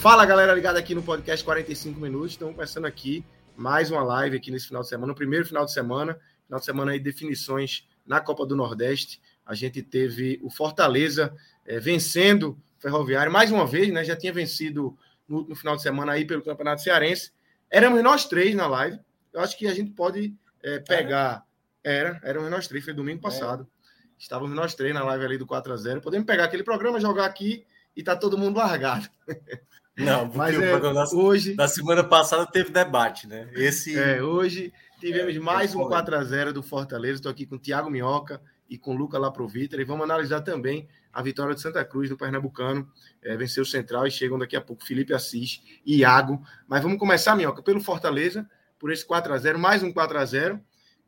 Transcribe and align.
Fala 0.00 0.24
galera 0.24 0.54
ligada 0.54 0.78
aqui 0.78 0.94
no 0.94 1.02
podcast 1.02 1.44
45 1.44 2.00
minutos. 2.00 2.30
Estamos 2.30 2.54
começando 2.54 2.86
aqui 2.86 3.22
mais 3.54 3.90
uma 3.90 4.02
live 4.02 4.34
aqui 4.34 4.50
nesse 4.50 4.68
final 4.68 4.80
de 4.80 4.88
semana, 4.88 5.12
o 5.12 5.14
primeiro 5.14 5.44
final 5.44 5.66
de 5.66 5.74
semana, 5.74 6.18
final 6.46 6.58
de 6.58 6.64
semana 6.64 6.92
aí 6.92 6.98
definições 6.98 7.86
na 8.06 8.18
Copa 8.18 8.46
do 8.46 8.56
Nordeste. 8.56 9.20
A 9.44 9.54
gente 9.54 9.82
teve 9.82 10.40
o 10.42 10.48
Fortaleza 10.48 11.36
é, 11.66 11.78
vencendo 11.78 12.52
o 12.78 12.80
Ferroviário 12.80 13.30
mais 13.30 13.52
uma 13.52 13.66
vez, 13.66 13.92
né? 13.92 14.02
Já 14.02 14.16
tinha 14.16 14.32
vencido 14.32 14.96
no, 15.28 15.46
no, 15.46 15.54
final 15.54 15.76
de 15.76 15.82
semana 15.82 16.12
aí 16.12 16.24
pelo 16.24 16.42
Campeonato 16.42 16.80
Cearense. 16.80 17.30
Éramos 17.70 18.02
nós 18.02 18.24
três 18.24 18.54
na 18.54 18.66
live. 18.66 18.98
Eu 19.34 19.42
acho 19.42 19.54
que 19.58 19.66
a 19.66 19.74
gente 19.74 19.90
pode 19.90 20.34
é, 20.62 20.78
pegar. 20.78 21.44
Era, 21.84 22.18
éramos 22.24 22.50
nós 22.50 22.66
três, 22.66 22.82
foi 22.82 22.94
domingo 22.94 23.20
passado. 23.20 23.68
É. 23.70 24.12
Estávamos 24.16 24.56
nós 24.56 24.74
três 24.74 24.94
na 24.94 25.04
live 25.04 25.26
ali 25.26 25.36
do 25.36 25.46
4 25.46 25.74
a 25.74 25.76
0 25.76 26.00
Podemos 26.00 26.26
pegar 26.26 26.44
aquele 26.44 26.64
programa, 26.64 26.98
jogar 26.98 27.26
aqui 27.26 27.66
e 27.94 28.02
tá 28.02 28.16
todo 28.16 28.38
mundo 28.38 28.56
largado. 28.56 29.06
Não, 30.04 30.26
porque 30.30 30.38
Mas, 30.38 30.60
é, 30.60 30.70
programa 30.70 31.04
da, 31.04 31.16
hoje, 31.16 31.54
da 31.54 31.68
semana 31.68 32.04
passada 32.04 32.46
teve 32.46 32.70
debate, 32.70 33.26
né? 33.26 33.48
Esse... 33.52 33.98
É, 33.98 34.22
hoje 34.22 34.72
tivemos 34.98 35.34
é, 35.34 35.38
mais 35.38 35.74
um 35.74 35.80
4x0 35.80 36.52
do 36.52 36.62
Fortaleza. 36.62 37.14
Estou 37.14 37.30
aqui 37.30 37.46
com 37.46 37.56
o 37.56 37.58
Thiago 37.58 37.90
Minhoca 37.90 38.40
e 38.68 38.78
com 38.78 38.94
o 38.94 38.96
Luca 38.96 39.18
Laprovita. 39.18 39.76
E 39.76 39.84
vamos 39.84 40.04
analisar 40.04 40.40
também 40.40 40.88
a 41.12 41.22
vitória 41.22 41.54
de 41.54 41.60
Santa 41.60 41.84
Cruz, 41.84 42.08
do 42.08 42.16
Pernambucano. 42.16 42.88
É, 43.22 43.36
venceu 43.36 43.62
o 43.62 43.66
Central 43.66 44.06
e 44.06 44.10
chegam 44.10 44.38
daqui 44.38 44.56
a 44.56 44.60
pouco 44.60 44.84
Felipe 44.84 45.12
Assis 45.12 45.62
e 45.84 45.98
Iago. 45.98 46.42
Mas 46.68 46.82
vamos 46.82 46.98
começar, 46.98 47.36
Minhoca, 47.36 47.62
pelo 47.62 47.80
Fortaleza, 47.80 48.48
por 48.78 48.90
esse 48.92 49.06
4x0, 49.06 49.56
mais 49.56 49.82
um 49.82 49.92
4x0. 49.92 50.60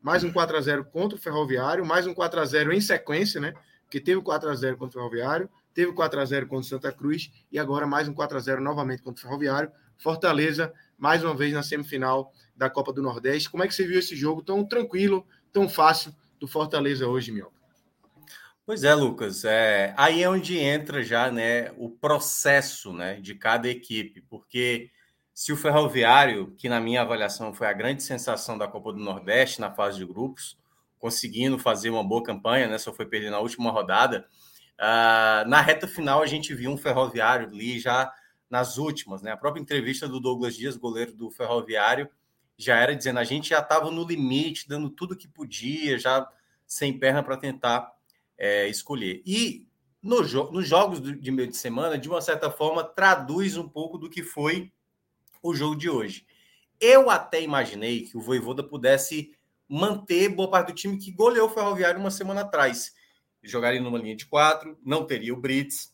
Mais 0.03 0.21
um 0.21 0.33
4x0 0.33 0.83
contra 0.83 1.17
o 1.17 1.21
Ferroviário, 1.21 1.85
mais 1.85 2.05
um 2.05 2.13
4x0 2.13 2.73
em 2.73 2.81
sequência, 2.81 3.39
né? 3.39 3.53
Porque 3.85 4.01
teve 4.01 4.17
o 4.17 4.21
4x0 4.21 4.75
contra 4.75 4.99
o 4.99 5.01
Ferroviário, 5.01 5.49
teve 5.73 5.93
4 5.93 6.19
a 6.19 6.25
0 6.25 6.47
contra 6.47 6.65
o 6.65 6.69
Santa 6.69 6.91
Cruz 6.91 7.31
e 7.51 7.57
agora 7.57 7.87
mais 7.87 8.07
um 8.07 8.13
4 8.13 8.37
a 8.37 8.39
0 8.39 8.61
novamente 8.61 9.01
contra 9.01 9.19
o 9.19 9.21
Ferroviário. 9.21 9.71
Fortaleza, 9.97 10.73
mais 10.97 11.23
uma 11.23 11.35
vez 11.35 11.53
na 11.53 11.63
semifinal 11.63 12.31
da 12.55 12.69
Copa 12.69 12.91
do 12.93 13.01
Nordeste. 13.01 13.49
Como 13.49 13.63
é 13.63 13.67
que 13.67 13.73
você 13.73 13.85
viu 13.85 13.99
esse 13.99 14.15
jogo 14.15 14.41
tão 14.41 14.65
tranquilo, 14.65 15.25
tão 15.51 15.69
fácil 15.69 16.13
do 16.39 16.47
Fortaleza 16.47 17.07
hoje, 17.07 17.31
Mioca? 17.31 17.63
Pois 18.65 18.83
é, 18.83 18.95
Lucas. 18.95 19.43
É, 19.43 19.93
aí 19.97 20.23
é 20.23 20.29
onde 20.29 20.57
entra 20.57 21.03
já 21.03 21.29
né, 21.29 21.71
o 21.77 21.89
processo 21.89 22.93
né, 22.93 23.19
de 23.19 23.35
cada 23.35 23.67
equipe, 23.67 24.21
porque 24.21 24.89
se 25.33 25.51
o 25.51 25.57
Ferroviário, 25.57 26.53
que 26.57 26.69
na 26.69 26.79
minha 26.79 27.01
avaliação 27.01 27.53
foi 27.53 27.67
a 27.67 27.73
grande 27.73 28.03
sensação 28.03 28.57
da 28.57 28.67
Copa 28.67 28.93
do 28.93 28.99
Nordeste 28.99 29.59
na 29.59 29.71
fase 29.71 29.97
de 29.97 30.05
grupos, 30.05 30.57
conseguindo 30.97 31.59
fazer 31.59 31.89
uma 31.89 32.03
boa 32.03 32.23
campanha, 32.23 32.67
né, 32.67 32.77
só 32.77 32.93
foi 32.93 33.05
perder 33.05 33.31
na 33.31 33.39
última 33.39 33.69
rodada, 33.69 34.25
Uh, 34.79 35.47
na 35.47 35.61
reta 35.61 35.87
final, 35.87 36.21
a 36.21 36.25
gente 36.25 36.53
viu 36.53 36.71
um 36.71 36.77
ferroviário 36.77 37.47
ali 37.47 37.79
já 37.79 38.11
nas 38.49 38.77
últimas, 38.77 39.21
né? 39.21 39.31
A 39.31 39.37
própria 39.37 39.61
entrevista 39.61 40.07
do 40.07 40.19
Douglas 40.19 40.55
Dias, 40.55 40.77
goleiro 40.77 41.13
do 41.13 41.31
ferroviário, 41.31 42.09
já 42.57 42.77
era 42.77 42.95
dizendo 42.95 43.19
a 43.19 43.23
gente 43.23 43.49
já 43.49 43.59
estava 43.59 43.89
no 43.89 44.05
limite, 44.05 44.67
dando 44.67 44.89
tudo 44.89 45.15
que 45.15 45.27
podia, 45.27 45.97
já 45.97 46.27
sem 46.65 46.97
perna 46.97 47.23
para 47.23 47.37
tentar 47.37 47.91
é, 48.37 48.67
escolher. 48.67 49.21
E 49.25 49.67
no 50.01 50.23
jo 50.23 50.51
nos 50.51 50.67
jogos 50.67 51.01
de 51.01 51.31
meio 51.31 51.49
de 51.49 51.57
semana, 51.57 51.97
de 51.97 52.09
uma 52.09 52.21
certa 52.21 52.51
forma, 52.51 52.83
traduz 52.83 53.57
um 53.57 53.67
pouco 53.67 53.97
do 53.97 54.09
que 54.09 54.21
foi 54.21 54.71
o 55.41 55.53
jogo 55.53 55.75
de 55.75 55.89
hoje. 55.89 56.25
Eu 56.79 57.09
até 57.09 57.41
imaginei 57.41 58.01
que 58.01 58.17
o 58.17 58.21
Voivoda 58.21 58.63
pudesse 58.63 59.33
manter 59.67 60.29
boa 60.29 60.49
parte 60.49 60.67
do 60.67 60.75
time 60.75 60.97
que 60.97 61.11
goleou 61.11 61.47
o 61.47 61.53
Ferroviário 61.53 61.99
uma 61.99 62.11
semana 62.11 62.41
atrás 62.41 62.93
jogaria 63.43 63.81
numa 63.81 63.97
linha 63.97 64.15
de 64.15 64.25
quatro, 64.25 64.77
não 64.83 65.05
teria 65.05 65.33
o 65.33 65.39
Brits, 65.39 65.93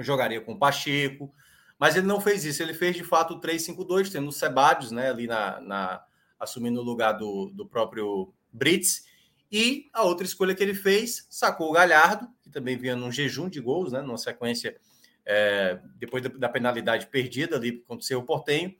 jogaria 0.00 0.40
com 0.40 0.52
o 0.52 0.58
Pacheco, 0.58 1.34
mas 1.78 1.96
ele 1.96 2.06
não 2.06 2.20
fez 2.20 2.44
isso, 2.44 2.62
ele 2.62 2.74
fez 2.74 2.96
de 2.96 3.04
fato 3.04 3.34
o 3.34 3.40
3-5-2, 3.40 4.10
tendo 4.10 4.28
o 4.28 4.32
Sebadios 4.32 4.90
né, 4.90 5.10
ali 5.10 5.26
na, 5.26 5.60
na, 5.60 6.04
assumindo 6.38 6.80
o 6.80 6.84
lugar 6.84 7.12
do, 7.12 7.50
do 7.54 7.66
próprio 7.66 8.32
Brits, 8.52 9.04
e 9.50 9.88
a 9.92 10.02
outra 10.02 10.26
escolha 10.26 10.54
que 10.54 10.62
ele 10.62 10.74
fez, 10.74 11.26
sacou 11.30 11.70
o 11.70 11.72
Galhardo, 11.72 12.28
que 12.42 12.50
também 12.50 12.76
vinha 12.76 12.96
num 12.96 13.12
jejum 13.12 13.48
de 13.48 13.60
gols, 13.60 13.92
né, 13.92 14.00
numa 14.00 14.18
sequência 14.18 14.76
é, 15.24 15.80
depois 15.96 16.22
da, 16.22 16.28
da, 16.30 16.48
penalidade 16.48 17.06
perdida 17.06 17.56
ali 17.56 17.78
contra 17.80 18.18
o 18.18 18.22
Portenho, 18.22 18.74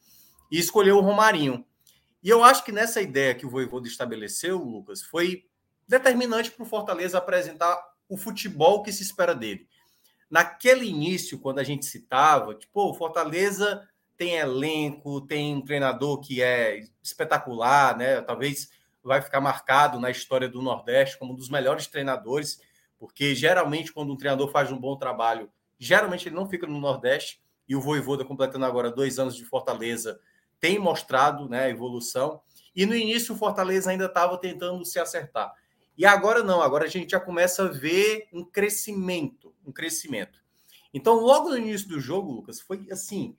e 0.51 0.59
escolheu 0.59 0.99
o 0.99 1.01
Romarinho. 1.01 1.65
E 2.23 2.29
eu 2.29 2.43
acho 2.43 2.65
que 2.65 2.73
nessa 2.73 3.01
ideia 3.01 3.35
que 3.35 3.47
o 3.47 3.51
Voivoda 3.51 3.87
estabeleceu, 3.87 4.59
Lucas, 4.59 5.03
foi 5.03 5.46
determinante 5.87 6.51
para 6.51 6.63
o 6.63 6.67
Fortaleza 6.67 7.19
apresentar 7.19 7.81
o 8.09 8.17
futebol 8.17 8.83
que 8.83 8.93
se 8.93 9.03
espera 9.03 9.35
dele. 9.35 9.69
Naquele 10.31 10.87
início, 10.87 11.39
quando 11.39 11.59
a 11.59 11.65
gente 11.65 11.87
citava, 11.87 12.55
tipo, 12.55 12.91
o 12.91 12.95
Fortaleza 12.95 13.89
tem 14.17 14.37
elenco, 14.37 15.21
tem 15.21 15.55
um 15.55 15.61
treinador 15.61 16.21
que 16.21 16.43
é 16.43 16.85
espetacular, 17.03 17.97
né? 17.97 18.21
Talvez 18.23 18.71
vai 19.03 19.21
ficar 19.21 19.41
marcado 19.41 20.01
na 20.01 20.11
história 20.11 20.49
do 20.49 20.63
Nordeste 20.63 21.19
como 21.19 21.33
um 21.33 21.37
dos 21.37 21.49
melhores 21.49 21.87
treinadores, 21.87 22.61
porque 22.99 23.35
geralmente 23.35 23.93
quando 23.93 24.13
um 24.13 24.17
treinador 24.17 24.51
faz 24.51 24.73
um 24.73 24.79
bom 24.79 24.97
trabalho, 24.97 25.51
geralmente 25.79 26.29
ele 26.29 26.35
não 26.35 26.49
fica 26.49 26.67
no 26.67 26.81
Nordeste, 26.81 27.41
e 27.69 27.75
o 27.75 27.81
Voivoda, 27.81 28.25
completando 28.25 28.65
agora 28.65 28.91
dois 28.91 29.19
anos 29.19 29.37
de 29.37 29.45
Fortaleza, 29.45 30.21
tem 30.61 30.79
mostrado 30.79 31.49
né, 31.49 31.65
a 31.65 31.69
evolução. 31.69 32.41
E 32.75 32.87
no 32.87 32.95
início 32.95 33.35
o 33.35 33.39
Fortaleza 33.39 33.91
ainda 33.91 34.07
estava 34.07 34.39
tentando 34.39 34.85
se 34.85 34.99
acertar. 34.99 35.53
E 35.97 36.05
agora 36.05 36.43
não, 36.43 36.61
agora 36.61 36.84
a 36.84 36.89
gente 36.89 37.11
já 37.11 37.21
começa 37.21 37.65
a 37.65 37.69
ver 37.69 38.29
um 38.33 38.45
crescimento, 38.45 39.55
um 39.65 39.73
crescimento. 39.73 40.45
Então, 40.93 41.15
logo 41.15 41.49
no 41.49 41.59
início 41.59 41.89
do 41.89 42.01
jogo, 42.01 42.33
Lucas, 42.33 42.61
foi 42.61 42.87
assim, 42.91 43.37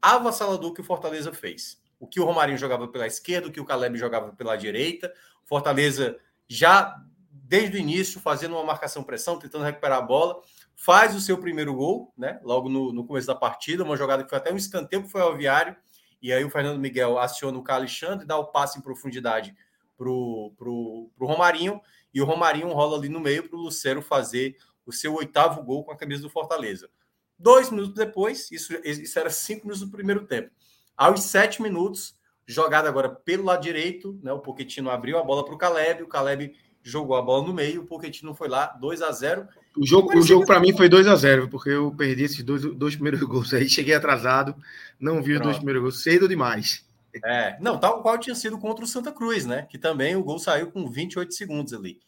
avassalador 0.00 0.72
que 0.72 0.80
o 0.80 0.84
Fortaleza 0.84 1.32
fez. 1.32 1.80
O 1.98 2.06
que 2.06 2.20
o 2.20 2.24
Romarinho 2.24 2.58
jogava 2.58 2.88
pela 2.88 3.06
esquerda, 3.06 3.48
o 3.48 3.52
que 3.52 3.60
o 3.60 3.64
Caleb 3.64 3.96
jogava 3.96 4.32
pela 4.32 4.56
direita. 4.56 5.12
Fortaleza 5.44 6.18
já 6.48 7.00
desde 7.30 7.76
o 7.76 7.80
início 7.80 8.20
fazendo 8.20 8.56
uma 8.56 8.64
marcação 8.64 9.04
pressão, 9.04 9.38
tentando 9.38 9.64
recuperar 9.64 9.98
a 9.98 10.02
bola, 10.02 10.40
faz 10.74 11.14
o 11.14 11.20
seu 11.20 11.38
primeiro 11.38 11.74
gol, 11.74 12.12
né? 12.16 12.40
Logo 12.42 12.68
no, 12.68 12.92
no 12.92 13.04
começo 13.04 13.26
da 13.26 13.34
partida, 13.34 13.84
uma 13.84 13.96
jogada 13.96 14.24
que 14.24 14.30
foi 14.30 14.38
até 14.38 14.52
um 14.52 14.56
escanteio 14.56 15.02
que 15.02 15.08
foi 15.10 15.20
ao 15.20 15.36
Viário, 15.36 15.76
e 16.20 16.32
aí 16.32 16.44
o 16.44 16.50
Fernando 16.50 16.78
Miguel 16.78 17.18
aciona 17.18 17.58
o 17.58 17.64
Alexandre, 17.68 18.26
dá 18.26 18.36
o 18.36 18.46
passe 18.46 18.78
em 18.78 18.82
profundidade 18.82 19.54
pro, 20.02 20.52
pro, 20.58 21.10
pro 21.16 21.26
Romarinho, 21.26 21.80
e 22.12 22.20
o 22.20 22.24
Romarinho 22.24 22.68
rola 22.72 22.98
ali 22.98 23.08
no 23.08 23.20
meio 23.20 23.48
para 23.48 23.56
o 23.56 23.62
Lucero 23.62 24.02
fazer 24.02 24.56
o 24.84 24.92
seu 24.92 25.14
oitavo 25.14 25.62
gol 25.62 25.84
com 25.84 25.92
a 25.92 25.96
camisa 25.96 26.22
do 26.22 26.28
Fortaleza. 26.28 26.90
Dois 27.38 27.70
minutos 27.70 27.94
depois, 27.94 28.50
isso, 28.50 28.72
isso 28.84 29.18
era 29.18 29.30
cinco 29.30 29.66
minutos 29.66 29.80
do 29.80 29.92
primeiro 29.92 30.26
tempo. 30.26 30.50
Aos 30.96 31.22
sete 31.22 31.62
minutos, 31.62 32.16
jogada 32.44 32.88
agora 32.88 33.08
pelo 33.08 33.44
lado 33.44 33.62
direito, 33.62 34.18
né? 34.22 34.32
O 34.32 34.40
Pochettino 34.40 34.90
abriu 34.90 35.18
a 35.18 35.22
bola 35.22 35.44
para 35.44 35.54
o 35.54 35.58
Caleb, 35.58 36.02
o 36.02 36.08
Caleb 36.08 36.52
jogou 36.82 37.14
a 37.14 37.22
bola 37.22 37.46
no 37.46 37.54
meio, 37.54 37.82
o 37.82 37.86
Pochettino 37.86 38.34
foi 38.34 38.48
lá, 38.48 38.66
2 38.80 39.02
a 39.02 39.12
0 39.12 39.46
O 39.76 39.86
jogo, 39.86 40.18
o 40.18 40.22
jogo 40.22 40.44
para 40.44 40.58
mim 40.58 40.76
foi 40.76 40.88
2 40.88 41.06
a 41.06 41.14
0 41.14 41.48
porque 41.48 41.70
eu 41.70 41.94
perdi 41.96 42.24
esses 42.24 42.42
dois, 42.42 42.62
dois 42.62 42.94
primeiros 42.96 43.22
gols 43.28 43.54
aí, 43.54 43.68
cheguei 43.68 43.94
atrasado, 43.94 44.56
não 44.98 45.22
vi 45.22 45.34
os 45.34 45.40
dois 45.40 45.56
primeiros 45.56 45.82
gols, 45.82 46.02
cedo 46.02 46.28
demais. 46.28 46.84
É, 47.24 47.58
não, 47.60 47.78
tal 47.78 48.02
qual 48.02 48.18
tinha 48.18 48.34
sido 48.34 48.58
contra 48.58 48.84
o 48.84 48.88
Santa 48.88 49.12
Cruz, 49.12 49.44
né? 49.44 49.66
Que 49.70 49.78
também 49.78 50.16
o 50.16 50.24
gol 50.24 50.38
saiu 50.38 50.70
com 50.70 50.88
28 50.88 51.34
segundos 51.34 51.72
ali. 51.72 52.00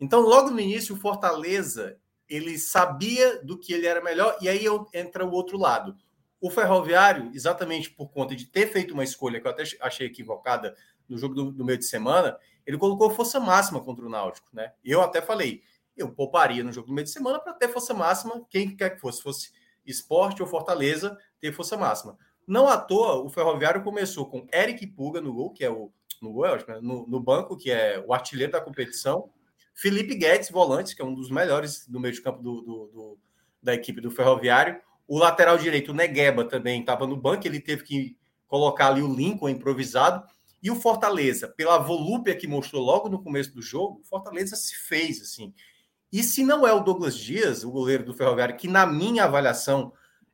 Então, 0.00 0.20
logo 0.20 0.50
no 0.50 0.60
início, 0.60 0.94
o 0.94 0.98
Fortaleza 0.98 1.98
ele 2.28 2.58
sabia 2.58 3.42
do 3.42 3.58
que 3.58 3.72
ele 3.72 3.86
era 3.86 4.02
melhor, 4.02 4.36
e 4.40 4.48
aí 4.48 4.64
entra 4.94 5.24
o 5.24 5.30
outro 5.30 5.58
lado. 5.58 5.96
O 6.40 6.50
Ferroviário, 6.50 7.30
exatamente 7.34 7.90
por 7.90 8.10
conta 8.10 8.34
de 8.34 8.46
ter 8.46 8.72
feito 8.72 8.94
uma 8.94 9.04
escolha 9.04 9.40
que 9.40 9.46
eu 9.46 9.50
até 9.50 9.64
achei 9.80 10.06
equivocada 10.06 10.74
no 11.08 11.18
jogo 11.18 11.34
do, 11.34 11.52
do 11.52 11.64
meio 11.64 11.78
de 11.78 11.84
semana, 11.84 12.38
ele 12.66 12.78
colocou 12.78 13.10
força 13.10 13.38
máxima 13.38 13.80
contra 13.80 14.04
o 14.04 14.08
Náutico, 14.08 14.48
né? 14.52 14.72
Eu 14.82 15.02
até 15.02 15.20
falei, 15.20 15.62
eu 15.96 16.10
pouparia 16.10 16.64
no 16.64 16.72
jogo 16.72 16.88
do 16.88 16.94
meio 16.94 17.04
de 17.04 17.12
semana 17.12 17.38
para 17.38 17.52
ter 17.52 17.68
força 17.68 17.92
máxima, 17.92 18.44
quem 18.48 18.74
quer 18.74 18.90
que 18.90 19.00
fosse, 19.00 19.22
fosse 19.22 19.50
esporte 19.84 20.42
ou 20.42 20.48
Fortaleza, 20.48 21.16
ter 21.38 21.52
força 21.52 21.76
máxima. 21.76 22.16
Não 22.46 22.68
à 22.68 22.76
toa, 22.76 23.22
o 23.22 23.30
Ferroviário 23.30 23.82
começou 23.82 24.26
com 24.26 24.46
Eric 24.52 24.86
Puga 24.88 25.20
no 25.20 25.32
gol, 25.32 25.50
que 25.50 25.64
é 25.64 25.70
o 25.70 25.92
no, 26.20 26.32
gol, 26.32 26.46
é 26.46 26.56
né? 26.56 26.78
no, 26.80 27.06
no 27.06 27.20
banco, 27.20 27.56
que 27.56 27.70
é 27.70 28.02
o 28.06 28.12
artilheiro 28.12 28.52
da 28.52 28.60
competição. 28.60 29.30
Felipe 29.74 30.14
Guedes, 30.14 30.50
volante, 30.50 30.94
que 30.94 31.02
é 31.02 31.04
um 31.04 31.14
dos 31.14 31.30
melhores 31.30 31.86
do 31.88 31.98
meio 31.98 32.14
de 32.14 32.20
campo 32.20 32.42
do, 32.42 32.60
do, 32.60 32.86
do 32.86 33.18
da 33.62 33.74
equipe 33.74 34.00
do 34.00 34.10
Ferroviário. 34.10 34.80
O 35.06 35.18
lateral 35.18 35.56
direito, 35.56 35.90
o 35.90 35.94
Negueba, 35.94 36.44
também 36.44 36.80
estava 36.80 37.06
no 37.06 37.16
banco, 37.16 37.46
ele 37.46 37.60
teve 37.60 37.82
que 37.84 38.16
colocar 38.48 38.88
ali 38.88 39.02
o 39.02 39.12
Lincoln 39.12 39.48
improvisado. 39.48 40.26
E 40.62 40.70
o 40.70 40.76
Fortaleza, 40.76 41.48
pela 41.48 41.78
volúpia 41.78 42.36
que 42.36 42.46
mostrou 42.46 42.82
logo 42.82 43.08
no 43.08 43.22
começo 43.22 43.52
do 43.52 43.60
jogo, 43.60 44.00
o 44.00 44.04
Fortaleza 44.04 44.54
se 44.54 44.76
fez 44.76 45.20
assim. 45.20 45.52
E 46.12 46.22
se 46.22 46.44
não 46.44 46.66
é 46.66 46.72
o 46.72 46.80
Douglas 46.80 47.16
Dias, 47.16 47.64
o 47.64 47.70
goleiro 47.70 48.04
do 48.04 48.14
Ferroviário, 48.14 48.56
que 48.56 48.68
na 48.68 48.86
minha 48.86 49.24
avaliação 49.24 49.92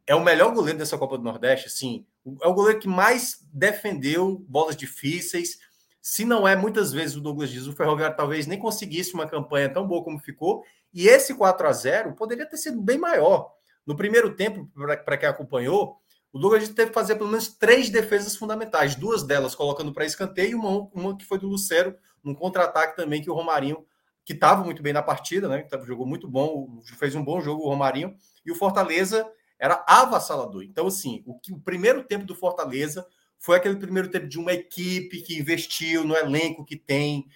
é 0.08 0.14
o 0.14 0.25
melhor 0.25 0.55
goleiro 0.55 0.78
dessa 0.78 0.96
Copa 0.96 1.19
do 1.19 1.22
Nordeste, 1.22 1.66
assim, 1.66 2.06
é 2.43 2.49
o 2.49 2.55
goleiro 2.55 2.81
que 2.81 2.88
mais 2.88 3.46
defendeu 3.52 4.43
bolas 4.49 4.75
difíceis. 4.75 5.58
Se 6.00 6.25
não 6.25 6.49
é 6.49 6.56
muitas 6.56 6.90
vezes 6.90 7.14
o 7.14 7.20
Douglas 7.20 7.50
Dias, 7.50 7.66
o 7.66 7.75
Ferroviário 7.75 8.16
talvez 8.16 8.46
nem 8.46 8.58
conseguisse 8.58 9.12
uma 9.12 9.28
campanha 9.28 9.69
tão 9.69 9.87
boa 9.87 10.02
como 10.02 10.19
ficou. 10.19 10.64
E 10.94 11.08
esse 11.08 11.34
4 11.34 11.69
a 11.69 11.72
0 11.72 12.14
poderia 12.14 12.46
ter 12.46 12.56
sido 12.56 12.81
bem 12.81 12.96
maior. 12.96 13.52
No 13.87 13.94
primeiro 13.94 14.34
tempo, 14.34 14.66
para 15.05 15.19
quem 15.19 15.28
acompanhou, 15.28 15.99
o 16.32 16.38
Douglas 16.38 16.66
teve 16.70 16.88
que 16.88 16.94
fazer 16.94 17.16
pelo 17.16 17.28
menos 17.28 17.49
três 17.49 17.90
defesas 17.90 18.34
fundamentais, 18.34 18.94
duas 18.94 19.22
delas 19.22 19.54
colocando 19.54 19.93
para 19.93 20.06
escanteio 20.06 20.52
e 20.52 20.54
uma, 20.54 20.88
uma 20.94 21.16
que 21.19 21.25
foi 21.26 21.38
do 21.38 21.49
Lucero, 21.49 21.94
num 22.25 22.34
contra-ataque 22.34 22.96
também 22.96 23.20
que 23.20 23.31
o 23.31 23.34
Romarinho, 23.34 23.84
que 24.25 24.32
estava 24.32 24.64
muito 24.64 24.82
bem 24.82 24.94
na 24.94 25.02
partida, 25.02 25.49
né? 25.49 25.66
Jogou 25.84 26.06
muito 26.06 26.26
bom, 26.26 26.81
fez 26.99 27.14
um 27.14 27.22
bom 27.22 27.43
jogo 27.43 27.64
o 27.64 27.69
Romarinho, 27.69 28.16
e 28.44 28.50
o 28.50 28.54
Fortaleza 28.54 29.31
era 29.58 29.84
avassalador. 29.87 30.62
Então, 30.62 30.87
assim, 30.87 31.22
o, 31.26 31.38
que, 31.38 31.52
o 31.52 31.58
primeiro 31.58 32.05
tempo 32.05 32.25
do 32.25 32.34
Fortaleza 32.34 33.06
foi 33.38 33.56
aquele 33.56 33.76
primeiro 33.76 34.08
tempo 34.08 34.26
de 34.26 34.38
uma 34.38 34.52
equipe 34.52 35.22
que 35.22 35.38
investiu 35.38 36.05
no 36.05 36.16
elenco 36.16 36.64
que 36.64 36.76
tem 36.76 37.28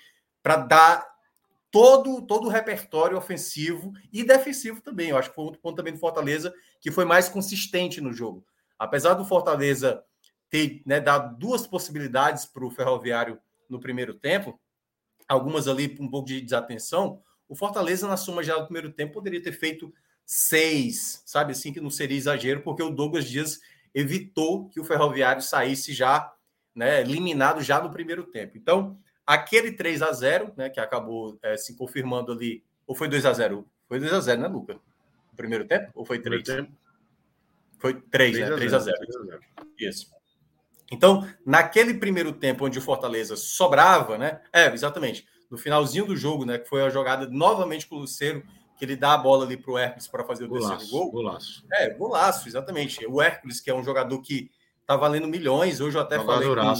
para 0.43 0.57
dar 0.57 1.13
todo, 1.71 2.23
todo 2.23 2.47
o 2.47 2.51
repertório 2.51 3.17
ofensivo 3.17 3.93
e 4.13 4.23
defensivo 4.23 4.81
também. 4.81 5.11
Eu 5.11 5.17
acho 5.17 5.31
que 5.31 5.35
foi 5.35 5.45
outro 5.45 5.61
ponto 5.61 5.77
também 5.77 5.93
do 5.93 5.99
Fortaleza 5.99 6.55
que 6.81 6.91
foi 6.91 7.05
mais 7.05 7.29
consistente 7.29 8.01
no 8.01 8.13
jogo. 8.13 8.45
Apesar 8.79 9.15
do 9.15 9.25
Fortaleza 9.25 10.05
ter 10.51 10.83
né, 10.85 11.01
dado 11.01 11.39
duas 11.39 11.67
possibilidades 11.67 12.45
para 12.45 12.65
o 12.65 12.71
Ferroviário 12.71 13.41
no 13.69 13.81
primeiro 13.81 14.15
tempo, 14.15 14.61
algumas 15.27 15.67
ali 15.67 15.97
um 15.99 16.11
pouco 16.11 16.29
de 16.29 16.41
desatenção, 16.41 17.23
o 17.49 17.55
Fortaleza, 17.55 18.09
na 18.09 18.17
soma 18.17 18.43
já 18.43 18.57
do 18.57 18.65
primeiro 18.65 18.93
tempo, 18.93 19.15
poderia 19.15 19.43
ter 19.43 19.53
feito 19.53 19.93
seis, 20.25 21.23
sabe 21.27 21.53
assim, 21.53 21.73
que 21.73 21.81
não 21.81 21.91
seria 21.91 22.17
exagero, 22.17 22.63
porque 22.63 22.83
o 22.83 22.91
Douglas 22.91 23.29
Dias 23.29 23.61
evitou 23.95 24.69
que 24.69 24.81
o 24.81 24.85
Ferroviário 24.85 25.43
saísse 25.43 25.93
já, 25.93 26.33
né, 26.75 27.01
eliminado 27.01 27.61
já 27.61 27.81
no 27.83 27.91
primeiro 27.91 28.25
tempo. 28.25 28.57
Então, 28.57 28.99
Aquele 29.27 29.73
3 29.73 30.03
a 30.03 30.13
0 30.13 30.53
né, 30.57 30.69
que 30.69 30.81
acabou 30.81 31.39
é, 31.43 31.57
se 31.57 31.77
confirmando 31.77 32.33
ali, 32.33 32.65
ou 32.87 32.95
foi 32.95 33.09
2 33.09 33.25
a 33.25 33.33
0 33.33 33.67
Foi 33.89 34.01
2 34.01 34.13
a 34.13 34.21
0 34.21 34.41
né, 34.41 34.49
Luca? 34.49 34.75
No 34.75 35.37
primeiro 35.37 35.65
tempo? 35.67 35.91
Ou 35.95 36.05
foi 36.05 36.19
3? 36.19 36.43
Foi 37.79 37.95
3, 37.95 38.33
3 38.33 38.51
né? 38.51 38.57
3 38.57 38.75
a 38.75 38.79
0. 38.79 38.99
3 38.99 39.17
a 39.17 39.23
0. 39.23 39.41
Isso. 39.79 40.11
Então, 40.91 41.27
naquele 41.47 41.95
primeiro 41.95 42.33
tempo 42.33 42.67
onde 42.67 42.79
o 42.79 42.83
Fortaleza 42.83 43.37
sobrava, 43.37 44.19
né? 44.19 44.41
É, 44.53 44.67
exatamente. 44.73 45.27
No 45.51 45.57
finalzinho 45.57 46.07
do 46.07 46.17
jogo, 46.17 46.45
né? 46.45 46.59
Que 46.59 46.69
foi 46.69 46.83
a 46.83 46.91
jogada 46.91 47.27
novamente 47.29 47.87
com 47.87 47.97
o 47.97 48.01
Luceiro, 48.01 48.45
que 48.83 48.87
ele 48.87 48.97
dá 48.97 49.15
a 49.15 49.17
bola 49.19 49.45
ali 49.45 49.57
para 49.57 49.71
o 49.71 49.79
Hércules 49.79 50.09
para 50.09 50.25
fazer 50.25 50.47
o 50.47 50.49
golaço, 50.49 50.71
terceiro 50.71 50.91
gol. 50.91 51.13
Golaço. 51.13 51.65
É, 51.73 51.91
golaço, 51.91 52.49
exatamente. 52.49 53.07
O 53.07 53.23
Hércules, 53.23 53.61
que 53.61 53.71
é 53.71 53.75
um 53.75 53.85
jogador 53.85 54.21
que 54.21 54.51
tá 54.85 54.97
valendo 54.97 55.29
milhões, 55.29 55.81
hoje 55.81 55.97
eu 55.97 56.03
até 56.03 56.19
falei. 56.19 56.49
Com... 56.49 56.75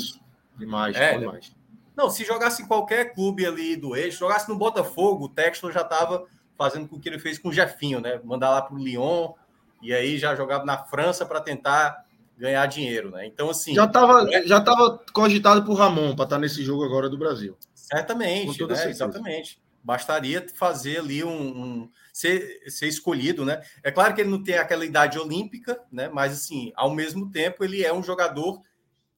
Demais, 0.59 0.97
é, 0.97 1.17
demais. 1.17 1.55
Não, 1.97 2.11
se 2.11 2.25
jogasse 2.25 2.61
em 2.61 2.67
qualquer 2.67 3.15
clube 3.15 3.47
ali 3.47 3.77
do 3.77 3.95
eixo, 3.95 4.19
jogasse 4.19 4.49
no 4.49 4.57
Botafogo, 4.57 5.27
o 5.27 5.29
Textor 5.29 5.71
já 5.71 5.83
estava 5.83 6.27
fazendo 6.59 6.89
com 6.89 6.97
o 6.97 7.01
que 7.01 7.09
ele 7.09 7.21
fez 7.21 7.39
com 7.39 7.51
o 7.51 7.53
Jefinho, 7.53 8.01
né? 8.01 8.21
Mandar 8.25 8.51
lá 8.51 8.63
para 8.63 8.75
o 8.75 8.83
Lyon 8.83 9.35
e 9.81 9.95
aí 9.95 10.19
já 10.19 10.35
jogava 10.35 10.65
na 10.65 10.79
França 10.79 11.25
para 11.25 11.41
tentar 11.41 12.05
ganhar 12.37 12.67
dinheiro, 12.67 13.13
né? 13.13 13.25
Então, 13.27 13.49
assim. 13.49 13.75
Já 13.75 13.85
estava 13.85 14.29
é... 14.29 14.43
já 14.45 14.61
tava 14.61 15.01
cogitado 15.13 15.65
por 15.65 15.75
Ramon 15.75 16.17
para 16.17 16.25
estar 16.25 16.37
tá 16.37 16.39
nesse 16.39 16.65
jogo 16.65 16.83
agora 16.83 17.09
do 17.09 17.17
Brasil. 17.17 17.57
Certamente, 17.73 18.61
né? 18.67 18.91
exatamente. 18.91 19.63
Bastaria 19.83 20.47
fazer 20.55 20.99
ali 20.99 21.25
um, 21.25 21.63
um. 21.63 21.91
ser, 22.13 22.63
ser 22.71 22.87
escolhido, 22.87 23.45
né? 23.45 23.63
É 23.83 23.91
claro 23.91 24.15
que 24.15 24.21
ele 24.21 24.31
não 24.31 24.43
tem 24.43 24.57
aquela 24.57 24.85
idade 24.85 25.19
olímpica, 25.19 25.81
né? 25.91 26.09
Mas, 26.09 26.33
assim, 26.33 26.73
ao 26.77 26.95
mesmo 26.95 27.31
tempo, 27.31 27.65
ele 27.65 27.85
é 27.85 27.93
um 27.93 28.03
jogador 28.03 28.63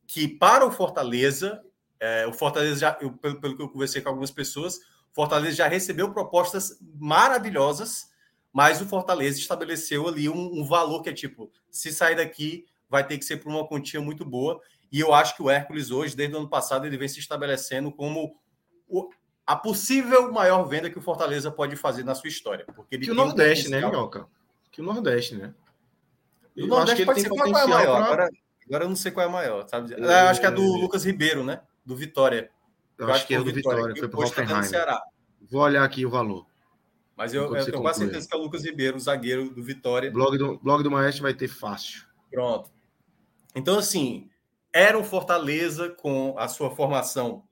que, 0.07 0.27
para 0.27 0.67
o 0.67 0.71
Fortaleza, 0.71 1.63
é, 2.01 2.27
o 2.27 2.33
Fortaleza 2.33 2.81
já, 2.81 2.99
eu, 3.01 3.13
pelo, 3.13 3.41
pelo 3.41 3.57
que 3.57 3.63
eu 3.63 3.69
conversei 3.69 4.01
com 4.01 4.09
algumas 4.09 4.31
pessoas, 4.31 4.79
Fortaleza 5.13 5.57
já 5.57 5.69
recebeu 5.69 6.13
propostas 6.13 6.79
maravilhosas, 6.99 8.09
mas 8.53 8.81
o 8.81 8.87
Fortaleza 8.87 9.39
estabeleceu 9.39 10.09
ali 10.09 10.29
um, 10.29 10.61
um 10.61 10.65
valor 10.65 11.03
que 11.03 11.11
é 11.11 11.13
tipo, 11.13 11.51
se 11.71 11.93
sair 11.93 12.17
daqui, 12.17 12.67
vai 12.89 13.07
ter 13.07 13.19
que 13.19 13.25
ser 13.25 13.37
por 13.37 13.49
uma 13.49 13.67
quantia 13.67 14.01
muito 14.01 14.25
boa. 14.25 14.61
E 14.91 15.01
eu 15.01 15.13
acho 15.13 15.37
que 15.37 15.43
o 15.43 15.51
Hércules 15.51 15.91
hoje, 15.91 16.17
desde 16.17 16.35
o 16.35 16.39
ano 16.39 16.49
passado, 16.49 16.87
ele 16.87 16.97
vem 16.97 17.09
se 17.09 17.19
estabelecendo 17.19 17.91
como 17.93 18.37
o, 18.89 19.09
a 19.47 19.57
possível 19.57 20.33
maior 20.33 20.65
venda 20.65 20.91
que 20.91 20.99
o 20.99 21.03
Fortaleza 21.03 21.51
pode 21.51 21.77
fazer 21.77 22.05
na 22.05 22.15
sua 22.15 22.29
história. 22.29 22.65
Porque 22.75 22.95
ele 22.95 23.05
que 23.05 23.11
o 23.11 23.15
Nordeste, 23.15 23.69
um 23.69 23.71
né, 23.71 23.81
Minhoca? 23.81 24.27
Que 24.71 24.81
o 24.81 24.85
Nordeste, 24.85 25.37
né? 25.37 25.55
O 26.57 26.67
Nordeste 26.67 27.03
ele 27.03 27.15
tem 27.15 27.25
potencial 27.25 27.67
é 27.67 27.69
maior. 27.69 27.97
Pra... 27.97 28.05
Agora, 28.07 28.31
agora 28.67 28.85
eu 28.85 28.89
não 28.89 28.97
sei 28.97 29.13
qual 29.13 29.27
é 29.27 29.29
a 29.29 29.33
maior, 29.33 29.69
sabe? 29.69 29.93
Eu, 29.93 29.99
eu 29.99 30.29
acho 30.29 30.41
que 30.41 30.47
é 30.47 30.51
do 30.51 30.63
Lucas 30.63 31.05
Ribeiro, 31.05 31.45
né? 31.45 31.61
do 31.85 31.95
Vitória. 31.95 32.51
Eu, 32.99 33.07
eu 33.07 33.13
acho, 33.13 33.17
acho 33.19 33.27
que 33.27 33.35
é 33.35 33.39
do 33.39 33.45
Vitória, 33.45 33.79
Vitória 33.79 33.97
foi 33.97 34.09
para 34.09 34.21
o 34.21 34.23
Hoffenheim. 34.23 34.63
Ceará. 34.63 35.03
Vou 35.51 35.61
olhar 35.61 35.85
aqui 35.85 36.07
o 36.07 36.11
valor. 36.11 36.47
Mas 37.17 37.33
eu, 37.33 37.55
eu 37.55 37.65
tenho 37.65 37.81
quase 37.81 38.01
certeza 38.01 38.29
que 38.29 38.35
é 38.35 38.39
o 38.39 38.43
Lucas 38.43 38.65
Ribeiro, 38.65 38.97
o 38.97 39.01
zagueiro 39.01 39.51
do 39.51 39.63
Vitória. 39.63 40.11
Blog 40.11 40.37
do, 40.37 40.59
blog 40.59 40.83
do 40.83 40.91
Maestro 40.91 41.23
vai 41.23 41.35
ter 41.35 41.49
fácil. 41.49 42.03
Pronto. 42.31 42.71
Então, 43.55 43.79
assim, 43.79 44.29
era 44.73 44.99
um 44.99 45.05
Fortaleza 45.05 45.91
com 45.91 46.35
a 46.37 46.49
sua 46.49 46.71
formação 46.71 47.45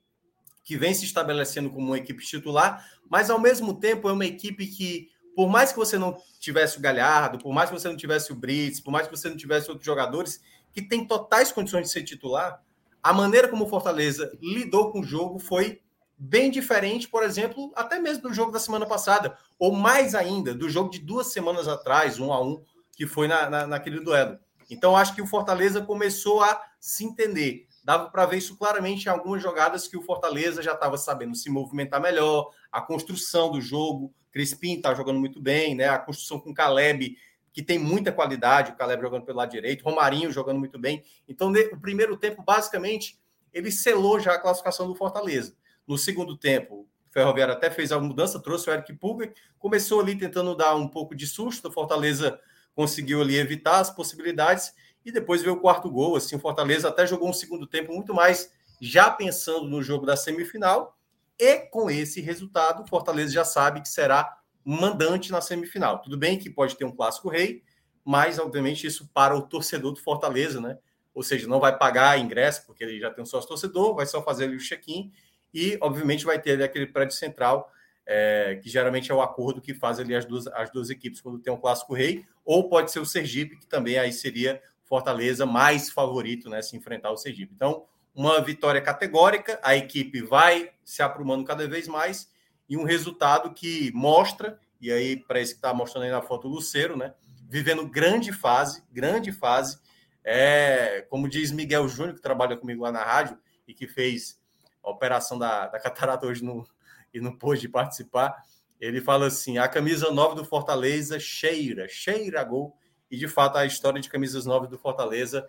que 0.63 0.77
vem 0.77 0.93
se 0.93 1.05
estabelecendo 1.05 1.69
como 1.69 1.87
uma 1.87 1.97
equipe 1.97 2.23
titular, 2.25 2.85
mas 3.09 3.29
ao 3.29 3.39
mesmo 3.39 3.73
tempo 3.73 4.07
é 4.07 4.13
uma 4.13 4.25
equipe 4.25 4.65
que, 4.67 5.09
por 5.35 5.49
mais 5.49 5.71
que 5.71 5.77
você 5.77 5.97
não 5.97 6.17
tivesse 6.39 6.77
o 6.77 6.81
Galhardo, 6.81 7.37
por 7.37 7.53
mais 7.53 7.69
que 7.69 7.77
você 7.77 7.87
não 7.87 7.97
tivesse 7.97 8.31
o 8.31 8.35
Brits, 8.35 8.79
por 8.79 8.91
mais 8.91 9.07
que 9.07 9.15
você 9.15 9.29
não 9.29 9.37
tivesse 9.37 9.69
outros 9.69 9.85
jogadores 9.85 10.41
que 10.71 10.81
têm 10.81 11.05
totais 11.05 11.51
condições 11.51 11.83
de 11.83 11.91
ser 11.91 12.03
titular, 12.03 12.61
a 13.01 13.13
maneira 13.13 13.47
como 13.47 13.65
o 13.65 13.69
Fortaleza 13.69 14.31
lidou 14.41 14.91
com 14.91 15.01
o 15.01 15.03
jogo 15.03 15.37
foi 15.37 15.81
bem 16.17 16.49
diferente, 16.49 17.09
por 17.09 17.21
exemplo, 17.21 17.71
até 17.75 17.99
mesmo 17.99 18.23
do 18.23 18.33
jogo 18.33 18.51
da 18.51 18.59
semana 18.59 18.85
passada, 18.85 19.37
ou 19.59 19.73
mais 19.73 20.15
ainda, 20.15 20.53
do 20.53 20.69
jogo 20.69 20.89
de 20.89 20.99
duas 20.99 21.27
semanas 21.27 21.67
atrás, 21.67 22.17
um 22.17 22.31
a 22.31 22.41
um, 22.41 22.63
que 22.95 23.05
foi 23.05 23.27
na, 23.27 23.49
na 23.49 23.67
naquele 23.67 23.99
duelo. 23.99 24.39
Então, 24.69 24.95
acho 24.95 25.13
que 25.13 25.21
o 25.21 25.27
Fortaleza 25.27 25.81
começou 25.81 26.41
a 26.41 26.61
se 26.79 27.03
entender. 27.03 27.67
Dava 27.83 28.09
para 28.09 28.25
ver 28.25 28.37
isso 28.37 28.57
claramente 28.57 29.05
em 29.05 29.09
algumas 29.09 29.41
jogadas 29.41 29.87
que 29.87 29.97
o 29.97 30.01
Fortaleza 30.01 30.61
já 30.61 30.73
estava 30.73 30.97
sabendo 30.97 31.35
se 31.35 31.49
movimentar 31.49 32.01
melhor, 32.01 32.49
a 32.71 32.81
construção 32.81 33.51
do 33.51 33.59
jogo. 33.59 34.13
Crispim 34.31 34.75
está 34.75 34.93
jogando 34.93 35.19
muito 35.19 35.41
bem, 35.41 35.75
né? 35.75 35.89
A 35.89 35.99
construção 35.99 36.39
com 36.39 36.53
Caleb 36.53 37.17
que 37.53 37.61
tem 37.61 37.77
muita 37.77 38.11
qualidade, 38.11 38.71
o 38.71 38.75
Caleb 38.75 39.03
jogando 39.03 39.25
pelo 39.25 39.37
lado 39.37 39.51
direito, 39.51 39.83
Romarinho 39.83 40.31
jogando 40.31 40.57
muito 40.57 40.79
bem. 40.79 41.03
Então, 41.29 41.53
o 41.71 41.79
primeiro 41.79 42.17
tempo, 42.17 42.41
basicamente, 42.41 43.19
ele 43.53 43.71
selou 43.71 44.19
já 44.19 44.33
a 44.33 44.39
classificação 44.39 44.87
do 44.87 44.95
Fortaleza. 44.95 45.55
No 45.87 45.95
segundo 45.95 46.35
tempo, 46.35 46.87
o 47.09 47.13
Ferroviário 47.13 47.53
até 47.53 47.69
fez 47.69 47.91
a 47.91 47.99
mudança, 47.99 48.41
trouxe 48.41 48.69
o 48.69 48.73
Eric 48.73 48.91
Pulga, 48.93 49.31
começou 49.59 50.01
ali 50.01 50.17
tentando 50.17 50.55
dar 50.55 50.75
um 50.75 50.87
pouco 50.87 51.13
de 51.15 51.27
susto, 51.27 51.67
o 51.67 51.71
Fortaleza 51.71 52.39
conseguiu 52.73 53.21
ali 53.21 53.37
evitar 53.37 53.79
as 53.79 53.91
possibilidades, 53.91 54.73
e 55.05 55.11
depois 55.11 55.41
veio 55.41 55.55
o 55.55 55.59
quarto 55.59 55.89
gol, 55.89 56.15
assim, 56.15 56.35
o 56.35 56.39
Fortaleza 56.39 56.89
até 56.89 57.05
jogou 57.05 57.29
um 57.29 57.33
segundo 57.33 57.67
tempo 57.67 57.93
muito 57.93 58.13
mais 58.13 58.51
já 58.81 59.09
pensando 59.09 59.67
no 59.67 59.81
jogo 59.81 60.05
da 60.05 60.15
semifinal, 60.15 60.97
e 61.39 61.59
com 61.59 61.89
esse 61.89 62.21
resultado, 62.21 62.83
o 62.83 62.87
Fortaleza 62.87 63.33
já 63.33 63.45
sabe 63.45 63.81
que 63.81 63.89
será 63.89 64.37
mandante 64.63 65.31
na 65.31 65.41
semifinal. 65.41 65.99
Tudo 65.99 66.17
bem 66.17 66.37
que 66.37 66.49
pode 66.49 66.77
ter 66.77 66.85
um 66.85 66.91
clássico 66.91 67.29
rei, 67.29 67.63
mas 68.03 68.39
obviamente 68.39 68.85
isso 68.85 69.09
para 69.13 69.35
o 69.35 69.41
torcedor 69.41 69.91
do 69.93 69.99
Fortaleza, 69.99 70.59
né? 70.59 70.77
Ou 71.13 71.21
seja, 71.21 71.47
não 71.47 71.59
vai 71.59 71.77
pagar 71.77 72.19
ingresso, 72.19 72.65
porque 72.65 72.83
ele 72.83 72.99
já 72.99 73.11
tem 73.11 73.23
um 73.23 73.25
sócio 73.25 73.47
torcedor, 73.47 73.95
vai 73.95 74.05
só 74.05 74.21
fazer 74.23 74.45
ali 74.45 74.55
o 74.55 74.59
check-in 74.59 75.11
e, 75.53 75.77
obviamente, 75.81 76.25
vai 76.25 76.39
ter 76.41 76.51
ali 76.51 76.63
aquele 76.63 76.87
prédio 76.87 77.15
central, 77.15 77.71
é, 78.05 78.59
que 78.61 78.69
geralmente 78.69 79.11
é 79.11 79.15
o 79.15 79.21
acordo 79.21 79.61
que 79.61 79.73
faz 79.73 79.99
ali 79.99 80.15
as 80.15 80.25
duas, 80.25 80.47
as 80.47 80.71
duas 80.71 80.89
equipes 80.89 81.21
quando 81.21 81.39
tem 81.39 81.53
um 81.53 81.57
clássico 81.57 81.93
rei, 81.93 82.25
ou 82.43 82.67
pode 82.67 82.91
ser 82.91 82.99
o 82.99 83.05
Sergipe, 83.05 83.57
que 83.57 83.67
também 83.67 83.97
aí 83.97 84.11
seria 84.11 84.61
Fortaleza 84.85 85.45
mais 85.45 85.89
favorito, 85.89 86.49
né? 86.49 86.61
Se 86.61 86.75
enfrentar 86.75 87.11
o 87.11 87.17
Sergipe. 87.17 87.53
Então, 87.55 87.85
uma 88.13 88.41
vitória 88.41 88.81
categórica, 88.81 89.59
a 89.63 89.75
equipe 89.75 90.21
vai 90.21 90.71
se 90.83 91.01
aprumando 91.01 91.45
cada 91.45 91.67
vez 91.67 91.87
mais 91.87 92.31
e 92.69 92.77
um 92.77 92.83
resultado 92.83 93.53
que 93.53 93.91
mostra 93.93 94.59
e 94.83 94.91
aí 94.91 95.15
para 95.15 95.39
esse 95.39 95.53
que 95.53 95.59
está 95.59 95.73
mostrando 95.73 96.03
aí 96.03 96.11
na 96.11 96.21
foto 96.21 96.47
o 96.47 96.51
Luceiro, 96.51 96.97
né? 96.97 97.13
Vivendo 97.49 97.87
grande 97.87 98.33
fase, 98.33 98.83
grande 98.91 99.31
fase. 99.31 99.79
É, 100.23 101.05
como 101.09 101.29
diz 101.29 101.51
Miguel 101.51 101.87
Júnior, 101.87 102.15
que 102.15 102.21
trabalha 102.21 102.57
comigo 102.57 102.83
lá 102.83 102.91
na 102.91 103.03
rádio 103.03 103.37
e 103.67 103.73
que 103.73 103.87
fez 103.87 104.39
a 104.83 104.89
operação 104.89 105.37
da, 105.39 105.67
da 105.67 105.79
catarata 105.79 106.27
hoje 106.27 106.43
no, 106.43 106.67
e 107.13 107.21
não 107.21 107.31
pôde 107.31 107.69
participar. 107.69 108.43
Ele 108.79 108.99
fala 108.99 109.27
assim: 109.27 109.57
a 109.57 109.69
camisa 109.69 110.11
9 110.11 110.35
do 110.35 110.45
Fortaleza 110.45 111.17
cheira, 111.17 111.87
cheira 111.87 112.41
a 112.41 112.43
gol. 112.43 112.75
E 113.13 113.15
de 113.15 113.27
fato 113.27 113.59
a 113.59 113.65
história 113.67 114.01
de 114.01 114.09
camisas 114.09 114.43
9 114.43 114.65
do 114.65 114.75
Fortaleza 114.75 115.47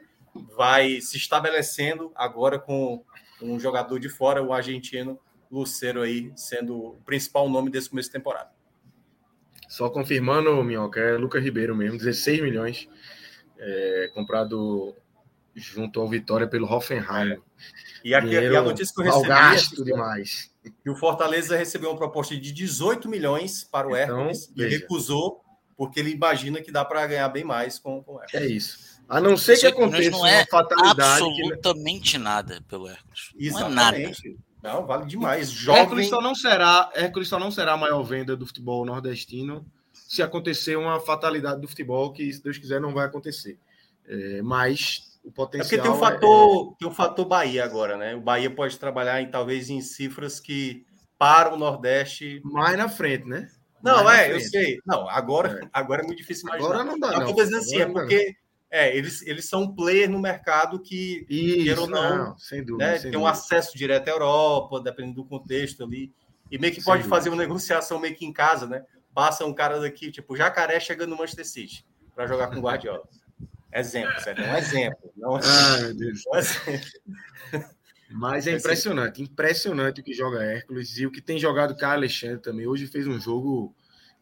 vai 0.54 1.00
se 1.00 1.16
estabelecendo 1.16 2.12
agora 2.14 2.59
com 2.59 3.02
um 3.40 3.59
jogador 3.59 3.99
de 3.99 4.11
fora, 4.11 4.42
o 4.42 4.52
argentino 4.52 5.18
Lucero 5.50 6.02
aí, 6.02 6.30
sendo 6.37 6.76
o 6.76 6.97
principal 7.06 7.49
nome 7.49 7.71
desse 7.71 7.88
começo 7.88 8.11
de 8.11 8.12
temporada. 8.12 8.50
Só 9.66 9.88
confirmando, 9.88 10.62
Minhoca, 10.62 11.00
é 11.00 11.16
Lucas 11.16 11.42
Ribeiro 11.42 11.75
mesmo, 11.75 11.97
16 11.97 12.42
milhões, 12.42 12.87
é, 13.59 14.11
comprado 14.12 14.94
junto 15.54 16.02
ao 16.02 16.09
Vitória 16.09 16.47
pelo 16.47 16.71
Hoffenheim. 16.71 17.33
É. 17.33 17.38
E, 18.04 18.14
aqui, 18.14 18.28
e 18.28 18.56
a 18.56 18.61
notícia 18.61 18.94
que 18.94 19.00
eu 19.00 19.04
recebi. 19.06 19.28
Gasto 19.28 19.80
é 19.80 19.85
demais. 19.87 20.54
Que 20.83 20.90
o 20.90 20.97
Fortaleza 20.97 21.56
recebeu 21.56 21.88
uma 21.88 21.97
proposta 21.97 22.37
de 22.37 22.52
18 22.52 23.09
milhões 23.09 23.64
para 23.64 23.88
o 23.88 23.97
então, 23.97 24.28
Hércules 24.28 24.52
e 24.54 24.66
recusou, 24.66 25.43
porque 25.76 26.00
ele 26.00 26.10
imagina 26.10 26.60
que 26.60 26.72
dá 26.72 26.84
para 26.84 27.06
ganhar 27.06 27.28
bem 27.28 27.44
mais 27.44 27.78
com, 27.78 28.02
com 28.02 28.14
o 28.14 28.22
Hércules. 28.22 28.42
É 28.42 28.46
isso. 28.46 28.94
A 29.08 29.20
não 29.20 29.36
ser 29.36 29.58
que 29.58 29.66
aconteça 29.66 30.10
não 30.10 30.26
é 30.26 30.38
uma 30.38 30.46
fatalidade. 30.46 31.24
Absolutamente 31.24 32.12
que... 32.12 32.18
nada 32.18 32.62
pelo 32.68 32.88
Hércules. 32.88 33.32
Exatamente. 33.38 34.28
Não 34.28 34.32
é 34.32 34.34
nada. 34.34 34.78
Não, 34.80 34.86
vale 34.86 35.04
demais. 35.04 35.50
Jovem... 35.50 35.82
Hércules 35.82 36.08
só 36.08 36.22
não 36.22 36.34
será, 36.34 36.90
Hércules 36.94 37.28
só 37.28 37.38
não 37.38 37.50
será 37.50 37.74
a 37.74 37.76
maior 37.76 38.02
venda 38.02 38.34
do 38.34 38.46
futebol 38.46 38.84
nordestino 38.84 39.66
se 39.92 40.22
acontecer 40.22 40.76
uma 40.76 41.00
fatalidade 41.00 41.60
do 41.60 41.68
futebol, 41.68 42.12
que 42.12 42.32
se 42.32 42.42
Deus 42.42 42.56
quiser 42.56 42.80
não 42.80 42.94
vai 42.94 43.06
acontecer. 43.06 43.58
É, 44.06 44.40
mas 44.42 45.18
o 45.24 45.30
potencial. 45.30 45.66
É 45.66 45.68
porque 45.68 45.82
tem 45.82 45.90
um 45.90 45.98
fator, 45.98 46.72
é... 46.72 46.78
tem 46.78 46.88
um 46.88 46.94
fator 46.94 47.24
Bahia 47.26 47.64
agora, 47.64 47.96
né? 47.96 48.14
O 48.14 48.20
Bahia 48.20 48.50
pode 48.50 48.78
trabalhar 48.78 49.20
em 49.20 49.30
talvez 49.30 49.70
em 49.70 49.80
cifras 49.80 50.40
que 50.40 50.86
para 51.18 51.52
o 51.52 51.58
Nordeste 51.58 52.40
mais 52.44 52.76
na 52.76 52.88
frente, 52.88 53.26
né? 53.26 53.50
Não, 53.84 54.10
é, 54.10 54.32
eu 54.32 54.40
sei. 54.40 54.80
Não, 54.86 55.06
agora, 55.10 55.60
é. 55.62 55.68
agora 55.70 56.02
é 56.02 56.06
muito 56.06 56.18
difícil 56.18 56.48
imaginar. 56.48 56.68
Agora 56.70 56.84
não 56.84 56.98
dá. 56.98 57.12
Não, 57.12 57.26
não. 57.26 57.34
Dizendo 57.34 57.56
assim, 57.58 57.80
é 57.82 57.86
porque 57.86 58.34
é, 58.70 58.96
eles, 58.96 59.20
eles 59.26 59.46
são 59.46 59.64
um 59.64 59.74
player 59.74 60.08
no 60.08 60.18
mercado 60.18 60.80
que, 60.80 61.26
Isso, 61.28 61.82
ou 61.82 61.86
não, 61.86 62.28
não, 62.28 62.38
sem 62.38 62.64
dúvida, 62.64 62.92
né, 62.92 62.98
sem 62.98 63.10
tem 63.10 63.20
um 63.20 63.26
acesso 63.26 63.76
direto 63.76 64.08
à 64.08 64.12
Europa, 64.12 64.80
dependendo 64.80 65.16
do 65.16 65.24
contexto 65.24 65.84
ali. 65.84 66.10
E 66.50 66.58
meio 66.58 66.72
que 66.72 66.82
pode 66.82 67.02
sem 67.02 67.10
fazer 67.10 67.28
dúvida. 67.28 67.42
uma 67.42 67.48
negociação 67.48 68.00
meio 68.00 68.16
que 68.16 68.24
em 68.24 68.32
casa, 68.32 68.66
né? 68.66 68.82
Passa 69.12 69.44
um 69.44 69.52
cara 69.52 69.78
daqui, 69.78 70.10
tipo, 70.10 70.34
Jacaré 70.34 70.80
chegando 70.80 71.10
no 71.10 71.16
Manchester 71.18 71.46
City 71.46 71.86
para 72.14 72.26
jogar 72.26 72.48
com 72.48 72.56
o 72.56 72.62
Guardiola. 72.62 73.06
Exemplo, 73.70 74.18
certo? 74.20 74.40
É 74.40 74.52
um 74.52 74.56
exemplo. 74.56 75.12
Não... 75.14 75.36
Ah, 75.36 75.78
meu 75.80 75.94
Deus. 75.94 76.22
Mas 78.11 78.46
é 78.46 78.52
impressionante, 78.52 79.23
impressionante 79.23 80.00
o 80.00 80.04
que 80.04 80.12
joga 80.12 80.42
Hércules 80.42 80.99
e 80.99 81.06
o 81.06 81.11
que 81.11 81.20
tem 81.20 81.38
jogado 81.38 81.76
Caio 81.76 81.94
Alexandre 81.94 82.40
também. 82.40 82.66
Hoje 82.66 82.87
fez 82.87 83.06
um 83.06 83.18
jogo 83.18 83.75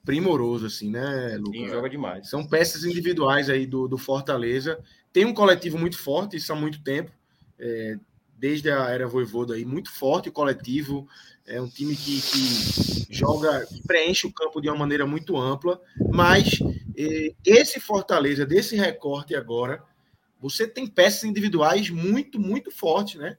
primoroso, 0.04 0.66
assim, 0.66 0.90
né, 0.90 1.36
Lucas? 1.36 1.60
Sim, 1.60 1.68
joga 1.68 1.90
demais. 1.90 2.28
São 2.28 2.46
peças 2.46 2.84
individuais 2.84 3.48
aí 3.50 3.66
do, 3.66 3.86
do 3.86 3.98
Fortaleza. 3.98 4.78
Tem 5.12 5.24
um 5.24 5.34
coletivo 5.34 5.78
muito 5.78 5.98
forte, 5.98 6.36
isso 6.36 6.52
há 6.52 6.56
muito 6.56 6.82
tempo. 6.82 7.12
É, 7.58 7.96
desde 8.42 8.70
a 8.70 8.88
era 8.88 9.06
Voivoda 9.06 9.54
aí, 9.54 9.64
muito 9.64 9.90
forte 9.92 10.28
o 10.28 10.32
coletivo. 10.32 11.06
É 11.46 11.60
um 11.60 11.68
time 11.68 11.94
que, 11.94 12.20
que 12.20 13.06
joga, 13.08 13.64
que 13.66 13.80
preenche 13.82 14.26
o 14.26 14.32
campo 14.32 14.60
de 14.60 14.68
uma 14.68 14.76
maneira 14.76 15.06
muito 15.06 15.36
ampla, 15.36 15.80
mas 16.12 16.58
eh, 16.96 17.34
esse 17.44 17.78
Fortaleza, 17.78 18.44
desse 18.44 18.74
recorte 18.74 19.34
agora, 19.34 19.82
você 20.40 20.66
tem 20.66 20.88
peças 20.88 21.22
individuais 21.22 21.88
muito, 21.88 22.40
muito 22.40 22.70
fortes, 22.72 23.20
né? 23.20 23.36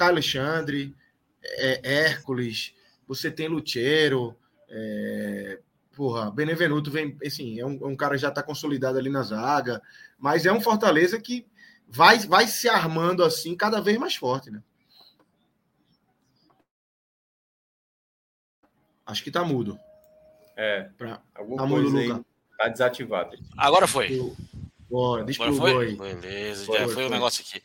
Carlos 0.00 0.34
Alexandre, 0.34 0.96
é, 1.42 2.06
Hércules, 2.06 2.74
você 3.06 3.30
tem 3.30 3.48
Luchero, 3.48 4.34
é, 4.66 5.60
porra, 5.94 6.30
Benevenuto 6.30 6.90
vem, 6.90 7.18
assim, 7.22 7.60
é 7.60 7.66
um, 7.66 7.78
é 7.82 7.86
um 7.86 7.94
cara 7.94 8.14
que 8.14 8.22
já 8.22 8.30
está 8.30 8.42
consolidado 8.42 8.96
ali 8.96 9.10
na 9.10 9.22
zaga, 9.22 9.82
mas 10.18 10.46
é 10.46 10.52
um 10.52 10.60
Fortaleza 10.60 11.20
que 11.20 11.46
vai, 11.86 12.18
vai 12.20 12.46
se 12.46 12.66
armando 12.66 13.22
assim 13.22 13.54
cada 13.54 13.78
vez 13.78 13.98
mais 13.98 14.16
forte, 14.16 14.50
né? 14.50 14.62
Acho 19.04 19.22
que 19.22 19.30
tá 19.30 19.44
mudo. 19.44 19.78
É. 20.56 20.88
Pra... 20.96 21.20
Alguma 21.34 21.58
tá 21.58 21.66
mudo, 21.66 21.90
Luca. 21.90 22.24
Tá 22.56 22.68
desativado. 22.68 23.36
Agora 23.54 23.86
foi. 23.86 24.34
Bora, 24.88 25.22
Agora 25.22 25.52
foi? 25.52 25.94
Beleza, 25.94 26.64
foi, 26.64 26.78
já 26.78 26.84
foi, 26.86 26.94
foi 26.94 27.06
o 27.06 27.10
negócio 27.10 27.44
aqui. 27.46 27.62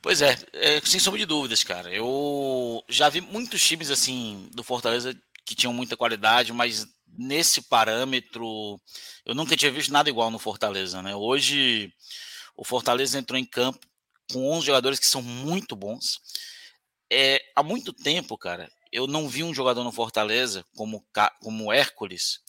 Pois 0.00 0.22
é, 0.22 0.36
é, 0.52 0.80
sem 0.80 1.00
sombra 1.00 1.18
de 1.18 1.26
dúvidas, 1.26 1.64
cara. 1.64 1.92
Eu 1.92 2.82
já 2.88 3.08
vi 3.08 3.20
muitos 3.20 3.60
times 3.66 3.90
assim 3.90 4.48
do 4.54 4.62
Fortaleza 4.62 5.14
que 5.44 5.54
tinham 5.54 5.72
muita 5.72 5.96
qualidade, 5.96 6.52
mas 6.52 6.86
nesse 7.16 7.62
parâmetro 7.62 8.80
eu 9.24 9.34
nunca 9.34 9.56
tinha 9.56 9.72
visto 9.72 9.92
nada 9.92 10.08
igual 10.08 10.30
no 10.30 10.38
Fortaleza, 10.38 11.02
né? 11.02 11.16
Hoje 11.16 11.92
o 12.56 12.64
Fortaleza 12.64 13.18
entrou 13.18 13.38
em 13.38 13.44
campo 13.44 13.80
com 14.32 14.50
11 14.50 14.66
jogadores 14.66 14.98
que 14.98 15.06
são 15.06 15.22
muito 15.22 15.74
bons. 15.74 16.20
É, 17.10 17.40
há 17.56 17.62
muito 17.62 17.92
tempo, 17.92 18.36
cara, 18.36 18.70
eu 18.92 19.06
não 19.06 19.28
vi 19.28 19.42
um 19.42 19.54
jogador 19.54 19.82
no 19.82 19.92
Fortaleza 19.92 20.64
como 20.76 21.04
como 21.40 21.72
Hércules 21.72 22.40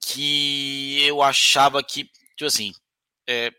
que 0.00 1.02
eu 1.02 1.22
achava 1.22 1.82
que, 1.82 2.04
tipo 2.36 2.46
assim, 2.46 2.72
é, 3.26 3.50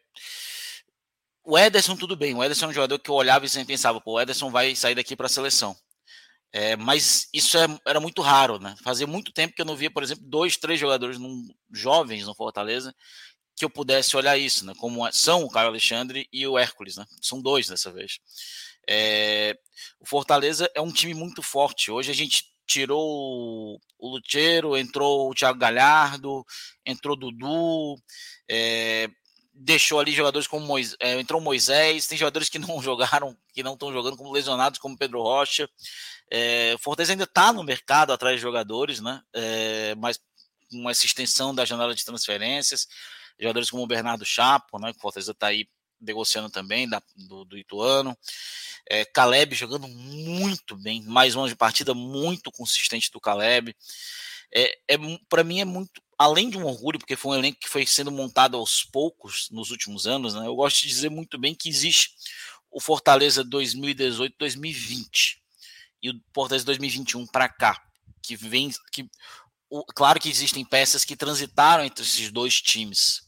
o 1.46 1.58
Ederson 1.58 1.96
tudo 1.96 2.16
bem, 2.16 2.34
o 2.34 2.44
Ederson 2.44 2.66
é 2.66 2.70
um 2.70 2.74
jogador 2.74 3.00
que 3.00 3.10
eu 3.10 3.16
olhava 3.16 3.46
e 3.46 3.50
sempre 3.50 3.68
pensava, 3.68 4.02
pô, 4.02 4.14
o 4.14 4.22
Ederson 4.22 4.50
vai 4.52 4.76
sair 4.76 4.96
daqui 4.96 5.16
para 5.16 5.28
a 5.28 5.30
seleção. 5.30 5.76
É, 6.52 6.76
mas 6.78 7.28
isso 7.34 7.58
é, 7.58 7.68
era 7.86 8.00
muito 8.00 8.22
raro, 8.22 8.60
né? 8.60 8.76
Fazia 8.82 9.06
muito 9.06 9.34
tempo 9.34 9.54
que 9.54 9.62
eu 9.62 9.66
não 9.66 9.76
via, 9.76 9.92
por 9.92 10.04
exemplo, 10.04 10.24
dois, 10.26 10.56
três 10.56 10.80
jogadores 10.80 11.20
num, 11.20 11.46
jovens 11.72 12.26
no 12.26 12.34
Fortaleza 12.34 12.96
que 13.56 13.64
eu 13.64 13.70
pudesse 13.70 14.16
olhar 14.18 14.38
isso, 14.38 14.66
né? 14.66 14.74
Como 14.78 15.10
são 15.12 15.44
o 15.44 15.50
Caio 15.50 15.68
Alexandre 15.68 16.28
e 16.32 16.46
o 16.48 16.58
Hércules, 16.58 16.98
né? 16.98 17.06
São 17.22 17.42
dois 17.42 17.68
dessa 17.68 17.92
vez. 17.92 18.20
É, 18.88 19.58
o 20.00 20.06
Fortaleza 20.06 20.70
é 20.76 20.82
um 20.82 20.92
time 20.92 21.14
muito 21.14 21.42
forte. 21.42 21.92
Hoje 21.92 22.12
a 22.12 22.16
gente 22.16 22.46
tirou 22.68 23.80
o 23.98 24.10
Lucheiro, 24.10 24.78
entrou 24.78 25.30
o 25.30 25.36
Thiago 25.36 25.60
Galhardo, 25.60 26.46
entrou 26.86 27.16
o 27.16 27.20
Dudu, 27.20 27.96
é, 28.50 29.10
deixou 29.56 30.00
ali 30.00 30.12
jogadores 30.12 30.48
como 30.48 30.66
Moisés, 30.66 30.98
é, 31.00 31.18
entrou 31.20 31.40
Moisés, 31.40 32.06
tem 32.06 32.18
jogadores 32.18 32.50
que 32.50 32.60
não 32.60 32.80
jogaram, 32.84 33.36
que 33.54 33.64
não 33.64 33.74
estão 33.74 33.92
jogando 33.92 34.18
como 34.18 34.32
lesionados, 34.32 34.80
como 34.80 34.98
Pedro 34.98 35.22
Rocha. 35.22 35.70
É, 36.30 36.76
Fortaleza 36.82 37.14
ainda 37.14 37.24
está 37.24 37.54
no 37.54 37.64
mercado 37.64 38.12
atrás 38.12 38.36
de 38.36 38.42
jogadores, 38.42 39.00
né? 39.00 39.22
É, 39.34 39.96
mas 39.96 40.20
com 40.70 40.90
essa 40.90 41.06
extensão 41.06 41.56
da 41.56 41.64
janela 41.64 41.96
de 41.96 42.04
transferências, 42.04 42.88
jogadores 43.40 43.70
como 43.70 43.84
o 43.84 43.88
Bernardo 43.88 44.26
Chapo, 44.26 44.78
né? 44.80 44.92
Que 44.92 44.98
o 44.98 45.02
Fortaleza 45.02 45.32
está 45.32 45.48
aí 45.48 45.68
negociando 46.02 46.50
também, 46.50 46.90
da, 46.90 47.02
do, 47.16 47.46
do 47.46 47.58
Ituano. 47.58 48.18
É, 48.90 49.06
Caleb 49.06 49.56
jogando 49.56 49.88
muito 49.88 50.76
bem, 50.76 51.02
mais 51.04 51.36
uma 51.36 51.54
partida 51.56 51.94
muito 51.94 52.52
consistente 52.52 53.10
do 53.12 53.22
Caleb. 53.22 53.76
É, 54.54 54.78
é 54.88 54.98
para 55.28 55.44
mim 55.44 55.60
é 55.60 55.66
muito, 55.66 56.02
além 56.18 56.50
de 56.50 56.58
um 56.58 56.66
orgulho, 56.66 57.00
porque 57.00 57.16
foi 57.16 57.36
um 57.36 57.40
elenco 57.40 57.60
que 57.60 57.70
foi 57.70 57.86
sendo 57.86 58.12
montado 58.12 58.58
aos 58.58 58.84
poucos 58.84 59.50
nos 59.52 59.72
últimos 59.72 60.08
anos, 60.08 60.34
né? 60.34 60.48
Eu 60.48 60.56
gosto 60.56 60.82
de 60.82 60.88
dizer 60.88 61.10
muito 61.10 61.38
bem 61.38 61.54
que 61.54 61.70
existe 61.70 62.16
o 62.72 62.80
Fortaleza 62.80 63.44
2018-2020 63.44 65.38
e 66.02 66.10
o 66.10 66.22
Fortaleza 66.34 66.66
2021 66.66 67.26
para 67.28 67.50
cá, 67.50 67.82
que 68.22 68.36
vem 68.36 68.72
que 68.92 69.10
o, 69.70 69.84
claro 69.86 70.20
que 70.20 70.30
existem 70.30 70.64
peças 70.64 71.04
que 71.04 71.16
transitaram 71.16 71.84
entre 71.84 72.04
esses 72.04 72.32
dois 72.32 72.62
times, 72.62 73.22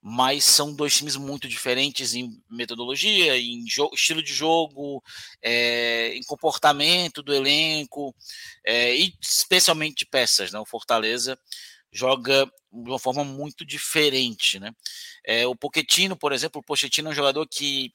mas 0.00 0.44
são 0.44 0.74
dois 0.74 0.96
times 0.96 1.16
muito 1.16 1.48
diferentes 1.48 2.14
em 2.14 2.40
metodologia, 2.48 3.36
em 3.36 3.64
estilo 3.64 4.22
de 4.22 4.32
jogo, 4.32 5.02
é, 5.42 6.14
em 6.14 6.22
comportamento 6.22 7.22
do 7.22 7.34
elenco, 7.34 8.14
é, 8.64 8.96
e 8.96 9.12
especialmente 9.20 9.98
de 9.98 10.06
peças. 10.06 10.52
Né? 10.52 10.58
O 10.60 10.66
Fortaleza 10.66 11.38
joga 11.92 12.46
de 12.72 12.90
uma 12.90 12.98
forma 12.98 13.24
muito 13.24 13.64
diferente. 13.64 14.58
Né? 14.58 14.72
É, 15.24 15.46
o 15.46 15.54
Pochettino, 15.56 16.16
por 16.16 16.32
exemplo, 16.32 16.60
o 16.60 16.64
Pochettino 16.64 17.08
é 17.08 17.12
um 17.12 17.14
jogador 17.14 17.46
que 17.46 17.92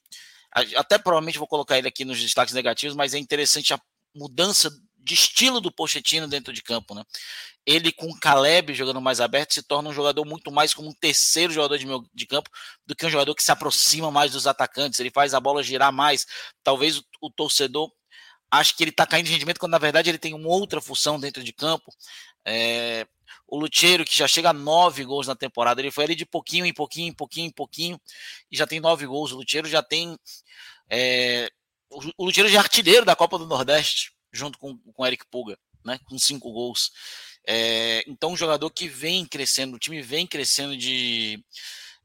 até 0.75 0.97
provavelmente 0.97 1.37
vou 1.37 1.47
colocar 1.47 1.77
ele 1.77 1.87
aqui 1.87 2.03
nos 2.03 2.19
destaques 2.19 2.53
negativos, 2.53 2.95
mas 2.95 3.13
é 3.13 3.17
interessante 3.17 3.73
a 3.73 3.79
mudança 4.13 4.69
de 4.97 5.13
estilo 5.13 5.59
do 5.59 5.71
Pochettino 5.71 6.27
dentro 6.27 6.53
de 6.53 6.61
campo, 6.61 6.93
né? 6.93 7.03
Ele 7.65 7.91
com 7.91 8.07
o 8.07 8.19
Caleb 8.19 8.73
jogando 8.73 8.99
mais 8.99 9.21
aberto 9.21 9.53
se 9.53 9.63
torna 9.63 9.89
um 9.89 9.93
jogador 9.93 10.25
muito 10.25 10.51
mais 10.51 10.73
como 10.73 10.89
um 10.89 10.93
terceiro 10.93 11.53
jogador 11.53 11.77
de, 11.77 11.85
meu, 11.85 12.03
de 12.13 12.25
campo 12.25 12.49
do 12.85 12.95
que 12.95 13.05
um 13.05 13.09
jogador 13.09 13.33
que 13.35 13.43
se 13.43 13.51
aproxima 13.51 14.11
mais 14.11 14.31
dos 14.31 14.47
atacantes, 14.47 14.99
ele 14.99 15.11
faz 15.11 15.33
a 15.33 15.39
bola 15.39 15.63
girar 15.63 15.91
mais. 15.91 16.25
Talvez 16.63 16.97
o, 16.97 17.03
o 17.21 17.29
torcedor 17.29 17.91
ache 18.49 18.75
que 18.75 18.83
ele 18.83 18.91
está 18.91 19.07
caindo 19.07 19.27
de 19.27 19.31
rendimento 19.31 19.59
quando 19.59 19.71
na 19.71 19.77
verdade 19.77 20.09
ele 20.09 20.17
tem 20.17 20.33
uma 20.33 20.49
outra 20.49 20.81
função 20.81 21.19
dentro 21.19 21.43
de 21.43 21.53
campo. 21.53 21.91
É, 22.45 23.07
O 23.47 23.57
Lucheiro, 23.57 24.05
que 24.05 24.17
já 24.17 24.27
chega 24.27 24.49
a 24.49 24.53
nove 24.53 25.03
gols 25.03 25.27
na 25.27 25.35
temporada, 25.35 25.81
ele 25.81 25.91
foi 25.91 26.05
ali 26.05 26.15
de 26.15 26.25
pouquinho 26.25 26.65
em 26.65 26.73
pouquinho, 26.73 27.07
em 27.09 27.13
pouquinho, 27.13 27.47
em 27.47 27.51
pouquinho, 27.51 28.01
e 28.51 28.57
já 28.57 28.65
tem 28.65 28.79
nove 28.79 29.05
gols. 29.05 29.31
O 29.31 29.37
Lucheiro 29.37 29.67
já 29.67 29.83
tem. 29.83 30.17
É, 30.89 31.49
o 32.17 32.25
Lucheiro 32.25 32.49
já 32.49 32.59
é 32.59 32.61
artilheiro 32.61 33.05
da 33.05 33.15
Copa 33.15 33.37
do 33.37 33.45
Nordeste, 33.45 34.13
junto 34.31 34.57
com 34.57 34.79
o 34.97 35.05
Eric 35.05 35.25
Puga, 35.29 35.57
né? 35.85 35.99
Com 36.05 36.17
cinco 36.17 36.51
gols. 36.51 36.91
É, 37.45 38.03
então, 38.07 38.31
um 38.31 38.37
jogador 38.37 38.69
que 38.69 38.87
vem 38.87 39.25
crescendo, 39.25 39.75
o 39.75 39.79
time 39.79 40.01
vem 40.01 40.27
crescendo 40.27 40.77
de, 40.77 41.43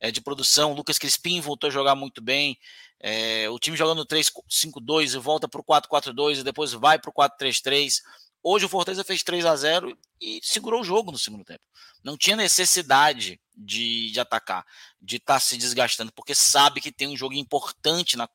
é, 0.01 0.11
de 0.11 0.21
produção. 0.21 0.73
O 0.73 0.75
Lucas 0.75 0.99
Crispim 0.99 1.41
voltou 1.41 1.69
a 1.69 1.73
jogar 1.73 1.95
muito 1.95 2.21
bem. 2.21 2.59
É, 2.99 3.49
o 3.51 3.59
time 3.59 3.77
jogando 3.77 4.07
3-5-2 4.07 5.15
e 5.15 5.19
volta 5.19 5.47
para 5.47 5.61
o 5.61 5.65
4-4-2 5.65 6.39
e 6.39 6.43
depois 6.43 6.73
vai 6.73 6.99
para 6.99 7.11
o 7.11 7.13
4-3-3. 7.13 8.01
Hoje 8.49 8.65
o 8.65 8.69
Fortaleza 8.69 9.03
fez 9.03 9.25
3 9.25 9.45
a 9.45 9.57
0 9.57 9.99
e 10.21 10.39
segurou 10.41 10.81
o 10.81 10.85
jogo 10.85 11.11
no 11.11 11.19
segundo 11.19 11.45
tempo. 11.45 11.63
Não 12.05 12.17
tinha 12.17 12.37
necessidade 12.37 13.41
de, 13.57 14.13
de 14.13 14.21
atacar, 14.21 14.65
de 15.03 15.17
estar 15.17 15.35
tá 15.35 15.41
se 15.41 15.57
desgastando, 15.57 16.13
porque 16.13 16.33
sabe 16.33 16.81
que 16.81 16.93
tem 16.93 17.09
um 17.09 17.17
jogo 17.17 17.35
importante 17.35 18.17
na 18.17 18.29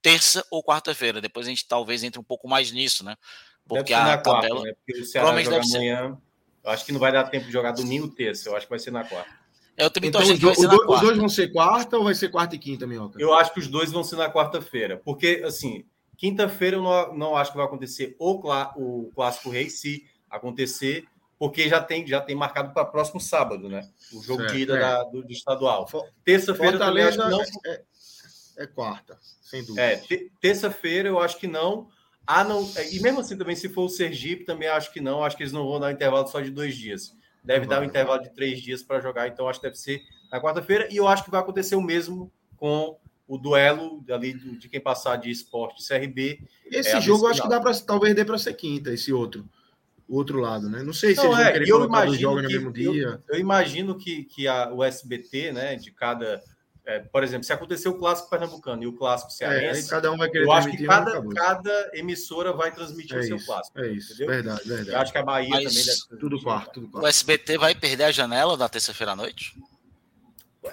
terça 0.00 0.46
ou 0.48 0.62
quarta-feira. 0.62 1.20
Depois 1.20 1.44
a 1.44 1.50
gente 1.50 1.66
talvez 1.66 2.04
entre 2.04 2.20
um 2.20 2.22
pouco 2.22 2.46
mais 2.46 2.70
nisso, 2.70 3.02
né? 3.02 3.16
Porque 3.66 3.92
a 3.92 4.16
quarta, 4.18 4.30
tabela. 4.30 4.62
Né? 4.62 4.72
Porque 4.74 5.02
o 5.02 5.04
Ceará 5.04 5.26
provavelmente 5.26 5.68
deve 5.68 5.76
amanhã. 5.76 6.14
Ser. 6.14 6.22
Eu 6.62 6.70
acho 6.70 6.86
que 6.86 6.92
não 6.92 7.00
vai 7.00 7.10
dar 7.10 7.24
tempo 7.24 7.46
de 7.46 7.52
jogar 7.52 7.72
domingo 7.72 8.06
terça. 8.14 8.48
Eu 8.48 8.54
acho 8.56 8.64
que 8.64 8.70
vai 8.70 8.78
ser 8.78 8.92
na 8.92 9.02
quarta. 9.02 9.36
Eu 9.76 9.90
também 9.90 10.08
então, 10.08 10.20
achando 10.20 10.38
que 10.38 10.44
vai 10.44 10.54
ser 10.54 10.68
na 10.68 10.76
quarta. 10.76 10.92
Os 10.92 11.00
dois 11.00 11.18
vão 11.18 11.28
ser 11.28 11.52
quarta 11.52 11.98
ou 11.98 12.04
vai 12.04 12.14
ser 12.14 12.28
quarta 12.28 12.54
e 12.54 12.58
quinta, 12.60 12.86
Minhoca? 12.86 13.20
Eu 13.20 13.34
acho 13.34 13.52
que 13.52 13.58
os 13.58 13.66
dois 13.66 13.90
vão 13.90 14.04
ser 14.04 14.14
na 14.14 14.32
quarta-feira. 14.32 15.02
Porque, 15.04 15.42
assim, 15.44 15.84
Quinta-feira 16.18 16.76
eu 16.76 16.82
não, 16.82 17.16
não, 17.16 17.36
acho 17.36 17.52
que 17.52 17.56
vai 17.56 17.64
acontecer 17.64 18.16
o, 18.18 18.42
o 18.76 19.12
Clássico 19.14 19.50
Rei, 19.50 19.70
se 19.70 20.04
acontecer, 20.28 21.04
porque 21.38 21.68
já 21.68 21.80
tem, 21.80 22.04
já 22.04 22.20
tem 22.20 22.34
marcado 22.34 22.74
para 22.74 22.84
próximo 22.84 23.20
sábado, 23.20 23.68
né? 23.68 23.88
O 24.12 24.20
jogo 24.20 24.42
certo, 24.42 24.54
de 24.54 24.62
ida 24.62 24.76
é. 24.76 24.80
da, 24.80 25.04
do, 25.04 25.22
do, 25.22 25.32
estadual. 25.32 25.88
Terça-feira 26.24 26.76
também 26.76 27.04
acho 27.04 27.16
que 27.16 27.28
não. 27.30 27.40
É, 27.40 27.82
é, 28.58 28.66
quarta, 28.66 29.16
sem 29.40 29.64
dúvida. 29.64 29.80
É, 29.80 30.02
terça-feira 30.40 31.08
eu 31.08 31.20
acho 31.20 31.38
que 31.38 31.46
não. 31.46 31.88
Ah, 32.26 32.42
não. 32.42 32.68
É, 32.74 32.92
e 32.92 32.98
mesmo 32.98 33.20
assim, 33.20 33.38
também, 33.38 33.54
se 33.54 33.68
for 33.68 33.84
o 33.84 33.88
Sergipe, 33.88 34.44
também 34.44 34.68
acho 34.68 34.92
que 34.92 35.00
não. 35.00 35.22
Acho 35.22 35.36
que 35.36 35.44
eles 35.44 35.52
não 35.52 35.68
vão 35.68 35.78
dar 35.78 35.86
um 35.86 35.92
intervalo 35.92 36.26
só 36.26 36.40
de 36.40 36.50
dois 36.50 36.76
dias. 36.76 37.16
Deve 37.44 37.64
dar 37.64 37.80
um 37.80 37.84
intervalo 37.84 38.20
de 38.20 38.30
três 38.34 38.60
dias 38.60 38.82
para 38.82 39.00
jogar, 39.00 39.28
então 39.28 39.48
acho 39.48 39.60
que 39.60 39.66
deve 39.66 39.78
ser 39.78 40.02
na 40.32 40.40
quarta-feira. 40.40 40.88
E 40.90 40.96
eu 40.96 41.06
acho 41.06 41.24
que 41.24 41.30
vai 41.30 41.40
acontecer 41.40 41.76
o 41.76 41.80
mesmo 41.80 42.32
com 42.56 42.98
o 43.28 43.36
duelo 43.36 44.02
ali 44.10 44.32
de 44.32 44.68
quem 44.70 44.80
passar 44.80 45.16
de 45.16 45.30
esporte 45.30 45.86
CRB. 45.86 46.40
Esse 46.64 46.96
é 46.96 47.00
jogo 47.00 47.26
acho 47.26 47.42
que 47.42 47.48
dá 47.48 47.60
para 47.60 47.78
talvez 47.78 48.14
dê 48.14 48.24
para 48.24 48.38
ser 48.38 48.54
quinta, 48.54 48.90
esse 48.90 49.12
outro. 49.12 49.46
O 50.08 50.16
outro 50.16 50.40
lado, 50.40 50.70
né? 50.70 50.82
Não 50.82 50.94
sei 50.94 51.14
se 51.14 51.22
não, 51.22 51.26
eles 51.26 51.38
é, 51.38 51.44
vão 51.44 51.52
querer 51.52 51.68
eu 51.68 51.84
imagino 51.84 52.36
que, 52.36 52.42
no 52.42 52.48
mesmo 52.48 52.72
dia. 52.72 53.20
Eu, 53.28 53.34
eu, 53.34 53.38
imagino 53.38 53.98
que, 53.98 54.24
que 54.24 54.48
a, 54.48 54.72
o 54.72 54.82
SBT, 54.82 55.52
né, 55.52 55.76
de 55.76 55.90
cada. 55.90 56.42
É, 56.86 57.00
por 57.00 57.22
exemplo, 57.22 57.44
se 57.44 57.52
acontecer 57.52 57.90
o 57.90 57.98
clássico 57.98 58.30
pernambucano 58.30 58.82
e 58.82 58.86
o 58.86 58.94
clássico 58.94 59.30
cearense, 59.30 59.86
é, 59.86 59.90
cada 59.90 60.10
um 60.10 60.16
vai 60.16 60.30
querer 60.30 60.46
eu 60.46 60.52
acho 60.52 60.70
que 60.70 60.86
cada, 60.86 61.22
cada 61.34 61.90
emissora 61.92 62.54
vai 62.54 62.72
transmitir 62.72 63.14
é 63.14 63.20
o 63.20 63.22
seu 63.24 63.44
clássico. 63.44 63.78
É 63.78 63.88
isso, 63.88 64.14
entendeu? 64.14 64.28
verdade, 64.28 64.66
verdade. 64.66 64.90
Eu 64.92 64.98
acho 64.98 65.12
que 65.12 65.18
a 65.18 65.22
Bahia 65.22 65.50
Mas 65.50 65.64
também 65.64 65.84
deve 65.84 66.18
tudo 66.18 66.42
quarto, 66.42 66.72
tudo 66.72 66.88
quarto. 66.88 67.04
O 67.04 67.06
SBT 67.06 67.58
vai 67.58 67.74
perder 67.74 68.04
a 68.04 68.10
janela 68.10 68.56
da 68.56 68.70
terça-feira 68.70 69.12
à 69.12 69.16
noite? 69.16 69.54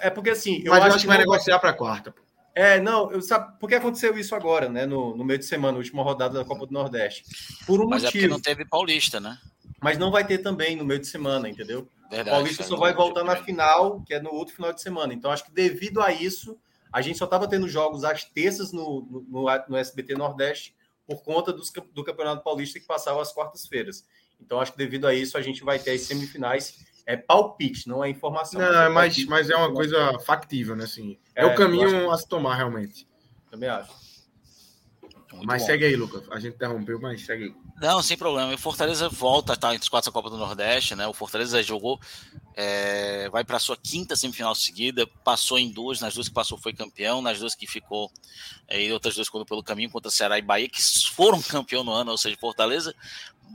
É 0.00 0.08
porque 0.08 0.30
assim. 0.30 0.62
Eu 0.64 0.72
Mas 0.72 0.78
acho, 0.78 0.88
eu 0.88 0.94
acho 0.94 1.00
que 1.02 1.06
vai 1.08 1.18
negociar 1.18 1.58
para 1.58 1.74
quarta. 1.74 2.14
É, 2.56 2.80
não, 2.80 3.12
eu 3.12 3.20
sabe 3.20 3.58
por 3.60 3.68
que 3.68 3.74
aconteceu 3.74 4.16
isso 4.16 4.34
agora, 4.34 4.66
né? 4.66 4.86
No, 4.86 5.14
no 5.14 5.22
meio 5.22 5.38
de 5.38 5.44
semana, 5.44 5.76
última 5.76 6.02
rodada 6.02 6.38
da 6.38 6.44
Copa 6.44 6.66
do 6.66 6.72
Nordeste. 6.72 7.22
Por 7.66 7.82
um 7.82 7.86
Mas 7.86 8.02
motivo. 8.02 8.06
é 8.06 8.20
porque 8.22 8.32
não 8.32 8.40
teve 8.40 8.64
Paulista, 8.64 9.20
né? 9.20 9.38
Mas 9.78 9.98
não 9.98 10.10
vai 10.10 10.26
ter 10.26 10.38
também 10.38 10.74
no 10.74 10.82
meio 10.82 10.98
de 10.98 11.06
semana, 11.06 11.50
entendeu? 11.50 11.86
Verdade, 12.08 12.30
Paulista 12.30 12.62
só 12.62 12.78
vai 12.78 12.94
voltar 12.94 13.24
na 13.24 13.36
final, 13.36 14.00
que 14.06 14.14
é 14.14 14.20
no 14.22 14.32
outro 14.32 14.54
final 14.54 14.72
de 14.72 14.80
semana. 14.80 15.12
Então, 15.12 15.30
acho 15.30 15.44
que 15.44 15.52
devido 15.52 16.00
a 16.00 16.10
isso, 16.10 16.58
a 16.90 17.02
gente 17.02 17.18
só 17.18 17.26
estava 17.26 17.46
tendo 17.46 17.68
jogos 17.68 18.04
às 18.04 18.24
terças 18.24 18.72
no, 18.72 19.26
no, 19.28 19.44
no, 19.68 19.76
SBT 19.76 20.14
Nordeste 20.14 20.74
por 21.06 21.22
conta 21.22 21.52
dos, 21.52 21.70
do 21.92 22.02
Campeonato 22.02 22.42
Paulista 22.42 22.80
que 22.80 22.86
passava 22.86 23.20
às 23.20 23.34
quartas-feiras. 23.34 24.02
Então, 24.40 24.60
acho 24.60 24.72
que 24.72 24.78
devido 24.78 25.06
a 25.06 25.12
isso, 25.12 25.36
a 25.36 25.42
gente 25.42 25.62
vai 25.62 25.78
ter 25.78 25.90
as 25.90 26.00
semifinais 26.00 26.85
é 27.06 27.16
palpite, 27.16 27.88
não 27.88 28.04
é 28.04 28.10
informação. 28.10 28.60
Não, 28.60 28.82
é 28.82 28.88
mas, 28.88 29.24
mas 29.26 29.48
é 29.48 29.56
uma 29.56 29.72
coisa 29.72 30.18
factível, 30.18 30.74
né? 30.74 30.84
Assim, 30.84 31.16
é, 31.34 31.44
é 31.44 31.46
o 31.46 31.54
caminho 31.54 31.88
que... 31.88 32.10
a 32.10 32.16
se 32.18 32.28
tomar, 32.28 32.56
realmente. 32.56 33.06
Também 33.48 33.68
acho. 33.68 33.94
Muito 35.32 35.46
mas 35.46 35.62
bom. 35.62 35.66
segue 35.66 35.84
aí, 35.84 35.96
Lucas. 35.96 36.24
A 36.30 36.40
gente 36.40 36.54
interrompeu, 36.54 36.98
mas 37.00 37.24
segue 37.24 37.44
aí. 37.44 37.54
Não, 37.80 38.02
sem 38.02 38.16
problema. 38.16 38.54
O 38.54 38.58
Fortaleza 38.58 39.08
volta 39.08 39.52
a 39.52 39.54
estar 39.54 39.74
entre 39.74 39.82
os 39.82 39.88
quatro 39.88 40.10
da 40.10 40.12
Copa 40.12 40.30
do 40.30 40.38
Nordeste, 40.38 40.94
né? 40.94 41.06
O 41.06 41.12
Fortaleza 41.12 41.62
jogou, 41.62 42.00
é, 42.54 43.28
vai 43.28 43.44
para 43.44 43.58
a 43.58 43.60
sua 43.60 43.76
quinta 43.76 44.16
semifinal 44.16 44.54
seguida, 44.54 45.06
passou 45.22 45.58
em 45.58 45.70
duas, 45.70 46.00
nas 46.00 46.14
duas 46.14 46.28
que 46.28 46.34
passou 46.34 46.56
foi 46.56 46.72
campeão, 46.72 47.20
nas 47.20 47.38
duas 47.38 47.54
que 47.54 47.66
ficou, 47.66 48.10
é, 48.66 48.82
e 48.82 48.92
outras 48.92 49.14
duas 49.14 49.26
ficou 49.26 49.44
pelo 49.44 49.62
caminho 49.62 49.90
contra 49.90 50.10
Ceará 50.10 50.38
e 50.38 50.42
Bahia, 50.42 50.68
que 50.68 50.82
foram 51.12 51.40
campeão 51.42 51.84
no 51.84 51.92
ano, 51.92 52.12
ou 52.12 52.18
seja, 52.18 52.36
Fortaleza, 52.40 52.94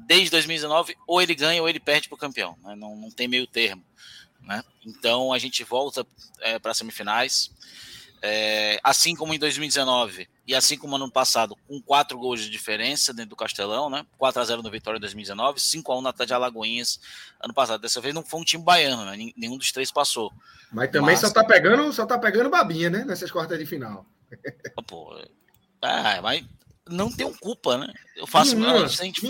desde 0.05 0.29
2019, 0.31 0.97
ou 1.07 1.21
ele 1.21 1.35
ganha 1.35 1.61
ou 1.61 1.69
ele 1.69 1.79
perde 1.79 2.07
para 2.07 2.15
o 2.15 2.19
campeão, 2.19 2.57
né? 2.63 2.75
não, 2.75 2.95
não 2.95 3.11
tem 3.11 3.27
meio 3.27 3.47
termo. 3.47 3.83
Né? 4.41 4.63
Então 4.85 5.31
a 5.31 5.39
gente 5.39 5.63
volta 5.63 6.05
é, 6.39 6.59
para 6.59 6.73
semifinais. 6.73 7.51
É, 8.23 8.79
assim 8.83 9.15
como 9.15 9.33
em 9.33 9.39
2019 9.39 10.29
e 10.45 10.53
assim 10.53 10.77
como 10.77 10.95
ano 10.95 11.09
passado, 11.09 11.55
com 11.67 11.81
quatro 11.81 12.19
gols 12.19 12.39
de 12.39 12.51
diferença 12.51 13.11
dentro 13.11 13.31
do 13.31 13.35
Castelão, 13.35 13.89
né? 13.89 14.05
4 14.19 14.39
a 14.39 14.45
0 14.45 14.61
no 14.61 14.69
Vitória 14.69 14.97
em 14.97 15.01
2019, 15.01 15.59
5 15.59 15.91
a 15.91 15.97
1 15.97 16.01
na 16.01 16.13
Tade 16.13 16.31
Alagoinhas 16.31 16.99
ano 17.41 17.51
passado. 17.51 17.81
Dessa 17.81 17.99
vez 17.99 18.13
não 18.13 18.23
foi 18.23 18.39
um 18.39 18.43
time 18.43 18.63
baiano, 18.63 19.05
né? 19.05 19.31
Nenhum 19.35 19.57
dos 19.57 19.71
três 19.71 19.91
passou. 19.91 20.31
Mas 20.71 20.91
também 20.91 21.15
Mas... 21.15 21.19
só 21.19 21.31
tá 21.31 21.43
pegando, 21.43 21.91
só 21.91 22.05
tá 22.05 22.19
pegando 22.19 22.49
babinha, 22.49 22.91
né? 22.91 23.03
Nessas 23.05 23.31
quartas 23.31 23.57
de 23.57 23.65
final. 23.65 24.05
Pô, 24.85 25.17
é, 25.81 26.21
mas 26.21 26.45
não 26.91 27.11
tem 27.11 27.31
culpa, 27.33 27.77
né? 27.77 27.91
Eu 28.15 28.27
faço. 28.27 28.55
Nenhuma, 28.55 28.83
a, 28.83 28.87
gente, 28.87 29.21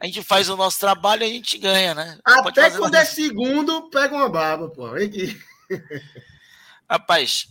a, 0.00 0.06
gente, 0.06 0.22
faz 0.22 0.48
o 0.48 0.56
nosso 0.56 0.78
trabalho 0.78 1.22
e 1.22 1.26
a 1.26 1.28
gente 1.28 1.58
ganha, 1.58 1.94
né? 1.94 2.18
Até 2.24 2.70
quando 2.70 2.94
é 2.94 3.04
segundo, 3.04 3.88
pega 3.90 4.14
uma 4.14 4.28
baba, 4.28 4.68
pô. 4.68 4.84
Rapaz, 6.90 7.48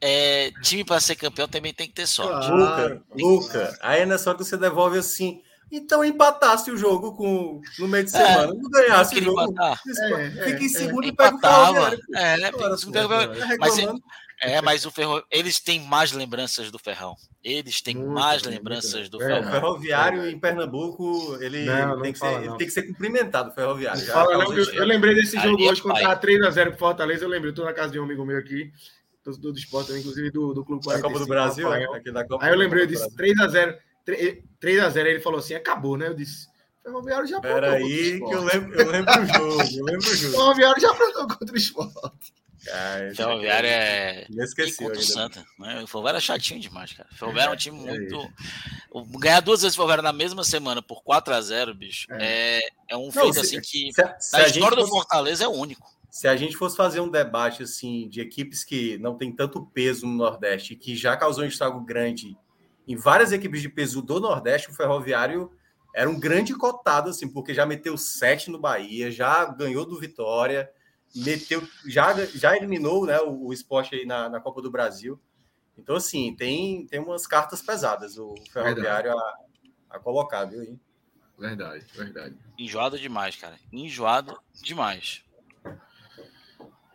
é, 0.00 0.50
time 0.62 0.84
para 0.84 1.00
ser 1.00 1.16
campeão 1.16 1.48
também 1.48 1.72
tem 1.72 1.88
que 1.88 1.94
ter 1.94 2.06
sorte. 2.06 2.50
Luca, 2.50 3.02
Luca, 3.14 3.78
aí 3.80 4.04
não 4.04 4.16
é 4.16 4.18
só 4.18 4.34
que 4.34 4.44
você 4.44 4.56
devolve 4.56 4.98
assim. 4.98 5.40
Então 5.72 6.04
empatasse 6.04 6.70
o 6.70 6.76
jogo 6.76 7.16
com, 7.16 7.60
no 7.78 7.88
meio 7.88 8.04
de 8.04 8.14
é, 8.14 8.18
semana. 8.18 8.52
É, 8.52 8.54
não 8.54 8.70
ganhasse 8.70 9.18
o 9.18 9.22
jogo. 9.22 9.42
Empatar. 9.42 9.80
É, 9.86 10.30
fica 10.44 10.62
em 10.62 10.66
é, 10.66 10.68
segundo 10.68 11.06
e 11.06 11.12
pega 11.12 11.36
o 11.36 11.40
Ferroviário. 11.40 12.00
É, 12.14 12.36
né? 12.36 12.50
Mas, 13.58 13.76
é, 14.40 14.60
mas 14.60 14.84
o 14.84 14.90
Ferro... 14.90 15.22
eles 15.30 15.60
têm 15.60 15.80
mais 15.80 16.12
lembranças 16.12 16.70
do 16.70 16.78
Ferrão. 16.78 17.14
Eles 17.42 17.80
têm 17.80 17.96
muito, 17.96 18.10
mais 18.10 18.42
muito, 18.42 18.54
lembranças 18.54 19.08
do 19.08 19.18
Ferrão. 19.18 19.48
O 19.48 19.50
Ferroviário 19.50 20.28
em 20.28 20.38
Pernambuco, 20.38 21.36
ele, 21.40 21.64
não, 21.64 22.00
tem, 22.00 22.12
que 22.12 22.18
ser, 22.18 22.42
ele 22.42 22.56
tem 22.56 22.66
que 22.66 22.72
ser 22.72 22.82
cumprimentado, 22.84 23.50
o 23.50 23.52
Ferroviário. 23.52 24.00
Fala, 24.06 24.44
não, 24.44 24.52
eu, 24.52 24.64
eu, 24.72 24.84
lembrei 24.84 25.14
desse 25.14 25.38
jogo 25.38 25.62
hoje, 25.62 25.82
quando 25.82 25.96
estava 25.96 26.20
3x0 26.20 26.68
pro 26.70 26.78
Fortaleza. 26.78 27.24
Eu 27.24 27.28
lembrei, 27.28 27.50
estou 27.50 27.64
na 27.64 27.72
casa 27.72 27.92
de 27.92 28.00
um 28.00 28.04
amigo 28.04 28.24
meu 28.24 28.38
aqui 28.38 28.72
torcedor 29.24 29.52
do 29.52 29.58
esporte, 29.58 29.92
inclusive 29.92 30.30
do, 30.30 30.52
do 30.52 30.64
Clube 30.64 30.84
45. 30.84 31.02
Da 31.02 31.02
Copa 31.02 31.18
do 31.18 31.26
Brasil? 31.26 31.72
Aqui 31.72 32.12
da 32.12 32.28
Copa 32.28 32.44
Aí 32.44 32.52
eu 32.52 32.58
lembrei, 32.58 32.84
eu 32.84 32.86
disse 32.86 33.08
3x0. 33.16 33.76
3x0, 34.06 35.06
ele 35.06 35.20
falou 35.20 35.38
assim: 35.38 35.54
acabou, 35.54 35.96
né? 35.96 36.08
Eu 36.08 36.14
disse. 36.14 36.46
Ferroviário 36.82 37.26
já 37.26 37.38
aprontou 37.38 37.60
Peraí, 37.60 38.18
que 38.18 38.34
eu 38.34 38.44
lembro, 38.44 38.74
eu 38.78 38.90
lembro 38.90 39.22
o 39.22 39.24
jogo. 39.24 39.62
Eu 39.78 39.84
lembro 39.84 40.06
o 40.06 40.14
jogo. 40.14 40.32
Ferroviário 40.36 40.82
já 40.82 40.90
aprontou 40.90 41.28
contra 41.28 41.54
o 41.54 41.56
esporte. 41.56 42.34
Ferroviário 43.14 43.68
é. 43.68 44.26
Me 44.30 44.44
esqueci. 44.44 44.76
Contra 44.76 44.98
o 44.98 45.02
Santa. 45.02 45.44
Né? 45.58 45.82
O 45.82 45.86
Ferroviário 45.86 46.18
é 46.18 46.20
chatinho 46.20 46.60
demais, 46.60 46.92
cara. 46.92 47.08
O 47.12 47.14
Ferroviário 47.14 47.50
é 47.50 47.54
um 47.54 47.56
time 47.56 47.78
é 47.78 47.80
muito. 47.82 48.20
É 48.20 49.18
Ganhar 49.18 49.40
duas 49.40 49.62
vezes 49.62 49.74
o 49.74 49.76
Ferroviário 49.76 50.02
na 50.02 50.12
mesma 50.12 50.44
semana 50.44 50.80
por 50.80 51.02
4x0, 51.02 51.74
bicho, 51.74 52.06
é, 52.12 52.58
é, 52.58 52.68
é 52.90 52.96
um 52.96 53.10
feito 53.10 53.34
Não, 53.34 53.42
assim 53.42 53.60
que. 53.60 53.92
Se, 53.92 54.14
se 54.20 54.32
na 54.32 54.46
história 54.46 54.76
do 54.76 54.86
Fortaleza 54.86 55.44
é 55.44 55.48
único 55.48 55.94
se 56.14 56.28
a 56.28 56.36
gente 56.36 56.56
fosse 56.56 56.76
fazer 56.76 57.00
um 57.00 57.08
debate 57.08 57.64
assim 57.64 58.08
de 58.08 58.20
equipes 58.20 58.62
que 58.62 58.96
não 58.98 59.16
tem 59.16 59.32
tanto 59.32 59.66
peso 59.74 60.06
no 60.06 60.14
Nordeste, 60.14 60.76
que 60.76 60.94
já 60.94 61.16
causou 61.16 61.42
um 61.42 61.48
estrago 61.48 61.80
grande 61.80 62.38
em 62.86 62.94
várias 62.94 63.32
equipes 63.32 63.60
de 63.60 63.68
peso 63.68 64.00
do 64.00 64.20
Nordeste, 64.20 64.70
o 64.70 64.74
Ferroviário 64.74 65.50
era 65.92 66.08
um 66.08 66.18
grande 66.18 66.54
cotado 66.54 67.10
assim, 67.10 67.26
porque 67.26 67.52
já 67.52 67.66
meteu 67.66 67.96
sete 67.96 68.48
no 68.48 68.60
Bahia, 68.60 69.10
já 69.10 69.44
ganhou 69.46 69.84
do 69.84 69.98
Vitória, 69.98 70.70
meteu, 71.14 71.66
já, 71.86 72.12
já 72.26 72.56
eliminou 72.56 73.06
né, 73.06 73.20
o, 73.20 73.46
o 73.46 73.52
esporte 73.52 73.94
aí 73.94 74.04
na, 74.04 74.28
na 74.28 74.40
Copa 74.40 74.60
do 74.60 74.70
Brasil. 74.70 75.20
Então, 75.76 75.96
assim, 75.96 76.34
tem, 76.34 76.86
tem 76.86 77.00
umas 77.00 77.26
cartas 77.26 77.60
pesadas 77.60 78.18
o 78.18 78.34
Ferroviário 78.52 79.12
a, 79.12 79.38
a, 79.90 79.98
colocar, 79.98 80.44
viu? 80.44 80.62
Hein? 80.62 80.80
Verdade, 81.38 81.84
verdade. 81.94 82.36
Enjoado 82.58 82.98
demais, 82.98 83.36
cara. 83.36 83.58
Enjoado 83.72 84.40
demais. 84.62 85.24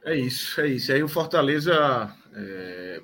É 0.04 0.16
isso, 0.16 0.62
é 0.62 0.68
isso. 0.68 0.92
Aí 0.92 1.04
o 1.04 1.10
Fortaleza, 1.10 2.16
é... 2.34 3.02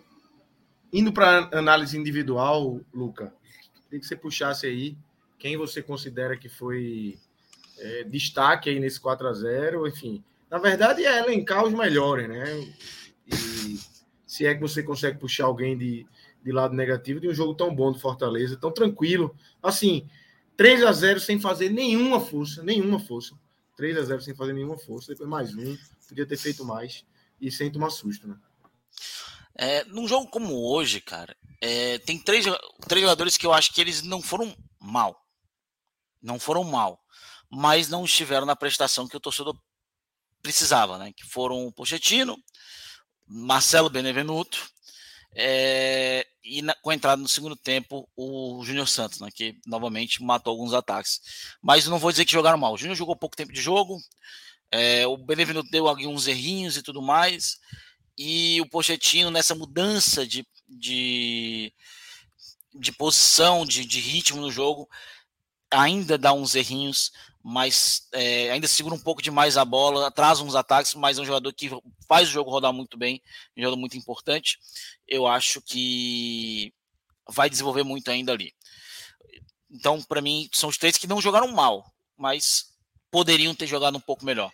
indo 0.93 1.11
para 1.11 1.49
análise 1.51 1.97
individual, 1.97 2.79
Luca, 2.93 3.33
tem 3.89 3.99
que 3.99 4.05
você 4.05 4.15
puxasse 4.15 4.65
aí 4.65 4.97
quem 5.37 5.57
você 5.57 5.83
considera 5.83 6.37
que 6.37 6.47
foi 6.47 7.19
é, 7.77 8.03
destaque 8.05 8.69
aí 8.69 8.79
nesse 8.79 8.99
4 8.99 9.27
a 9.27 9.33
0 9.33 9.87
enfim. 9.87 10.23
Na 10.49 10.57
verdade, 10.57 11.05
é 11.05 11.19
elencar 11.19 11.65
os 11.65 11.73
melhores, 11.73 12.27
né? 12.27 12.73
E 13.27 13.79
se 14.25 14.45
é 14.45 14.53
que 14.53 14.61
você 14.61 14.83
consegue 14.83 15.19
puxar 15.19 15.45
alguém 15.45 15.77
de, 15.77 16.05
de 16.43 16.51
lado 16.51 16.75
negativo 16.75 17.19
de 17.19 17.27
um 17.27 17.33
jogo 17.33 17.55
tão 17.55 17.73
bom 17.73 17.91
do 17.91 17.99
Fortaleza, 17.99 18.57
tão 18.57 18.71
tranquilo. 18.71 19.35
Assim, 19.61 20.07
3 20.57 20.83
a 20.83 20.91
0 20.91 21.19
sem 21.19 21.39
fazer 21.39 21.69
nenhuma 21.69 22.19
força, 22.19 22.61
nenhuma 22.63 22.99
força. 22.99 23.35
3 23.75 23.97
a 23.97 24.03
0 24.03 24.21
sem 24.21 24.35
fazer 24.35 24.53
nenhuma 24.53 24.77
força, 24.77 25.11
depois 25.11 25.29
mais 25.29 25.53
um, 25.55 25.77
podia 26.07 26.25
ter 26.25 26.37
feito 26.37 26.63
mais 26.63 27.05
e 27.39 27.51
sem 27.51 27.71
tomar 27.71 27.89
susto, 27.89 28.27
né? 28.27 28.37
É, 29.57 29.83
num 29.85 30.07
jogo 30.07 30.27
como 30.27 30.69
hoje, 30.69 30.99
cara, 30.99 31.35
é, 31.61 31.97
tem 31.99 32.19
três, 32.19 32.45
três 32.87 33.01
jogadores 33.01 33.37
que 33.37 33.45
eu 33.45 33.53
acho 33.53 33.73
que 33.73 33.81
eles 33.81 34.01
não 34.01 34.21
foram 34.21 34.55
mal. 34.79 35.25
Não 36.21 36.39
foram 36.39 36.63
mal. 36.63 37.01
Mas 37.49 37.89
não 37.89 38.03
estiveram 38.03 38.45
na 38.45 38.55
prestação 38.55 39.07
que 39.07 39.15
o 39.15 39.19
torcedor 39.19 39.57
precisava, 40.45 40.99
né? 40.99 41.11
Que 41.11 41.25
foram 41.25 41.65
o 41.65 41.71
Pochettino, 41.71 42.37
Marcelo 43.27 43.89
Benevenuto 43.89 44.69
é, 45.35 46.23
e 46.43 46.61
na, 46.61 46.75
com 46.75 46.91
a 46.91 46.95
entrada 46.95 47.19
no 47.19 47.27
segundo 47.27 47.55
tempo 47.55 48.07
o 48.15 48.63
Júnior 48.63 48.87
Santos, 48.87 49.19
né, 49.19 49.29
que 49.33 49.57
novamente 49.65 50.21
matou 50.21 50.51
alguns 50.51 50.71
ataques. 50.71 51.19
Mas 51.63 51.87
não 51.87 51.97
vou 51.97 52.11
dizer 52.11 52.25
que 52.25 52.31
jogaram 52.31 52.59
mal. 52.59 52.73
O 52.73 52.77
Júnior 52.77 52.95
jogou 52.95 53.15
pouco 53.15 53.35
tempo 53.35 53.51
de 53.51 53.59
jogo, 53.59 53.99
é, 54.71 55.07
o 55.07 55.17
Benevenuto 55.17 55.69
deu 55.71 55.87
alguns 55.87 56.27
errinhos 56.27 56.77
e 56.77 56.83
tudo 56.83 57.01
mais, 57.01 57.57
e 58.15 58.61
o 58.61 58.69
Pochettino 58.69 59.31
nessa 59.31 59.55
mudança 59.55 60.27
de, 60.27 60.47
de, 60.69 61.73
de 62.75 62.91
posição, 62.91 63.65
de, 63.65 63.83
de 63.83 63.99
ritmo 63.99 64.39
no 64.39 64.51
jogo, 64.51 64.87
ainda 65.71 66.17
dá 66.17 66.33
uns 66.33 66.55
errinhos, 66.55 67.11
mas 67.43 68.07
é, 68.11 68.51
ainda 68.51 68.67
segura 68.67 68.95
um 68.95 68.99
pouco 68.99 69.21
demais 69.21 69.57
a 69.57 69.63
bola, 69.63 70.07
atrasa 70.07 70.43
uns 70.43 70.55
ataques, 70.55 70.93
mas 70.95 71.17
é 71.17 71.21
um 71.21 71.25
jogador 71.25 71.53
que 71.53 71.69
faz 72.07 72.27
o 72.27 72.31
jogo 72.31 72.49
rodar 72.49 72.73
muito 72.73 72.97
bem, 72.97 73.21
um 73.55 73.61
jogador 73.61 73.77
muito 73.77 73.97
importante. 73.97 74.57
Eu 75.07 75.27
acho 75.27 75.61
que 75.61 76.73
vai 77.29 77.49
desenvolver 77.49 77.83
muito 77.83 78.09
ainda 78.09 78.31
ali. 78.31 78.53
Então, 79.69 80.01
para 80.01 80.21
mim, 80.21 80.49
são 80.53 80.69
os 80.69 80.77
três 80.77 80.97
que 80.97 81.07
não 81.07 81.21
jogaram 81.21 81.47
mal, 81.49 81.85
mas 82.17 82.65
poderiam 83.11 83.53
ter 83.53 83.67
jogado 83.67 83.97
um 83.97 84.01
pouco 84.01 84.25
melhor. 84.25 84.51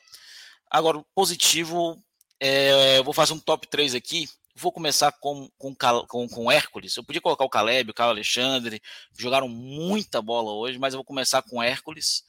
Agora, 0.69 1.03
positivo, 1.13 2.01
é, 2.39 2.97
eu 2.97 3.03
vou 3.03 3.13
fazer 3.13 3.33
um 3.33 3.39
top 3.39 3.67
3 3.67 3.93
aqui. 3.93 4.27
Vou 4.55 4.71
começar 4.71 5.11
com, 5.13 5.49
com, 5.57 5.75
com, 6.07 6.27
com 6.27 6.51
Hércules. 6.51 6.95
Eu 6.95 7.03
podia 7.03 7.21
colocar 7.21 7.43
o 7.43 7.49
Caleb, 7.49 7.91
o 7.91 7.93
Carlos 7.93 8.15
Alexandre, 8.15 8.81
jogaram 9.17 9.47
muita 9.47 10.21
bola 10.21 10.51
hoje, 10.51 10.77
mas 10.77 10.93
eu 10.93 10.97
vou 10.97 11.05
começar 11.05 11.41
com 11.41 11.61
Hércules 11.61 12.23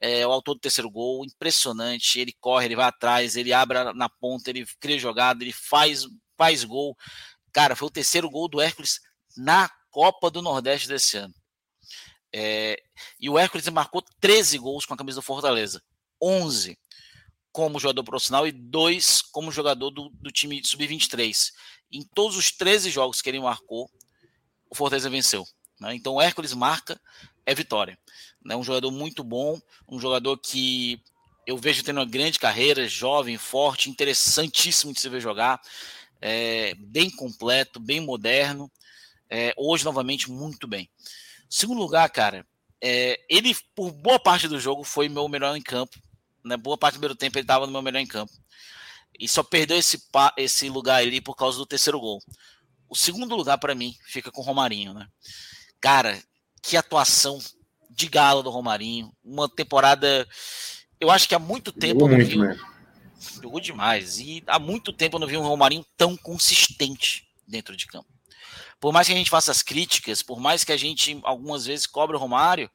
é, 0.00 0.26
o 0.26 0.32
autor 0.32 0.54
do 0.54 0.60
terceiro 0.60 0.90
gol, 0.90 1.24
impressionante. 1.24 2.20
Ele 2.20 2.32
corre, 2.40 2.66
ele 2.66 2.76
vai 2.76 2.86
atrás, 2.86 3.36
ele 3.36 3.52
abre 3.52 3.92
na 3.94 4.08
ponta, 4.08 4.50
ele 4.50 4.66
cria 4.80 4.98
jogada, 4.98 5.42
ele 5.42 5.52
faz, 5.52 6.06
faz 6.36 6.64
gol. 6.64 6.96
Cara, 7.52 7.76
foi 7.76 7.88
o 7.88 7.92
terceiro 7.92 8.30
gol 8.30 8.48
do 8.48 8.60
Hércules 8.60 9.00
na 9.36 9.70
Copa 9.90 10.30
do 10.30 10.42
Nordeste 10.42 10.88
desse 10.88 11.16
ano. 11.16 11.34
É, 12.32 12.80
e 13.18 13.30
o 13.30 13.38
Hércules 13.38 13.66
marcou 13.68 14.02
13 14.20 14.58
gols 14.58 14.84
com 14.84 14.94
a 14.94 14.96
camisa 14.96 15.20
do 15.20 15.22
Fortaleza, 15.22 15.82
11 16.20 16.78
como 17.58 17.80
jogador 17.80 18.04
profissional 18.04 18.46
e 18.46 18.52
2 18.52 19.20
como 19.32 19.50
jogador 19.50 19.90
do, 19.90 20.10
do 20.10 20.30
time 20.30 20.64
sub-23. 20.64 21.50
Em 21.90 22.04
todos 22.14 22.36
os 22.36 22.52
13 22.52 22.88
jogos 22.88 23.20
que 23.20 23.28
ele 23.28 23.40
marcou, 23.40 23.90
o 24.70 24.76
Fortaleza 24.76 25.10
venceu. 25.10 25.44
Né? 25.80 25.96
Então 25.96 26.14
o 26.14 26.22
Hércules 26.22 26.54
marca 26.54 27.00
é 27.44 27.52
vitória. 27.52 27.98
É 28.48 28.56
um 28.56 28.62
jogador 28.62 28.92
muito 28.92 29.24
bom, 29.24 29.60
um 29.88 29.98
jogador 29.98 30.38
que 30.38 31.02
eu 31.44 31.58
vejo 31.58 31.82
tendo 31.82 31.98
uma 31.98 32.06
grande 32.06 32.38
carreira, 32.38 32.86
jovem, 32.86 33.36
forte, 33.36 33.90
interessantíssimo 33.90 34.92
de 34.92 35.00
se 35.00 35.08
ver 35.08 35.20
jogar, 35.20 35.60
é, 36.20 36.76
bem 36.76 37.10
completo, 37.10 37.80
bem 37.80 38.00
moderno. 38.00 38.70
É, 39.28 39.52
hoje, 39.56 39.84
novamente, 39.84 40.30
muito 40.30 40.68
bem. 40.68 40.88
Segundo 41.50 41.80
lugar, 41.80 42.08
cara, 42.10 42.46
é, 42.80 43.18
ele, 43.28 43.52
por 43.74 43.90
boa 43.90 44.20
parte 44.20 44.46
do 44.46 44.60
jogo, 44.60 44.84
foi 44.84 45.08
meu 45.08 45.26
melhor 45.26 45.56
em 45.56 45.62
campo. 45.62 45.98
Né? 46.48 46.56
Boa 46.56 46.76
parte 46.76 46.94
do 46.94 46.98
primeiro 46.98 47.14
tempo 47.14 47.38
ele 47.38 47.44
estava 47.44 47.66
no 47.66 47.72
meu 47.72 47.82
melhor 47.82 48.00
em 48.00 48.06
campo. 48.06 48.32
E 49.18 49.28
só 49.28 49.42
perdeu 49.42 49.76
esse, 49.76 50.02
esse 50.36 50.68
lugar 50.68 51.02
ali 51.02 51.20
por 51.20 51.34
causa 51.34 51.58
do 51.58 51.66
terceiro 51.66 52.00
gol. 52.00 52.20
O 52.88 52.96
segundo 52.96 53.36
lugar, 53.36 53.58
para 53.58 53.74
mim, 53.74 53.94
fica 54.06 54.30
com 54.30 54.40
o 54.40 54.44
Romarinho, 54.44 54.94
né? 54.94 55.06
Cara, 55.80 56.18
que 56.62 56.76
atuação 56.76 57.38
de 57.90 58.08
gala 58.08 58.42
do 58.42 58.50
Romarinho. 58.50 59.12
Uma 59.24 59.48
temporada. 59.48 60.26
Eu 61.00 61.10
acho 61.10 61.28
que 61.28 61.34
há 61.34 61.38
muito 61.38 61.72
tempo 61.72 62.00
Jogou 62.00 62.12
eu 62.12 62.18
não 62.18 62.24
vi. 62.24 62.38
Né? 62.38 62.60
Jogou 63.42 63.60
demais. 63.60 64.18
E 64.18 64.42
há 64.46 64.58
muito 64.58 64.92
tempo 64.92 65.16
eu 65.16 65.20
não 65.20 65.26
vi 65.26 65.36
um 65.36 65.46
Romarinho 65.46 65.84
tão 65.96 66.16
consistente 66.16 67.28
dentro 67.46 67.76
de 67.76 67.86
campo. 67.86 68.08
Por 68.80 68.92
mais 68.92 69.08
que 69.08 69.12
a 69.12 69.16
gente 69.16 69.30
faça 69.30 69.50
as 69.50 69.60
críticas, 69.60 70.22
por 70.22 70.38
mais 70.38 70.62
que 70.62 70.70
a 70.70 70.76
gente 70.76 71.18
algumas 71.24 71.66
vezes 71.66 71.86
cobre 71.86 72.14
o 72.16 72.18
Romário, 72.18 72.70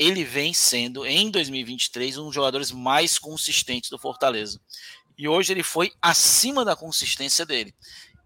ele 0.00 0.24
vem 0.24 0.54
sendo, 0.54 1.04
em 1.04 1.30
2023, 1.30 2.16
um 2.16 2.24
dos 2.24 2.34
jogadores 2.34 2.72
mais 2.72 3.18
consistentes 3.18 3.90
do 3.90 3.98
Fortaleza. 3.98 4.58
E 5.18 5.28
hoje 5.28 5.52
ele 5.52 5.62
foi 5.62 5.92
acima 6.00 6.64
da 6.64 6.74
consistência 6.74 7.44
dele. 7.44 7.74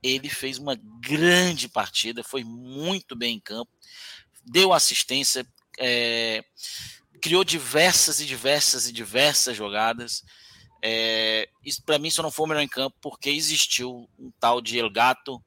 Ele 0.01 0.29
fez 0.29 0.57
uma 0.57 0.79
grande 1.01 1.69
partida, 1.69 2.23
foi 2.23 2.45
muito 2.45 3.17
bem 3.17 3.39
em 3.39 3.41
campo, 3.41 3.73
deu 4.47 4.73
assistência, 4.73 5.45
é, 5.77 6.45
criou 7.21 7.43
diversas 7.43 8.21
e 8.21 8.25
diversas 8.25 8.87
e 8.87 8.93
diversas 8.93 9.57
jogadas. 9.57 10.23
É, 10.81 11.49
para 11.85 11.99
mim 11.99 12.09
só 12.09 12.23
não 12.23 12.31
foi 12.31 12.45
o 12.45 12.49
melhor 12.51 12.63
em 12.63 12.69
campo 12.69 12.97
porque 13.01 13.31
existiu 13.31 14.09
um 14.17 14.31
tal 14.39 14.61
de 14.61 14.79
El 14.79 14.91
Gato, 14.91 15.43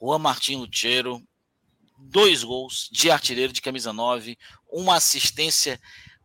Juan 0.00 0.18
Martin 0.18 0.54
Lutero, 0.54 1.22
dois 1.98 2.44
gols 2.44 2.88
de 2.90 3.10
artilheiro 3.10 3.52
de 3.52 3.60
camisa 3.60 3.92
9, 3.92 4.38
uma 4.68 4.96
assistência 4.96 5.80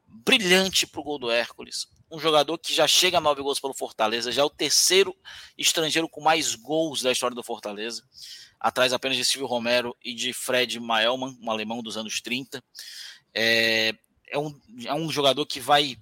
brilhante 0.07 0.85
para 0.85 1.01
o 1.01 1.03
gol 1.03 1.19
do 1.19 1.31
Hércules. 1.31 1.87
Um 2.11 2.19
jogador 2.19 2.57
que 2.57 2.73
já 2.73 2.87
chega 2.87 3.17
a 3.17 3.21
nove 3.21 3.41
gols 3.41 3.59
pelo 3.59 3.73
Fortaleza, 3.73 4.31
já 4.31 4.41
é 4.41 4.45
o 4.45 4.49
terceiro 4.49 5.15
estrangeiro 5.57 6.07
com 6.07 6.21
mais 6.21 6.55
gols 6.55 7.01
da 7.01 7.11
história 7.11 7.35
do 7.35 7.43
Fortaleza 7.43 8.03
atrás 8.63 8.93
apenas 8.93 9.17
de 9.17 9.25
Silvio 9.25 9.45
Romero 9.45 9.95
e 10.01 10.13
de 10.13 10.31
Fred 10.31 10.79
Maelman, 10.79 11.37
um 11.41 11.51
alemão 11.51 11.83
dos 11.83 11.97
anos 11.97 12.21
30. 12.21 12.63
É, 13.33 13.93
é, 14.29 14.39
um, 14.39 14.57
é 14.85 14.93
um 14.93 15.11
jogador 15.11 15.45
que 15.45 15.59
vai 15.59 15.97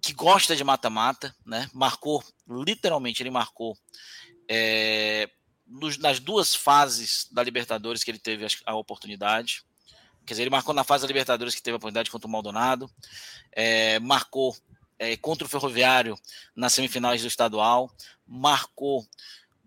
que 0.00 0.14
gosta 0.14 0.56
de 0.56 0.64
mata-mata, 0.64 1.34
né? 1.44 1.68
Marcou, 1.74 2.24
literalmente, 2.48 3.22
ele 3.22 3.30
marcou 3.30 3.76
é, 4.48 5.28
nas 5.98 6.18
duas 6.18 6.54
fases 6.54 7.28
da 7.30 7.42
Libertadores 7.42 8.02
que 8.02 8.10
ele 8.10 8.18
teve 8.18 8.46
a, 8.64 8.74
oportunidade. 8.74 9.62
Quer 10.26 10.34
dizer, 10.34 10.42
ele 10.42 10.50
marcou 10.50 10.74
na 10.74 10.84
fase 10.84 11.02
da 11.02 11.08
Libertadores 11.08 11.54
que 11.54 11.62
teve 11.62 11.74
a 11.74 11.76
oportunidade 11.76 12.10
contra 12.10 12.28
o 12.28 12.30
Maldonado, 12.30 12.90
é, 13.52 13.98
marcou 13.98 14.56
é, 14.98 15.16
contra 15.16 15.46
o 15.46 15.48
Ferroviário 15.48 16.16
nas 16.54 16.72
semifinais 16.72 17.22
do 17.22 17.28
estadual, 17.28 17.90
marcou 18.26 19.06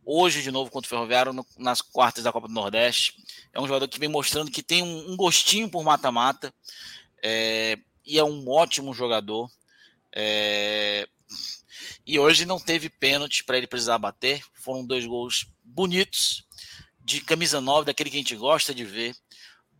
hoje 0.05 0.41
de 0.41 0.51
novo 0.51 0.69
contra 0.69 0.87
o 0.87 0.89
Ferroviário 0.89 1.33
no, 1.33 1.45
nas 1.57 1.81
quartas 1.81 2.23
da 2.23 2.31
Copa 2.31 2.47
do 2.47 2.53
Nordeste. 2.53 3.15
É 3.51 3.59
um 3.59 3.67
jogador 3.67 3.87
que 3.87 3.99
vem 3.99 4.09
mostrando 4.09 4.51
que 4.51 4.61
tem 4.61 4.83
um, 4.83 5.11
um 5.11 5.17
gostinho 5.17 5.69
por 5.69 5.83
mata-mata 5.83 6.53
é, 7.21 7.77
e 8.05 8.19
é 8.19 8.23
um 8.23 8.49
ótimo 8.49 8.93
jogador. 8.93 9.49
É, 10.15 11.07
e 12.05 12.19
hoje 12.19 12.45
não 12.45 12.59
teve 12.59 12.89
pênalti 12.89 13.43
para 13.43 13.57
ele 13.57 13.67
precisar 13.67 13.97
bater. 13.97 14.43
Foram 14.53 14.85
dois 14.85 15.05
gols 15.05 15.47
bonitos 15.63 16.45
de 17.03 17.21
camisa 17.21 17.59
9, 17.59 17.85
daquele 17.85 18.09
que 18.09 18.17
a 18.17 18.19
gente 18.19 18.35
gosta 18.35 18.73
de 18.73 18.85
ver. 18.85 19.15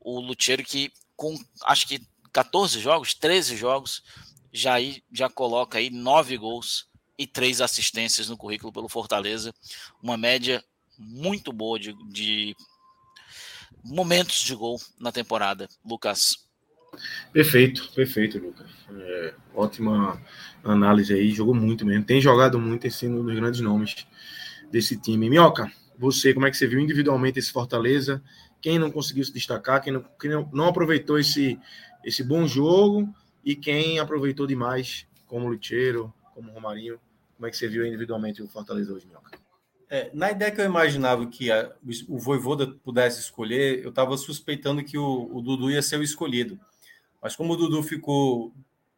O 0.04 0.20
Lucheiro 0.20 0.64
que 0.64 0.92
com 1.16 1.38
acho 1.66 1.88
que 1.88 2.02
14 2.32 2.80
jogos, 2.80 3.14
13 3.14 3.56
jogos, 3.56 4.04
já, 4.52 4.76
já 5.12 5.30
coloca 5.30 5.78
aí 5.78 5.90
nove 5.90 6.38
gols 6.38 6.88
e 7.18 7.28
três 7.28 7.62
assistências 7.62 8.28
no 8.28 8.38
currículo 8.38 8.74
pelo 8.74 8.90
Fortaleza. 8.90 9.54
Uma 10.02 10.18
média 10.18 10.64
muito 10.98 11.54
boa 11.54 11.80
de, 11.80 11.94
de 12.12 12.56
momentos 13.84 14.42
de 14.42 14.56
gol 14.56 14.80
na 15.00 15.12
temporada, 15.12 15.68
Lucas. 15.86 16.38
Perfeito, 17.32 17.92
perfeito, 17.94 18.38
Lucas. 18.38 18.70
É, 18.92 19.34
ótima 19.54 20.22
análise 20.64 21.14
aí, 21.14 21.32
jogou 21.32 21.56
muito 21.56 21.86
mesmo. 21.86 22.06
Tem 22.06 22.22
jogado 22.22 22.60
muito, 22.60 22.86
esse 22.86 23.08
um 23.08 23.26
dos 23.26 23.36
grandes 23.36 23.62
nomes 23.62 24.08
desse 24.72 24.96
time. 25.00 25.30
Minhoca, 25.30 25.72
você, 25.98 26.34
como 26.34 26.46
é 26.46 26.52
que 26.52 26.58
você 26.58 26.68
viu 26.68 26.80
individualmente 26.80 27.40
esse 27.40 27.52
Fortaleza? 27.52 28.24
Quem 28.64 28.80
não 28.80 28.90
conseguiu 28.90 29.26
se 29.26 29.34
destacar, 29.34 29.82
quem 29.82 29.92
não, 29.92 30.06
quem 30.18 30.32
não 30.54 30.68
aproveitou 30.68 31.20
esse, 31.20 31.60
esse 32.02 32.24
bom 32.24 32.48
jogo 32.48 33.14
e 33.44 33.58
quem 33.58 34.00
aproveitou 34.00 34.48
demais, 34.48 35.06
como 35.28 35.50
Lucheiro, 35.50 36.14
como 36.34 36.50
Romarinho. 36.50 36.98
Como 37.36 37.46
é 37.46 37.52
que 37.52 37.58
você 37.58 37.68
viu 37.68 37.86
individualmente 37.86 38.42
o 38.42 38.48
Fortaleza 38.48 38.94
hoje, 38.94 39.06
Minhoca? 39.06 39.38
É, 39.90 40.10
na 40.14 40.32
ideia 40.32 40.50
que 40.50 40.62
eu 40.62 40.66
imaginava 40.66 41.28
que 41.28 41.52
a, 41.52 41.74
o 42.08 42.18
Voivoda 42.18 42.68
pudesse 42.86 43.20
escolher, 43.20 43.84
eu 43.84 43.90
estava 43.90 44.16
suspeitando 44.16 44.82
que 44.82 44.98
o, 44.98 45.30
o, 45.34 45.42
Dudu 45.42 45.70
ia 45.70 45.82
ser 45.82 46.00
o 46.00 46.04
escolhido. 46.04 46.58
Mas 47.22 47.36
como 47.36 47.52
o 47.52 47.58
Dudu 47.58 47.84
ficou 47.84 48.54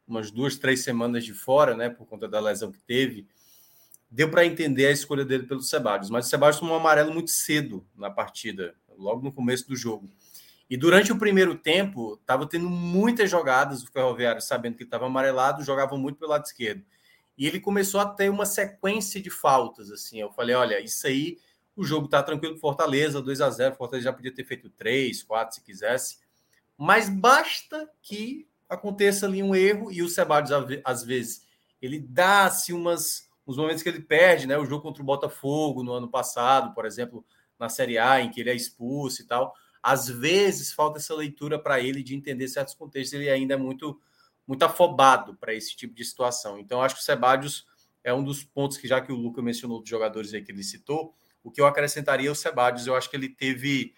umas 0.06 0.30
duas, 0.30 0.56
três 0.56 0.84
semanas 0.84 1.24
de 1.24 1.34
fora, 1.34 1.76
né, 1.76 1.90
por 1.90 2.06
conta 2.06 2.28
da 2.28 2.38
lesão 2.38 2.70
que 2.70 2.78
teve, 2.78 3.26
deu 4.08 4.30
para 4.30 4.46
entender 4.46 4.86
a 4.86 4.92
escolha 4.92 5.24
dele 5.24 5.42
pelo 5.42 5.60
Sebadios. 5.60 6.08
Mas 6.08 6.26
o 6.26 6.28
Sebadios 6.28 6.60
tomou 6.60 6.76
um 6.76 6.80
amarelo 6.80 7.12
muito 7.12 7.32
cedo 7.32 7.84
na 7.96 8.08
partida, 8.08 8.72
logo 8.96 9.22
no 9.22 9.32
começo 9.32 9.66
do 9.68 9.76
jogo. 9.76 10.08
E 10.68 10.76
durante 10.76 11.12
o 11.12 11.18
primeiro 11.18 11.54
tempo, 11.54 12.18
estava 12.20 12.46
tendo 12.46 12.68
muitas 12.68 13.30
jogadas 13.30 13.82
do 13.82 13.90
Ferroviário, 13.90 14.40
sabendo 14.40 14.76
que 14.76 14.82
estava 14.82 15.06
amarelado, 15.06 15.62
jogava 15.62 15.96
muito 15.96 16.18
pelo 16.18 16.32
lado 16.32 16.44
esquerdo. 16.44 16.84
E 17.38 17.46
ele 17.46 17.60
começou 17.60 18.00
a 18.00 18.06
ter 18.06 18.28
uma 18.28 18.46
sequência 18.46 19.20
de 19.20 19.30
faltas. 19.30 19.90
assim. 19.90 20.20
Eu 20.20 20.32
falei: 20.32 20.56
olha, 20.56 20.80
isso 20.80 21.06
aí, 21.06 21.38
o 21.76 21.84
jogo 21.84 22.06
está 22.06 22.22
tranquilo 22.22 22.58
Fortaleza, 22.58 23.22
2 23.22 23.40
a 23.40 23.50
0 23.50 23.76
Fortaleza 23.76 24.04
já 24.04 24.12
podia 24.12 24.34
ter 24.34 24.44
feito 24.44 24.68
3, 24.70 25.22
4 25.22 25.54
se 25.54 25.62
quisesse. 25.62 26.18
Mas 26.76 27.08
basta 27.08 27.88
que 28.02 28.48
aconteça 28.68 29.26
ali 29.26 29.42
um 29.42 29.54
erro 29.54 29.92
e 29.92 30.02
o 30.02 30.08
Sebadios, 30.08 30.50
às 30.84 31.04
vezes, 31.04 31.46
ele 31.80 32.00
dá-se 32.00 32.72
umas 32.72 33.26
uns 33.46 33.56
momentos 33.56 33.82
que 33.82 33.88
ele 33.88 34.00
perde, 34.00 34.46
né? 34.46 34.58
O 34.58 34.64
jogo 34.64 34.82
contra 34.82 35.00
o 35.02 35.06
Botafogo 35.06 35.84
no 35.84 35.92
ano 35.92 36.08
passado, 36.08 36.74
por 36.74 36.84
exemplo, 36.84 37.24
na 37.58 37.68
Série 37.68 37.98
A, 37.98 38.20
em 38.20 38.30
que 38.30 38.40
ele 38.40 38.50
é 38.50 38.54
expulso 38.54 39.22
e 39.22 39.24
tal 39.24 39.54
às 39.86 40.08
vezes 40.08 40.72
falta 40.72 40.98
essa 40.98 41.14
leitura 41.14 41.60
para 41.60 41.80
ele 41.80 42.02
de 42.02 42.12
entender 42.16 42.48
certos 42.48 42.74
contextos, 42.74 43.12
ele 43.12 43.30
ainda 43.30 43.54
é 43.54 43.56
muito 43.56 44.00
muito 44.44 44.64
afobado 44.64 45.36
para 45.36 45.54
esse 45.54 45.76
tipo 45.76 45.94
de 45.94 46.04
situação. 46.04 46.58
Então, 46.58 46.80
acho 46.80 46.96
que 46.96 47.00
o 47.00 47.04
Sebadios 47.04 47.66
é 48.02 48.14
um 48.14 48.22
dos 48.22 48.44
pontos 48.44 48.76
que, 48.76 48.86
já 48.86 49.00
que 49.00 49.12
o 49.12 49.16
Luca 49.16 49.42
mencionou 49.42 49.80
dos 49.80 49.88
jogadores 49.88 50.32
aí 50.32 50.42
que 50.42 50.52
ele 50.52 50.62
citou, 50.62 51.14
o 51.42 51.50
que 51.50 51.60
eu 51.60 51.66
acrescentaria 51.66 52.28
é 52.28 52.32
o 52.32 52.34
Sebadios, 52.34 52.86
eu 52.86 52.94
acho 52.94 53.10
que 53.10 53.16
ele 53.16 53.28
teve 53.28 53.92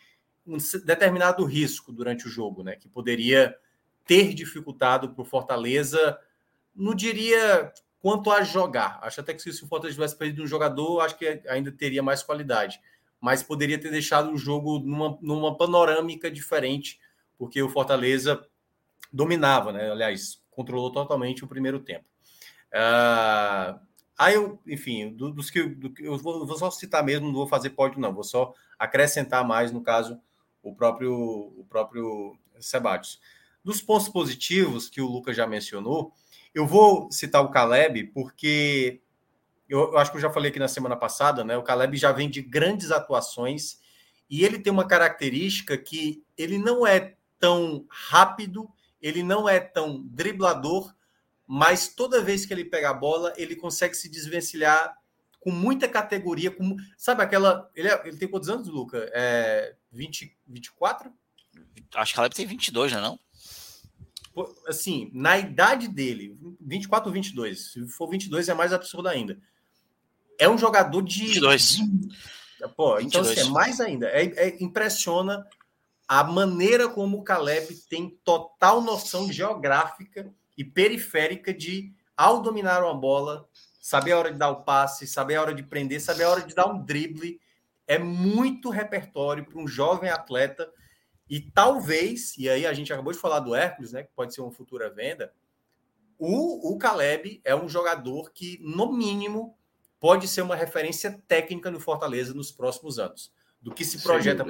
um 0.47 0.57
determinado 0.85 1.44
risco 1.44 1.92
durante 1.92 2.27
o 2.27 2.31
jogo, 2.31 2.62
né? 2.62 2.77
Que 2.77 2.88
poderia 2.88 3.55
ter 4.07 4.33
dificultado 4.35 5.11
para 5.11 5.23
o 5.23 5.25
Fortaleza, 5.25 6.18
não 6.75 6.94
diria 6.94 7.73
quanto 7.99 8.31
a 8.31 8.42
jogar. 8.42 8.99
Acho 9.03 9.21
até 9.21 9.33
que 9.35 9.40
se 9.40 9.51
o 9.51 9.66
Fortaleza 9.66 9.97
tivesse 9.97 10.16
perdido 10.16 10.42
um 10.42 10.47
jogador, 10.47 11.01
acho 11.01 11.16
que 11.16 11.42
ainda 11.49 11.73
teria 11.73 12.03
mais 12.03 12.23
qualidade 12.23 12.81
mas 13.20 13.42
poderia 13.42 13.78
ter 13.78 13.90
deixado 13.90 14.33
o 14.33 14.38
jogo 14.38 14.78
numa, 14.78 15.18
numa 15.20 15.57
panorâmica 15.57 16.31
diferente, 16.31 17.00
porque 17.37 17.62
o 17.62 17.68
Fortaleza 17.68 18.44
dominava, 19.12 19.72
né? 19.72 19.90
Aliás, 19.90 20.42
controlou 20.50 20.92
totalmente 20.92 21.44
o 21.44 21.48
primeiro 21.48 21.81
tempo. 21.81 22.04
Uh, 22.68 23.78
aí 24.16 24.35
eu, 24.35 24.61
enfim, 24.66 25.11
do, 25.14 25.31
dos 25.31 25.50
que, 25.50 25.62
do, 25.62 25.92
eu 26.00 26.18
vou, 26.18 26.46
vou, 26.46 26.59
só 26.59 26.70
citar 26.70 27.02
mesmo, 27.02 27.26
não 27.26 27.35
vou 27.35 27.46
fazer 27.46 27.70
pódio, 27.70 28.00
não, 28.00 28.12
vou 28.12 28.24
só 28.24 28.52
acrescentar 28.78 29.46
mais, 29.46 29.72
no 29.72 29.81
caso, 29.81 30.20
o 30.62 30.74
próprio, 30.74 31.14
o 31.14 31.66
próprio 31.68 32.37
Sebatios. 32.61 33.20
Dos 33.64 33.81
pontos 33.81 34.09
positivos 34.09 34.88
que 34.88 35.00
o 35.00 35.07
Lucas 35.07 35.37
já 35.37 35.46
mencionou, 35.46 36.12
eu 36.54 36.66
vou 36.66 37.11
citar 37.11 37.42
o 37.42 37.50
Caleb, 37.50 38.04
porque 38.14 39.00
eu, 39.68 39.92
eu, 39.92 39.98
acho 39.98 40.11
que 40.11 40.16
eu 40.16 40.22
já 40.22 40.31
falei 40.31 40.50
aqui 40.50 40.59
na 40.59 40.68
semana 40.68 40.96
passada, 40.96 41.44
né? 41.44 41.57
O 41.57 41.62
Caleb 41.62 41.96
já 41.96 42.11
vem 42.11 42.31
de 42.31 42.40
grandes 42.40 42.90
atuações 42.90 43.78
e 44.28 44.44
ele 44.44 44.59
tem 44.59 44.72
uma 44.72 44.87
característica 44.87 45.76
que 45.76 46.24
ele 46.37 46.59
não 46.59 46.87
é 46.87 47.16
tão 47.38 47.87
rápido, 47.88 48.68
ele 49.00 49.22
não 49.22 49.48
é 49.48 49.61
tão 49.61 50.02
driblador, 50.07 50.94
mas 51.46 51.88
toda 51.88 52.22
vez 52.22 52.46
que 52.46 52.52
ele 52.52 52.64
pega 52.64 52.90
a 52.90 52.94
bola, 52.94 53.33
ele 53.37 53.54
consegue 53.54 53.94
se 53.94 54.09
desvencilhar 54.09 54.96
com 55.38 55.50
muita 55.50 55.87
categoria, 55.87 56.50
com, 56.50 56.76
sabe 56.96 57.22
aquela, 57.22 57.70
ele, 57.74 57.88
é, 57.88 58.02
ele 58.07 58.16
tem 58.16 58.28
quantos 58.28 58.48
anos, 58.48 58.68
Luca? 58.68 59.09
É 59.12 59.76
20, 59.92 60.37
24? 60.46 61.12
Acho 61.94 62.12
que 62.12 62.16
o 62.16 62.16
Caleb 62.16 62.35
tem 62.35 62.46
22, 62.46 62.92
não 62.92 62.98
é 62.98 63.02
não? 63.02 63.20
Assim, 64.66 65.11
na 65.12 65.38
idade 65.38 65.88
dele, 65.88 66.38
24 66.61 67.09
ou 67.09 67.14
22, 67.14 67.72
se 67.72 67.88
for 67.88 68.09
22 68.09 68.48
é 68.48 68.54
mais 68.54 68.72
absurdo 68.72 69.09
ainda 69.09 69.38
é 70.38 70.48
um 70.48 70.57
jogador 70.57 71.03
de. 71.03 71.27
22. 71.27 71.68
De, 71.68 72.68
pô, 72.77 72.96
22. 72.96 73.05
então 73.05 73.20
assim, 73.22 73.40
é 73.40 73.44
mais 73.53 73.81
ainda. 73.81 74.09
É, 74.09 74.24
é, 74.24 74.62
impressiona 74.62 75.46
a 76.07 76.24
maneira 76.24 76.88
como 76.88 77.18
o 77.18 77.22
Caleb 77.22 77.74
tem 77.90 78.18
total 78.24 78.81
noção 78.81 79.31
geográfica 79.31 80.33
e 80.57 80.64
periférica 80.64 81.53
de, 81.53 81.92
ao 82.16 82.40
dominar 82.40 82.83
uma 82.83 82.94
bola, 82.94 83.46
saber 83.79 84.12
a 84.12 84.18
hora 84.18 84.33
de 84.33 84.38
dar 84.38 84.48
o 84.48 84.62
passe, 84.62 85.07
saber 85.07 85.35
a 85.35 85.42
hora 85.42 85.55
de 85.55 85.62
prender, 85.62 86.01
saber 86.01 86.24
a 86.24 86.31
hora 86.31 86.42
de 86.42 86.55
dar 86.55 86.66
um 86.66 86.83
drible. 86.83 87.38
É 87.87 87.98
muito 87.98 88.70
repertório 88.70 89.44
para 89.44 89.59
um 89.59 89.68
jovem 89.68 90.09
atleta. 90.09 90.70
E 91.29 91.40
talvez, 91.40 92.37
e 92.38 92.48
aí 92.48 92.66
a 92.66 92.72
gente 92.72 92.90
acabou 92.90 93.12
de 93.12 93.18
falar 93.18 93.40
do 93.40 93.55
Hércules, 93.55 93.92
né? 93.92 94.03
Que 94.03 94.11
pode 94.14 94.33
ser 94.33 94.40
uma 94.40 94.51
futura 94.51 94.88
venda. 94.88 95.33
O, 96.18 96.72
o 96.72 96.79
Caleb 96.79 97.40
é 97.44 97.55
um 97.55 97.68
jogador 97.68 98.33
que, 98.33 98.59
no 98.62 98.90
mínimo, 98.92 99.58
pode 100.01 100.29
ser 100.29 100.43
uma 100.43 100.57
referência 100.57 101.23
técnica 101.27 101.71
no 101.71 101.81
Fortaleza 101.81 102.35
nos 102.35 102.51
próximos 102.51 102.99
anos. 102.99 103.33
Do 103.61 103.75
que 103.75 103.85
se 103.85 104.03
projeta 104.03 104.45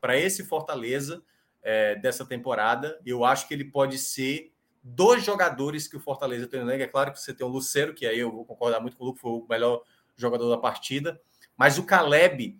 para 0.00 0.16
esse 0.16 0.44
Fortaleza 0.44 1.22
é, 1.62 1.96
dessa 1.96 2.24
temporada, 2.24 3.00
eu 3.04 3.24
acho 3.24 3.48
que 3.48 3.54
ele 3.54 3.64
pode 3.64 3.98
ser 3.98 4.52
dos 4.82 5.24
jogadores 5.24 5.88
que 5.88 5.96
o 5.96 6.00
Fortaleza 6.00 6.46
tem 6.46 6.60
no 6.60 6.70
elenco. 6.70 6.84
É 6.84 6.86
claro 6.86 7.12
que 7.12 7.20
você 7.20 7.34
tem 7.34 7.46
o 7.46 7.50
Lucero, 7.50 7.94
que 7.94 8.06
aí 8.06 8.18
eu 8.18 8.30
vou 8.30 8.44
concordar 8.44 8.80
muito 8.80 8.96
com 8.96 9.04
o 9.04 9.06
Luco, 9.08 9.18
foi 9.18 9.32
o 9.32 9.46
melhor 9.48 9.82
jogador 10.16 10.48
da 10.48 10.58
partida, 10.58 11.20
mas 11.56 11.78
o 11.78 11.84
Caleb 11.84 12.58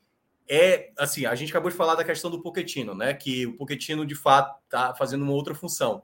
é 0.49 0.93
assim, 0.99 1.27
a 1.27 1.35
gente 1.35 1.51
acabou 1.51 1.71
de 1.71 1.77
falar 1.77 1.95
da 1.95 2.05
questão 2.05 2.31
do 2.31 2.41
Poquetino, 2.41 2.95
né? 2.95 3.13
Que 3.13 3.47
o 3.47 3.57
Poquetino 3.57 4.07
de 4.07 4.15
fato 4.15 4.59
está 4.65 4.95
fazendo 4.95 5.23
uma 5.23 5.33
outra 5.33 5.55
função. 5.55 6.03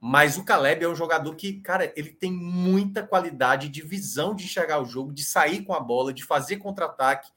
Mas 0.00 0.36
o 0.36 0.44
Caleb 0.44 0.84
é 0.84 0.88
um 0.88 0.94
jogador 0.94 1.34
que, 1.34 1.54
cara, 1.60 1.92
ele 1.96 2.10
tem 2.10 2.30
muita 2.30 3.06
qualidade 3.06 3.68
de 3.68 3.82
visão 3.82 4.34
de 4.34 4.44
enxergar 4.44 4.80
o 4.80 4.84
jogo, 4.84 5.12
de 5.12 5.24
sair 5.24 5.64
com 5.64 5.72
a 5.72 5.80
bola, 5.80 6.12
de 6.12 6.24
fazer 6.24 6.56
contra-ataque. 6.58 7.30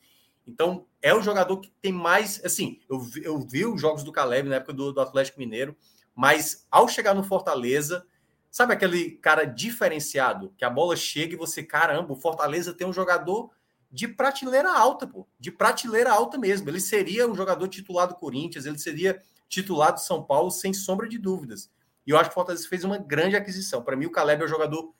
Então, 0.45 0.85
é 1.01 1.13
o 1.13 1.21
jogador 1.21 1.57
que 1.57 1.71
tem 1.81 1.93
mais. 1.93 2.43
Assim, 2.43 2.79
eu, 2.89 3.01
eu 3.23 3.39
vi 3.39 3.65
os 3.65 3.79
jogos 3.79 4.03
do 4.03 4.11
Caleb 4.11 4.49
na 4.49 4.55
época 4.55 4.73
do, 4.73 4.91
do 4.91 5.01
Atlético 5.01 5.39
Mineiro, 5.39 5.75
mas 6.13 6.67
ao 6.69 6.87
chegar 6.87 7.13
no 7.13 7.23
Fortaleza, 7.23 8.05
sabe 8.51 8.73
aquele 8.73 9.11
cara 9.11 9.45
diferenciado, 9.45 10.53
que 10.57 10.65
a 10.65 10.69
bola 10.69 10.95
chega 10.95 11.33
e 11.33 11.37
você, 11.37 11.63
caramba, 11.63 12.11
o 12.11 12.15
Fortaleza 12.15 12.73
tem 12.73 12.85
um 12.85 12.93
jogador 12.93 13.51
de 13.91 14.07
prateleira 14.07 14.71
alta, 14.71 15.07
pô, 15.07 15.27
de 15.39 15.51
prateleira 15.51 16.11
alta 16.11 16.37
mesmo. 16.37 16.69
Ele 16.69 16.79
seria 16.79 17.27
um 17.27 17.35
jogador 17.35 17.67
titular 17.67 18.07
do 18.07 18.15
Corinthians, 18.15 18.65
ele 18.65 18.77
seria 18.77 19.21
titular 19.47 19.93
do 19.93 19.99
São 19.99 20.23
Paulo, 20.23 20.51
sem 20.51 20.73
sombra 20.73 21.07
de 21.07 21.17
dúvidas. 21.17 21.71
E 22.05 22.11
eu 22.11 22.17
acho 22.17 22.29
que 22.29 22.33
o 22.33 22.35
Fortaleza 22.35 22.67
fez 22.67 22.83
uma 22.83 22.97
grande 22.97 23.35
aquisição. 23.35 23.83
Para 23.83 23.95
mim, 23.95 24.05
o 24.05 24.11
Caleb 24.11 24.41
é 24.41 24.45
o 24.45 24.49
jogador 24.49 24.93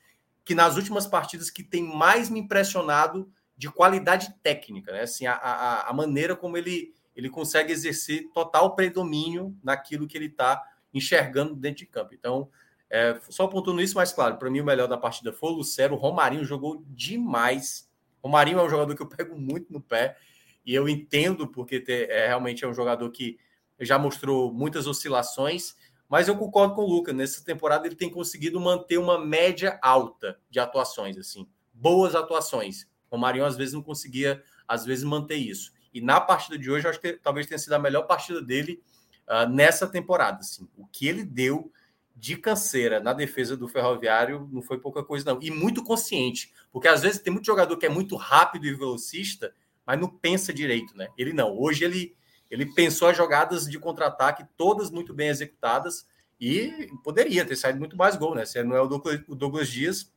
que 0.44 0.56
nas 0.56 0.76
últimas 0.76 1.06
partidas 1.06 1.50
que 1.50 1.64
tem 1.64 1.84
mais 1.84 2.30
me 2.30 2.40
impressionado 2.40 3.32
de 3.56 3.70
qualidade 3.70 4.34
técnica, 4.42 4.92
né? 4.92 5.02
Assim, 5.02 5.28
a, 5.28 5.34
a, 5.34 5.90
a 5.90 5.94
maneira 5.94 6.36
como 6.36 6.58
ele, 6.58 6.94
ele 7.16 7.30
consegue 7.30 7.74
exercer 7.74 8.30
total 8.34 8.76
predomínio 8.76 9.56
naquilo 9.64 10.08
que 10.08 10.18
ele 10.18 10.28
está 10.28 10.64
enxergando 10.94 11.56
dentro 11.56 11.80
de 11.80 11.86
campo. 11.86 12.14
Então, 12.14 12.50
é, 12.90 13.20
só 13.30 13.44
apontando 13.44 13.82
isso, 13.82 13.96
mas 13.96 14.12
claro, 14.12 14.38
para 14.38 14.50
mim 14.50 14.62
o 14.62 14.66
melhor 14.66 14.88
da 14.88 14.98
partida 14.98 15.32
foi 15.32 15.52
o 15.52 15.56
Lucero. 15.56 15.94
O 15.94 15.98
Romarinho 15.98 16.44
jogou 16.44 16.84
demais. 16.88 17.88
O 18.22 18.28
Romarinho 18.28 18.60
é 18.60 18.64
um 18.64 18.70
jogador 18.70 18.96
que 18.96 19.02
eu 19.02 19.08
pego 19.10 19.38
muito 19.38 19.72
no 19.72 19.82
pé 19.82 20.18
e 20.66 20.74
eu 20.74 20.90
entendo 20.90 21.48
porque 21.48 21.80
ter, 21.80 22.10
é, 22.10 22.28
realmente 22.28 22.64
é 22.64 22.68
um 22.68 22.74
jogador 22.74 23.10
que 23.12 23.38
já 23.80 23.98
mostrou 23.98 24.54
muitas 24.54 24.88
oscilações 24.88 25.76
mas 26.10 26.28
eu 26.28 26.36
concordo 26.36 26.74
com 26.74 26.82
o 26.82 26.90
Lucas, 26.90 27.16
nessa 27.16 27.46
temporada 27.46 27.86
ele 27.88 27.96
tem 27.96 28.10
conseguido 28.10 28.60
manter 28.60 28.98
uma 28.98 29.24
média 29.24 29.80
alta 29.80 30.40
de 30.50 30.60
atuações, 30.60 31.16
assim, 31.18 31.48
boas 31.72 32.16
atuações. 32.16 32.88
O 33.12 33.18
Marinho 33.18 33.46
às 33.46 33.56
vezes 33.56 33.74
não 33.74 33.84
conseguia, 33.84 34.44
às 34.68 34.84
vezes, 34.86 35.04
manter 35.04 35.36
isso. 35.36 35.72
E 35.94 36.02
na 36.02 36.20
partida 36.20 36.58
de 36.58 36.70
hoje, 36.70 36.86
eu 36.86 36.90
acho 36.90 37.00
que 37.00 37.14
talvez 37.14 37.46
tenha 37.46 37.60
sido 37.60 37.74
a 37.74 37.80
melhor 37.80 38.04
partida 38.04 38.42
dele 38.42 38.82
uh, 39.28 39.48
nessa 39.50 39.88
temporada. 39.88 40.40
Assim. 40.40 40.68
O 40.76 40.86
que 40.88 41.08
ele 41.08 41.24
deu 41.24 41.72
de 42.16 42.36
canseira 42.36 43.00
na 43.00 43.14
defesa 43.14 43.56
do 43.56 43.68
Ferroviário 43.68 44.48
não 44.52 44.62
foi 44.62 44.80
pouca 44.80 45.04
coisa, 45.04 45.34
não. 45.34 45.42
E 45.42 45.50
muito 45.50 45.84
consciente, 45.84 46.52
porque 46.72 46.88
às 46.88 47.02
vezes 47.02 47.22
tem 47.22 47.32
muito 47.32 47.46
jogador 47.46 47.78
que 47.78 47.86
é 47.86 47.90
muito 47.90 48.16
rápido 48.16 48.66
e 48.66 48.74
velocista, 48.74 49.54
mas 49.86 50.00
não 50.00 50.10
pensa 50.10 50.54
direito, 50.54 50.96
né? 50.98 51.08
Ele 51.18 51.34
não. 51.34 51.58
Hoje 51.58 51.86
ele 51.86 52.16
ele 52.50 52.66
pensou 52.66 53.08
as 53.08 53.18
jogadas 53.18 53.66
de 53.66 53.78
contra-ataque 53.80 54.46
todas 54.58 54.90
muito 54.90 55.14
bem 55.14 55.30
executadas 55.30 56.08
e 56.40 56.90
poderia 57.04 57.46
ter 57.46 57.56
saído 57.56 57.80
muito 57.80 57.98
mais 57.98 58.16
gol, 58.16 58.34
né? 58.34 58.46
Se 58.46 58.64
não 58.64 58.76
é 58.76 58.82
o 58.82 58.88
Douglas, 58.88 59.70
Dias, 59.70 60.12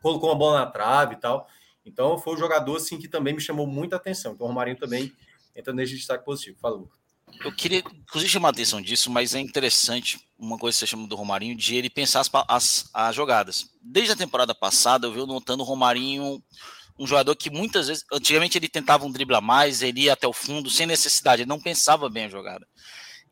colocou 0.00 0.30
uma 0.30 0.38
bola 0.38 0.60
na 0.60 0.66
trave 0.66 1.14
e 1.14 1.18
tal. 1.18 1.48
Então 1.84 2.18
foi 2.18 2.34
um 2.34 2.38
jogador 2.38 2.76
assim 2.76 2.98
que 2.98 3.08
também 3.08 3.34
me 3.34 3.40
chamou 3.40 3.66
muita 3.66 3.96
atenção. 3.96 4.32
Então 4.32 4.46
o 4.46 4.48
Romarinho 4.48 4.76
também 4.76 5.12
entra 5.54 5.72
nesse 5.72 5.94
destaque 5.94 6.24
positivo. 6.24 6.58
Lucas. 6.62 6.98
Eu 7.44 7.54
queria, 7.54 7.80
inclusive, 7.80 8.32
chamar 8.32 8.48
a 8.48 8.50
atenção 8.50 8.80
disso, 8.80 9.10
mas 9.10 9.34
é 9.34 9.40
interessante 9.40 10.18
uma 10.38 10.58
coisa 10.58 10.76
que 10.76 10.80
você 10.80 10.86
chama 10.86 11.06
do 11.06 11.16
Romarinho, 11.16 11.54
de 11.54 11.76
ele 11.76 11.90
pensar 11.90 12.20
as, 12.20 12.30
as, 12.48 12.90
as 12.92 13.14
jogadas. 13.14 13.70
Desde 13.82 14.12
a 14.12 14.16
temporada 14.16 14.54
passada, 14.54 15.06
eu 15.06 15.12
venho 15.12 15.26
notando 15.26 15.62
o 15.62 15.66
Romarinho 15.66 16.42
um 16.98 17.06
jogador 17.06 17.34
que 17.36 17.50
muitas 17.50 17.88
vezes, 17.88 18.04
antigamente 18.12 18.58
ele 18.58 18.68
tentava 18.68 19.06
um 19.06 19.12
drible 19.12 19.36
a 19.36 19.40
mais, 19.40 19.82
ele 19.82 20.02
ia 20.02 20.14
até 20.14 20.26
o 20.26 20.32
fundo 20.32 20.68
sem 20.68 20.86
necessidade, 20.86 21.42
ele 21.42 21.48
não 21.48 21.60
pensava 21.60 22.08
bem 22.08 22.24
a 22.24 22.28
jogada. 22.28 22.66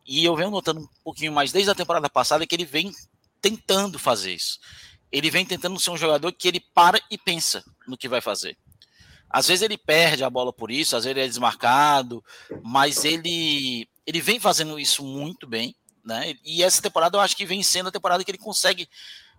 E 0.07 0.25
eu 0.25 0.37
venho 0.37 0.51
notando 0.51 0.81
um 0.81 0.89
pouquinho 1.03 1.33
mais 1.33 1.51
desde 1.51 1.71
a 1.71 1.75
temporada 1.75 2.09
passada 2.09 2.47
que 2.47 2.55
ele 2.55 2.65
vem 2.65 2.93
tentando 3.41 3.99
fazer 3.99 4.33
isso. 4.35 4.59
Ele 5.11 5.31
vem 5.31 5.45
tentando 5.45 5.79
ser 5.81 5.91
um 5.91 5.97
jogador 5.97 6.33
que 6.33 6.47
ele 6.47 6.61
para 6.75 7.01
e 7.11 7.19
pensa 7.19 7.65
no 7.89 7.97
que 7.97 8.09
vai 8.09 8.21
fazer. 8.21 8.57
Às 9.29 9.49
vezes 9.49 9.63
ele 9.63 9.77
perde 9.77 10.23
a 10.23 10.31
bola 10.31 10.53
por 10.53 10.71
isso, 10.71 10.97
às 10.97 11.05
vezes 11.05 11.17
ele 11.17 11.27
é 11.27 11.29
desmarcado, 11.29 12.25
mas 12.63 13.05
ele, 13.05 13.89
ele 14.07 14.21
vem 14.21 14.39
fazendo 14.39 14.79
isso 14.79 15.05
muito 15.05 15.47
bem, 15.47 15.75
né? 16.05 16.35
E 16.45 16.63
essa 16.63 16.81
temporada 16.81 17.17
eu 17.17 17.21
acho 17.21 17.37
que 17.37 17.45
vem 17.45 17.63
sendo 17.63 17.89
a 17.89 17.93
temporada 17.93 18.25
que 18.25 18.31
ele 18.31 18.39
consegue. 18.39 18.89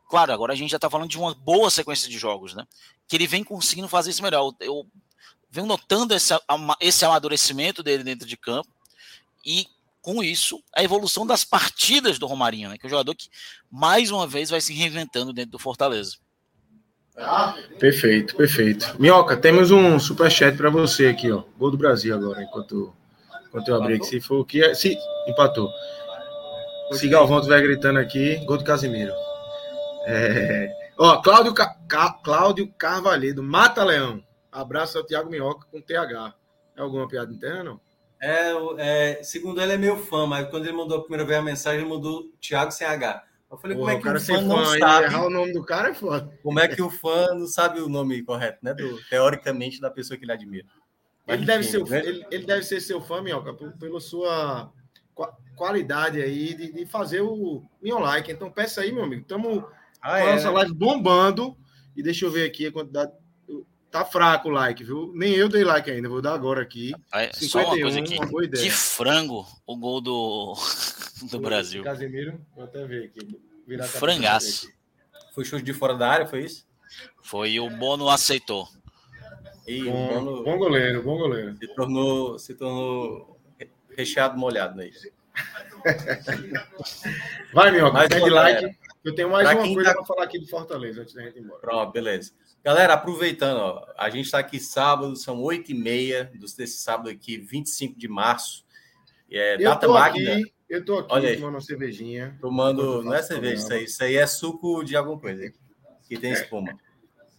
Claro, 0.08 0.32
agora 0.32 0.54
a 0.54 0.56
gente 0.56 0.72
já 0.72 0.80
tá 0.80 0.90
falando 0.90 1.10
de 1.10 1.18
uma 1.18 1.34
boa 1.34 1.70
sequência 1.70 2.10
de 2.10 2.18
jogos, 2.18 2.54
né? 2.54 2.66
Que 3.08 3.16
ele 3.16 3.28
vem 3.28 3.44
conseguindo 3.44 3.88
fazer 3.88 4.12
isso 4.12 4.24
melhor. 4.24 4.54
Eu, 4.62 4.68
eu 4.68 4.88
venho 5.50 5.68
notando 5.68 6.14
esse, 6.14 6.34
esse 6.80 7.06
amadurecimento 7.06 7.84
dele 7.84 8.04
dentro 8.04 8.28
de 8.28 8.38
campo 8.38 8.70
e 9.46 9.68
com 10.02 10.24
isso 10.24 10.64
a 10.74 10.82
evolução 10.84 11.28
das 11.28 11.44
partidas 11.44 12.18
do 12.18 12.28
Romarinho, 12.28 12.70
né? 12.70 12.78
Que 12.78 12.86
é 12.86 12.88
um 12.88 12.90
jogador 12.90 13.14
que 13.14 13.30
mais 13.70 14.10
uma 14.12 14.26
vez 14.26 14.50
vai 14.50 14.62
se 14.62 14.74
reinventando 14.74 15.34
dentro 15.34 15.52
do 15.52 15.60
Fortaleza. 15.60 16.16
Perfeito, 17.80 18.36
perfeito. 18.36 18.96
Minhoca, 19.00 19.36
temos 19.36 19.72
um 19.72 20.00
super 20.00 20.32
chat 20.32 20.56
para 20.56 20.70
você 20.70 21.08
aqui, 21.08 21.32
ó. 21.32 21.44
Gol 21.58 21.72
do 21.72 21.78
Brasil 21.78 22.16
agora, 22.16 22.44
enquanto, 22.44 22.94
enquanto 23.48 23.68
eu 23.68 23.76
abri 23.76 23.96
aqui. 23.96 24.06
Se 24.06 24.22
for 24.22 24.40
o 24.40 24.46
que 24.46 24.64
é, 24.64 24.74
se 24.74 24.98
empatou. 25.28 25.70
Se 26.94 27.08
Galvão 27.10 27.40
estiver 27.40 27.62
gritando 27.62 28.00
aqui, 28.00 28.38
gol 28.46 28.58
do 28.58 28.64
Casimiro. 28.64 29.12
É... 30.10 30.74
Ó, 30.98 31.22
Cláudio, 31.22 31.54
Ca... 31.54 31.76
Cláudio 32.24 32.72
Carvalhedo, 32.78 33.44
Mata 33.44 33.84
Leão. 33.84 34.24
Abraço 34.50 34.98
ao 34.98 35.04
Thiago 35.04 35.30
Minhoca 35.30 35.68
com 35.70 35.82
TH. 35.82 36.34
É 36.78 36.82
alguma 36.82 37.08
piada 37.08 37.34
interna, 37.34 37.64
não? 37.64 37.82
É, 38.20 38.52
é, 38.80 39.24
segundo 39.24 39.62
ele 39.62 39.74
é 39.74 39.78
meu 39.78 39.98
fã, 39.98 40.26
mas 40.26 40.50
quando 40.50 40.66
ele 40.66 40.76
mandou 40.76 40.98
a 40.98 41.02
primeira 41.02 41.26
vez 41.26 41.38
a 41.38 41.44
mensagem, 41.44 41.82
ele 41.82 41.90
mandou 41.90 42.32
Thiago 42.42 42.72
sem 42.72 42.88
H. 42.88 43.24
Eu 43.52 43.58
falei, 43.58 43.78
como 43.78 43.90
é 43.90 44.00
que 44.00 44.08
o, 44.08 44.14
o 44.14 44.20
fã 44.20 44.42
não 44.42 44.66
fã, 44.66 44.80
sabe? 44.80 45.06
Errar 45.06 45.26
o 45.26 45.30
nome 45.30 45.54
do 45.54 45.64
cara 45.64 45.90
é 45.90 45.94
foda. 45.94 46.40
Como 46.42 46.60
é 46.60 46.68
que 46.68 46.82
o 46.82 46.90
fã 46.90 47.28
não 47.36 47.46
sabe 47.46 47.80
o 47.80 47.90
nome 47.90 48.24
correto, 48.24 48.60
né? 48.62 48.74
Do, 48.74 49.00
teoricamente, 49.10 49.80
da 49.80 49.92
pessoa 49.92 50.18
que 50.18 50.26
ele 50.26 50.32
admira. 50.32 50.66
Ele, 51.28 51.46
deve 51.46 51.64
ser, 51.64 51.84
né? 51.84 52.00
ele, 52.00 52.26
ele, 52.32 52.46
deve 52.46 52.64
ser 52.64 52.80
seu 52.80 53.02
fã, 53.02 53.22
Minhoca, 53.22 53.54
pela 53.54 54.00
sua 54.00 54.72
qualidade 55.56 56.22
aí 56.22 56.54
de, 56.54 56.72
de 56.72 56.86
fazer 56.86 57.22
o 57.22 57.64
meu 57.82 58.00
like. 58.00 58.32
Então 58.32 58.50
peça 58.50 58.82
aí, 58.82 58.92
meu 58.92 59.04
amigo. 59.04 59.22
Estamos 59.22 59.64
ah, 60.02 60.22
com 60.22 60.28
a 60.28 60.34
nossa 60.34 60.48
é. 60.48 60.52
live 60.52 60.74
bombando. 60.74 61.58
E 61.96 62.04
deixa 62.04 62.26
eu 62.26 62.32
ver 62.32 62.46
aqui 62.46 62.68
a 62.68 62.72
quantidade. 62.72 63.12
Tá 63.90 64.04
fraco 64.04 64.50
o 64.50 64.52
like, 64.52 64.84
viu? 64.84 65.12
Nem 65.16 65.34
eu 65.34 65.48
dei 65.48 65.64
like 65.64 65.90
ainda, 65.90 66.10
vou 66.10 66.22
dar 66.22 66.34
agora 66.34 66.62
aqui. 66.62 66.94
É, 67.14 67.32
51, 67.34 67.50
só 67.50 67.60
uma 67.60 67.82
coisa 67.82 68.00
aqui. 68.00 68.18
Uma 68.18 68.48
que 68.50 68.70
frango 68.70 69.48
o 69.66 69.78
gol 69.78 70.02
do, 70.02 70.56
do 71.32 71.40
Brasil. 71.40 71.84
Casemiro, 71.84 72.40
vou 72.54 72.66
até 72.66 72.86
ver 72.86 73.06
aqui. 73.06 73.40
Virar 73.66 73.88
Frangaço. 73.88 74.70
Foi 75.34 75.46
chute 75.46 75.64
de 75.64 75.74
fora 75.74 75.96
da 75.96 76.10
área, 76.10 76.28
foi 76.28 76.44
isso? 76.44 76.68
Foi 77.22 77.60
o 77.60 77.70
Bono 77.70 78.10
aceitou. 78.10 78.68
E 79.68 79.84
bom, 79.84 80.08
Bono... 80.08 80.44
bom 80.44 80.58
goleiro, 80.58 81.04
bom 81.04 81.18
goleiro. 81.18 81.58
Se 81.58 81.68
tornou, 81.76 82.40
se 82.40 82.54
tornou 82.56 83.40
recheado 83.98 84.38
molhado 84.38 84.76
né? 84.76 84.90
Vai, 87.54 87.72
meu, 87.72 87.92
mais 87.92 88.08
pede 88.08 88.30
like. 88.30 88.78
Eu 89.08 89.16
tenho 89.16 89.30
mais 89.30 89.50
uma 89.50 89.74
coisa 89.74 89.90
tá... 89.90 89.96
para 89.96 90.06
falar 90.06 90.24
aqui 90.26 90.38
do 90.38 90.48
Fortaleza 90.48 91.02
antes 91.02 91.14
da 91.14 91.24
gente 91.24 91.38
ir 91.38 91.42
embora. 91.42 91.62
Pronto, 91.62 91.94
beleza. 91.94 92.34
Galera, 92.62 92.94
aproveitando, 92.94 93.58
ó, 93.58 93.86
a 93.98 94.10
gente 94.10 94.26
está 94.26 94.40
aqui 94.40 94.60
sábado, 94.60 95.16
são 95.16 95.42
oito 95.44 95.72
e 95.72 95.74
meia 95.74 96.30
desse 96.36 96.80
sábado 96.80 97.10
aqui, 97.10 97.38
25 97.38 97.98
de 97.98 98.10
março. 98.10 98.66
É, 99.32 99.56
eu 99.56 99.60
data 99.64 99.88
magna. 99.88 100.34
Aqui, 100.34 100.54
eu 100.68 100.84
tô 100.84 100.98
aqui 100.98 101.08
Olha 101.10 101.36
tomando 101.38 101.54
uma 101.54 101.62
cervejinha. 101.62 102.38
Tomando, 102.42 103.02
não 103.02 103.14
é 103.14 103.24
cerveja, 103.24 103.56
isso 103.56 103.74
aí, 103.74 103.84
isso 103.86 104.04
aí 104.04 104.16
é 104.18 104.28
suco 104.28 104.84
de 104.84 104.98
alguma 104.98 105.18
coisa, 105.18 105.54
que 106.06 106.18
tem 106.18 106.34
espuma. 106.34 106.78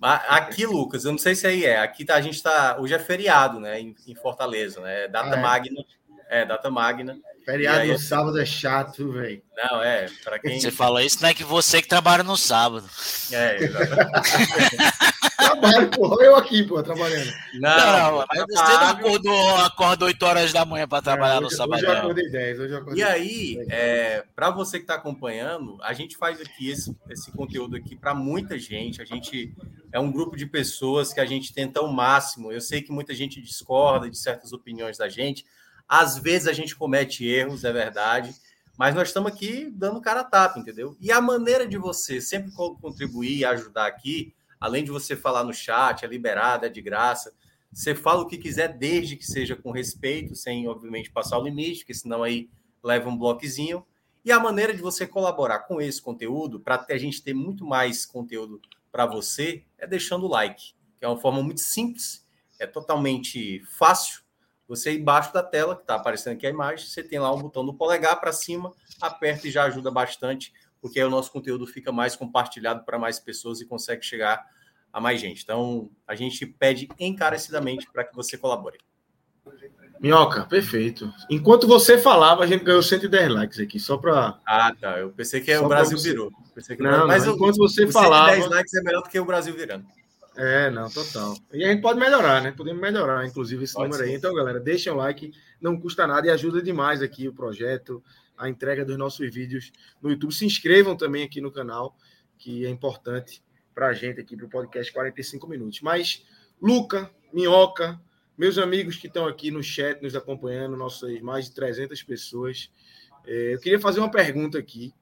Aqui, 0.00 0.64
Lucas, 0.64 1.04
eu 1.04 1.11
não 1.11 1.18
sei 1.18 1.35
se 1.35 1.46
aí 1.46 1.66
é. 1.66 1.81
Aqui 1.81 2.02
tá, 2.02 2.14
a 2.14 2.20
gente 2.22 2.42
tá. 2.42 2.78
Hoje 2.81 2.94
é 2.94 2.98
feriado, 2.98 3.61
né? 3.61 3.78
Em, 3.78 3.94
em 4.07 4.14
Fortaleza, 4.14 4.81
né? 4.81 5.07
Data 5.07 5.35
ah, 5.35 5.38
é. 5.38 5.42
magna. 5.42 5.85
É, 6.31 6.46
data 6.46 6.70
magna. 6.70 7.20
Feriado 7.48 7.80
aí, 7.80 7.92
no 7.92 7.98
sábado 7.98 8.38
é 8.38 8.44
chato, 8.44 9.11
velho. 9.11 9.40
Não, 9.56 9.82
é. 9.82 10.06
Para 10.22 10.38
quem. 10.38 10.61
Você 10.61 10.70
fala 10.70 11.02
isso, 11.02 11.22
não 11.22 11.30
é 11.30 11.32
que 11.32 11.42
você 11.42 11.80
que 11.80 11.88
trabalha 11.88 12.22
no 12.22 12.37
sábado. 12.37 12.87
É, 13.32 13.64
exatamente. 13.64 14.76
Trabalho, 15.38 15.88
porra, 15.90 16.24
eu 16.24 16.37
aqui, 16.37 16.62
pô, 16.62 16.82
trabalhando. 16.82 17.32
Não, 17.54 18.18
não 18.18 18.26
mas 18.28 18.44
você 18.50 18.72
não 18.72 18.88
acordou, 18.88 19.56
acordou 19.58 20.08
8 20.08 20.22
horas 20.26 20.52
da 20.52 20.64
manhã 20.66 20.87
para 20.87 21.00
trabalhar 21.00 21.37
é, 21.37 21.38
hoje, 21.38 21.44
no 21.44 21.50
sábado. 21.50 21.76
Hoje 21.78 21.87
eu 21.87 21.92
acordei 21.92 22.28
10, 22.28 22.61
hoje 22.61 22.72
eu 22.74 22.78
acordei 22.78 23.02
E 23.02 23.06
aí, 23.06 23.66
é, 23.70 24.24
para 24.37 24.50
você 24.50 24.78
que 24.78 24.84
está 24.84 24.96
acompanhando, 24.96 25.78
a 25.82 25.94
gente 25.94 26.18
faz 26.18 26.40
aqui 26.42 26.68
esse, 26.68 26.94
esse 27.08 27.30
conteúdo 27.30 27.76
aqui 27.76 27.96
para 27.96 28.14
muita 28.14 28.58
gente. 28.58 29.00
A 29.00 29.06
gente 29.06 29.54
é 29.90 29.98
um 29.98 30.12
grupo 30.12 30.37
de 30.37 30.44
pessoas 30.44 31.14
que 31.14 31.20
a 31.20 31.24
gente 31.24 31.54
tenta 31.54 31.80
ao 31.80 31.88
máximo. 31.90 32.52
Eu 32.52 32.61
sei 32.61 32.82
que 32.82 32.92
muita 32.92 33.14
gente 33.14 33.40
discorda 33.40 34.11
de 34.11 34.18
certas 34.18 34.52
opiniões 34.52 34.98
da 34.98 35.08
gente. 35.08 35.46
Às 35.88 36.18
vezes 36.18 36.46
a 36.46 36.53
gente 36.53 36.77
comete 36.77 37.27
erros, 37.27 37.64
é 37.64 37.72
verdade, 37.72 38.35
mas 38.77 38.94
nós 38.94 39.09
estamos 39.09 39.33
aqui 39.33 39.70
dando 39.70 40.01
cara 40.03 40.20
a 40.20 40.24
tapa, 40.24 40.61
entendeu? 40.61 40.96
E 41.01 41.11
a 41.11 41.20
maneira 41.20 41.66
de 41.66 41.79
você 41.79 42.20
sempre 42.20 42.53
contribuir 42.53 43.38
e 43.38 43.44
ajudar 43.44 43.87
aqui, 43.87 44.35
além 44.61 44.85
de 44.85 44.90
você 44.90 45.16
falar 45.16 45.42
no 45.42 45.53
chat, 45.53 46.05
é 46.05 46.09
liberado, 46.09 46.66
é 46.66 46.68
de 46.68 46.83
graça. 46.83 47.35
Você 47.72 47.94
fala 47.94 48.22
o 48.22 48.27
que 48.27 48.37
quiser, 48.37 48.77
desde 48.77 49.16
que 49.16 49.24
seja 49.24 49.57
com 49.57 49.70
respeito, 49.70 50.35
sem, 50.35 50.68
obviamente, 50.68 51.11
passar 51.11 51.38
o 51.38 51.42
limite, 51.42 51.81
porque 51.81 51.94
senão 51.94 52.22
aí 52.22 52.51
leva 52.85 53.09
um 53.09 53.16
bloquezinho. 53.16 53.85
E 54.24 54.31
a 54.31 54.38
maneira 54.38 54.74
de 54.74 54.83
você 54.83 55.07
colaborar 55.07 55.61
com 55.61 55.81
esse 55.81 56.03
conteúdo, 56.03 56.61
para 56.61 56.85
a 56.88 56.98
gente 56.98 57.22
ter 57.22 57.35
muito 57.35 57.64
mais 57.64 58.05
conteúdo 58.05 58.61
para 58.92 59.07
você, 59.07 59.64
é 59.79 59.87
deixando 59.87 60.27
o 60.27 60.29
like, 60.29 60.74
que 60.96 61.05
é 61.05 61.09
uma 61.09 61.20
forma 61.20 61.42
muito 61.42 61.61
simples, 61.61 62.27
é 62.59 62.66
totalmente 62.66 63.62
fácil 63.64 64.27
você 64.68 64.92
embaixo 64.92 65.33
da 65.33 65.42
tela, 65.42 65.74
que 65.74 65.81
está 65.81 65.94
aparecendo 65.94 66.35
aqui 66.35 66.46
a 66.46 66.50
imagem, 66.50 66.87
você 66.87 67.02
tem 67.02 67.18
lá 67.18 67.35
um 67.35 67.40
botão 67.40 67.64
do 67.64 67.72
polegar 67.72 68.20
para 68.20 68.33
cima, 68.33 68.72
aperta 69.00 69.48
e 69.48 69.50
já 69.50 69.64
ajuda 69.64 69.90
bastante, 69.90 70.52
porque 70.81 71.00
aí 71.00 71.07
o 71.07 71.11
nosso 71.11 71.33
conteúdo 71.33 71.66
fica 71.66 71.90
mais 71.90 72.14
compartilhado 72.14 72.85
para 72.85 72.98
mais 72.98 73.18
pessoas 73.18 73.61
e 73.61 73.66
consegue 73.66 74.04
chegar 74.04 74.46
a 74.92 75.00
mais 75.00 75.20
gente. 75.20 75.42
Então, 75.42 75.90
a 76.07 76.14
gente 76.14 76.44
pede 76.44 76.88
encarecidamente 77.00 77.90
para 77.90 78.04
que 78.04 78.14
você 78.14 78.37
colabore. 78.37 78.78
Minhoca, 80.00 80.44
perfeito. 80.44 81.12
Enquanto 81.28 81.66
você 81.66 81.98
falava, 81.98 82.44
a 82.44 82.46
gente 82.46 82.62
ganhou 82.62 82.83
110 82.83 83.31
likes 83.31 83.59
aqui, 83.59 83.81
só 83.81 83.96
para. 83.96 84.38
Ah, 84.46 84.72
tá. 84.81 84.98
Eu 84.98 85.11
pensei 85.11 85.40
que 85.40 85.57
o 85.57 85.66
Brasil 85.66 85.98
virou. 85.98 86.31
Pensei 86.54 86.76
que 86.76 86.83
não, 86.83 87.07
mas 87.07 87.26
não, 87.26 87.35
enquanto 87.35 87.57
você 87.57 87.90
falava. 87.90 88.33
110 88.33 88.50
likes 88.50 88.74
é 88.74 88.83
melhor 88.83 89.02
do 89.02 89.09
que 89.09 89.18
o 89.18 89.24
Brasil 89.24 89.54
virando. 89.54 89.85
É, 90.40 90.70
não, 90.70 90.88
total. 90.88 91.37
E 91.53 91.64
a 91.64 91.72
gente 91.72 91.83
pode 91.83 91.98
melhorar, 91.98 92.40
né? 92.40 92.53
Podemos 92.53 92.81
melhorar, 92.81 93.27
inclusive, 93.27 93.64
esse 93.64 93.74
pode 93.74 93.88
número 93.88 94.05
ser. 94.05 94.11
aí. 94.11 94.16
Então, 94.16 94.33
galera, 94.33 94.61
deixem 94.61 94.92
o 94.92 94.94
like, 94.94 95.33
não 95.61 95.77
custa 95.77 96.07
nada 96.07 96.29
e 96.29 96.31
ajuda 96.31 96.62
demais 96.62 97.03
aqui 97.03 97.27
o 97.27 97.35
projeto, 97.35 98.01
a 98.37 98.48
entrega 98.48 98.85
dos 98.85 98.96
nossos 98.96 99.29
vídeos 99.35 99.72
no 100.01 100.11
YouTube. 100.11 100.33
Se 100.33 100.46
inscrevam 100.46 100.96
também 100.96 101.24
aqui 101.24 101.40
no 101.40 101.51
canal, 101.51 101.96
que 102.38 102.64
é 102.64 102.68
importante 102.68 103.42
para 103.74 103.88
a 103.88 103.92
gente 103.92 104.20
aqui, 104.20 104.37
para 104.37 104.46
o 104.46 104.48
podcast 104.48 104.92
45 104.92 105.48
minutos. 105.48 105.81
Mas, 105.81 106.24
Luca, 106.62 107.11
Minhoca, 107.33 108.01
meus 108.37 108.59
amigos 108.59 108.94
que 108.94 109.09
estão 109.09 109.27
aqui 109.27 109.51
no 109.51 109.61
chat 109.61 110.01
nos 110.01 110.14
acompanhando, 110.14 110.77
nossas 110.77 111.20
mais 111.20 111.46
de 111.46 111.55
300 111.57 112.01
pessoas, 112.05 112.70
é, 113.27 113.55
eu 113.55 113.59
queria 113.59 113.81
fazer 113.81 113.98
uma 113.98 114.11
pergunta 114.11 114.57
aqui. 114.57 114.94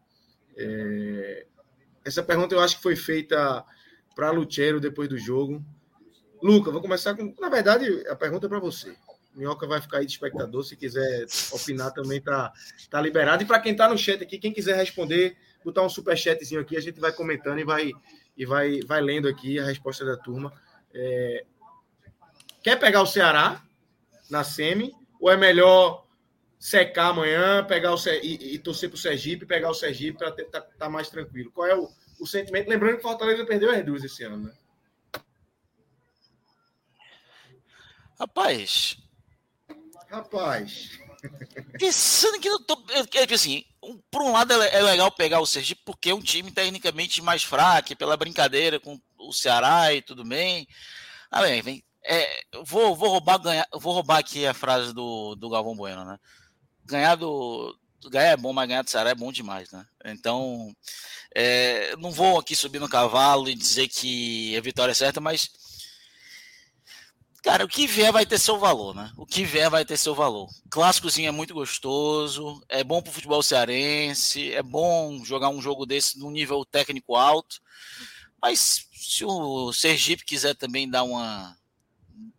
É, 0.57 1.45
essa 2.03 2.23
pergunta 2.23 2.55
eu 2.55 2.61
acho 2.61 2.77
que 2.77 2.83
foi 2.83 2.97
feita 2.97 3.63
para 4.17 4.31
Luchero 4.31 4.81
depois 4.81 5.09
do 5.09 5.19
jogo. 5.19 5.63
Luca, 6.43 6.71
vou 6.71 6.81
começar 6.81 7.15
com. 7.15 7.35
Na 7.39 7.51
verdade, 7.51 7.87
a 8.09 8.17
pergunta 8.17 8.47
é 8.47 8.49
para 8.49 8.59
você. 8.59 8.97
Minhoca 9.35 9.67
vai 9.67 9.81
ficar 9.83 9.99
aí 9.99 10.07
de 10.07 10.13
espectador. 10.13 10.65
Se 10.65 10.75
quiser 10.75 11.27
opinar, 11.53 11.93
também 11.93 12.21
tá, 12.21 12.51
tá 12.89 13.01
liberado. 13.01 13.43
E 13.43 13.47
para 13.47 13.61
quem 13.61 13.73
está 13.73 13.87
no 13.89 13.99
chat 13.99 14.23
aqui, 14.23 14.39
quem 14.39 14.53
quiser 14.53 14.75
responder, 14.75 15.37
botar 15.63 15.83
um 15.83 15.89
super 15.91 16.17
chatzinho 16.17 16.63
aqui, 16.63 16.75
a 16.75 16.81
gente 16.81 16.99
vai 16.99 17.13
comentando 17.13 17.59
e 17.59 17.65
vai, 17.65 17.93
e 18.35 18.47
vai, 18.47 18.81
vai 18.81 19.03
lendo 19.03 19.29
aqui 19.29 19.59
a 19.59 19.67
resposta 19.67 20.07
da 20.07 20.17
turma. 20.17 20.51
É... 20.95 21.45
Quer 22.63 22.77
pegar 22.77 23.03
o 23.03 23.07
Ceará 23.07 23.63
na 24.31 24.43
semi? 24.43 24.95
Ou 25.21 25.31
é 25.31 25.37
melhor 25.37 26.07
secar 26.59 27.09
amanhã, 27.09 27.63
pegar 27.65 27.95
o 27.95 27.99
e, 28.23 28.55
e 28.55 28.59
torcer 28.59 28.89
para 28.89 28.97
o 28.97 28.99
Sergipe, 28.99 29.45
pegar 29.45 29.71
o 29.71 29.75
Sergipe 29.75 30.17
para 30.17 30.31
estar 30.31 30.63
tá, 30.63 30.69
tá 30.79 30.89
mais 30.89 31.11
tranquilo? 31.11 31.53
Qual 31.53 31.67
é 31.67 31.77
o, 31.77 31.91
o 32.19 32.27
sentimento. 32.27 32.69
Lembrando 32.69 32.97
que 32.97 33.03
Fortaleza 33.03 33.45
perdeu 33.45 33.71
as 33.71 33.85
duas 33.85 34.05
esse 34.05 34.23
ano, 34.25 34.39
né? 34.39 34.53
Rapaz. 38.19 38.97
Rapaz. 40.09 40.99
Pensando 41.79 42.41
que 42.41 42.49
não 42.49 42.63
tô. 42.63 42.83
É, 42.91 43.35
assim, 43.35 43.65
um, 43.83 43.99
por 44.11 44.23
um 44.23 44.33
lado 44.33 44.53
é, 44.53 44.77
é 44.77 44.83
legal 44.83 45.11
pegar 45.11 45.41
o 45.41 45.47
Sergipe 45.47 45.83
porque 45.85 46.11
é 46.11 46.15
um 46.15 46.23
time 46.23 46.51
tecnicamente 46.51 47.21
mais 47.21 47.43
fraco, 47.43 47.97
pela 47.97 48.17
brincadeira 48.17 48.81
com 48.81 49.01
o 49.19 49.33
Ceará 49.33 49.93
e 49.93 50.01
tudo 50.01 50.25
bem. 50.25 50.67
Ah, 51.31 51.43
bem, 51.43 51.61
vem. 51.61 51.85
É, 52.05 52.41
vou, 52.65 52.95
vou 52.95 53.09
roubar 53.09 53.39
ganhar, 53.39 53.67
vou 53.73 53.93
roubar 53.93 54.19
aqui 54.19 54.47
a 54.47 54.55
frase 54.55 54.95
do, 54.95 55.35
do 55.35 55.51
Galvão 55.51 55.75
Bueno, 55.77 56.05
né? 56.05 56.19
Ganhar 56.85 57.17
do, 57.17 57.77
ganhar 58.11 58.33
é 58.33 58.37
bom, 58.37 58.53
mas 58.53 58.69
ganhar 58.69 58.83
do 58.83 58.91
Ceará 58.91 59.11
é 59.11 59.15
bom 59.15 59.33
demais, 59.33 59.71
né? 59.71 59.87
Então, 60.05 60.75
é, 61.35 61.95
não 61.97 62.11
vou 62.11 62.39
aqui 62.39 62.55
subir 62.57 62.79
no 62.79 62.89
cavalo 62.89 63.49
e 63.49 63.55
dizer 63.55 63.89
que 63.89 64.57
a 64.57 64.61
vitória 64.61 64.93
é 64.93 64.95
certa, 64.95 65.21
mas 65.21 65.51
Cara, 67.47 67.65
o 67.65 67.69
que 67.69 67.87
vier 67.87 68.13
vai 68.13 68.27
ter 68.27 68.41
seu 68.41 68.59
valor, 68.59 68.93
né? 68.93 69.13
O 69.17 69.25
que 69.25 69.45
vier 69.45 69.71
vai 69.71 69.85
ter 69.85 69.97
seu 69.97 70.17
valor. 70.17 70.49
Clássicozinho 70.69 71.29
é 71.29 71.31
muito 71.31 71.55
gostoso, 71.55 72.61
é 72.69 72.83
bom 72.83 73.01
pro 73.01 73.13
futebol 73.13 73.41
cearense, 73.41 74.53
é 74.53 74.61
bom 74.65 75.25
jogar 75.25 75.49
um 75.51 75.63
jogo 75.63 75.87
desse 75.87 76.19
num 76.19 76.33
nível 76.33 76.65
técnico 76.65 77.15
alto. 77.15 77.61
Mas 78.43 78.89
se 78.93 79.25
o 79.25 79.73
Sergipe 79.73 80.25
quiser 80.25 80.57
também 80.57 80.91
dar 80.91 81.05
uma. 81.05 81.57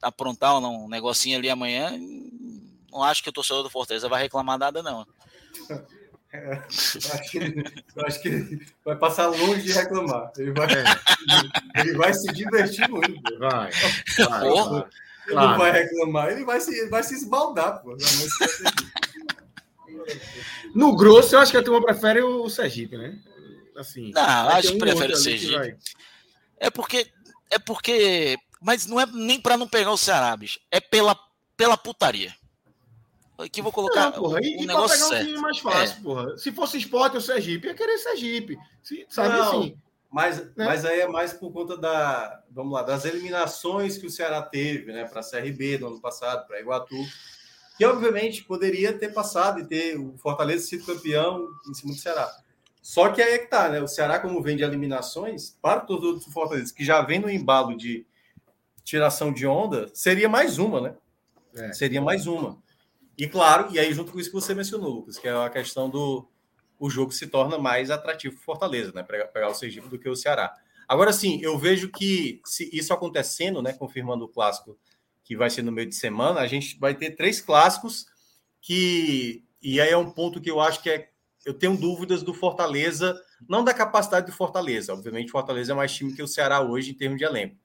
aprontar 0.02 0.58
um 0.60 0.90
negocinho 0.90 1.38
ali 1.38 1.50
amanhã, 1.50 1.98
não 2.92 3.02
acho 3.02 3.24
que 3.24 3.30
o 3.30 3.34
torcedor 3.34 3.64
do 3.64 3.70
Fortaleza 3.70 4.10
vai 4.10 4.22
reclamar 4.22 4.60
nada, 4.60 4.84
não. 4.84 5.08
Eu, 6.34 7.14
acho 7.14 7.32
que 7.32 7.38
ele, 7.38 7.64
eu 7.96 8.06
acho 8.06 8.22
que 8.22 8.28
ele 8.28 8.68
vai 8.84 8.96
passar 8.96 9.28
longe 9.28 9.62
de 9.62 9.72
reclamar. 9.72 10.32
Ele 10.38 10.52
vai, 10.52 10.68
é. 10.72 11.82
ele 11.82 11.94
vai 11.98 12.14
se 12.14 12.32
divertir 12.34 12.90
muito. 12.90 13.22
Vai. 13.40 13.72
vai, 13.72 14.28
vai. 14.30 14.88
Ele 15.28 15.36
claro. 15.36 15.50
não 15.50 15.58
vai 15.58 15.72
reclamar, 15.72 16.30
ele 16.30 16.46
vai 16.46 16.62
se, 16.62 16.90
vai 16.90 17.04
se 17.04 17.16
esbaldar. 17.16 17.82
Pô. 17.82 17.98
No 20.74 20.96
grosso, 20.96 21.36
eu 21.36 21.40
acho 21.40 21.52
que 21.52 21.58
a 21.58 21.64
turma 21.64 21.86
prefere 21.86 22.22
o 22.22 22.50
Sergipe, 22.50 22.98
né? 22.98 23.20
Assim, 23.76 24.12
não, 24.12 24.50
acho 24.50 24.72
que 24.74 24.80
prefere 24.80 25.14
o 25.14 25.18
Sergipe. 25.18 25.78
É 26.58 26.70
porque. 26.70 27.08
É 27.50 27.60
porque. 27.60 28.38
Mas 28.62 28.86
não 28.86 29.00
é 29.00 29.06
nem 29.06 29.40
para 29.40 29.58
não 29.58 29.68
pegar 29.68 29.92
o 29.92 29.98
Ceará, 29.98 30.36
bicho. 30.36 30.60
É 30.72 30.80
pela, 30.80 31.18
pela 31.56 31.78
putaria. 31.78 32.34
Aqui 33.38 33.62
vou 33.62 33.72
colocar. 33.72 34.06
Não, 34.06 34.12
porra, 34.14 34.40
e, 34.42 34.58
um 34.58 34.64
e 34.64 34.66
pra 34.66 34.88
pegar 34.88 35.08
um 35.08 35.26
time 35.26 35.38
mais 35.38 35.60
fácil, 35.60 35.98
é. 36.00 36.02
porra. 36.02 36.38
Se 36.38 36.52
fosse 36.52 36.78
esporte 36.78 37.18
o 37.18 37.22
Sergipe, 37.22 37.68
ia 37.68 37.76
querer 37.76 37.98
Sergipe. 38.00 38.58
Se, 38.82 39.06
sabe 39.10 39.38
não, 39.38 39.60
assim? 39.60 39.78
Mas, 40.10 40.40
né? 40.56 40.66
mas 40.66 40.86
aí 40.86 41.02
é 41.02 41.08
mais 41.08 41.34
por 41.34 41.52
conta 41.52 41.78
da, 41.78 42.42
vamos 42.50 42.74
lá, 42.74 42.82
das 42.82 43.06
eliminações 43.06 43.98
que 43.98 44.08
o 44.08 44.10
Ceará 44.10 44.42
teve, 44.42 44.92
né? 44.92 45.06
Para 45.06 45.20
a 45.20 45.24
CRB 45.24 45.78
do 45.78 45.88
ano 45.88 46.02
passado, 46.02 46.48
para 46.48 46.60
Iguatu. 46.60 46.96
Que 47.78 47.86
obviamente 47.86 48.44
poderia 48.44 48.98
ter 48.98 49.14
passado 49.14 49.60
e 49.60 49.66
ter 49.66 50.00
o 50.00 50.18
Fortaleza 50.18 50.66
sido 50.66 50.86
campeão 50.86 51.48
em 51.70 51.74
cima 51.76 51.94
do 51.94 52.00
Ceará. 52.00 52.36
Só 52.82 53.10
que 53.10 53.22
aí 53.22 53.34
é 53.34 53.38
que 53.38 53.48
tá, 53.48 53.70
né? 53.70 53.82
O 53.82 53.88
Ceará, 53.88 54.20
como 54.20 54.42
vem 54.42 54.58
de 54.58 54.64
eliminações, 54.64 55.56
para 55.62 55.82
todos 55.82 56.04
os 56.04 56.14
outros 56.14 56.34
Fortaleza, 56.34 56.74
que 56.74 56.84
já 56.84 57.02
vem 57.02 57.20
no 57.20 57.30
embalo 57.30 57.78
de 57.78 58.08
tiração 58.84 59.32
de 59.32 59.46
onda, 59.46 59.92
seria 59.94 60.30
mais 60.30 60.58
uma, 60.58 60.82
né? 60.82 60.96
É. 61.54 61.74
Seria 61.74 62.02
mais 62.02 62.26
uma. 62.26 62.58
E 63.18 63.28
claro, 63.28 63.70
e 63.72 63.80
aí 63.80 63.92
junto 63.94 64.12
com 64.12 64.20
isso 64.20 64.30
que 64.30 64.36
você 64.36 64.54
mencionou, 64.54 64.92
Lucas, 64.92 65.18
que 65.18 65.28
é 65.28 65.32
a 65.32 65.50
questão 65.50 65.90
do 65.90 66.28
o 66.80 66.90
jogo 66.90 67.12
se 67.12 67.28
torna 67.28 67.58
mais 67.58 67.90
atrativo 67.90 68.36
para 68.36 68.46
Fortaleza, 68.46 68.92
né? 68.94 69.04
Pegar, 69.04 69.50
o 69.50 69.56
Sergipe 69.56 69.90
do 69.90 69.98
que 69.98 70.08
o 70.08 70.16
Ceará. 70.16 70.54
Agora 70.88 71.12
sim, 71.12 71.40
eu 71.42 71.58
vejo 71.58 71.90
que 71.90 72.40
se 72.46 72.70
isso 72.72 72.94
acontecendo, 72.94 73.62
né? 73.62 73.74
Confirmando 73.74 74.26
o 74.26 74.30
clássico 74.30 74.78
que 75.24 75.36
vai 75.36 75.50
ser 75.50 75.62
no 75.62 75.72
meio 75.72 75.90
de 75.90 75.96
semana, 75.96 76.40
a 76.40 76.48
gente 76.48 76.80
vai 76.80 76.94
ter 76.96 77.12
três 77.12 77.42
clássicos 77.42 78.06
que. 78.62 79.44
E 79.62 79.82
aí 79.82 79.90
é 79.90 79.98
um 79.98 80.12
ponto 80.12 80.40
que 80.40 80.50
eu 80.50 80.62
acho 80.62 80.82
que 80.82 80.90
é. 80.90 81.10
Eu 81.46 81.54
tenho 81.54 81.78
dúvidas 81.78 82.24
do 82.24 82.34
Fortaleza, 82.34 83.20
não 83.48 83.64
da 83.64 83.74
capacidade 83.74 84.26
do 84.26 84.32
Fortaleza. 84.32 84.94
Obviamente, 84.94 85.32
Fortaleza 85.32 85.72
é 85.72 85.76
mais 85.76 85.94
time 85.94 86.14
que 86.14 86.22
o 86.22 86.28
Ceará 86.28 86.62
hoje 86.62 86.92
em 86.92 86.94
termos 86.94 87.18
de 87.18 87.24
elenco. 87.24 87.56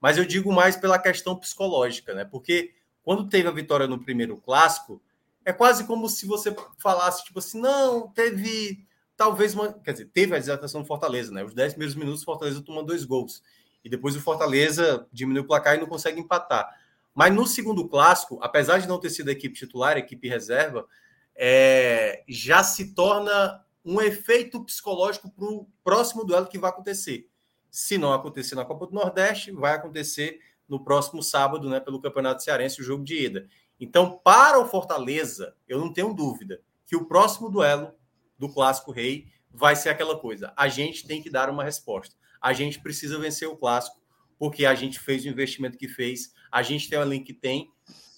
Mas 0.00 0.16
eu 0.16 0.24
digo 0.24 0.52
mais 0.52 0.76
pela 0.76 0.98
questão 0.98 1.36
psicológica, 1.36 2.14
né? 2.14 2.24
Porque 2.24 2.72
quando 3.02 3.28
teve 3.28 3.48
a 3.48 3.52
vitória 3.52 3.86
no 3.86 4.02
primeiro 4.02 4.36
clássico, 4.36 5.00
é 5.44 5.52
quase 5.52 5.84
como 5.84 6.08
se 6.08 6.26
você 6.26 6.54
falasse, 6.78 7.24
tipo 7.24 7.38
assim, 7.38 7.60
não, 7.60 8.08
teve 8.08 8.86
talvez 9.16 9.54
uma. 9.54 9.72
Quer 9.72 9.92
dizer, 9.92 10.10
teve 10.12 10.34
a 10.34 10.38
desatação 10.38 10.82
do 10.82 10.86
Fortaleza, 10.86 11.32
né? 11.32 11.44
Os 11.44 11.54
10 11.54 11.74
primeiros 11.74 11.96
minutos, 11.96 12.22
o 12.22 12.24
Fortaleza 12.24 12.62
toma 12.62 12.82
dois 12.82 13.04
gols. 13.04 13.42
E 13.84 13.88
depois 13.88 14.14
o 14.14 14.20
Fortaleza 14.20 15.06
diminui 15.12 15.42
o 15.42 15.46
placar 15.46 15.76
e 15.76 15.80
não 15.80 15.86
consegue 15.86 16.20
empatar. 16.20 16.68
Mas 17.14 17.34
no 17.34 17.46
segundo 17.46 17.88
clássico, 17.88 18.38
apesar 18.40 18.78
de 18.78 18.88
não 18.88 18.98
ter 18.98 19.10
sido 19.10 19.28
a 19.28 19.32
equipe 19.32 19.54
titular, 19.54 19.96
a 19.96 19.98
equipe 19.98 20.28
reserva, 20.28 20.86
é, 21.34 22.22
já 22.28 22.62
se 22.62 22.94
torna 22.94 23.64
um 23.84 24.00
efeito 24.00 24.64
psicológico 24.64 25.30
para 25.30 25.44
o 25.44 25.66
próximo 25.82 26.24
duelo 26.24 26.46
que 26.46 26.58
vai 26.58 26.70
acontecer. 26.70 27.28
Se 27.70 27.98
não 27.98 28.12
acontecer 28.12 28.54
na 28.54 28.64
Copa 28.64 28.86
do 28.86 28.94
Nordeste, 28.94 29.50
vai 29.50 29.74
acontecer 29.74 30.40
no 30.72 30.82
próximo 30.82 31.22
sábado, 31.22 31.68
né, 31.68 31.80
pelo 31.80 32.00
Campeonato 32.00 32.42
Cearense, 32.42 32.80
o 32.80 32.84
jogo 32.84 33.04
de 33.04 33.26
ida. 33.26 33.46
Então, 33.78 34.18
para 34.24 34.58
o 34.58 34.66
Fortaleza, 34.66 35.54
eu 35.68 35.78
não 35.78 35.92
tenho 35.92 36.14
dúvida 36.14 36.62
que 36.86 36.96
o 36.96 37.04
próximo 37.04 37.50
duelo 37.50 37.92
do 38.38 38.48
Clássico 38.48 38.90
Rei 38.90 39.26
vai 39.50 39.76
ser 39.76 39.90
aquela 39.90 40.18
coisa. 40.18 40.50
A 40.56 40.68
gente 40.68 41.06
tem 41.06 41.20
que 41.20 41.28
dar 41.28 41.50
uma 41.50 41.62
resposta. 41.62 42.16
A 42.40 42.54
gente 42.54 42.80
precisa 42.80 43.18
vencer 43.18 43.46
o 43.46 43.54
Clássico, 43.54 44.00
porque 44.38 44.64
a 44.64 44.74
gente 44.74 44.98
fez 44.98 45.26
o 45.26 45.28
investimento 45.28 45.76
que 45.76 45.88
fez, 45.88 46.32
a 46.50 46.62
gente 46.62 46.88
tem 46.88 46.98
o 46.98 47.02
elenco 47.02 47.26
que 47.26 47.34
tem, 47.34 47.70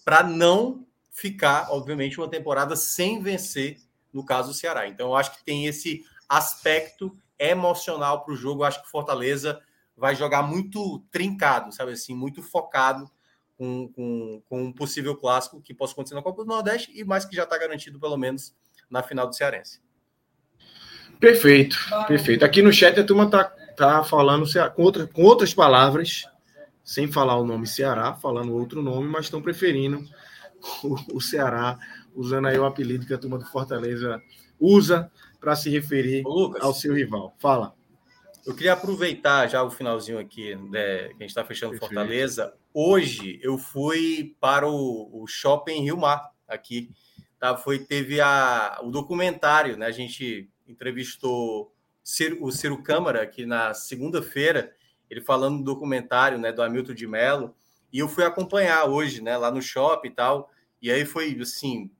para 0.05 0.22
não 0.22 0.86
ficar, 1.11 1.72
obviamente, 1.72 2.20
uma 2.20 2.30
temporada 2.30 2.76
sem 2.76 3.20
vencer, 3.20 3.78
no 4.12 4.24
caso 4.24 4.50
do 4.50 4.55
Ceará. 4.55 4.86
Então, 4.86 5.09
eu 5.09 5.16
acho 5.16 5.36
que 5.36 5.44
tem 5.44 5.66
esse 5.66 6.05
aspecto 6.28 7.16
emocional 7.36 8.24
para 8.24 8.32
o 8.32 8.36
jogo. 8.36 8.62
Eu 8.62 8.66
acho 8.66 8.80
que 8.80 8.88
Fortaleza 8.88 9.61
vai 9.97 10.14
jogar 10.14 10.42
muito 10.42 11.01
trincado, 11.11 11.72
sabe 11.72 11.92
assim, 11.92 12.14
muito 12.14 12.42
focado 12.42 13.11
com, 13.57 13.88
com, 13.88 14.42
com 14.49 14.62
um 14.64 14.72
possível 14.72 15.16
clássico 15.16 15.61
que 15.61 15.72
possa 15.72 15.92
acontecer 15.92 16.14
na 16.14 16.22
Copa 16.22 16.42
do 16.42 16.49
Nordeste 16.49 16.92
e 16.95 17.05
mais 17.05 17.24
que 17.24 17.36
já 17.36 17.45
está 17.45 17.57
garantido, 17.57 18.01
pelo 18.01 18.16
menos, 18.16 18.55
na 18.90 19.03
final 19.03 19.26
do 19.26 19.34
Cearense. 19.34 19.80
Perfeito, 21.20 21.76
perfeito. 22.07 22.45
Aqui 22.45 22.61
no 22.61 22.72
chat 22.72 22.99
a 22.99 23.05
turma 23.05 23.30
tá, 23.30 23.45
tá 23.45 24.05
falando 24.05 24.47
com, 24.74 24.82
outra, 24.82 25.07
com 25.07 25.22
outras 25.22 25.55
palavras, 25.55 26.24
sem 26.82 27.11
falar 27.11 27.36
o 27.36 27.47
nome 27.47 27.66
Ceará, 27.66 28.14
falando 28.14 28.55
outro 28.55 28.82
nome, 28.82 29.09
mas 29.09 29.26
estão 29.26 29.40
preferindo 29.40 30.05
o, 30.82 31.16
o 31.16 31.20
Ceará, 31.20 31.78
usando 32.14 32.49
aí 32.49 32.59
o 32.59 32.66
apelido 32.66 33.07
que 33.07 33.14
a 33.14 33.18
turma 33.18 33.38
do 33.38 33.47
Fortaleza 33.47 34.20
usa 34.59 35.11
para 35.40 35.55
se 35.55 35.70
referir 35.70 36.24
ao 36.61 36.74
seu 36.74 36.95
rival. 36.95 37.34
Fala. 37.38 37.74
Eu 38.47 38.55
queria 38.55 38.74
aproveitar 38.74 39.47
já 39.49 39.62
o 39.62 39.70
finalzinho 39.70 40.18
aqui, 40.18 40.55
né, 40.55 41.09
que 41.09 41.14
a 41.14 41.20
gente 41.20 41.26
está 41.26 41.45
fechando 41.45 41.72
Perfeito. 41.72 41.95
Fortaleza. 41.95 42.55
Hoje 42.74 43.40
eu 43.42 43.57
fui 43.57 44.36
para 44.38 44.68
o, 44.68 45.22
o 45.22 45.26
Shopping 45.26 45.82
Rio 45.82 45.97
Mar, 45.97 46.30
aqui. 46.47 46.90
Tá? 47.38 47.57
Foi, 47.57 47.78
teve 47.78 48.20
a, 48.20 48.80
o 48.82 48.90
documentário, 48.90 49.78
né? 49.78 49.86
A 49.86 49.92
gente 49.92 50.51
entrevistou 50.68 51.72
Ciro, 52.03 52.45
o 52.45 52.53
Ciro 52.53 52.82
Câmara 52.82 53.22
aqui 53.22 53.47
na 53.47 53.72
segunda-feira, 53.72 54.74
ele 55.09 55.22
falando 55.22 55.59
do 55.59 55.64
documentário 55.64 56.38
né, 56.38 56.53
do 56.53 56.62
Hamilton 56.62 56.95
de 56.95 57.07
Mello, 57.07 57.55
e 57.90 57.99
eu 57.99 58.09
fui 58.09 58.24
acompanhar 58.24 58.84
hoje, 58.86 59.22
né, 59.22 59.36
lá 59.38 59.51
no 59.51 59.62
shopping 59.62 60.09
e 60.09 60.14
tal. 60.14 60.51
E 60.82 60.90
aí 60.90 61.07
foi 61.07 61.38
assim, 61.40 61.90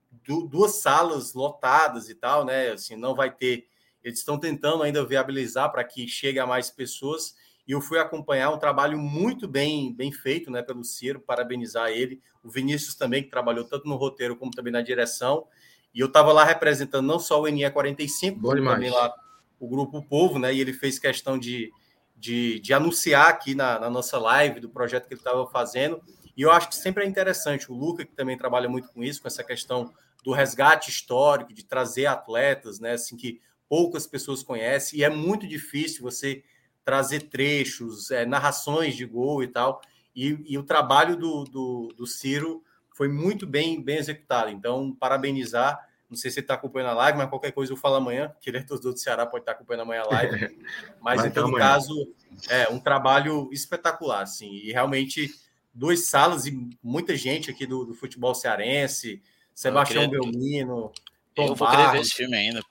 duas 0.51 0.83
salas 0.83 1.33
lotadas 1.33 2.11
e 2.11 2.15
tal, 2.15 2.45
né? 2.45 2.73
Assim, 2.73 2.97
não 2.97 3.15
vai 3.15 3.31
ter 3.31 3.67
eles 4.05 4.19
estão 4.19 4.39
tentando 4.39 4.83
ainda 4.83 5.05
viabilizar 5.05 5.73
para 5.73 5.83
que 5.83 6.07
chegue 6.07 6.39
a 6.39 6.47
mais 6.47 6.71
pessoas. 6.71 7.35
E 7.67 7.73
eu 7.73 7.81
fui 7.81 7.99
acompanhar 7.99 8.51
um 8.51 8.59
trabalho 8.59 8.99
muito 8.99 9.49
bem, 9.49 9.93
bem 9.95 10.13
feito 10.13 10.51
né, 10.51 10.63
pelo 10.63 10.85
Ciro, 10.85 11.19
parabenizar 11.19 11.89
ele. 11.89 12.21
O 12.43 12.51
Vinícius 12.51 12.95
também, 12.95 13.23
que 13.23 13.31
trabalhou 13.31 13.65
tanto 13.65 13.89
no 13.89 13.97
roteiro 13.97 14.37
como 14.37 14.51
também 14.51 14.71
na 14.73 14.83
direção. 14.83 15.47
E 15.95 16.01
eu 16.01 16.09
estava 16.09 16.33
lá 16.33 16.45
representando 16.45 17.07
não 17.07 17.19
só 17.19 17.41
o 17.41 17.47
NE 17.47 17.69
45, 17.71 18.41
como 18.41 18.63
também 18.63 18.91
lá 18.91 19.15
o 19.59 19.67
Grupo 19.67 20.03
Povo, 20.03 20.39
né? 20.39 20.53
E 20.53 20.61
ele 20.61 20.75
fez 20.75 20.99
questão 20.99 21.39
de, 21.39 21.73
de, 22.15 22.61
de 22.61 22.75
anunciar 22.75 23.29
aqui 23.29 23.55
na, 23.55 23.79
na, 23.79 23.89
nossa 23.89 24.19
live 24.19 24.61
do 24.61 24.69
projeto 24.69 25.07
que 25.07 25.15
ele 25.15 25.21
estava 25.21 25.47
fazendo. 25.47 26.03
E 26.37 26.43
eu 26.43 26.51
acho 26.51 26.69
que 26.69 26.77
sempre 26.77 27.05
é 27.05 27.07
interessante. 27.07 27.73
O 27.73 27.75
Luca, 27.75 28.05
que 28.05 28.13
também 28.13 28.37
trabalha 28.37 28.69
muito 28.69 28.89
com 28.89 29.03
isso, 29.03 29.23
com 29.23 29.29
essa 29.29 29.43
questão 29.43 29.95
do 30.23 30.33
resgate 30.33 30.91
histórico, 30.91 31.55
de 31.55 31.65
trazer 31.65 32.07
atletas, 32.07 32.79
né? 32.79 32.93
Assim, 32.93 33.17
que 33.17 33.41
poucas 33.75 34.07
pessoas 34.07 34.41
conhecem, 34.41 35.01
e 35.01 35.03
é 35.03 35.11
muito 35.11 35.49
difícil 35.49 36.01
você 36.01 36.45
trazer 36.85 37.23
trechos, 37.23 38.09
é, 38.13 38.25
narrações 38.25 38.95
de 38.95 39.05
gol 39.05 39.43
e 39.43 39.49
tal. 39.49 39.81
E, 40.15 40.39
e 40.47 40.57
o 40.57 40.63
trabalho 40.63 41.17
do, 41.17 41.43
do, 41.43 41.93
do, 41.97 42.07
Ciro 42.07 42.63
foi 42.91 43.09
muito 43.09 43.49
bem, 43.49 43.83
bem 43.83 43.97
executado. 43.97 44.49
Então, 44.49 44.95
parabenizar. 44.95 45.89
Não 46.09 46.17
sei 46.17 46.31
se 46.31 46.39
ele 46.39 46.45
está 46.45 46.55
acompanhando 46.55 46.91
a 46.91 46.95
live, 46.95 47.19
mas 47.19 47.29
qualquer 47.29 47.51
coisa 47.51 47.73
eu 47.73 47.77
falo 47.77 47.97
amanhã, 47.97 48.33
que 48.41 48.49
ele 48.49 48.59
é 48.59 48.63
do 48.63 48.97
Ceará, 48.97 49.27
pode 49.27 49.43
estar 49.43 49.53
acompanhando 49.53 49.83
amanhã 49.83 50.03
a 50.03 50.15
live. 50.15 50.57
Mas, 51.03 51.25
em 51.25 51.31
todo 51.33 51.49
amanhã. 51.49 51.59
caso, 51.59 52.15
é 52.49 52.69
um 52.69 52.79
trabalho 52.79 53.49
espetacular, 53.51 54.23
assim, 54.23 54.53
e 54.53 54.71
realmente 54.71 55.35
duas 55.75 56.07
salas 56.07 56.47
e 56.47 56.71
muita 56.81 57.17
gente 57.17 57.51
aqui 57.51 57.67
do, 57.67 57.85
do 57.85 57.95
futebol 57.95 58.37
cearense, 58.37 59.21
Sebastião 59.53 60.09
Belmino. 60.09 60.93
Eu 61.37 61.55
vou 61.57 61.69
querer 61.69 61.91
ver 61.91 62.01
esse 62.03 62.13
filme 62.13 62.37
ainda. 62.37 62.63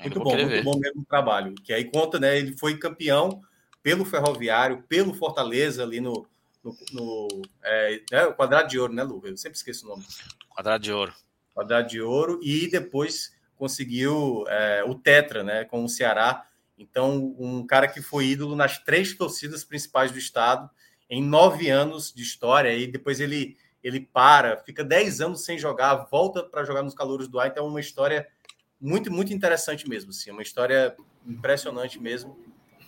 Muito 0.00 0.20
bom, 0.20 0.34
muito 0.34 0.48
ver. 0.48 0.64
bom 0.64 0.78
mesmo 0.78 1.02
o 1.02 1.04
trabalho. 1.04 1.54
Que 1.62 1.72
aí 1.72 1.84
conta, 1.84 2.18
né? 2.18 2.38
Ele 2.38 2.56
foi 2.56 2.76
campeão 2.78 3.40
pelo 3.82 4.04
Ferroviário, 4.04 4.82
pelo 4.88 5.14
Fortaleza 5.14 5.82
ali 5.82 6.00
no, 6.00 6.26
no, 6.62 6.76
no 6.92 7.42
é, 7.62 8.00
é, 8.10 8.26
Quadrado 8.32 8.68
de 8.68 8.78
Ouro, 8.78 8.92
né, 8.92 9.02
Lu? 9.02 9.20
Eu 9.24 9.36
sempre 9.36 9.56
esqueço 9.56 9.86
o 9.86 9.90
nome. 9.90 10.04
Quadrado 10.48 10.82
de 10.82 10.92
Ouro. 10.92 11.12
Quadrado 11.54 11.88
de 11.88 12.00
Ouro 12.00 12.40
e 12.42 12.68
depois 12.68 13.34
conseguiu 13.56 14.44
é, 14.48 14.82
o 14.86 14.94
Tetra, 14.94 15.42
né, 15.42 15.64
com 15.64 15.84
o 15.84 15.88
Ceará. 15.88 16.46
Então, 16.78 17.36
um 17.38 17.66
cara 17.66 17.86
que 17.86 18.00
foi 18.00 18.28
ídolo 18.28 18.56
nas 18.56 18.78
três 18.78 19.14
torcidas 19.14 19.64
principais 19.64 20.10
do 20.10 20.18
estado. 20.18 20.70
em 21.08 21.22
nove 21.22 21.68
anos 21.68 22.12
de 22.14 22.22
história, 22.22 22.72
e 22.72 22.86
depois 22.86 23.18
ele, 23.18 23.56
ele 23.82 24.00
para, 24.00 24.58
fica 24.58 24.84
dez 24.84 25.20
anos 25.20 25.44
sem 25.44 25.58
jogar, 25.58 26.06
volta 26.08 26.42
para 26.42 26.64
jogar 26.64 26.84
nos 26.84 26.94
calouros 26.94 27.26
do 27.26 27.40
ar. 27.40 27.48
Então, 27.48 27.66
é 27.66 27.68
uma 27.68 27.80
história 27.80 28.28
muito, 28.80 29.12
muito 29.12 29.32
interessante 29.32 29.88
mesmo. 29.88 30.10
Assim, 30.10 30.30
uma 30.30 30.42
história 30.42 30.96
impressionante 31.26 32.00
mesmo. 32.00 32.38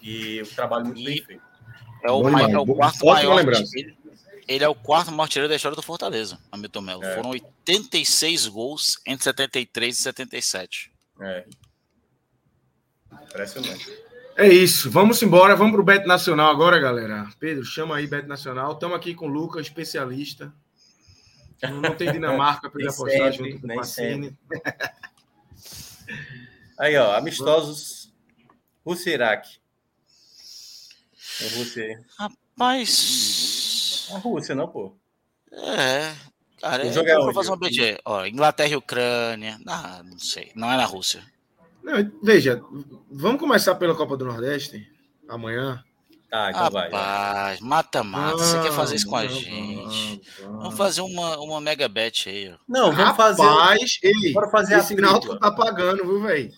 E 0.03 0.40
o 0.43 0.47
trabalho 0.47 0.86
muito 0.86 1.03
bem 1.03 1.22
feito. 1.22 1.43
É 2.03 2.11
o, 2.11 2.28
é 2.28 2.59
o 2.59 2.66
quarto 2.66 3.07
maior. 3.07 3.40
Ele, 3.40 3.97
ele, 4.49 4.64
é 4.64 4.68
o 4.68 4.74
quarto 4.74 5.12
maior 5.12 5.49
da 5.49 5.55
história 5.55 5.76
do 5.76 5.82
Fortaleza, 5.82 6.38
Hamilton 6.51 6.80
Melo. 6.80 7.05
É. 7.05 7.14
Foram 7.14 7.30
86 7.30 8.49
gols 8.49 9.01
entre 9.07 9.22
73 9.22 9.97
e 9.97 10.03
77. 10.03 10.93
É. 11.20 11.45
Impressionante. 13.22 14.03
É 14.36 14.49
isso. 14.49 14.90
Vamos 14.90 15.22
embora. 15.22 15.55
Vamos 15.55 15.74
pro 15.74 15.84
Beto 15.84 16.09
Nacional 16.09 16.51
agora, 16.51 16.80
galera. 16.80 17.28
Pedro, 17.38 17.64
chama 17.64 17.97
aí 17.97 18.07
Beto 18.07 18.26
Nacional. 18.26 18.72
Estamos 18.72 18.97
aqui 18.97 19.14
com 19.14 19.26
o 19.26 19.30
Lucas, 19.30 19.66
especialista. 19.66 20.53
Não, 21.62 21.80
não 21.80 21.95
tem 21.95 22.11
Dinamarca 22.12 22.68
para 22.68 22.80
ele 22.80 22.90
apostar 22.90 23.32
junto 23.32 23.61
com 23.61 23.66
o 23.68 23.74
Pacini. 23.76 24.36
Aí, 26.79 26.97
ó, 26.97 27.17
amistosos. 27.17 28.13
Rússia 28.85 29.11
e 29.11 29.15
Iraque. 29.15 29.59
A 31.41 31.57
Rússia. 31.57 32.05
Rapaz. 32.19 34.09
A 34.13 34.19
Rússia, 34.19 34.55
não, 34.55 34.69
pô. 34.69 34.97
É. 35.53 36.15
Cara, 36.61 36.85
eu 36.87 37.03
é 37.03 37.17
vou 37.17 37.35
fazer 37.35 37.51
uma 37.51 37.59
BG. 37.59 37.99
Ó, 38.05 38.25
Inglaterra 38.25 38.71
e 38.71 38.77
Ucrânia. 38.77 39.59
Ah, 39.67 40.03
não 40.05 40.19
sei. 40.19 40.53
Não 40.55 40.71
é 40.71 40.77
na 40.77 40.85
Rússia. 40.85 41.25
Não, 41.83 41.95
veja, 42.23 42.63
vamos 43.11 43.41
começar 43.41 43.75
pela 43.75 43.97
Copa 43.97 44.17
do 44.17 44.25
Nordeste 44.25 44.89
amanhã. 45.29 45.83
Tá, 46.33 46.49
então 46.49 46.62
Rapaz, 46.62 46.91
vai. 46.91 47.59
mata-mata. 47.61 48.39
Você 48.39 48.59
quer 48.62 48.72
fazer 48.72 48.95
isso 48.95 49.07
com 49.07 49.16
a 49.16 49.26
gente? 49.26 50.22
Vamos 50.41 50.78
fazer 50.78 51.03
uma, 51.03 51.37
uma 51.37 51.61
mega 51.61 51.87
bet 51.91 52.26
aí. 52.26 52.51
Ó. 52.51 52.57
Não, 52.66 52.91
vamos 52.91 53.05
Rapaz, 53.05 53.37
fazer. 53.37 54.01
Ei, 54.03 54.33
Bora 54.33 54.49
fazer 54.49 54.78
esse 54.78 54.95
Náutico 54.95 55.39
tá 55.39 55.53
pagando, 55.53 56.07
viu, 56.07 56.22
velho? 56.22 56.51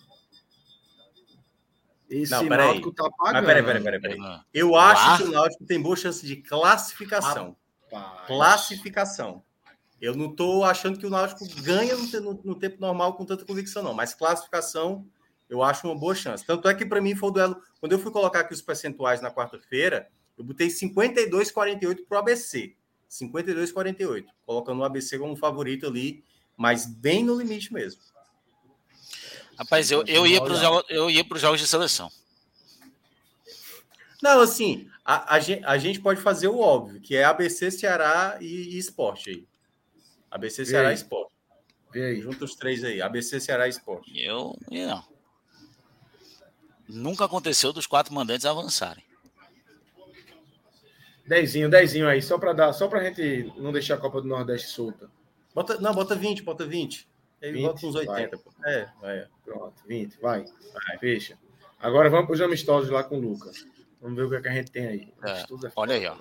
Esse 2.09 2.31
não, 2.31 2.43
Náutico 2.45 2.93
tá 2.93 3.03
pagando. 3.17 3.33
Mas 3.33 3.45
peraí, 3.45 3.63
peraí, 3.63 3.83
peraí. 3.83 3.99
peraí. 3.99 4.17
Ah. 4.21 4.45
Eu 4.53 4.77
acho 4.77 5.17
que 5.17 5.23
o 5.23 5.31
Náutico 5.33 5.65
tem 5.65 5.81
boa 5.81 5.97
chance 5.97 6.25
de 6.25 6.37
classificação. 6.37 7.57
Rapaz. 7.91 8.27
Classificação. 8.27 9.43
Eu 9.99 10.15
não 10.15 10.33
tô 10.33 10.63
achando 10.63 10.97
que 10.97 11.05
o 11.05 11.09
Náutico 11.09 11.45
ganha 11.61 11.97
no, 11.97 12.21
no, 12.21 12.41
no 12.45 12.55
tempo 12.55 12.77
normal 12.79 13.15
com 13.15 13.25
tanta 13.25 13.43
convicção, 13.43 13.83
não. 13.83 13.93
Mas 13.93 14.13
classificação 14.13 15.05
eu 15.55 15.63
acho 15.63 15.87
uma 15.87 15.97
boa 15.97 16.13
chance. 16.13 16.45
Tanto 16.45 16.67
é 16.67 16.73
que 16.73 16.85
para 16.85 17.01
mim 17.01 17.15
foi 17.15 17.29
o 17.29 17.31
duelo. 17.31 17.61
Quando 17.79 17.93
eu 17.93 17.99
fui 17.99 18.11
colocar 18.11 18.41
aqui 18.41 18.53
os 18.53 18.61
percentuais 18.61 19.21
na 19.21 19.31
quarta-feira, 19.31 20.09
eu 20.37 20.43
botei 20.43 20.67
52,48 20.67 22.05
para 22.07 22.17
o 22.17 22.19
ABC. 22.19 22.75
52,48, 23.09 24.25
colocando 24.45 24.81
o 24.81 24.83
ABC 24.83 25.17
como 25.17 25.35
favorito 25.35 25.87
ali, 25.87 26.23
mas 26.57 26.85
bem 26.85 27.23
no 27.23 27.37
limite 27.37 27.73
mesmo. 27.73 28.01
Rapaz, 29.57 29.89
eu, 29.89 30.03
eu 30.05 30.27
ia 30.27 30.41
para 30.41 30.53
os 30.53 30.59
jogos, 30.59 30.83
eu 30.89 31.09
ia 31.09 31.23
para 31.23 31.35
os 31.35 31.41
jogos 31.41 31.61
de 31.61 31.67
seleção. 31.67 32.11
Não, 34.21 34.41
assim, 34.41 34.89
a, 35.03 35.35
a, 35.35 35.39
gente, 35.39 35.63
a 35.63 35.77
gente 35.77 36.01
pode 36.01 36.19
fazer 36.19 36.47
o 36.47 36.59
óbvio, 36.59 36.99
que 36.99 37.15
é 37.15 37.23
ABC, 37.23 37.71
Ceará 37.71 38.37
e, 38.41 38.75
e 38.75 38.77
Esporte 38.77 39.29
aí. 39.29 39.47
ABC, 40.29 40.65
Ceará 40.65 40.91
e 40.91 40.95
Esporte. 40.95 41.33
Aí? 41.93 42.19
Junta 42.19 42.43
os 42.43 42.55
três 42.55 42.83
aí, 42.83 43.01
ABC, 43.01 43.39
Ceará 43.39 43.67
e 43.67 43.69
Esporte. 43.69 44.11
Eu, 44.19 44.57
eu 44.69 44.87
não. 44.87 45.14
Nunca 46.87 47.25
aconteceu 47.25 47.73
dos 47.73 47.87
quatro 47.87 48.13
mandantes 48.13 48.45
avançarem. 48.45 49.03
Dezinho, 51.25 51.69
dezinho 51.69 52.07
aí, 52.07 52.21
só 52.21 52.37
para 52.37 52.53
dar, 52.53 52.73
só 52.73 52.87
para 52.87 53.03
gente 53.03 53.51
não 53.57 53.71
deixar 53.71 53.95
a 53.95 53.97
Copa 53.97 54.21
do 54.21 54.27
Nordeste 54.27 54.67
solta. 54.67 55.09
Bota, 55.55 55.79
não, 55.79 55.93
bota 55.93 56.15
20, 56.15 56.43
bota 56.43 56.65
20. 56.65 57.07
Aí 57.41 57.51
20, 57.51 57.63
bota 57.63 57.87
uns 57.87 57.95
80. 57.95 58.37
Vai. 58.59 58.73
É, 58.73 58.89
vai. 59.01 59.27
Pronto, 59.43 59.73
20, 59.87 60.19
vai. 60.21 60.45
vai. 60.73 60.97
Fecha. 60.99 61.37
Agora 61.79 62.09
vamos 62.09 62.27
para 62.27 62.35
os 62.35 62.41
amistosos 62.41 62.89
lá 62.89 63.03
com 63.03 63.17
o 63.17 63.21
Lucas. 63.21 63.65
Vamos 64.01 64.17
ver 64.17 64.25
o 64.25 64.29
que, 64.29 64.35
é 64.35 64.41
que 64.41 64.47
a 64.47 64.53
gente 64.53 64.71
tem 64.71 64.87
aí. 64.87 65.13
É, 65.23 65.41
é 65.41 65.71
olha 65.75 65.95
aí, 65.95 66.05
ó. 66.05 66.15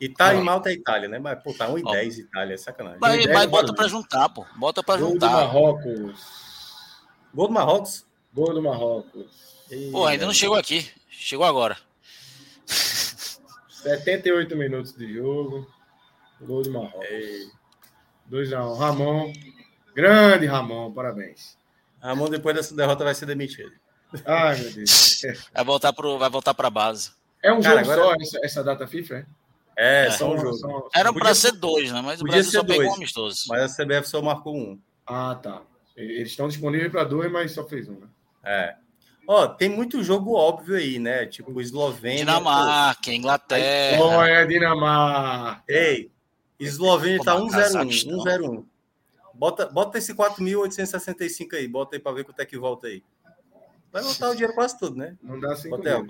Itália 0.00 0.40
e 0.40 0.44
Malta 0.44 0.70
é 0.70 0.74
Itália, 0.74 1.08
né? 1.08 1.18
Mas, 1.18 1.42
pô, 1.42 1.52
tá 1.54 1.68
1 1.68 1.78
e 1.78 1.82
10 1.82 2.18
Itália, 2.18 2.54
é 2.54 2.56
sacanagem. 2.56 2.98
Mas, 3.00 3.26
mas 3.26 3.46
bota 3.46 3.74
para 3.74 3.88
juntar, 3.88 4.28
pô. 4.28 4.46
Bota 4.56 4.82
para 4.82 5.00
juntar. 5.00 5.28
Gol 5.28 5.28
do 5.28 5.46
Marrocos. 5.46 7.02
Gol 7.34 7.48
do 7.48 7.54
Marrocos? 7.54 8.06
Gol 8.32 8.54
do 8.54 8.62
Marrocos. 8.62 9.55
Pô, 9.90 10.06
ainda 10.06 10.26
não 10.26 10.32
chegou 10.32 10.56
aqui. 10.56 10.88
Chegou 11.10 11.46
agora. 11.46 11.76
78 12.66 14.56
minutos 14.56 14.92
de 14.92 15.14
jogo. 15.14 15.66
Gol 16.40 16.62
de 16.62 16.70
Marrocos. 16.70 17.06
2x1. 18.30 18.58
Um. 18.58 18.74
Ramon. 18.74 19.32
Grande 19.94 20.46
Ramon, 20.46 20.92
parabéns. 20.92 21.56
Ramon, 22.00 22.28
depois 22.28 22.54
dessa 22.54 22.74
derrota, 22.74 23.04
vai 23.04 23.14
ser 23.14 23.26
demitido. 23.26 23.72
Ai, 24.24 24.58
meu 24.60 24.72
Deus. 24.72 25.22
Vai 25.52 25.64
voltar 25.64 25.92
para 25.92 26.08
vai 26.16 26.30
voltar 26.30 26.54
a 26.56 26.70
base. 26.70 27.10
É 27.42 27.52
um 27.52 27.60
Cara, 27.60 27.82
jogo 27.82 27.92
agora... 27.92 28.24
só 28.24 28.38
essa, 28.38 28.46
essa, 28.46 28.64
data 28.64 28.86
FIFA, 28.86 29.14
é? 29.14 29.26
É, 29.76 30.06
é 30.06 30.10
só 30.10 30.32
um 30.32 30.38
jogo. 30.38 30.54
Só, 30.54 30.88
Era 30.94 31.12
para 31.12 31.34
ser 31.34 31.52
dois, 31.52 31.90
né? 31.90 32.00
Mas 32.00 32.20
o 32.20 32.24
Brasil 32.24 32.52
só 32.52 32.62
dois, 32.62 32.78
pegou 32.78 32.92
um 32.92 32.96
amistoso. 32.96 33.44
Mas 33.48 33.78
a 33.78 33.84
CBF 33.84 34.08
só 34.08 34.22
marcou 34.22 34.56
um. 34.56 34.78
Ah, 35.06 35.34
tá. 35.34 35.62
Eles 35.96 36.30
estão 36.30 36.48
disponíveis 36.48 36.90
para 36.90 37.04
dois, 37.04 37.30
mas 37.30 37.52
só 37.52 37.64
fez 37.64 37.88
um, 37.88 37.98
né? 37.98 38.06
É. 38.44 38.76
Ó, 39.26 39.48
tem 39.48 39.68
muito 39.68 40.04
jogo 40.04 40.34
óbvio 40.34 40.76
aí, 40.76 40.98
né? 40.98 41.26
Tipo 41.26 41.60
Eslovênia. 41.60 42.18
Dinamarca, 42.18 43.02
pô. 43.04 43.10
Inglaterra. 43.10 44.02
Olha, 44.02 44.46
Dinamarca. 44.46 45.64
Ei, 45.68 46.10
Eslovênia 46.58 47.20
tá 47.22 47.34
1-0-1. 47.36 48.06
1-0-1. 48.06 48.64
Bota, 49.34 49.66
bota 49.66 49.98
esse 49.98 50.14
4.865 50.14 51.54
aí, 51.54 51.68
bota 51.68 51.96
aí 51.96 52.00
para 52.00 52.12
ver 52.12 52.24
quanto 52.24 52.40
é 52.40 52.46
que 52.46 52.56
volta 52.56 52.86
aí. 52.86 53.02
Vai 53.92 54.02
voltar 54.02 54.30
o 54.30 54.32
dinheiro 54.32 54.54
quase 54.54 54.78
tudo, 54.78 54.96
né? 54.96 55.16
Não 55.22 55.38
dá 55.38 55.54
5 55.56 55.76
Bota 55.76 55.96
aí, 55.96 56.06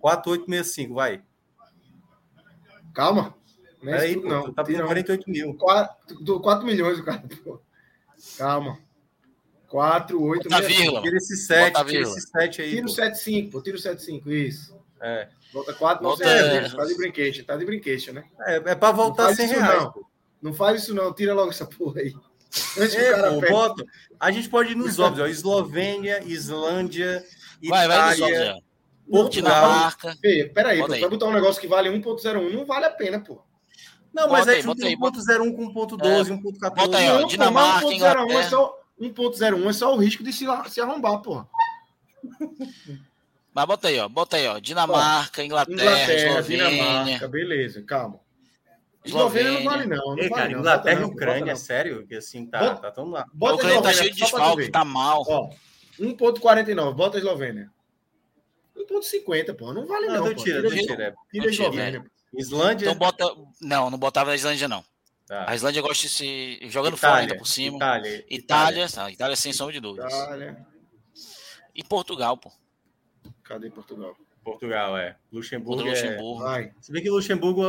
4,865, 0.00 0.94
vai. 0.94 1.22
Calma. 2.94 3.34
Não 3.82 3.92
é 3.92 4.00
aí, 4.00 4.20
pô, 4.20 4.28
não. 4.28 4.52
Tá 4.52 4.64
por 4.64 4.72
48 4.72 5.30
mil. 5.30 5.54
4, 5.54 6.40
4 6.40 6.66
milhões 6.66 6.98
o 6.98 7.04
cara, 7.04 7.22
pô. 7.44 7.60
Calma. 8.38 8.78
4, 9.70 10.20
8, 10.20 10.48
Bota 10.48 10.66
vírgula. 10.66 11.00
Tira 11.00 11.16
esse 11.16 11.36
7, 11.36 11.84
tira 11.84 12.02
esse 12.02 12.20
7 12.22 12.62
aí. 12.62 12.70
Tira 12.70 12.86
o 12.86 12.88
7, 12.88 13.18
5, 13.18 13.50
pô. 13.50 13.62
Tira 13.62 13.76
o 13.76 13.80
7, 13.80 14.02
5, 14.02 14.30
isso. 14.32 14.76
É. 15.00 15.28
Volta 15.52 15.72
4, 15.72 16.04
não, 16.04 16.14
é, 16.20 16.68
tá 16.68 16.84
de 16.84 16.96
brinquedo, 16.96 17.44
tá 17.44 17.56
de 17.56 17.64
brinquedo, 17.64 18.12
né? 18.12 18.24
É, 18.46 18.56
é 18.56 18.74
pra 18.74 18.92
voltar 18.92 19.34
100 19.34 19.48
reais. 19.48 19.82
Não. 19.82 19.94
não 20.42 20.52
faz 20.52 20.82
isso 20.82 20.94
não, 20.94 21.12
tira 21.12 21.34
logo 21.34 21.50
essa 21.50 21.66
porra 21.66 22.00
aí. 22.00 22.12
Antes 22.78 22.96
é, 22.96 23.30
pô, 23.30 23.40
bota. 23.40 23.84
A 24.18 24.30
gente 24.32 24.48
pode 24.48 24.72
ir 24.72 24.74
nos 24.76 24.98
óbvios, 24.98 25.26
ó. 25.26 25.28
Eslovênia, 25.28 26.22
Islândia, 26.24 27.24
vai, 27.68 27.86
Itália, 27.86 28.52
vai 28.52 28.60
Portugal. 29.08 29.92
Peraí, 30.20 30.48
peraí, 30.48 30.78
vai 30.80 31.08
botar 31.08 31.26
um 31.26 31.32
negócio 31.32 31.60
que 31.60 31.68
vale 31.68 31.88
1.01, 31.88 32.52
não 32.52 32.66
vale 32.66 32.86
a 32.86 32.90
pena, 32.90 33.20
pô. 33.20 33.40
Não, 34.12 34.28
mas 34.28 34.40
bota 34.40 34.52
aí, 34.52 34.62
junta 34.62 34.86
1.01 34.86 35.56
com 35.56 35.72
1.12, 35.72 36.30
é, 36.30 36.34
1.14. 36.34 36.74
Bota 36.74 36.98
aí, 36.98 37.10
ó, 37.10 37.22
Dinamarca, 37.22 37.86
1.01 37.86 38.32
é 38.32 38.42
só 38.48 38.79
1.01 39.00 39.68
é 39.68 39.72
só 39.72 39.94
o 39.94 39.98
risco 39.98 40.22
de 40.22 40.32
se, 40.32 40.44
se 40.68 40.80
arrombar, 40.80 41.22
porra. 41.22 41.48
Mas 43.54 43.64
bota 43.66 43.88
aí, 43.88 43.98
ó. 43.98 44.08
Bota 44.08 44.36
aí, 44.36 44.46
ó. 44.46 44.58
Dinamarca, 44.58 45.42
Inglaterra, 45.42 45.82
Inglaterra 45.82 46.42
Dinamarca, 46.42 47.28
beleza, 47.28 47.82
calma. 47.82 48.20
Eslovênia 49.04 49.52
não 49.52 49.64
vale, 49.64 49.86
não. 49.86 49.96
não 49.96 50.18
Ei, 50.18 50.28
vale, 50.28 50.42
cara, 50.42 50.50
não. 50.50 50.60
Inglaterra 50.60 51.00
e 51.00 51.04
Ucrânia, 51.04 51.52
é 51.52 51.56
sério? 51.56 52.06
Que 52.06 52.16
assim, 52.16 52.44
tá, 52.44 52.60
bota, 52.60 52.82
tá 52.82 52.90
tão 52.90 53.08
lá. 53.08 53.26
Bota 53.32 53.54
a 53.54 53.56
Ucrânia 53.56 53.82
tá 53.82 53.92
cheio 53.92 54.12
de 54.12 54.20
desfalque, 54.20 54.70
tá 54.70 54.84
mal. 54.84 55.24
Ó, 55.26 55.50
1,49, 55.98 56.94
bota 56.94 57.16
a 57.16 57.20
Eslovênia. 57.20 57.70
1,50, 58.76 59.54
pô. 59.54 59.72
Não 59.72 59.86
vale, 59.86 60.06
não. 60.06 60.26
não 60.26 60.34
tira, 60.34 60.60
tira, 60.68 60.70
tira, 60.70 61.14
tira 61.30 61.46
a 61.46 61.50
Eslovênia. 61.50 62.04
Islândia. 62.34 62.86
Então 62.86 62.98
bota. 62.98 63.24
Não, 63.60 63.90
não 63.90 63.98
botava 63.98 64.32
a 64.32 64.34
Islândia, 64.34 64.68
não. 64.68 64.84
Tá. 65.30 65.48
A 65.48 65.54
Islândia 65.54 65.80
gosta 65.80 66.02
de 66.02 66.08
se. 66.08 66.58
jogando 66.62 66.96
Itália, 66.96 66.98
fora 66.98 67.20
ainda 67.20 67.36
por 67.36 67.46
cima. 67.46 67.76
Itália. 67.76 68.24
Itália, 68.28 68.84
Itália, 68.86 69.12
Itália 69.12 69.36
sem 69.36 69.52
sombra 69.52 69.72
de 69.72 69.78
dúvidas. 69.78 70.12
Itália. 70.12 70.66
E 71.72 71.84
Portugal, 71.84 72.36
pô. 72.36 72.50
Cadê 73.44 73.70
Portugal? 73.70 74.16
Portugal, 74.42 74.98
é. 74.98 75.16
Luxemburgo. 75.30 75.86
É... 75.86 75.90
Luxemburgo. 75.90 76.42
Vai. 76.42 76.72
Se 76.80 76.90
bem 76.90 77.00
que 77.00 77.08
Luxemburgo, 77.08 77.62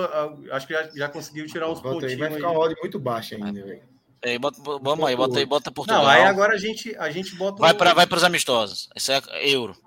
acho 0.51 0.65
que 0.65 0.73
já, 0.73 0.89
já 0.89 1.07
conseguiu 1.07 1.45
tirar 1.45 1.69
os 1.69 1.79
bota 1.79 1.99
pontinhos. 1.99 2.13
Aí, 2.13 2.17
vai 2.17 2.31
ficar 2.33 2.49
uma 2.49 2.59
odd 2.61 2.75
muito 2.81 2.97
baixa 2.97 3.35
ainda, 3.35 3.63
velho. 3.63 3.83
É, 4.23 4.39
bota, 4.39 4.59
vamos 4.59 5.05
aí, 5.05 5.15
bota 5.15 5.37
aí, 5.37 5.45
bota 5.45 5.71
Portugal. 5.71 6.01
Não, 6.01 6.09
aí 6.09 6.23
agora 6.23 6.55
a 6.55 6.57
gente, 6.57 6.95
a 6.97 7.11
gente 7.11 7.35
bota. 7.35 7.59
Vai 7.59 7.75
para 7.75 7.93
vai 7.93 8.07
os 8.11 8.23
amistosos. 8.23 8.89
Esse 8.95 9.11
é 9.13 9.21
euro. 9.49 9.77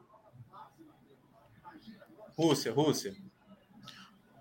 Rússia, 2.39 2.73
Rússia. 2.73 3.17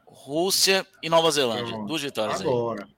Rússia 0.06 0.86
e 1.02 1.10
Nova 1.10 1.32
Zelândia. 1.32 1.76
Duas 1.88 2.04
vitórias 2.04 2.40
agora. 2.40 2.84
aí. 2.84 2.93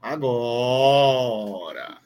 Agora. 0.00 1.98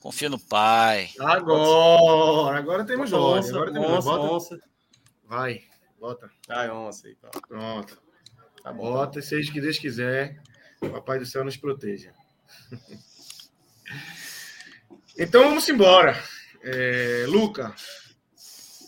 Confia 0.00 0.28
no 0.28 0.38
pai. 0.38 1.10
Agora. 1.20 2.58
Agora 2.58 2.84
temos 2.84 3.12
onça. 3.12 3.50
Agora 3.50 3.72
temos 3.72 4.06
onça, 4.06 4.10
onça. 4.10 4.60
Vai, 5.24 5.62
bota. 5.98 6.30
Vai, 6.48 6.70
onça 6.70 7.06
aí. 7.06 7.16
Pronto. 7.46 8.02
Tá 8.62 8.72
bom. 8.72 8.92
Bota, 8.92 9.22
seja 9.22 9.52
que 9.52 9.60
Deus 9.60 9.78
quiser. 9.78 10.42
Papai 10.80 11.18
do 11.18 11.26
céu 11.26 11.44
nos 11.44 11.56
proteja. 11.56 12.12
então 15.16 15.44
vamos 15.44 15.68
embora. 15.68 16.20
É, 16.62 17.24
Luca, 17.28 17.74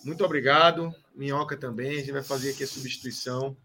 muito 0.05 0.25
obrigado. 0.25 0.93
Minhoca 1.15 1.57
também. 1.57 1.93
A 1.93 1.99
gente 1.99 2.13
vai 2.13 2.23
fazer 2.23 2.51
aqui 2.51 2.65
a 2.65 2.67
substituição. 2.67 3.57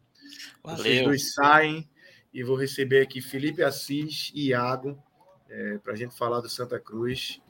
Valeu. 0.63 0.77
Vocês 0.77 1.03
dois 1.03 1.33
saem 1.33 1.89
e 2.37 2.43
vou 2.43 2.55
receber 2.55 3.01
aqui 3.01 3.19
Felipe 3.19 3.63
Assis 3.63 4.31
e 4.31 4.49
Iago 4.49 4.95
é, 5.49 5.79
para 5.79 5.93
a 5.93 5.95
gente 5.95 6.15
falar 6.15 6.39
do 6.39 6.47
Santa 6.47 6.79
Cruz. 6.79 7.41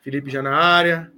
Felipe 0.00 0.30
já 0.30 0.42
na 0.42 0.54
área. 0.54 1.10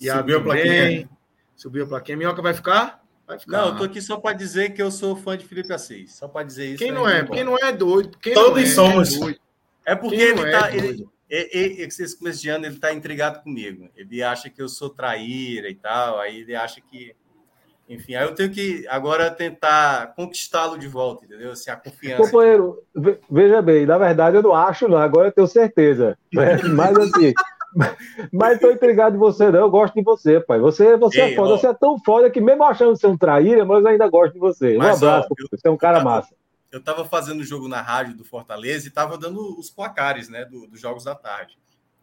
Iago 0.00 0.20
Subiu 0.20 0.38
também. 0.38 0.52
a 0.52 0.62
plaquinha. 0.62 1.10
Subiu 1.56 1.84
a 1.84 1.88
plaquinha. 1.88 2.16
Minhoca 2.16 2.40
vai 2.40 2.54
ficar? 2.54 3.04
Vai 3.26 3.36
ficar. 3.36 3.58
Não, 3.58 3.68
eu 3.70 3.76
tô 3.78 3.82
aqui 3.82 4.00
só 4.00 4.16
para 4.18 4.36
dizer 4.36 4.74
que 4.74 4.80
eu 4.80 4.92
sou 4.92 5.16
fã 5.16 5.36
de 5.36 5.44
Felipe 5.44 5.72
Assis. 5.72 6.14
Só 6.14 6.28
para 6.28 6.46
dizer 6.46 6.66
isso. 6.66 6.78
Quem 6.78 6.92
não 6.92 7.08
é? 7.08 7.26
Quem 7.26 7.42
não 7.42 7.56
é 7.58 7.72
doido? 7.72 8.16
Quem 8.16 8.32
Todos 8.32 8.62
é, 8.62 8.66
somos. 8.66 9.20
É, 9.22 9.34
é 9.86 9.96
porque 9.96 10.16
quem 10.16 10.26
ele 10.26 10.50
tá. 10.52 10.70
É 10.70 11.58
ele, 11.58 11.82
esse 11.82 12.16
começo 12.16 12.40
de 12.40 12.48
ano 12.48 12.64
ele 12.64 12.78
tá 12.78 12.94
intrigado 12.94 13.42
comigo. 13.42 13.90
Ele 13.96 14.22
acha 14.22 14.48
que 14.48 14.62
eu 14.62 14.68
sou 14.68 14.88
traíra 14.88 15.68
e 15.68 15.74
tal. 15.74 16.20
Aí 16.20 16.42
ele 16.42 16.54
acha 16.54 16.80
que. 16.80 17.12
Enfim, 17.88 18.14
aí 18.14 18.24
eu 18.24 18.34
tenho 18.34 18.50
que 18.50 18.86
agora 18.88 19.30
tentar 19.30 20.14
conquistá-lo 20.14 20.78
de 20.78 20.86
volta, 20.86 21.24
entendeu? 21.24 21.52
Assim, 21.52 21.70
a 21.70 21.76
confiança. 21.76 22.22
Companheiro, 22.22 22.82
veja 23.30 23.62
bem, 23.62 23.86
na 23.86 23.96
verdade 23.96 24.36
eu 24.36 24.42
não 24.42 24.54
acho, 24.54 24.86
não. 24.86 24.98
Agora 24.98 25.28
eu 25.28 25.32
tenho 25.32 25.46
certeza. 25.46 26.18
Né? 26.32 26.62
Mas 26.64 26.96
assim. 26.98 27.32
Mas 28.32 28.58
tô 28.60 28.70
intrigado 28.70 29.12
de 29.12 29.18
você, 29.18 29.50
não. 29.50 29.60
Eu 29.60 29.70
gosto 29.70 29.94
de 29.94 30.02
você, 30.02 30.40
pai. 30.40 30.58
Você, 30.58 30.96
você 30.96 31.20
é 31.20 31.26
Ei, 31.26 31.32
é 31.32 31.36
foda. 31.36 31.54
Ó, 31.54 31.58
você 31.58 31.66
é 31.66 31.74
tão 31.74 31.98
foda 32.02 32.30
que, 32.30 32.40
mesmo 32.40 32.64
achando 32.64 32.96
ser 32.96 33.06
um 33.06 33.16
traíra, 33.16 33.64
mas 33.64 33.82
eu 33.82 33.88
ainda 33.88 34.08
gosto 34.08 34.32
de 34.32 34.38
você. 34.38 34.76
Um 34.76 34.82
abraço, 34.82 35.28
ó, 35.30 35.34
eu, 35.38 35.48
você 35.50 35.68
é 35.68 35.70
um 35.70 35.76
cara 35.76 35.98
tava, 35.98 36.10
massa. 36.10 36.34
Eu 36.72 36.82
tava 36.82 37.04
fazendo 37.04 37.40
o 37.40 37.44
jogo 37.44 37.68
na 37.68 37.80
rádio 37.80 38.16
do 38.16 38.24
Fortaleza 38.24 38.86
e 38.86 38.90
tava 38.90 39.18
dando 39.18 39.58
os 39.58 39.70
placares, 39.70 40.28
né, 40.28 40.44
do, 40.44 40.66
dos 40.66 40.80
jogos 40.80 41.04
da 41.04 41.14
tarde. 41.14 41.58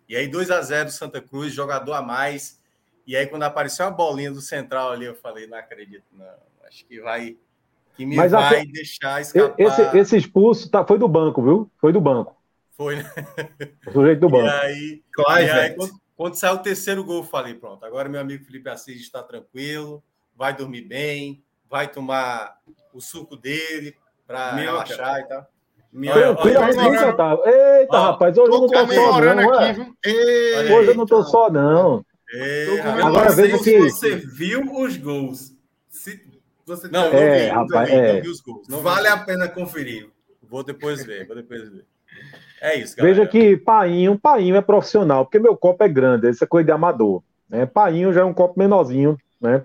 E 0.07 0.15
aí, 0.15 0.27
2 0.27 0.51
a 0.51 0.61
0 0.61 0.91
Santa 0.91 1.19
Cruz, 1.19 1.51
jogador 1.51 1.93
a 1.93 2.01
mais. 2.01 2.59
E 3.05 3.15
aí, 3.15 3.27
quando 3.27 3.43
apareceu 3.43 3.85
a 3.85 3.91
bolinha 3.91 4.31
do 4.31 4.41
Central 4.41 4.91
ali, 4.91 5.05
eu 5.05 5.15
falei, 5.15 5.47
não 5.47 5.57
acredito, 5.57 6.05
não. 6.11 6.25
Acho 6.67 6.85
que 6.85 6.99
vai. 6.99 7.37
Que 7.95 8.05
me 8.05 8.15
Mas 8.15 8.31
vai 8.31 8.61
a... 8.61 8.65
deixar 8.65 9.21
escapar. 9.21 9.55
Esse, 9.57 9.97
esse 9.97 10.17
expulso 10.17 10.69
tá, 10.69 10.85
foi 10.85 10.97
do 10.97 11.07
banco, 11.07 11.41
viu? 11.41 11.71
Foi 11.77 11.93
do 11.93 12.01
banco. 12.01 12.35
Foi, 12.71 12.97
né? 12.97 13.03
O 13.87 13.91
sujeito 13.91 14.19
do 14.19 14.29
banco. 14.29 14.47
E 14.47 14.49
aí, 14.49 15.03
Clive, 15.13 15.45
e 15.45 15.51
aí 15.51 15.75
quando, 15.75 15.91
quando 16.17 16.35
saiu 16.35 16.55
o 16.55 16.59
terceiro 16.59 17.03
gol, 17.03 17.17
eu 17.17 17.23
falei: 17.23 17.53
pronto, 17.53 17.85
agora 17.85 18.09
meu 18.09 18.19
amigo 18.19 18.43
Felipe 18.43 18.69
Assis 18.69 18.99
está 18.99 19.23
tranquilo, 19.23 20.03
vai 20.35 20.53
dormir 20.53 20.81
bem, 20.81 21.41
vai 21.69 21.87
tomar 21.87 22.57
o 22.93 22.99
suco 22.99 23.37
dele 23.37 23.95
para 24.27 24.51
relaxar 24.55 25.19
e 25.19 25.23
tal. 25.25 25.47
Minha, 25.91 26.13
olha, 26.13 27.13
tá. 27.13 27.37
Eita, 27.45 27.95
ó, 27.95 28.01
rapaz, 28.11 28.37
hoje 28.37 28.51
eu 28.51 28.59
não 28.59 28.67
tô 28.67 28.87
só, 28.87 29.21
não. 29.21 29.53
Aqui, 29.53 30.73
hoje 30.73 30.89
eu 30.89 30.95
não 30.95 31.05
tô 31.05 31.23
só, 31.23 31.49
não. 31.49 32.05
Ei, 32.35 32.79
agora 32.81 33.31
veja 33.31 33.57
que. 33.59 33.79
Você 33.79 34.15
viu 34.15 34.61
os 34.73 34.97
gols. 34.97 35.53
Se 35.89 36.21
você 36.65 36.87
não, 36.87 37.11
não 37.11 37.17
é, 37.17 37.45
viu, 37.45 37.55
rapaz, 37.55 37.89
também, 37.89 38.05
é. 38.05 38.13
não 38.13 38.21
viu 38.21 38.31
os 38.31 38.41
gols. 38.41 38.67
Não 38.67 38.81
vale 38.81 39.07
a 39.07 39.17
pena 39.17 39.47
conferir. 39.47 40.09
Vou 40.43 40.63
depois 40.63 41.03
ver, 41.03 41.25
vou 41.25 41.35
depois 41.35 41.69
ver. 41.69 41.85
É 42.61 42.75
isso, 42.75 42.95
galera. 42.95 43.15
Veja 43.15 43.29
que 43.29 43.57
painho, 43.57 44.19
painho 44.19 44.55
é 44.55 44.61
profissional, 44.61 45.25
porque 45.25 45.39
meu 45.39 45.55
copo 45.55 45.83
é 45.83 45.87
grande, 45.87 46.27
essa 46.27 46.45
é 46.45 46.47
coisa 46.47 46.65
de 46.65 46.71
amador. 46.71 47.23
Né? 47.49 47.65
Painho 47.65 48.11
já 48.11 48.21
é 48.21 48.23
um 48.23 48.33
copo 48.33 48.59
menorzinho, 48.59 49.17
né? 49.39 49.63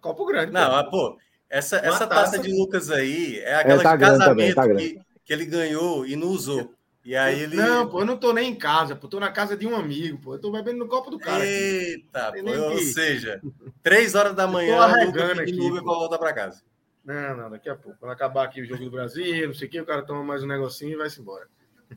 Copo 0.00 0.24
grande. 0.26 0.52
Não, 0.52 0.90
pô, 0.90 1.16
essa, 1.48 1.76
essa 1.76 2.06
taça, 2.06 2.32
taça 2.32 2.38
de 2.38 2.52
Lucas 2.52 2.90
aí 2.90 3.38
é 3.40 3.54
aquela 3.54 3.80
é, 3.80 3.84
tá 3.84 3.96
de 3.96 4.00
casamento 4.00 4.54
também, 4.54 4.54
tá 4.54 4.74
que, 4.74 5.00
que 5.24 5.32
ele 5.32 5.44
ganhou 5.44 6.06
e 6.06 6.16
não 6.16 6.28
usou. 6.28 6.72
E 7.04 7.16
aí 7.16 7.42
ele. 7.42 7.56
Não, 7.56 7.88
pô, 7.88 8.00
eu 8.00 8.04
não 8.04 8.16
tô 8.16 8.32
nem 8.32 8.50
em 8.50 8.54
casa, 8.54 8.94
pô, 8.94 9.08
tô 9.08 9.18
na 9.18 9.30
casa 9.30 9.56
de 9.56 9.66
um 9.66 9.74
amigo, 9.74 10.18
pô. 10.18 10.34
Eu 10.34 10.40
tô 10.40 10.52
bebendo 10.52 10.78
no 10.78 10.88
copo 10.88 11.10
do 11.10 11.18
cara. 11.18 11.44
Eita, 11.44 12.32
pô, 12.32 12.70
ou 12.70 12.78
seja, 12.78 13.40
três 13.82 14.14
horas 14.14 14.34
da 14.34 14.46
manhã, 14.46 14.76
eu 15.04 15.12
tô 15.12 15.40
aqui, 15.40 15.52
no 15.52 15.66
Uber 15.66 15.82
pra 15.82 15.92
voltar 15.92 16.18
pra 16.18 16.32
casa. 16.32 16.62
Não, 17.04 17.36
não, 17.36 17.50
daqui 17.50 17.68
a 17.68 17.74
pouco. 17.74 17.98
Quando 17.98 18.12
acabar 18.12 18.44
aqui 18.44 18.62
o 18.62 18.64
jogo 18.64 18.84
do 18.84 18.90
Brasil, 18.90 19.48
não 19.48 19.54
sei 19.54 19.66
o 19.66 19.70
que, 19.70 19.80
o 19.80 19.86
cara 19.86 20.02
toma 20.02 20.22
mais 20.22 20.44
um 20.44 20.46
negocinho 20.46 20.92
e 20.92 20.96
vai-se 20.96 21.20
embora. 21.20 21.48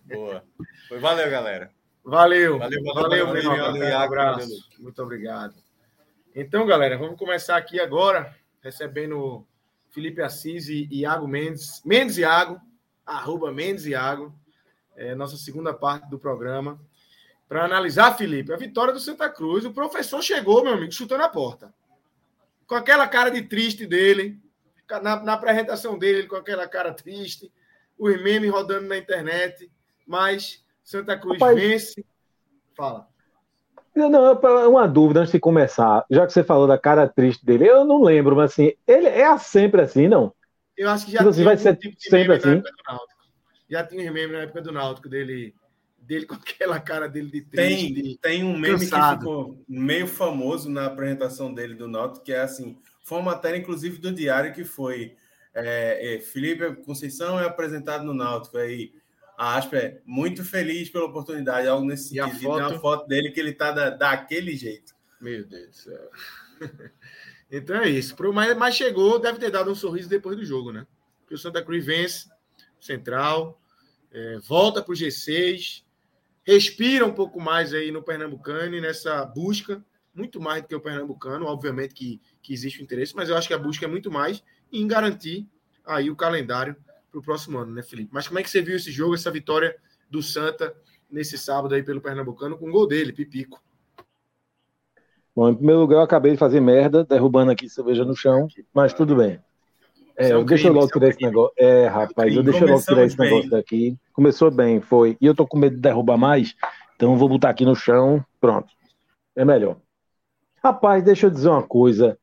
Boa. 0.06 0.44
Foi, 0.90 1.00
valeu, 1.00 1.30
galera. 1.30 1.72
Valeu. 2.04 2.58
Valeu, 2.58 2.84
valeu, 2.84 2.94
valeu, 2.94 3.28
valeu, 3.28 3.62
valeu 3.62 3.88
um 3.88 4.00
abraço. 4.00 4.70
Muito 4.80 5.02
obrigado. 5.02 5.54
Então, 6.36 6.66
galera, 6.66 6.98
vamos 6.98 7.18
começar 7.18 7.56
aqui 7.56 7.80
agora, 7.80 8.36
recebendo 8.62 9.46
Felipe 9.92 10.22
Assis 10.22 10.68
e 10.68 10.88
Iago 10.92 11.28
Mendes. 11.28 11.82
Mendes 11.86 12.18
Iago, 12.18 12.60
arroba 13.06 13.52
Mendes 13.52 13.86
Iago, 13.86 14.34
é, 14.96 15.16
nossa 15.16 15.38
segunda 15.38 15.74
parte 15.74 16.10
do 16.10 16.20
programa. 16.20 16.80
Para 17.48 17.66
analisar, 17.66 18.18
Felipe, 18.18 18.54
a 18.54 18.58
vitória 18.58 18.94
do 18.94 19.00
Santa 19.00 19.30
Cruz. 19.30 19.66
O 19.66 19.74
professor 19.74 20.22
chegou, 20.22 20.64
meu 20.64 20.74
amigo, 20.74 20.92
chutando 20.92 21.24
a 21.24 21.30
porta. 21.30 21.74
Com 22.66 22.76
aquela 22.76 23.08
cara 23.08 23.30
de 23.30 23.44
triste 23.44 23.86
dele, 23.86 24.40
na, 25.02 25.22
na 25.22 25.34
apresentação 25.34 25.98
dele, 25.98 26.28
com 26.28 26.36
aquela 26.36 26.68
cara 26.68 26.92
triste, 26.92 27.52
os 27.98 28.22
memes 28.22 28.52
rodando 28.52 28.88
na 28.88 28.98
internet 28.98 29.70
mas 30.06 30.64
Santa 30.84 31.18
Cruz 31.18 31.40
Rapaz, 31.40 31.60
vence. 31.60 32.06
Fala. 32.76 33.08
Não, 33.96 34.34
uma 34.70 34.88
dúvida 34.88 35.22
antes 35.22 35.32
de 35.32 35.40
começar. 35.40 36.06
Já 36.10 36.28
que 36.28 36.34
você 36.34 36.44
falou 36.44 36.68
da 36.68 36.78
cara 36.78 37.08
triste 37.08 37.46
dele, 37.46 37.68
eu 37.68 37.86
não 37.86 38.04
lembro, 38.04 38.36
mas 38.36 38.52
assim, 38.52 38.74
ele 38.86 39.08
é 39.08 39.38
sempre 39.38 39.82
assim, 39.82 40.08
não? 40.08 40.34
Eu 40.78 40.90
acho 40.90 41.06
que 41.06 41.14
já 41.14 41.20
tipo 41.20 41.30
assim, 41.30 41.44
vai 41.44 41.58
ser 41.58 41.76
tipo 41.78 41.96
sempre 41.98 42.34
assim. 42.34 42.62
Já 43.70 43.86
tinha 43.86 44.12
meme 44.12 44.34
na 44.34 44.40
época 44.40 44.62
do 44.62 44.72
Náutico 44.72 45.10
dele, 45.10 45.56
dele 45.98 46.26
com 46.28 46.36
aquela 46.36 46.80
cara 46.80 47.08
dele 47.08 47.32
de 47.32 47.42
triste. 47.42 47.94
Tem, 47.94 47.94
de 47.94 48.18
tem 48.18 48.44
um 48.44 48.58
meme 48.58 48.80
cansado. 48.80 49.14
que 49.14 49.20
ficou 49.20 49.66
meio 49.68 50.08
famoso 50.08 50.70
na 50.70 50.86
apresentação 50.86 51.54
dele 51.54 51.76
do 51.76 51.88
Náutico, 51.88 52.26
que 52.26 52.34
é 52.34 52.42
assim, 52.42 52.78
foi 53.04 53.20
uma 53.20 53.32
matéria 53.32 53.58
inclusive 53.58 53.98
do 53.98 54.12
Diário 54.12 54.54
que 54.54 54.64
foi 54.64 55.16
é, 55.54 56.16
é, 56.16 56.20
Felipe 56.20 56.76
Conceição 56.84 57.40
é 57.40 57.46
apresentado 57.46 58.04
no 58.04 58.14
Náutico 58.14 58.58
aí 58.58 58.92
a 59.38 59.58
Aspa 59.58 59.78
é 59.78 60.02
muito 60.06 60.44
feliz 60.44 60.90
pela 60.90 61.06
oportunidade, 61.06 61.68
algo 61.68 61.86
nesse 61.86 62.18
e 62.18 62.22
sentido. 62.22 62.52
A 62.52 62.54
foto... 62.54 62.58
Tem 62.58 62.74
uma 62.74 62.80
foto 62.80 63.08
dele 63.08 63.32
que 63.32 63.40
ele 63.40 63.54
tá 63.54 63.72
da, 63.72 63.90
daquele 63.90 64.56
jeito. 64.56 64.94
Meu 65.20 65.46
Deus 65.46 65.68
do 65.68 65.76
céu. 65.76 66.12
então 67.52 67.76
é 67.78 67.90
isso. 67.90 68.16
Mas, 68.34 68.58
mas 68.58 68.76
chegou, 68.76 69.20
deve 69.20 69.40
ter 69.40 69.52
dado 69.52 69.72
um 69.72 69.76
sorriso 69.76 70.10
depois 70.10 70.38
do 70.38 70.46
jogo, 70.46 70.72
né? 70.72 70.88
Porque 71.22 71.36
o 71.36 71.38
Santa 71.38 71.62
Cruz 71.62 71.86
vence, 71.86 72.30
Central, 72.80 73.60
é, 74.12 74.38
volta 74.40 74.82
para 74.82 74.94
o 74.94 74.96
G6, 74.96 75.84
respira 76.44 77.06
um 77.06 77.14
pouco 77.14 77.40
mais 77.40 77.74
aí 77.74 77.92
no 77.92 78.04
Pernambucano 78.04 78.76
e 78.76 78.82
nessa 78.82 79.26
busca, 79.26 79.84
muito 80.14 80.40
mais 80.40 80.62
do 80.62 80.68
que 80.68 80.76
o 80.76 80.80
Pernambucano, 80.80 81.46
obviamente 81.46 81.94
que, 81.94 82.22
que 82.42 82.54
existe 82.54 82.80
o 82.80 82.84
interesse, 82.84 83.16
mas 83.16 83.30
eu 83.30 83.36
acho 83.36 83.48
que 83.48 83.54
a 83.54 83.58
busca 83.58 83.86
é 83.86 83.88
muito 83.88 84.10
mais 84.10 84.44
em 84.72 84.88
garantir 84.88 85.48
aí 85.86 86.10
o 86.10 86.16
calendário 86.16 86.76
para 87.12 87.20
o 87.20 87.24
próximo 87.24 87.58
ano, 87.58 87.74
né, 87.74 87.84
Felipe? 87.84 88.10
Mas 88.14 88.28
como 88.28 88.40
é 88.40 88.44
que 88.44 88.50
você 88.50 88.62
viu 88.62 88.76
esse 88.76 88.92
jogo, 88.92 89.16
essa 89.16 89.32
vitória 89.32 89.76
do 90.10 90.22
Santa 90.22 90.76
nesse 91.10 91.38
sábado 91.38 91.76
aí 91.76 91.84
pelo 91.84 92.02
Pernambucano 92.02 92.58
com 92.58 92.70
o 92.70 92.72
gol 92.72 92.88
dele, 92.88 93.12
Pipico? 93.12 93.62
Bom, 95.36 95.50
em 95.50 95.56
primeiro 95.56 95.82
lugar, 95.82 95.98
eu 95.98 96.04
acabei 96.04 96.32
de 96.32 96.38
fazer 96.38 96.62
merda, 96.62 97.04
derrubando 97.04 97.52
aqui 97.52 97.68
cerveja 97.68 98.06
no 98.06 98.16
chão, 98.16 98.48
mas 98.74 98.94
tudo 98.94 99.18
bem. 99.18 99.42
É, 100.18 100.30
é 100.30 100.38
um 100.38 100.46
deixa 100.46 100.68
eu 100.68 100.74
logo 100.74 100.88
tirar 100.88 101.10
esse 101.10 101.22
negócio. 101.22 101.54
É, 101.58 101.88
rapaz, 101.88 102.36
eu 102.36 102.44
deixa 102.44 102.64
eu 102.64 102.70
logo 102.70 102.82
tirar 102.82 103.06
esse 103.06 103.20
negócio 103.20 103.50
daqui. 103.50 103.98
Começou 104.14 104.50
bem, 104.50 104.80
foi. 104.82 105.18
E 105.20 105.26
eu 105.26 105.36
tô 105.36 105.46
com 105.46 105.58
medo 105.58 105.76
de 105.76 105.82
derrubar 105.82 106.18
mais, 106.18 106.56
então 106.96 107.12
eu 107.12 107.18
vou 107.18 107.30
botar 107.30 107.50
aqui 107.50 107.66
no 107.66 107.76
chão. 107.76 108.24
Pronto. 108.40 108.68
É 109.36 109.44
melhor. 109.44 109.78
Rapaz, 110.64 111.04
deixa 111.04 111.28
eu 111.28 111.32
dizer 111.32 111.50
uma 111.50 111.64
coisa. 111.64 112.18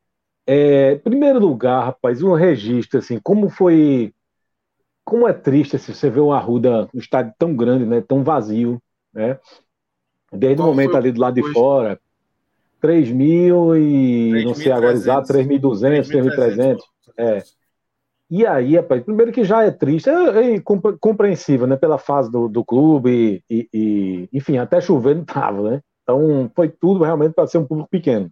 É, 0.46 0.96
primeiro 0.96 1.38
lugar, 1.38 1.84
rapaz, 1.84 2.22
um 2.22 2.34
registro, 2.34 2.98
assim, 2.98 3.20
como 3.20 3.48
foi 3.48 4.12
como 5.04 5.26
é 5.26 5.32
triste 5.32 5.76
assim, 5.76 5.92
você 5.92 6.08
ver 6.08 6.20
o 6.20 6.32
Arruda, 6.32 6.88
um 6.94 6.98
estádio 6.98 7.34
tão 7.38 7.54
grande, 7.54 7.84
né, 7.84 8.00
tão 8.00 8.22
vazio, 8.22 8.80
né? 9.12 9.38
Desde 10.32 10.56
Qual 10.56 10.68
o 10.68 10.70
momento 10.70 10.96
ali 10.96 11.12
do 11.12 11.20
lado 11.20 11.34
de 11.34 11.52
fora, 11.52 12.00
3 12.80 13.10
mil 13.10 13.76
e 13.76 14.30
3, 14.30 14.44
não 14.44 14.54
sei 14.54 14.72
agora 14.72 14.92
exato, 14.92 15.32
3.200, 15.32 16.08
3.300. 16.08 16.78
É. 17.16 17.42
E 18.34 18.46
aí, 18.46 18.76
rapaz, 18.76 19.04
primeiro 19.04 19.30
que 19.30 19.44
já 19.44 19.62
é 19.62 19.70
triste, 19.70 20.08
é, 20.08 20.54
é 20.54 20.62
compreensível, 20.98 21.66
né? 21.66 21.76
Pela 21.76 21.98
fase 21.98 22.30
do, 22.30 22.48
do 22.48 22.64
clube 22.64 23.44
e, 23.50 23.68
e, 23.70 24.28
enfim, 24.32 24.56
até 24.56 24.80
chover 24.80 25.14
não 25.14 25.22
tava, 25.22 25.70
né? 25.70 25.82
Então 26.02 26.50
foi 26.56 26.70
tudo 26.70 27.04
realmente 27.04 27.34
para 27.34 27.46
ser 27.46 27.58
um 27.58 27.66
público 27.66 27.90
pequeno. 27.90 28.30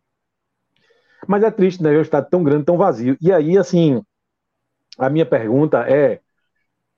Mas 1.28 1.42
é 1.42 1.50
triste, 1.50 1.82
né? 1.82 1.90
O 1.90 2.00
estádio 2.00 2.30
tão 2.30 2.42
grande, 2.42 2.64
tão 2.64 2.78
vazio. 2.78 3.14
E 3.20 3.30
aí, 3.30 3.58
assim, 3.58 4.02
a 4.96 5.10
minha 5.10 5.26
pergunta 5.26 5.80
é: 5.86 6.22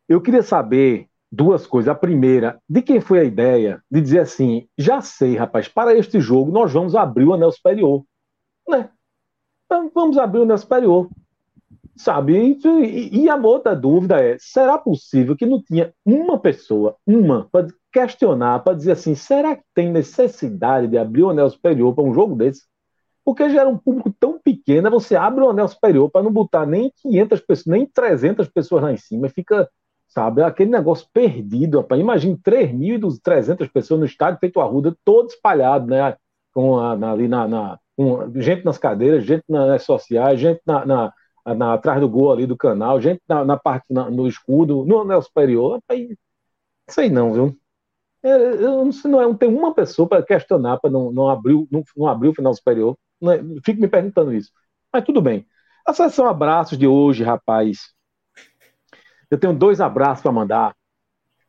eu 0.08 0.20
queria 0.20 0.44
saber 0.44 1.08
duas 1.30 1.66
coisas. 1.66 1.88
A 1.88 1.96
primeira, 1.96 2.60
de 2.68 2.82
quem 2.82 3.00
foi 3.00 3.18
a 3.18 3.24
ideia 3.24 3.82
de 3.90 4.00
dizer 4.00 4.20
assim: 4.20 4.68
já 4.78 5.00
sei, 5.00 5.34
rapaz, 5.36 5.66
para 5.66 5.92
este 5.92 6.20
jogo 6.20 6.52
nós 6.52 6.72
vamos 6.72 6.94
abrir 6.94 7.24
o 7.24 7.34
anel 7.34 7.50
superior. 7.50 8.04
Né? 8.68 8.88
Então, 9.66 9.90
vamos 9.92 10.16
abrir 10.16 10.38
o 10.38 10.42
anel 10.44 10.58
superior. 10.58 11.10
Sabe? 11.96 12.58
E, 12.64 13.22
e 13.22 13.28
a 13.28 13.36
outra 13.36 13.76
dúvida 13.76 14.20
é: 14.20 14.36
será 14.38 14.78
possível 14.78 15.36
que 15.36 15.46
não 15.46 15.62
tinha 15.62 15.92
uma 16.04 16.38
pessoa, 16.38 16.96
uma, 17.06 17.48
para 17.50 17.68
questionar, 17.92 18.60
para 18.60 18.76
dizer 18.76 18.92
assim, 18.92 19.14
será 19.14 19.54
que 19.54 19.62
tem 19.74 19.92
necessidade 19.92 20.88
de 20.88 20.96
abrir 20.96 21.22
o 21.22 21.30
anel 21.30 21.50
superior 21.50 21.94
para 21.94 22.04
um 22.04 22.14
jogo 22.14 22.34
desse? 22.34 22.62
Porque 23.24 23.48
já 23.50 23.60
era 23.60 23.68
um 23.68 23.78
público 23.78 24.12
tão 24.18 24.40
pequeno, 24.42 24.90
você 24.90 25.14
abre 25.14 25.44
o 25.44 25.50
anel 25.50 25.68
superior 25.68 26.10
para 26.10 26.22
não 26.22 26.32
botar 26.32 26.66
nem 26.66 26.90
500 27.02 27.40
pessoas, 27.40 27.66
nem 27.66 27.86
300 27.86 28.48
pessoas 28.48 28.82
lá 28.82 28.92
em 28.92 28.96
cima, 28.96 29.28
fica, 29.28 29.68
sabe, 30.08 30.42
aquele 30.42 30.70
negócio 30.70 31.06
perdido, 31.12 31.78
rapaz. 31.78 32.00
Imagine 32.00 32.36
3.300 32.38 33.70
pessoas 33.70 34.00
no 34.00 34.06
estádio 34.06 34.40
feito 34.40 34.60
Arruda, 34.60 34.96
todo 35.04 35.28
espalhado, 35.28 35.86
né? 35.86 36.16
Com 36.52 36.78
a, 36.78 36.96
na, 36.96 37.12
ali 37.12 37.28
na, 37.28 37.46
na 37.46 37.78
com 37.96 38.32
gente 38.40 38.64
nas 38.64 38.78
cadeiras, 38.78 39.24
gente 39.24 39.44
nas 39.48 39.82
sociais, 39.82 40.40
gente 40.40 40.60
na, 40.66 40.84
na, 40.84 41.12
na, 41.44 41.74
atrás 41.74 42.00
do 42.00 42.08
gol 42.08 42.32
ali 42.32 42.46
do 42.46 42.56
canal, 42.56 43.00
gente 43.00 43.20
na, 43.28 43.44
na 43.44 43.56
parte 43.56 43.86
no 43.90 44.26
escudo, 44.28 44.84
no 44.84 45.00
anel 45.00 45.22
superior. 45.22 45.74
Rapaz, 45.74 46.08
sei 46.88 47.10
não, 47.10 47.32
viu? 47.32 47.58
É, 48.22 48.28
eu 48.30 48.84
não, 48.84 48.92
sei, 48.92 49.10
não, 49.10 49.20
é, 49.20 49.24
não 49.24 49.36
tem 49.36 49.48
uma 49.48 49.74
pessoa 49.74 50.08
para 50.08 50.22
questionar 50.22 50.78
para 50.78 50.90
não, 50.90 51.10
não, 51.12 51.28
abrir, 51.28 51.66
não, 51.70 51.82
não 51.96 52.06
abrir 52.06 52.28
o 52.28 52.34
final 52.34 52.54
superior. 52.54 52.96
Não, 53.20 53.32
é, 53.32 53.40
fico 53.64 53.80
me 53.80 53.88
perguntando 53.88 54.32
isso. 54.32 54.50
Mas 54.92 55.04
tudo 55.04 55.20
bem. 55.20 55.46
A 55.86 55.92
sessão 55.92 56.26
abraços 56.28 56.78
de 56.78 56.86
hoje, 56.86 57.24
rapaz. 57.24 57.92
Eu 59.30 59.38
tenho 59.38 59.52
dois 59.54 59.80
abraços 59.80 60.22
para 60.22 60.32
mandar. 60.32 60.76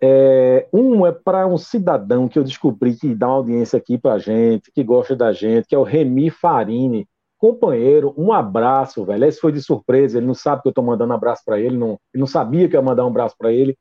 É, 0.02 0.68
um 0.74 1.06
é 1.06 1.12
para 1.12 1.48
um 1.48 1.58
cidadão 1.58 2.28
que 2.28 2.38
eu 2.40 2.44
descobri 2.44 2.96
que 2.96 3.14
dá 3.16 3.28
uma 3.28 3.36
audiência 3.36 3.78
aqui 3.78 3.98
para 3.98 4.20
gente, 4.20 4.72
que 4.72 4.84
gosta 4.84 5.16
da 5.16 5.32
gente, 5.32 5.68
que 5.68 5.76
é 5.76 5.78
o 5.78 5.84
Remi 5.84 6.30
Farini. 6.30 7.08
Companheiro, 7.44 8.14
um 8.18 8.32
abraço, 8.32 9.04
velho. 9.04 9.26
Esse 9.26 9.42
foi 9.42 9.52
de 9.52 9.62
surpresa, 9.62 10.18
ele 10.18 10.26
não 10.26 10.34
sabe 10.34 10.62
que 10.62 10.70
eu 10.70 10.72
estou 10.72 10.82
mandando 10.82 11.12
abraço 11.12 11.42
para 11.46 11.60
ele, 11.60 11.76
não, 11.76 12.00
ele 12.14 12.22
não 12.22 12.26
sabia 12.26 12.70
que 12.70 12.76
eu 12.78 12.80
ia 12.80 12.86
mandar 12.86 13.04
um 13.04 13.10
abraço 13.10 13.36
para 13.38 13.52
ele. 13.52 13.78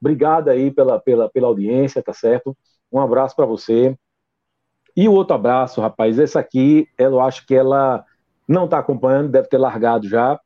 Obrigado 0.00 0.48
aí 0.48 0.72
pela, 0.72 0.98
pela, 0.98 1.30
pela 1.30 1.46
audiência, 1.46 2.02
tá 2.02 2.12
certo? 2.12 2.56
Um 2.90 2.98
abraço 2.98 3.36
para 3.36 3.46
você. 3.46 3.96
E 4.96 5.08
o 5.08 5.12
outro 5.12 5.36
abraço, 5.36 5.80
rapaz, 5.80 6.18
esse 6.18 6.36
aqui, 6.36 6.88
eu 6.98 7.20
acho 7.20 7.46
que 7.46 7.54
ela 7.54 8.04
não 8.48 8.64
está 8.64 8.80
acompanhando, 8.80 9.30
deve 9.30 9.46
ter 9.46 9.58
largado 9.58 10.08
já, 10.08 10.40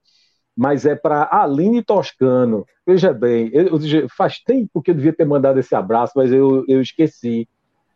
mas 0.54 0.84
é 0.84 0.94
para 0.94 1.30
Aline 1.32 1.82
Toscano. 1.82 2.66
Veja 2.86 3.10
bem, 3.14 3.50
eu, 3.54 3.78
faz 4.14 4.38
tempo 4.38 4.82
que 4.82 4.90
eu 4.90 4.94
devia 4.94 5.14
ter 5.14 5.24
mandado 5.24 5.58
esse 5.58 5.74
abraço, 5.74 6.12
mas 6.14 6.30
eu, 6.30 6.62
eu 6.68 6.82
esqueci. 6.82 7.48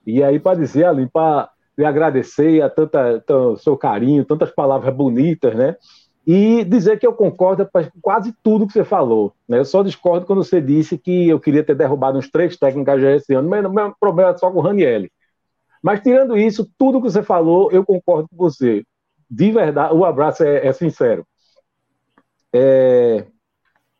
E 0.06 0.22
aí, 0.22 0.40
para 0.40 0.58
dizer, 0.58 0.86
Aline, 0.86 1.10
para 1.12 1.50
lhe 1.76 1.84
agradecer 1.84 2.62
a 2.62 2.70
tanta, 2.70 3.20
tão, 3.26 3.56
seu 3.56 3.76
carinho, 3.76 4.24
tantas 4.24 4.50
palavras 4.50 4.94
bonitas, 4.94 5.54
né? 5.54 5.76
e 6.26 6.64
dizer 6.64 6.98
que 6.98 7.06
eu 7.06 7.12
concordo 7.12 7.68
com 7.70 8.00
quase 8.00 8.34
tudo 8.42 8.66
que 8.66 8.72
você 8.72 8.84
falou. 8.84 9.34
Né? 9.46 9.58
Eu 9.58 9.64
só 9.64 9.82
discordo 9.82 10.26
quando 10.26 10.42
você 10.42 10.60
disse 10.60 10.96
que 10.96 11.28
eu 11.28 11.38
queria 11.38 11.62
ter 11.62 11.74
derrubado 11.74 12.18
uns 12.18 12.30
três 12.30 12.56
técnicos 12.56 13.00
já 13.00 13.12
esse 13.12 13.34
ano, 13.34 13.48
mas 13.48 13.64
o 13.64 13.70
meu 13.70 13.94
problema 14.00 14.30
é 14.30 14.36
só 14.36 14.50
com 14.50 14.58
o 14.58 14.62
Ranielli. 14.62 15.12
Mas 15.82 16.00
tirando 16.00 16.36
isso, 16.36 16.68
tudo 16.78 17.00
que 17.00 17.10
você 17.10 17.22
falou, 17.22 17.70
eu 17.70 17.84
concordo 17.84 18.26
com 18.28 18.36
você. 18.36 18.84
De 19.30 19.52
verdade, 19.52 19.94
o 19.94 20.04
abraço 20.04 20.42
é, 20.42 20.66
é 20.66 20.72
sincero. 20.72 21.26
É... 22.52 23.26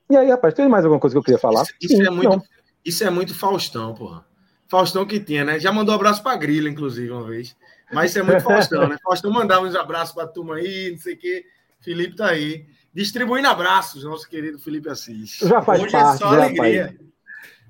E 0.08 0.16
aí, 0.16 0.30
rapaz, 0.30 0.54
tem 0.54 0.68
mais 0.68 0.84
alguma 0.84 1.00
coisa 1.00 1.14
que 1.14 1.18
eu 1.18 1.22
queria 1.22 1.38
falar? 1.38 1.62
Isso, 1.62 1.74
isso 1.80 1.96
Sim, 1.96 2.06
é, 2.06 2.10
muito, 2.10 2.42
isso 2.84 3.04
é 3.04 3.10
muito 3.10 3.34
Faustão, 3.34 3.94
porra. 3.94 4.24
Faustão 4.68 5.06
que 5.06 5.20
tinha, 5.20 5.44
né? 5.44 5.58
Já 5.58 5.72
mandou 5.72 5.94
um 5.94 5.96
abraço 5.96 6.22
pra 6.22 6.36
Grila, 6.36 6.68
inclusive, 6.68 7.10
uma 7.10 7.24
vez. 7.24 7.56
Mas 7.92 8.10
isso 8.10 8.18
é 8.18 8.22
muito 8.22 8.42
Faustão, 8.42 8.88
né? 8.88 8.96
Faustão 9.02 9.30
mandava 9.30 9.66
uns 9.66 9.74
abraços 9.74 10.14
pra 10.14 10.26
turma 10.26 10.56
aí, 10.56 10.90
não 10.90 10.98
sei 10.98 11.14
o 11.14 11.18
quê. 11.18 11.44
Felipe 11.80 12.16
tá 12.16 12.28
aí. 12.28 12.66
Distribuindo 12.92 13.48
abraços, 13.48 14.04
nosso 14.04 14.28
querido 14.28 14.58
Felipe 14.58 14.88
Assis. 14.88 15.38
Já 15.38 15.60
faz 15.60 15.82
hoje 15.82 15.92
parte, 15.92 16.14
é 16.14 16.18
só 16.18 16.26
alegria. 16.26 16.96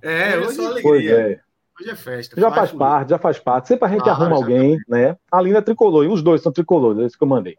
É, 0.02 0.38
hoje, 0.38 0.38
hoje 0.38 0.50
é 0.50 0.54
só 0.54 0.66
alegria. 0.66 1.12
É. 1.12 1.40
Hoje 1.80 1.90
é 1.90 1.96
festa. 1.96 2.40
Já 2.40 2.50
faz, 2.50 2.70
faz 2.70 2.78
parte, 2.78 3.10
já 3.10 3.18
faz 3.18 3.38
parte. 3.38 3.68
Sempre 3.68 3.86
a 3.86 3.90
gente 3.90 4.08
ah, 4.08 4.12
arruma 4.12 4.36
alguém, 4.36 4.78
tá. 4.78 4.84
né? 4.88 5.16
A 5.30 5.40
Lina 5.40 5.58
é 5.58 5.62
tricolor, 5.62 6.04
e 6.04 6.08
os 6.08 6.22
dois 6.22 6.40
são 6.40 6.52
tricolores, 6.52 7.02
é 7.02 7.06
isso 7.06 7.18
que 7.18 7.24
eu 7.24 7.28
mandei. 7.28 7.56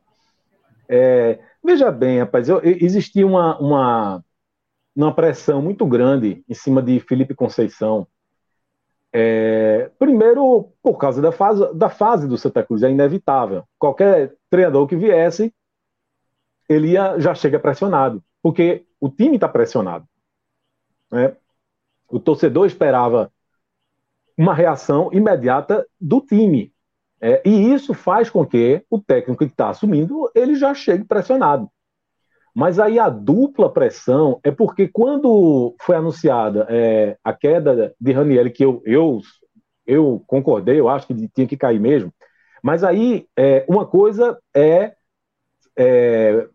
É, 0.87 1.39
veja 1.63 1.91
bem, 1.91 2.19
rapaz, 2.19 2.47
eu, 2.47 2.61
existia 2.63 3.25
uma, 3.25 3.57
uma, 3.57 4.23
uma 4.95 5.13
pressão 5.13 5.61
muito 5.61 5.85
grande 5.85 6.43
em 6.47 6.53
cima 6.53 6.81
de 6.81 6.99
Felipe 6.99 7.33
Conceição. 7.33 8.07
É, 9.17 9.89
primeiro, 9.97 10.73
por 10.83 10.97
causa 10.97 11.21
da 11.21 11.31
fase, 11.31 11.73
da 11.73 11.89
fase 11.89 12.27
do 12.27 12.37
Santa 12.37 12.61
Cruz, 12.61 12.83
é 12.83 12.91
inevitável. 12.91 13.63
Qualquer 13.79 14.35
treinador 14.49 14.85
que 14.87 14.97
viesse 14.97 15.53
ele 16.67 16.89
ia, 16.89 17.17
já 17.17 17.33
chega 17.33 17.57
pressionado, 17.57 18.21
porque 18.41 18.85
o 18.99 19.09
time 19.09 19.35
está 19.35 19.47
pressionado. 19.47 20.05
Né? 21.09 21.33
O 22.09 22.19
torcedor 22.19 22.65
esperava 22.65 23.31
uma 24.37 24.53
reação 24.53 25.09
imediata 25.13 25.87
do 25.97 26.19
time. 26.19 26.73
É, 27.21 27.41
e 27.45 27.71
isso 27.73 27.93
faz 27.93 28.29
com 28.29 28.45
que 28.45 28.83
o 28.89 28.99
técnico 28.99 29.45
que 29.45 29.49
está 29.49 29.69
assumindo 29.69 30.29
ele 30.35 30.55
já 30.55 30.73
chegue 30.73 31.05
pressionado. 31.05 31.71
Mas 32.55 32.79
aí 32.79 32.97
a 32.97 33.09
dupla 33.09 33.69
pressão 33.71 34.39
é 34.41 34.49
porque 34.49 34.87
quando 34.87 35.75
foi 35.81 35.97
anunciada 35.97 36.65
é, 36.69 37.17
a 37.21 37.33
queda 37.33 37.93
de 37.99 38.11
Raniel, 38.13 38.49
que 38.51 38.63
eu, 38.63 38.81
eu, 38.85 39.19
eu 39.85 40.23
concordei, 40.25 40.79
eu 40.79 40.87
acho 40.87 41.05
que 41.05 41.27
tinha 41.27 41.47
que 41.47 41.57
cair 41.57 41.79
mesmo, 41.79 42.13
mas 42.63 42.83
aí 42.83 43.27
é, 43.37 43.65
uma 43.67 43.85
coisa 43.85 44.39
é, 44.55 44.93
é 45.77 46.47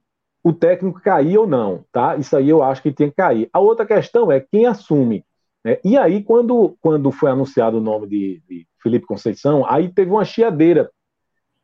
o 0.43 0.53
técnico 0.53 1.01
cair 1.01 1.37
ou 1.39 1.47
não, 1.47 1.85
tá? 1.93 2.17
Isso 2.17 2.35
aí 2.37 2.49
eu 2.49 2.63
acho 2.63 2.83
que 2.83 2.93
tem 2.93 3.11
que 3.11 3.17
cair. 3.17 3.49
A 3.53 3.61
outra 3.61 3.85
questão 3.85 4.33
é 4.33 4.41
quem 4.41 4.67
assume. 4.67 5.25
Né? 5.65 5.79
E 5.85 5.97
aí, 5.97 6.23
quando, 6.23 6.77
quando 6.81 7.13
foi 7.13 7.31
anunciado 7.31 7.77
o 7.77 7.81
nome 7.81 8.07
de, 8.07 8.43
de 8.49 8.67
Felipe 8.83 9.07
Conceição, 9.07 9.65
aí 9.69 9.89
teve 9.89 10.11
uma 10.11 10.25
chiadeira. 10.25 10.91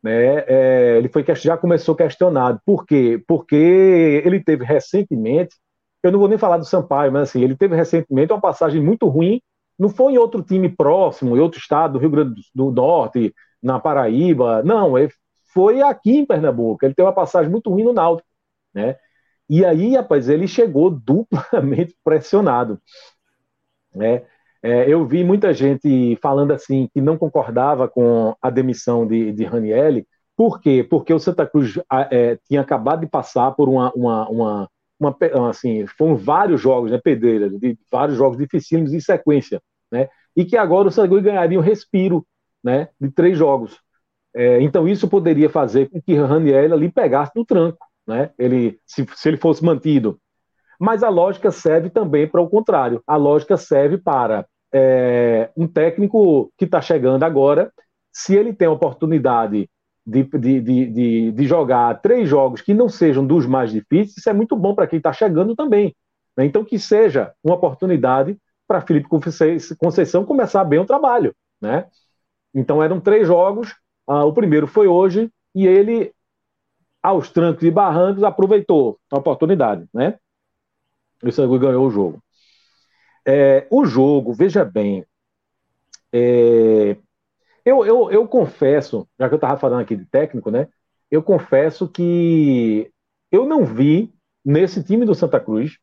Né? 0.06 0.44
É, 0.46 0.96
ele 0.98 1.08
foi 1.08 1.24
já 1.34 1.56
começou 1.56 1.96
questionado. 1.96 2.60
Por 2.64 2.86
quê? 2.86 3.20
Porque 3.26 4.22
ele 4.24 4.40
teve 4.40 4.64
recentemente, 4.64 5.56
eu 6.00 6.12
não 6.12 6.20
vou 6.20 6.28
nem 6.28 6.38
falar 6.38 6.58
do 6.58 6.64
Sampaio, 6.64 7.10
mas 7.10 7.30
assim, 7.30 7.42
ele 7.42 7.56
teve 7.56 7.74
recentemente 7.74 8.32
uma 8.32 8.40
passagem 8.40 8.80
muito 8.80 9.08
ruim. 9.08 9.40
Não 9.76 9.88
foi 9.88 10.12
em 10.12 10.18
outro 10.18 10.42
time 10.42 10.68
próximo, 10.68 11.36
em 11.36 11.40
outro 11.40 11.58
estado, 11.58 11.94
do 11.94 11.98
Rio 11.98 12.10
Grande 12.10 12.40
do 12.54 12.70
Norte, 12.70 13.34
na 13.60 13.80
Paraíba. 13.80 14.62
Não, 14.62 14.96
ele 14.96 15.10
foi 15.52 15.82
aqui 15.82 16.18
em 16.18 16.24
Pernambuco. 16.26 16.84
Ele 16.84 16.94
teve 16.94 17.06
uma 17.06 17.12
passagem 17.14 17.50
muito 17.50 17.68
ruim 17.68 17.82
no 17.84 17.92
Náutico 17.92 18.28
né? 18.72 18.96
E 19.48 19.64
aí, 19.64 19.96
rapaz, 19.96 20.28
ele 20.28 20.46
chegou 20.46 20.90
duplamente 20.90 21.96
pressionado, 22.04 22.80
né? 23.94 24.24
É, 24.66 24.88
eu 24.92 25.06
vi 25.06 25.22
muita 25.22 25.54
gente 25.54 26.18
falando 26.20 26.52
assim 26.52 26.88
que 26.92 27.00
não 27.00 27.16
concordava 27.16 27.88
com 27.88 28.34
a 28.42 28.50
demissão 28.50 29.06
de, 29.06 29.32
de 29.32 29.44
Ranielli. 29.44 30.06
Por 30.36 30.60
quê? 30.60 30.84
Porque 30.88 31.14
o 31.14 31.18
Santa 31.18 31.46
Cruz 31.46 31.78
é, 32.10 32.38
tinha 32.48 32.60
acabado 32.62 33.00
de 33.00 33.06
passar 33.06 33.52
por 33.52 33.68
uma, 33.68 33.92
uma, 33.94 34.28
uma, 34.28 34.68
uma 35.00 35.50
assim, 35.50 35.86
foram 35.86 36.16
vários 36.16 36.60
jogos, 36.60 36.90
né, 36.90 37.00
pedreira, 37.02 37.48
de 37.48 37.78
vários 37.90 38.18
jogos 38.18 38.38
dificílimos 38.38 38.92
em 38.92 39.00
sequência, 39.00 39.62
né? 39.90 40.08
E 40.36 40.44
que 40.44 40.56
agora 40.56 40.88
o 40.88 40.90
Santa 40.90 41.08
Cruz 41.08 41.22
ganharia 41.22 41.58
um 41.58 41.62
respiro, 41.62 42.26
né, 42.62 42.88
de 43.00 43.10
três 43.10 43.38
jogos. 43.38 43.78
É, 44.34 44.60
então 44.60 44.88
isso 44.88 45.08
poderia 45.08 45.48
fazer 45.48 45.88
com 45.88 46.00
que 46.02 46.14
Raniel 46.14 46.74
ali 46.74 46.90
pegasse 46.90 47.32
no 47.36 47.44
tranco 47.44 47.86
né? 48.06 48.30
Ele, 48.38 48.78
se, 48.86 49.06
se 49.14 49.28
ele 49.28 49.36
fosse 49.36 49.64
mantido. 49.64 50.20
Mas 50.78 51.02
a 51.02 51.08
lógica 51.08 51.50
serve 51.50 51.90
também 51.90 52.28
para 52.28 52.40
o 52.40 52.48
contrário. 52.48 53.02
A 53.06 53.16
lógica 53.16 53.56
serve 53.56 53.98
para 53.98 54.46
é, 54.72 55.50
um 55.56 55.66
técnico 55.66 56.52
que 56.56 56.64
está 56.64 56.80
chegando 56.80 57.22
agora, 57.22 57.72
se 58.12 58.34
ele 58.34 58.52
tem 58.52 58.68
a 58.68 58.72
oportunidade 58.72 59.68
de, 60.06 60.22
de, 60.22 60.60
de, 60.60 61.32
de, 61.32 61.46
jogar 61.46 62.00
três 62.00 62.28
jogos 62.28 62.60
que 62.60 62.72
não 62.72 62.88
sejam 62.88 63.26
dos 63.26 63.46
mais 63.46 63.70
difíceis, 63.72 64.18
isso 64.18 64.30
é 64.30 64.32
muito 64.32 64.56
bom 64.56 64.74
para 64.74 64.86
quem 64.86 64.98
está 64.98 65.12
chegando 65.12 65.56
também. 65.56 65.94
Né? 66.36 66.44
Então, 66.44 66.64
que 66.64 66.78
seja 66.78 67.32
uma 67.42 67.56
oportunidade 67.56 68.38
para 68.66 68.80
Felipe 68.80 69.08
Conceição 69.78 70.24
começar 70.24 70.64
bem 70.64 70.78
o 70.78 70.86
trabalho. 70.86 71.34
Né? 71.60 71.86
Então, 72.54 72.82
eram 72.82 73.00
três 73.00 73.26
jogos, 73.26 73.74
ah, 74.06 74.24
o 74.24 74.32
primeiro 74.32 74.66
foi 74.66 74.86
hoje, 74.86 75.30
e 75.54 75.66
ele 75.66 76.12
aos 77.06 77.30
trancos 77.30 77.62
e 77.62 77.70
barrancos, 77.70 78.24
aproveitou 78.24 78.98
a 79.12 79.18
oportunidade, 79.18 79.86
né? 79.94 80.18
O 81.22 81.30
Sangue 81.30 81.56
ganhou 81.56 81.86
o 81.86 81.90
jogo. 81.90 82.20
É, 83.26 83.66
o 83.70 83.84
jogo, 83.84 84.32
veja 84.32 84.64
bem, 84.64 85.04
é, 86.12 86.96
eu, 87.64 87.84
eu, 87.84 88.10
eu 88.10 88.28
confesso, 88.28 89.08
já 89.18 89.28
que 89.28 89.34
eu 89.34 89.38
estava 89.38 89.58
falando 89.58 89.80
aqui 89.80 89.96
de 89.96 90.04
técnico, 90.06 90.50
né? 90.50 90.68
Eu 91.10 91.22
confesso 91.22 91.88
que 91.88 92.90
eu 93.30 93.44
não 93.46 93.64
vi 93.64 94.14
nesse 94.44 94.82
time 94.84 95.04
do 95.04 95.14
Santa 95.14 95.40
Cruz 95.40 95.78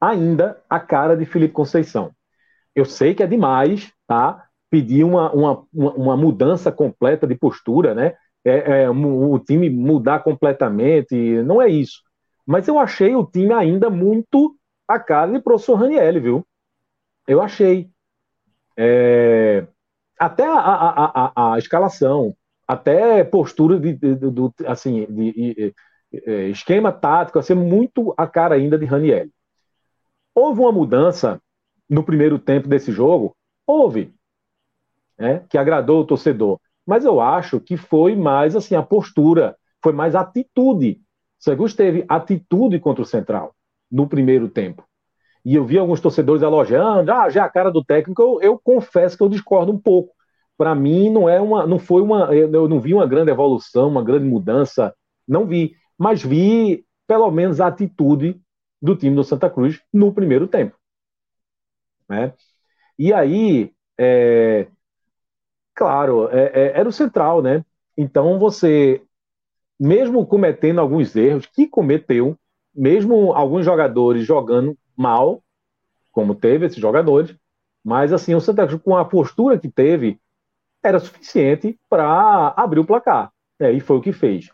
ainda 0.00 0.60
a 0.68 0.80
cara 0.80 1.16
de 1.16 1.26
Felipe 1.26 1.52
Conceição. 1.52 2.12
Eu 2.74 2.84
sei 2.84 3.14
que 3.14 3.22
é 3.22 3.26
demais, 3.26 3.92
tá? 4.06 4.46
Pedir 4.70 5.04
uma, 5.04 5.30
uma, 5.32 5.66
uma 5.72 6.16
mudança 6.16 6.72
completa 6.72 7.26
de 7.26 7.34
postura, 7.34 7.94
né? 7.94 8.16
é, 8.44 8.82
é, 8.82 8.90
o 8.90 9.38
time 9.38 9.70
mudar 9.70 10.20
completamente, 10.22 11.14
não 11.42 11.60
é 11.62 11.68
isso. 11.68 12.02
Mas 12.46 12.66
eu 12.66 12.78
achei 12.78 13.14
o 13.14 13.24
time 13.24 13.52
ainda 13.52 13.88
muito 13.88 14.56
a 14.94 15.00
cara 15.00 15.32
de 15.32 15.40
professor 15.40 15.74
Ranielli, 15.74 16.20
viu? 16.20 16.46
Eu 17.26 17.40
achei. 17.40 17.90
É... 18.76 19.66
Até 20.18 20.46
a, 20.46 20.54
a, 20.54 21.32
a, 21.34 21.54
a, 21.54 21.58
escalação, 21.58 22.36
até 22.66 23.24
postura 23.24 23.78
de, 23.78 23.94
de, 23.94 24.14
de, 24.14 24.66
assim, 24.66 25.04
de, 25.06 25.74
é, 26.12 26.48
esquema 26.48 26.92
tático, 26.92 27.38
assim, 27.38 27.54
muito 27.54 28.14
a 28.16 28.26
cara 28.26 28.54
ainda 28.54 28.78
de 28.78 28.84
Ranielli. 28.84 29.32
Houve 30.34 30.60
uma 30.60 30.70
mudança 30.70 31.40
no 31.88 32.04
primeiro 32.04 32.38
tempo 32.38 32.68
desse 32.68 32.92
jogo? 32.92 33.36
Houve. 33.66 34.14
Né, 35.18 35.44
que 35.48 35.58
agradou 35.58 36.00
o 36.00 36.06
torcedor. 36.06 36.60
Mas 36.86 37.04
eu 37.04 37.20
acho 37.20 37.60
que 37.60 37.76
foi 37.76 38.16
mais 38.16 38.56
assim 38.56 38.74
a 38.74 38.82
postura, 38.82 39.56
foi 39.82 39.92
mais 39.92 40.14
atitude. 40.14 41.00
O 41.40 41.44
Segus 41.44 41.74
teve 41.74 42.04
atitude 42.08 42.78
contra 42.80 43.02
o 43.02 43.06
Central 43.06 43.54
no 43.92 44.08
primeiro 44.08 44.48
tempo. 44.48 44.84
E 45.44 45.54
eu 45.54 45.64
vi 45.64 45.76
alguns 45.76 46.00
torcedores 46.00 46.42
elogiando, 46.42 47.12
ah, 47.12 47.28
já 47.28 47.42
é 47.42 47.44
a 47.44 47.50
cara 47.50 47.70
do 47.70 47.84
técnico, 47.84 48.22
eu, 48.22 48.40
eu 48.40 48.58
confesso 48.58 49.16
que 49.16 49.22
eu 49.22 49.28
discordo 49.28 49.70
um 49.72 49.78
pouco. 49.78 50.14
Para 50.56 50.74
mim 50.74 51.10
não 51.10 51.28
é 51.28 51.40
uma, 51.40 51.66
não 51.66 51.78
foi 51.78 52.00
uma, 52.00 52.32
eu 52.34 52.68
não 52.68 52.80
vi 52.80 52.94
uma 52.94 53.06
grande 53.06 53.30
evolução, 53.30 53.88
uma 53.88 54.02
grande 54.02 54.24
mudança, 54.24 54.94
não 55.26 55.46
vi, 55.46 55.74
mas 55.98 56.22
vi 56.22 56.86
pelo 57.06 57.30
menos 57.30 57.60
a 57.60 57.66
atitude 57.66 58.40
do 58.80 58.96
time 58.96 59.14
do 59.14 59.24
Santa 59.24 59.50
Cruz 59.50 59.80
no 59.92 60.12
primeiro 60.12 60.46
tempo. 60.46 60.76
Né? 62.08 62.32
E 62.98 63.12
aí, 63.12 63.72
é, 63.98 64.68
claro, 65.74 66.28
é, 66.30 66.44
é, 66.54 66.78
era 66.78 66.88
o 66.88 66.92
central, 66.92 67.42
né? 67.42 67.64
Então 67.96 68.38
você, 68.38 69.02
mesmo 69.78 70.26
cometendo 70.26 70.80
alguns 70.80 71.14
erros, 71.16 71.46
que 71.46 71.66
cometeu, 71.66 72.38
mesmo 72.74 73.32
alguns 73.32 73.64
jogadores 73.64 74.26
jogando 74.26 74.76
mal, 74.96 75.42
como 76.10 76.34
teve 76.34 76.66
esses 76.66 76.78
jogadores, 76.78 77.34
mas 77.84 78.12
assim, 78.12 78.34
o 78.34 78.40
Santa 78.40 78.66
Cruz, 78.66 78.80
com 78.82 78.96
a 78.96 79.04
postura 79.04 79.58
que 79.58 79.68
teve, 79.68 80.20
era 80.82 80.98
suficiente 80.98 81.78
para 81.88 82.52
abrir 82.56 82.80
o 82.80 82.84
placar. 82.84 83.32
Né? 83.58 83.72
E 83.72 83.80
foi 83.80 83.96
o 83.96 84.00
que 84.00 84.12
fez. 84.12 84.50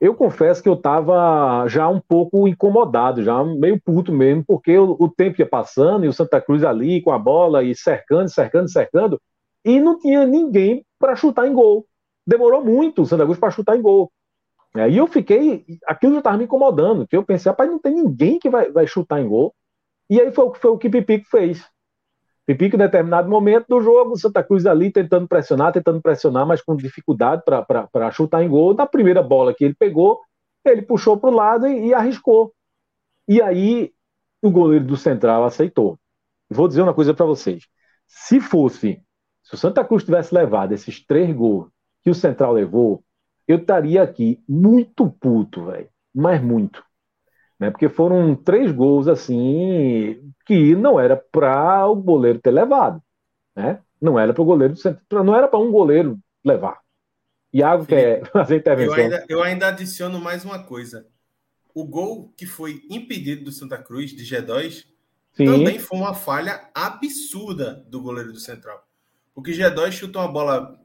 Eu 0.00 0.14
confesso 0.14 0.62
que 0.62 0.68
eu 0.68 0.74
estava 0.74 1.66
já 1.66 1.88
um 1.88 2.00
pouco 2.00 2.46
incomodado, 2.46 3.22
já 3.22 3.42
meio 3.42 3.80
puto 3.80 4.12
mesmo, 4.12 4.44
porque 4.46 4.78
o, 4.78 4.96
o, 4.98 5.08
tempo 5.08 5.40
ia 5.40 5.46
passando 5.46 6.04
e 6.04 6.08
o 6.08 6.12
Santa 6.12 6.40
Cruz 6.40 6.62
ali 6.62 7.02
com 7.02 7.10
a 7.10 7.18
bola 7.18 7.64
e 7.64 7.74
cercando, 7.74 8.28
cercando, 8.28 8.70
cercando, 8.70 9.20
e 9.64 9.80
não 9.80 9.98
tinha 9.98 10.24
ninguém 10.24 10.84
para 11.00 11.16
chutar 11.16 11.48
em 11.48 11.52
gol. 11.52 11.84
Demorou 12.24 12.64
muito 12.64 13.02
o 13.02 13.06
Santa 13.06 13.24
Cruz 13.24 13.38
para 13.40 13.50
chutar 13.50 13.76
em 13.76 13.82
gol. 13.82 14.12
É, 14.78 14.88
e 14.88 14.96
eu 14.96 15.06
fiquei, 15.08 15.64
aquilo 15.86 16.12
já 16.12 16.18
estava 16.18 16.36
me 16.36 16.44
incomodando, 16.44 17.06
que 17.06 17.16
eu 17.16 17.24
pensei, 17.24 17.50
rapaz, 17.50 17.68
não 17.68 17.80
tem 17.80 17.92
ninguém 17.92 18.38
que 18.38 18.48
vai, 18.48 18.70
vai 18.70 18.86
chutar 18.86 19.20
em 19.20 19.26
gol. 19.26 19.52
E 20.08 20.20
aí 20.20 20.30
foi, 20.30 20.54
foi 20.54 20.70
o 20.70 20.78
que 20.78 20.88
Pipico 20.88 21.26
fez. 21.28 21.68
Pipico, 22.46 22.76
em 22.76 22.78
determinado 22.78 23.28
momento 23.28 23.66
do 23.68 23.80
jogo, 23.80 24.16
Santa 24.16 24.42
Cruz 24.42 24.64
ali 24.66 24.90
tentando 24.90 25.26
pressionar, 25.26 25.72
tentando 25.72 26.00
pressionar, 26.00 26.46
mas 26.46 26.62
com 26.62 26.76
dificuldade 26.76 27.42
para 27.44 28.10
chutar 28.12 28.42
em 28.42 28.48
gol. 28.48 28.72
Na 28.72 28.86
primeira 28.86 29.22
bola 29.22 29.52
que 29.52 29.64
ele 29.64 29.74
pegou, 29.74 30.20
ele 30.64 30.82
puxou 30.82 31.18
para 31.18 31.28
o 31.28 31.34
lado 31.34 31.66
e, 31.66 31.88
e, 31.88 31.94
arriscou. 31.94 32.54
E 33.26 33.42
aí 33.42 33.92
o 34.40 34.50
goleiro 34.50 34.84
do 34.84 34.96
Central 34.96 35.44
aceitou. 35.44 35.98
Vou 36.48 36.68
dizer 36.68 36.82
uma 36.82 36.94
coisa 36.94 37.12
para 37.12 37.26
vocês. 37.26 37.64
Se 38.06 38.40
fosse, 38.40 39.02
se 39.42 39.54
o 39.54 39.58
Santa 39.58 39.84
Cruz 39.84 40.04
tivesse 40.04 40.32
levado 40.34 40.72
esses 40.72 41.04
três 41.04 41.34
gols 41.34 41.68
que 42.02 42.10
o 42.10 42.14
Central 42.14 42.52
levou, 42.52 43.02
eu 43.48 43.56
estaria 43.56 44.02
aqui 44.02 44.40
muito 44.48 45.10
puto, 45.10 45.64
velho. 45.64 45.88
Mas 46.14 46.40
muito 46.42 46.82
né? 47.58 47.70
Porque 47.70 47.88
foram 47.88 48.34
três 48.34 48.70
gols 48.70 49.08
assim 49.08 50.32
que 50.46 50.74
não 50.76 50.98
era 50.98 51.16
para 51.16 51.86
o 51.86 51.96
goleiro 51.96 52.38
ter 52.38 52.50
levado, 52.50 53.02
né? 53.54 53.80
Não 54.00 54.18
era 54.18 54.32
para 54.32 54.42
o 54.42 54.46
goleiro, 54.46 54.74
não 55.10 55.36
era 55.36 55.48
para 55.48 55.58
um 55.58 55.72
goleiro 55.72 56.18
levar. 56.44 56.78
Iago 57.52 57.84
Felipe, 57.84 58.20
quer 58.20 58.26
fazer 58.30 58.56
intervenção. 58.56 58.96
Eu 58.96 59.02
ainda, 59.02 59.26
eu 59.28 59.42
ainda 59.42 59.68
adiciono 59.68 60.20
mais 60.20 60.44
uma 60.44 60.62
coisa. 60.62 61.06
O 61.74 61.84
gol 61.84 62.32
que 62.36 62.46
foi 62.46 62.82
impedido 62.90 63.44
do 63.44 63.52
Santa 63.52 63.78
Cruz 63.78 64.12
de 64.12 64.24
G2 64.24 64.86
Sim. 65.32 65.44
também 65.44 65.78
foi 65.78 65.98
uma 65.98 66.14
falha 66.14 66.70
absurda 66.74 67.84
do 67.88 68.00
goleiro 68.00 68.32
do 68.32 68.38
Central. 68.38 68.86
Porque 69.34 69.52
G2 69.52 69.92
chutou 69.92 70.22
uma 70.22 70.32
bola 70.32 70.80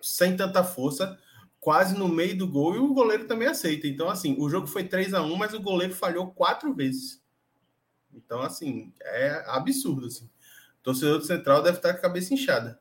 sem 0.00 0.36
tanta 0.36 0.64
força, 0.64 1.18
quase 1.62 1.96
no 1.96 2.08
meio 2.08 2.36
do 2.36 2.48
gol 2.48 2.74
e 2.74 2.78
o 2.80 2.92
goleiro 2.92 3.28
também 3.28 3.46
aceita. 3.46 3.86
Então, 3.86 4.10
assim, 4.10 4.34
o 4.36 4.50
jogo 4.50 4.66
foi 4.66 4.82
3 4.82 5.14
a 5.14 5.22
1 5.22 5.36
mas 5.36 5.54
o 5.54 5.62
goleiro 5.62 5.94
falhou 5.94 6.26
quatro 6.32 6.74
vezes. 6.74 7.22
Então, 8.12 8.42
assim, 8.42 8.92
é 9.00 9.44
absurdo. 9.46 10.06
Assim. 10.06 10.24
O 10.24 10.82
torcedor 10.82 11.18
do 11.18 11.24
Central 11.24 11.62
deve 11.62 11.76
estar 11.76 11.92
com 11.92 11.98
a 12.00 12.02
cabeça 12.02 12.34
inchada. 12.34 12.80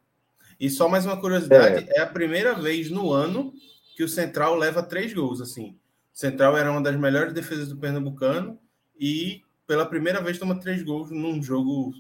E 0.60 0.68
só 0.68 0.90
mais 0.90 1.06
uma 1.06 1.16
curiosidade: 1.16 1.88
é. 1.92 2.00
é 2.00 2.02
a 2.02 2.08
primeira 2.08 2.56
vez 2.56 2.90
no 2.90 3.12
ano 3.12 3.54
que 3.96 4.04
o 4.04 4.10
Central 4.10 4.56
leva 4.56 4.82
três 4.82 5.14
gols. 5.14 5.42
Assim, 5.42 5.78
o 6.12 6.18
Central 6.18 6.58
era 6.58 6.72
uma 6.72 6.82
das 6.82 6.96
melhores 6.96 7.34
defesas 7.34 7.70
do 7.70 7.78
Pernambucano 7.78 8.60
e 9.00 9.44
pela 9.68 9.86
primeira 9.86 10.20
vez 10.22 10.40
toma 10.40 10.60
três 10.60 10.82
gols 10.82 11.12
num 11.12 11.42
jogo 11.42 11.94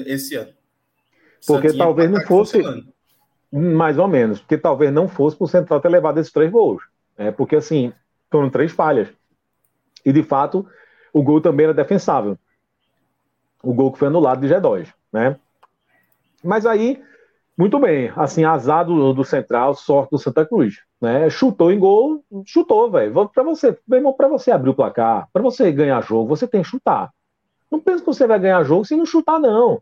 esse 0.00 0.34
ano. 0.34 0.52
Porque 1.46 1.68
Santinha 1.68 1.84
talvez 1.84 2.10
não 2.10 2.20
fosse. 2.22 2.58
Mais 3.58 3.96
ou 3.96 4.06
menos, 4.06 4.38
porque 4.38 4.58
talvez 4.58 4.92
não 4.92 5.08
fosse 5.08 5.34
para 5.34 5.44
o 5.44 5.48
Central 5.48 5.80
ter 5.80 5.88
levado 5.88 6.20
esses 6.20 6.30
três 6.30 6.52
gols. 6.52 6.82
É, 7.16 7.30
porque, 7.30 7.56
assim, 7.56 7.90
foram 8.30 8.50
três 8.50 8.70
falhas. 8.70 9.08
E, 10.04 10.12
de 10.12 10.22
fato, 10.22 10.66
o 11.10 11.22
gol 11.22 11.40
também 11.40 11.64
era 11.64 11.72
defensável. 11.72 12.38
O 13.62 13.72
gol 13.72 13.90
que 13.90 13.98
foi 13.98 14.08
anulado 14.08 14.46
de 14.46 14.52
G2, 14.52 14.92
né? 15.10 15.38
Mas 16.44 16.66
aí, 16.66 17.02
muito 17.56 17.78
bem. 17.78 18.12
Assim, 18.14 18.44
azar 18.44 18.84
do, 18.84 19.14
do 19.14 19.24
Central, 19.24 19.74
sorte 19.74 20.10
do 20.10 20.18
Santa 20.18 20.44
Cruz. 20.44 20.82
Né? 21.00 21.30
Chutou 21.30 21.72
em 21.72 21.78
gol, 21.78 22.22
chutou, 22.44 22.90
velho. 22.90 23.26
Para 23.28 23.42
você, 23.42 23.72
para 23.72 24.28
você 24.28 24.50
abrir 24.50 24.68
o 24.68 24.74
placar, 24.74 25.30
para 25.32 25.42
você 25.42 25.72
ganhar 25.72 26.02
jogo, 26.02 26.28
você 26.28 26.46
tem 26.46 26.60
que 26.60 26.68
chutar. 26.68 27.10
Não 27.72 27.80
pensa 27.80 28.00
que 28.00 28.06
você 28.06 28.26
vai 28.26 28.38
ganhar 28.38 28.62
jogo 28.64 28.84
se 28.84 28.94
não 28.94 29.06
chutar, 29.06 29.40
não. 29.40 29.80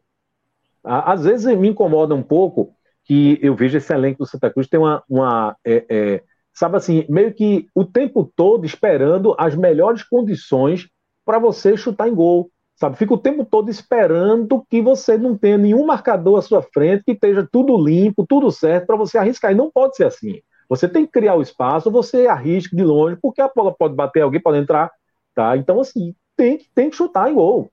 Às 0.85 1.25
vezes 1.25 1.59
me 1.59 1.69
incomoda 1.69 2.15
um 2.15 2.23
pouco 2.23 2.73
que 3.05 3.39
eu 3.43 3.55
vejo 3.55 3.77
esse 3.77 3.93
elenco 3.93 4.19
do 4.19 4.27
Santa 4.27 4.51
Cruz 4.51 4.67
tem 4.67 4.81
uma, 4.81 5.03
uma 5.09 5.57
é, 5.65 5.85
é, 5.89 6.23
sabe 6.53 6.77
assim, 6.77 7.05
meio 7.09 7.35
que 7.35 7.69
o 7.75 7.85
tempo 7.85 8.31
todo 8.35 8.65
esperando 8.65 9.35
as 9.39 9.55
melhores 9.55 10.03
condições 10.03 10.89
para 11.25 11.39
você 11.39 11.77
chutar 11.77 12.09
em 12.09 12.15
gol, 12.15 12.51
sabe? 12.77 12.97
Fica 12.97 13.13
o 13.15 13.19
tempo 13.19 13.45
todo 13.45 13.71
esperando 13.71 14.65
que 14.71 14.81
você 14.81 15.19
não 15.19 15.37
tenha 15.37 15.59
nenhum 15.59 15.85
marcador 15.85 16.39
à 16.39 16.43
sua 16.43 16.63
frente, 16.63 17.05
que 17.05 17.13
esteja 17.13 17.47
tudo 17.51 17.77
limpo, 17.77 18.27
tudo 18.27 18.51
certo 18.51 18.87
para 18.87 18.97
você 18.97 19.19
arriscar. 19.19 19.53
E 19.53 19.55
não 19.55 19.71
pode 19.71 19.97
ser 19.97 20.05
assim. 20.05 20.41
Você 20.69 20.89
tem 20.89 21.05
que 21.05 21.13
criar 21.13 21.35
o 21.35 21.43
espaço, 21.43 21.91
você 21.91 22.27
arrisca 22.27 22.75
de 22.75 22.85
longe, 22.85 23.19
porque 23.21 23.41
a 23.41 23.51
bola 23.55 23.75
pode 23.75 23.95
bater, 23.95 24.23
alguém 24.23 24.41
pode 24.41 24.59
entrar, 24.59 24.91
tá? 25.35 25.57
Então 25.57 25.81
assim, 25.81 26.15
tem, 26.37 26.59
tem 26.75 26.89
que 26.89 26.97
chutar 26.97 27.31
em 27.31 27.35
gol. 27.35 27.71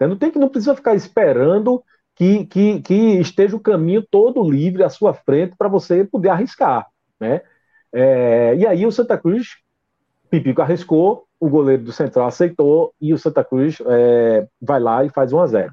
Não 0.00 0.16
tem 0.16 0.30
que 0.30 0.38
não 0.38 0.48
precisa 0.48 0.76
ficar 0.76 0.94
esperando 0.94 1.82
que, 2.18 2.46
que, 2.46 2.80
que 2.80 3.20
esteja 3.20 3.54
o 3.54 3.60
caminho 3.60 4.02
todo 4.02 4.42
livre 4.42 4.82
à 4.82 4.88
sua 4.88 5.14
frente 5.14 5.54
para 5.56 5.68
você 5.68 6.04
poder 6.04 6.30
arriscar. 6.30 6.88
Né? 7.20 7.42
É, 7.92 8.56
e 8.56 8.66
aí 8.66 8.84
o 8.84 8.90
Santa 8.90 9.16
Cruz, 9.16 9.58
Pipico 10.28 10.60
arriscou, 10.60 11.26
o 11.38 11.48
goleiro 11.48 11.84
do 11.84 11.92
Central 11.92 12.26
aceitou 12.26 12.92
e 13.00 13.14
o 13.14 13.18
Santa 13.18 13.44
Cruz 13.44 13.78
é, 13.86 14.48
vai 14.60 14.80
lá 14.80 15.04
e 15.04 15.10
faz 15.10 15.32
1 15.32 15.38
a 15.38 15.46
0 15.46 15.72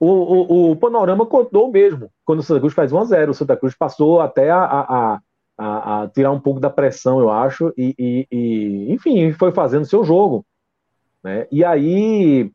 o, 0.00 0.08
o, 0.08 0.70
o 0.72 0.76
panorama 0.76 1.24
contou 1.24 1.70
mesmo 1.70 2.10
quando 2.24 2.40
o 2.40 2.42
Santa 2.42 2.58
Cruz 2.58 2.74
faz 2.74 2.92
1 2.92 2.98
a 2.98 3.04
0 3.04 3.30
O 3.30 3.34
Santa 3.34 3.56
Cruz 3.56 3.76
passou 3.76 4.20
até 4.20 4.50
a, 4.50 4.64
a, 4.64 5.20
a, 5.56 6.02
a 6.02 6.08
tirar 6.08 6.32
um 6.32 6.40
pouco 6.40 6.58
da 6.58 6.68
pressão, 6.68 7.20
eu 7.20 7.30
acho, 7.30 7.72
e, 7.78 7.94
e, 7.96 8.26
e 8.32 8.92
enfim, 8.92 9.32
foi 9.32 9.52
fazendo 9.52 9.86
seu 9.86 10.02
jogo. 10.02 10.44
Né? 11.22 11.46
E 11.52 11.64
aí 11.64 12.50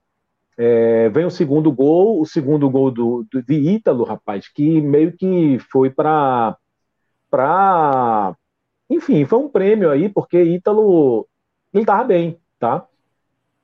é, 0.57 1.09
vem 1.09 1.25
o 1.25 1.31
segundo 1.31 1.71
gol, 1.71 2.19
o 2.19 2.25
segundo 2.25 2.69
gol 2.69 2.91
do, 2.91 3.25
do, 3.31 3.43
de 3.43 3.53
Ítalo, 3.53 4.03
rapaz, 4.03 4.47
que 4.49 4.81
meio 4.81 5.11
que 5.15 5.59
foi 5.71 5.89
para. 5.89 6.57
Pra... 7.29 8.35
Enfim, 8.89 9.25
foi 9.25 9.39
um 9.39 9.49
prêmio 9.49 9.91
aí, 9.91 10.09
porque 10.09 10.41
Ítalo 10.41 11.27
ele 11.73 11.83
estava 11.83 12.03
bem, 12.03 12.37
tá? 12.59 12.85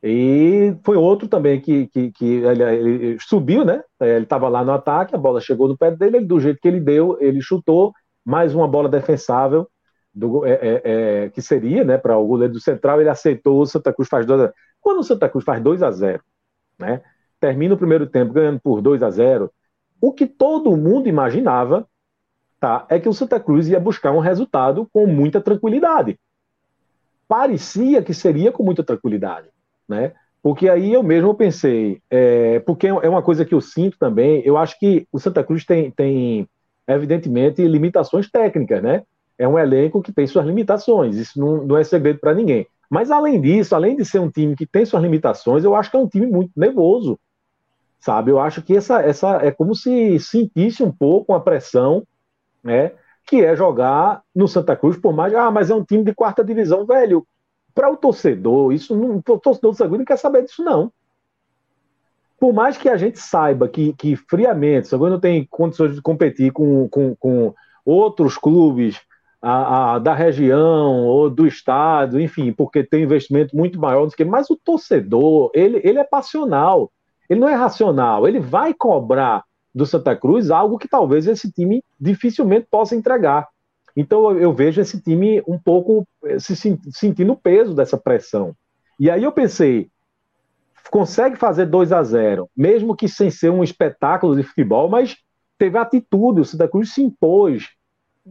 E 0.01 0.75
foi 0.83 0.97
outro 0.97 1.27
também 1.27 1.61
que, 1.61 1.87
que, 1.87 2.11
que 2.11 2.25
ele, 2.25 2.63
ele, 2.63 3.17
subiu, 3.21 3.63
né? 3.63 3.81
Ele 4.01 4.23
estava 4.23 4.49
lá 4.49 4.63
no 4.63 4.73
ataque, 4.73 5.15
a 5.15 5.17
bola 5.17 5.39
chegou 5.39 5.67
no 5.67 5.77
pé 5.77 5.91
dele, 5.91 6.17
ele, 6.17 6.25
do 6.25 6.39
jeito 6.39 6.59
que 6.61 6.67
ele 6.67 6.79
deu, 6.79 7.17
ele 7.21 7.41
chutou, 7.41 7.93
mais 8.23 8.53
uma 8.53 8.67
bola 8.67 8.89
defensável, 8.89 9.67
do, 10.13 10.45
é, 10.45 10.51
é, 10.51 10.81
é, 10.83 11.29
que 11.29 11.41
seria, 11.41 11.83
né, 11.83 11.97
para 11.97 12.17
o 12.17 12.27
goleiro 12.27 12.53
do 12.53 12.59
Central, 12.59 12.99
ele 12.99 13.09
aceitou, 13.09 13.61
o 13.61 13.65
Santa 13.65 13.93
Cruz 13.93 14.09
faz 14.09 14.25
2 14.25 14.41
a 14.41 14.43
0. 14.45 14.53
Quando 14.81 14.99
o 14.99 15.03
Santa 15.03 15.29
Cruz 15.29 15.45
faz 15.45 15.63
2 15.63 15.81
a 15.81 15.91
0 15.91 16.21
né? 16.77 17.01
Termina 17.39 17.73
o 17.73 17.77
primeiro 17.77 18.07
tempo 18.07 18.33
ganhando 18.33 18.59
por 18.59 18.81
2 18.81 19.03
a 19.03 19.09
0. 19.09 19.51
O 20.01 20.11
que 20.11 20.25
todo 20.25 20.75
mundo 20.77 21.07
imaginava, 21.07 21.87
tá, 22.59 22.85
é 22.89 22.99
que 22.99 23.09
o 23.09 23.13
Santa 23.13 23.39
Cruz 23.39 23.67
ia 23.67 23.79
buscar 23.79 24.11
um 24.11 24.19
resultado 24.19 24.87
com 24.91 25.05
muita 25.07 25.41
tranquilidade. 25.41 26.19
parecia 27.27 28.03
que 28.03 28.13
seria 28.13 28.51
com 28.51 28.63
muita 28.63 28.83
tranquilidade, 28.83 29.47
né? 29.87 30.13
Porque 30.41 30.67
aí 30.67 30.93
eu 30.93 31.01
mesmo 31.01 31.33
pensei, 31.33 32.01
é, 32.09 32.59
porque 32.59 32.85
é 32.87 33.09
uma 33.09 33.23
coisa 33.23 33.45
que 33.45 33.55
eu 33.55 33.61
sinto 33.61 33.97
também, 33.97 34.41
eu 34.45 34.57
acho 34.57 34.77
que 34.77 35.07
o 35.11 35.17
Santa 35.17 35.43
Cruz 35.43 35.65
tem, 35.65 35.89
tem 35.89 36.47
evidentemente, 36.87 37.65
limitações 37.65 38.29
técnicas, 38.29 38.81
né? 38.81 39.03
É 39.37 39.47
um 39.47 39.57
elenco 39.57 40.01
que 40.01 40.11
tem 40.11 40.27
suas 40.27 40.45
limitações, 40.45 41.15
isso 41.15 41.39
não, 41.39 41.65
não 41.65 41.77
é 41.77 41.83
segredo 41.83 42.19
para 42.19 42.33
ninguém. 42.33 42.67
Mas 42.93 43.09
além 43.09 43.41
disso, 43.41 43.73
além 43.73 43.95
de 43.95 44.05
ser 44.05 44.19
um 44.19 44.29
time 44.29 44.55
que 44.55 44.67
tem 44.67 44.85
suas 44.85 45.01
limitações, 45.01 45.63
eu 45.63 45.73
acho 45.73 45.89
que 45.89 45.97
é 45.97 45.99
um 45.99 46.07
time 46.07 46.27
muito 46.27 46.51
nervoso, 46.55 47.19
sabe? 47.99 48.29
Eu 48.29 48.39
acho 48.39 48.61
que 48.61 48.77
essa, 48.77 49.01
essa 49.01 49.37
é 49.37 49.49
como 49.49 49.73
se 49.73 50.19
sentisse 50.19 50.83
um 50.83 50.91
pouco 50.91 51.33
a 51.33 51.39
pressão, 51.39 52.05
né? 52.63 52.91
Que 53.25 53.43
é 53.43 53.55
jogar 53.55 54.21
no 54.35 54.47
Santa 54.47 54.75
Cruz, 54.75 54.95
por 54.95 55.11
mais, 55.11 55.33
ah, 55.33 55.49
mas 55.49 55.71
é 55.71 55.73
um 55.73 55.83
time 55.83 56.03
de 56.03 56.13
quarta 56.13 56.43
divisão, 56.43 56.85
velho. 56.85 57.25
Para 57.73 57.89
o 57.89 57.97
torcedor, 57.97 58.71
isso 58.71 58.95
não, 58.95 59.17
o 59.17 59.39
torcedor 59.39 59.71
do 59.71 59.77
Cruz 59.77 59.97
não 59.97 60.05
quer 60.05 60.17
saber 60.17 60.43
disso, 60.43 60.63
não 60.63 60.91
por 62.39 62.51
mais 62.51 62.77
que 62.77 62.89
a 62.89 62.97
gente 62.97 63.17
saiba 63.19 63.69
que, 63.69 63.93
que 63.93 64.17
friamente, 64.17 64.89
São 64.89 64.99
não 64.99 65.17
tem 65.17 65.47
condições 65.49 65.95
de 65.95 66.01
competir 66.01 66.51
com, 66.51 66.89
com, 66.89 67.15
com 67.15 67.53
outros 67.85 68.37
clubes 68.37 68.99
a, 69.43 69.95
a, 69.95 69.99
da 69.99 70.13
região 70.13 71.05
ou 71.05 71.29
do 71.29 71.45
estado, 71.45 72.19
enfim, 72.21 72.53
porque 72.53 72.81
tem 72.81 73.03
investimento 73.03 73.53
muito 73.57 73.77
maior, 73.77 74.09
que, 74.09 74.23
mas 74.23 74.49
o 74.49 74.55
torcedor, 74.55 75.51
ele, 75.53 75.81
ele 75.83 75.99
é 75.99 76.03
passional, 76.05 76.89
ele 77.29 77.41
não 77.41 77.49
é 77.49 77.53
racional, 77.53 78.25
ele 78.25 78.39
vai 78.39 78.73
cobrar 78.73 79.43
do 79.75 79.85
Santa 79.85 80.15
Cruz 80.15 80.49
algo 80.49 80.77
que 80.77 80.87
talvez 80.87 81.27
esse 81.27 81.51
time 81.51 81.83
dificilmente 81.99 82.67
possa 82.71 82.95
entregar. 82.95 83.49
Então 83.97 84.31
eu, 84.31 84.39
eu 84.39 84.53
vejo 84.53 84.79
esse 84.79 85.01
time 85.01 85.43
um 85.45 85.59
pouco 85.59 86.07
eh, 86.23 86.39
se 86.39 86.55
sentindo 86.55 87.33
o 87.33 87.37
peso 87.37 87.75
dessa 87.75 87.97
pressão. 87.97 88.55
E 88.97 89.09
aí 89.09 89.23
eu 89.23 89.31
pensei, 89.31 89.89
consegue 90.89 91.35
fazer 91.35 91.65
2 91.65 91.91
a 91.91 92.01
0 92.01 92.49
mesmo 92.55 92.95
que 92.95 93.09
sem 93.09 93.29
ser 93.29 93.49
um 93.49 93.63
espetáculo 93.63 94.37
de 94.37 94.43
futebol, 94.43 94.87
mas 94.87 95.17
teve 95.57 95.77
atitude, 95.77 96.41
o 96.41 96.45
Santa 96.45 96.67
Cruz 96.67 96.93
se 96.93 97.03
impôs 97.03 97.69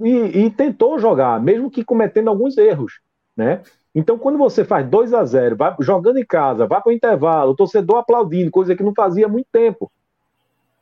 e, 0.01 0.45
e 0.45 0.51
tentou 0.51 0.99
jogar, 0.99 1.40
mesmo 1.40 1.70
que 1.70 1.84
cometendo 1.84 2.28
alguns 2.28 2.57
erros, 2.57 3.01
né? 3.36 3.62
Então, 3.95 4.18
quando 4.18 4.38
você 4.38 4.64
faz 4.64 4.88
2 4.88 5.12
a 5.12 5.24
0 5.24 5.57
vai 5.57 5.76
jogando 5.80 6.18
em 6.18 6.24
casa, 6.24 6.66
vai 6.66 6.80
para 6.80 6.90
o 6.90 6.95
intervalo, 6.95 7.53
o 7.53 7.57
torcedor 7.57 7.99
aplaudindo, 7.99 8.51
coisa 8.51 8.74
que 8.74 8.82
não 8.82 8.95
fazia 8.95 9.26
há 9.26 9.28
muito 9.28 9.49
tempo, 9.53 9.93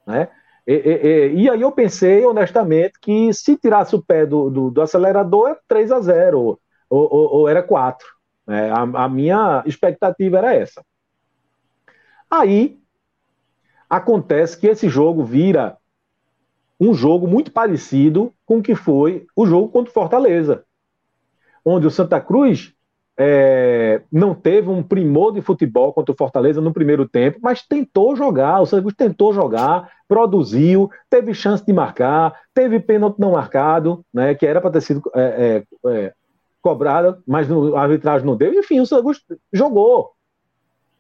né? 0.07 0.29
E, 0.67 0.75
e, 0.75 1.43
e, 1.43 1.51
aí 1.51 1.61
eu 1.61 1.73
pensei, 1.73 2.25
honestamente, 2.25 3.01
que 3.01 3.33
se 3.33 3.57
tirasse 3.57 3.97
o 3.97 4.03
pé 4.03 4.25
do, 4.25 4.49
do, 4.51 4.71
do 4.71 4.83
acelerador, 4.83 5.49
era 5.49 5.59
3 5.67 5.91
a 5.91 6.01
0 6.01 6.41
ou, 6.41 6.61
ou, 6.89 7.35
ou 7.39 7.49
era 7.49 7.63
4. 7.63 8.07
Né? 8.47 8.71
A, 8.71 8.83
a 8.83 9.09
minha 9.09 9.63
expectativa 9.67 10.39
era 10.39 10.55
essa. 10.55 10.85
Aí 12.31 12.79
acontece 13.89 14.59
que 14.59 14.69
esse 14.69 14.89
jogo 14.89 15.25
vira 15.25 15.77
um 16.81 16.95
jogo 16.95 17.29
muito 17.29 17.53
parecido 17.53 18.33
com 18.47 18.59
o 18.59 18.63
que 18.63 18.75
foi 18.75 19.27
o 19.37 19.47
jogo 19.47 19.69
contra 19.69 19.91
o 19.91 19.95
Fortaleza, 19.95 20.65
onde 21.65 21.87
o 21.87 21.91
Santa 21.91 22.21
Cruz 22.21 22.73
é, 23.19 24.01
não 24.11 24.35
teve 24.35 24.71
um 24.71 24.83
primor 24.83 25.35
de 25.35 25.43
futebol 25.43 25.93
contra 25.93 26.13
o 26.13 26.17
Fortaleza 26.17 26.61
no 26.61 26.73
primeiro 26.73 27.07
tempo, 27.07 27.39
mas 27.43 27.63
tentou 27.63 28.17
jogar, 28.17 28.63
o 28.63 28.67
Santa 28.67 28.83
Cruz 28.83 28.95
tentou 28.97 29.35
jogar, 29.35 29.93
produziu, 30.09 30.91
teve 31.11 31.35
chance 31.35 31.65
de 31.65 31.73
marcar, 31.73 32.35
teve 32.55 32.81
pênalti 32.81 33.21
não 33.21 33.33
marcado, 33.33 34.03
né, 34.13 34.35
que 34.35 34.47
era 34.47 34.61
para 34.61 34.71
ter 34.71 34.81
sido 34.81 35.03
é, 35.15 35.65
é, 35.85 35.91
é 35.91 36.15
cobrada, 36.63 37.19
mas 37.27 37.47
no, 37.47 37.77
a 37.77 37.83
arbitragem 37.83 38.27
não 38.27 38.37
deu, 38.37 38.55
enfim, 38.55 38.81
o 38.81 38.87
Santa 38.87 39.03
Cruz 39.03 39.23
jogou, 39.53 40.13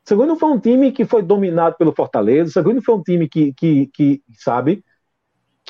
Segundo 0.02 0.28
não 0.28 0.36
foi 0.36 0.50
um 0.50 0.58
time 0.58 0.90
que 0.90 1.04
foi 1.04 1.22
dominado 1.22 1.76
pelo 1.76 1.92
Fortaleza, 1.92 2.50
segundo 2.50 2.76
não 2.76 2.82
foi 2.82 2.94
um 2.96 3.02
time 3.02 3.28
que, 3.28 3.52
que, 3.52 3.86
que, 3.88 4.22
sabe, 4.32 4.82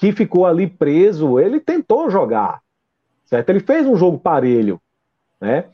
que 0.01 0.13
ficou 0.13 0.47
ali 0.47 0.67
preso. 0.67 1.39
Ele 1.39 1.61
tentou 1.61 2.11
jogar, 2.11 2.63
certo? 3.27 3.51
Ele 3.51 3.61
fez 3.61 3.87
um 3.87 3.95
jogo 3.95 4.19
parelho, 4.19 4.81
né? 5.39 5.67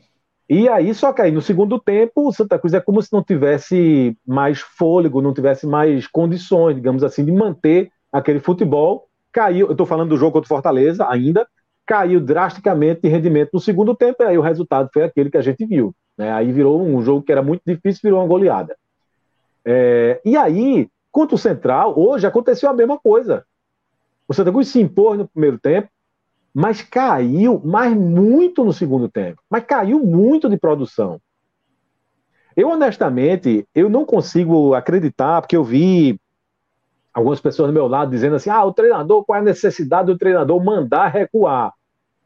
E 0.49 0.67
aí, 0.69 0.93
só 0.93 1.11
que 1.11 1.21
aí 1.21 1.31
no 1.31 1.41
segundo 1.41 1.79
tempo, 1.79 2.27
o 2.27 2.33
Santa 2.33 2.59
Cruz 2.59 2.73
é 2.73 2.79
como 2.79 3.01
se 3.01 3.11
não 3.11 3.23
tivesse 3.23 4.17
mais 4.25 4.59
fôlego, 4.59 5.21
não 5.21 5.33
tivesse 5.33 5.65
mais 5.65 6.07
condições, 6.07 6.75
digamos 6.75 7.03
assim, 7.03 7.23
de 7.23 7.31
manter 7.31 7.89
aquele 8.11 8.39
futebol. 8.39 9.07
Caiu, 9.31 9.67
eu 9.67 9.71
estou 9.71 9.85
falando 9.85 10.09
do 10.09 10.17
jogo 10.17 10.33
contra 10.33 10.45
o 10.45 10.49
Fortaleza 10.49 11.07
ainda, 11.09 11.47
caiu 11.85 12.19
drasticamente 12.19 13.01
de 13.01 13.09
rendimento 13.09 13.51
no 13.53 13.59
segundo 13.59 13.95
tempo, 13.95 14.23
e 14.23 14.25
aí 14.25 14.37
o 14.37 14.41
resultado 14.41 14.89
foi 14.93 15.03
aquele 15.03 15.29
que 15.29 15.37
a 15.37 15.41
gente 15.41 15.65
viu. 15.65 15.93
Né? 16.17 16.31
Aí 16.31 16.51
virou 16.51 16.81
um 16.81 17.01
jogo 17.01 17.23
que 17.23 17.31
era 17.31 17.41
muito 17.41 17.61
difícil, 17.65 18.01
virou 18.03 18.19
uma 18.19 18.27
goleada. 18.27 18.75
É, 19.65 20.21
e 20.23 20.37
aí, 20.37 20.89
contra 21.11 21.35
o 21.35 21.37
Central, 21.39 21.93
hoje 21.97 22.25
aconteceu 22.25 22.69
a 22.69 22.73
mesma 22.73 22.97
coisa. 22.97 23.45
O 24.27 24.33
Santa 24.33 24.51
Cruz 24.51 24.67
se 24.67 24.81
impôs 24.81 25.17
no 25.17 25.27
primeiro 25.27 25.57
tempo, 25.57 25.89
mas 26.53 26.81
caiu, 26.81 27.61
mas 27.63 27.95
muito 27.95 28.63
no 28.63 28.73
segundo 28.73 29.07
tempo. 29.07 29.41
Mas 29.49 29.63
caiu 29.63 29.99
muito 29.99 30.49
de 30.49 30.57
produção. 30.57 31.21
Eu, 32.55 32.69
honestamente, 32.69 33.67
eu 33.73 33.87
não 33.87 34.03
consigo 34.03 34.73
acreditar, 34.73 35.41
porque 35.41 35.55
eu 35.55 35.63
vi 35.63 36.19
algumas 37.13 37.39
pessoas 37.39 37.69
do 37.69 37.73
meu 37.73 37.87
lado 37.87 38.09
dizendo 38.09 38.35
assim: 38.35 38.49
ah, 38.49 38.65
o 38.65 38.73
treinador, 38.73 39.23
qual 39.23 39.37
é 39.37 39.41
a 39.41 39.45
necessidade 39.45 40.07
do 40.07 40.17
treinador 40.17 40.63
mandar 40.63 41.07
recuar? 41.07 41.71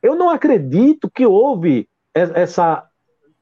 Eu 0.02 0.16
não 0.16 0.30
acredito 0.30 1.10
que 1.10 1.26
houve 1.26 1.88
essa 2.14 2.88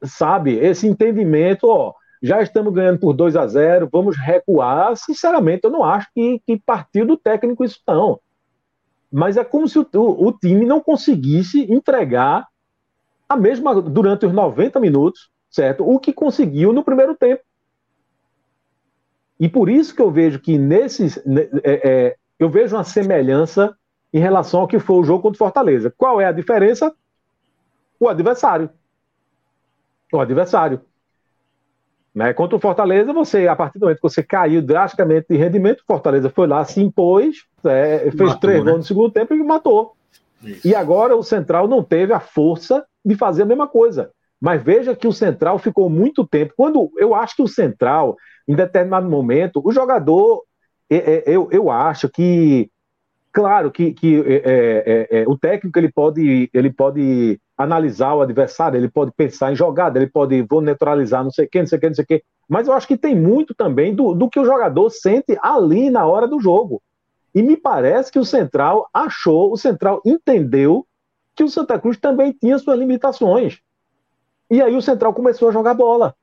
sabe, 0.03 0.55
esse 0.55 0.88
entendimento, 0.88 1.68
ó, 1.68 1.93
já 2.22 2.41
estamos 2.41 2.74
ganhando 2.74 2.99
por 2.99 3.14
2 3.14 3.36
a 3.36 3.47
0 3.47 3.89
vamos 3.91 4.18
recuar. 4.18 4.95
Sinceramente, 4.95 5.62
eu 5.64 5.70
não 5.70 5.84
acho 5.84 6.07
que, 6.14 6.41
que 6.45 6.57
partiu 6.57 7.05
do 7.05 7.18
técnico 7.18 7.64
isso 7.64 7.80
não. 7.88 8.20
Mas 9.12 9.38
é 9.38 9.43
como 9.43 9.68
se 9.68 9.80
o, 9.80 9.88
o, 9.93 10.32
time 10.32 10.66
não 10.66 10.80
conseguisse 10.80 11.72
entregar 11.72 12.47
a 13.28 13.36
mesma 13.36 13.82
durante 13.82 14.26
os 14.26 14.34
90 14.34 14.80
minutos, 14.80 15.30
certo? 15.49 15.88
O 15.88 15.99
que 15.99 16.14
conseguiu 16.14 16.72
no 16.72 16.84
primeiro 16.84 17.16
tempo. 17.16 17.41
E 19.39 19.47
por 19.47 19.70
isso 19.70 19.95
que 19.95 20.01
eu 20.01 20.12
vejo 20.12 20.39
que 20.39 20.57
nesses. 20.57 21.18
É, 21.64 21.89
é, 21.89 22.16
eu 22.38 22.49
vejo 22.49 22.76
uma 22.76 22.84
semelhança 22.84 23.76
em 24.14 24.20
relação 24.20 24.62
ao 24.62 24.68
que 24.68 24.80
foi 24.80 24.97
o 24.97 25.03
jogo 25.03 25.24
contra 25.24 25.36
o 25.36 25.39
Fortaleza. 25.39 25.93
Qual 25.97 26.20
é 26.22 26.26
a 26.26 26.32
diferença? 26.32 26.93
O 27.99 28.07
adversário 28.07 28.70
o 30.12 30.20
adversário. 30.20 30.82
Né? 32.14 32.34
Contra 32.34 32.55
o 32.57 32.60
Fortaleza, 32.60 33.14
você, 33.14 33.47
a 33.47 33.55
partir 33.55 33.80
do 33.80 33.84
momento 33.84 33.97
que 33.97 34.03
você 34.10 34.24
caiu 34.24 34.62
drasticamente 34.62 35.28
de 35.30 35.38
rendimento, 35.38 35.82
o 35.82 35.86
Fortaleza 35.86 36.30
foi 36.30 36.47
lá, 36.47 36.64
se 36.66 36.82
impôs, 36.82 37.45
é, 37.64 37.99
fez 38.12 38.16
matou, 38.16 38.39
três 38.39 38.60
né? 38.60 38.72
gols 38.72 38.78
no 38.78 38.88
segundo 38.88 39.12
tempo 39.12 39.34
e 39.34 39.43
matou. 39.43 39.93
Isso. 40.43 40.68
E 40.68 40.74
agora 40.74 41.16
o 41.16 41.24
Central 41.24 41.68
não 41.68 41.84
teve 41.84 42.14
a 42.14 42.20
força 42.20 42.86
de 43.05 43.16
fazer 43.16 43.43
a 43.43 43.45
mesma 43.45 43.68
coisa. 43.68 44.12
Mas 44.41 44.64
veja 44.64 44.95
que 44.95 45.07
o 45.07 45.14
Central 45.14 45.60
ficou 45.60 45.89
muito 45.89 46.26
tempo. 46.26 46.53
Quando 46.55 46.89
eu 46.97 47.14
acho 47.14 47.36
que 47.36 47.41
o 47.41 47.47
Central, 47.47 48.16
em 48.47 48.55
determinado 48.55 49.10
momento, 49.10 49.62
o 49.64 49.72
jogador, 49.72 50.43
eu, 50.89 51.49
eu 51.51 51.70
acho 51.70 52.07
que, 52.10 52.72
claro, 53.34 53.70
que, 53.70 53.93
que 53.93 54.24
é, 54.26 54.41
é, 54.45 55.22
é, 55.22 55.28
o 55.28 55.38
técnico 55.38 55.78
ele 55.78 55.91
pode, 55.91 56.49
ele 56.53 56.72
pode 56.72 57.39
analisar 57.60 58.16
o 58.16 58.22
adversário, 58.22 58.78
ele 58.78 58.88
pode 58.88 59.12
pensar 59.12 59.51
em 59.51 59.55
jogada, 59.55 59.99
ele 59.99 60.07
pode 60.07 60.41
vou 60.43 60.62
neutralizar, 60.62 61.26
não 61.26 61.30
sei 61.30 61.45
o 61.45 61.49
que, 61.49 61.60
não 61.60 61.68
sei 61.68 61.78
o 61.78 61.82
que, 61.82 61.88
não 61.88 61.95
sei 61.95 62.03
o 62.05 62.07
que. 62.07 62.24
Mas 62.47 62.70
eu 62.70 62.74
acho 62.74 62.88
que 62.88 62.97
tem 62.97 63.14
muito 63.14 63.53
também 63.53 63.93
do, 63.93 64.14
do 64.14 64.30
que 64.30 64.39
o 64.39 64.45
jogador 64.45 64.89
sente 64.89 65.38
ali 65.43 65.89
na 65.89 66.05
hora 66.05 66.26
do 66.26 66.39
jogo. 66.39 66.82
E 67.36 67.43
me 67.43 67.57
parece 67.57 68.10
que 68.10 68.18
o 68.18 68.24
Central 68.24 68.89
achou, 68.93 69.51
o 69.51 69.57
Central 69.57 70.01
entendeu 70.05 70.88
que 71.36 71.43
o 71.43 71.49
Santa 71.49 71.78
Cruz 71.78 71.97
também 71.97 72.32
tinha 72.32 72.57
suas 72.57 72.80
limitações. 72.80 73.60
E 74.49 74.62
aí 74.62 74.74
o 74.74 74.82
Central 74.82 75.14
começou 75.14 75.49
a 75.49 75.51
jogar 75.51 75.74
bola. 75.74 76.16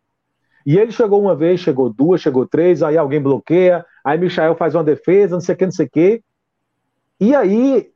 E 0.64 0.78
ele 0.78 0.90
chegou 0.90 1.20
uma 1.20 1.36
vez, 1.36 1.60
chegou 1.60 1.92
duas, 1.92 2.22
chegou 2.22 2.46
três, 2.46 2.82
aí 2.82 2.96
alguém 2.96 3.20
bloqueia, 3.20 3.84
aí 4.02 4.16
Michael 4.18 4.56
faz 4.56 4.74
uma 4.74 4.82
defesa, 4.82 5.36
não 5.36 5.40
sei 5.40 5.54
o 5.54 5.58
que, 5.58 5.64
não 5.66 5.72
sei 5.72 5.86
o 5.86 5.90
que. 5.90 6.22
E 7.20 7.34
aí 7.34 7.90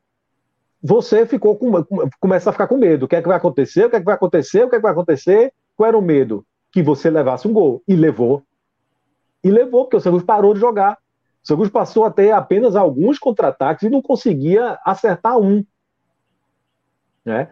você 0.81 1.25
ficou 1.25 1.55
com, 1.55 1.71
começa 2.19 2.49
a 2.49 2.53
ficar 2.53 2.67
com 2.67 2.77
medo. 2.77 3.05
O 3.05 3.07
que 3.07 3.15
é 3.15 3.21
que 3.21 3.27
vai 3.27 3.37
acontecer? 3.37 3.85
O 3.85 3.89
que 3.89 3.97
é 3.97 3.99
que 3.99 4.05
vai 4.05 4.15
acontecer? 4.15 4.63
O 4.63 4.69
que 4.69 4.75
é 4.75 4.79
que 4.79 4.83
vai 4.83 4.91
acontecer? 4.91 5.53
Qual 5.75 5.87
era 5.87 5.97
o 5.97 6.01
medo? 6.01 6.45
Que 6.71 6.81
você 6.81 7.09
levasse 7.09 7.47
um 7.47 7.53
gol. 7.53 7.83
E 7.87 7.95
levou. 7.95 8.43
E 9.43 9.51
levou, 9.51 9.83
porque 9.83 9.97
o 9.97 10.01
Santos 10.01 10.23
parou 10.23 10.53
de 10.53 10.59
jogar. 10.59 10.97
O 11.43 11.47
Santos 11.47 11.69
passou 11.69 12.05
a 12.05 12.11
ter 12.11 12.31
apenas 12.31 12.75
alguns 12.75 13.19
contra-ataques 13.19 13.83
e 13.83 13.89
não 13.89 14.01
conseguia 14.01 14.79
acertar 14.83 15.37
um. 15.37 15.63
Né? 17.23 17.51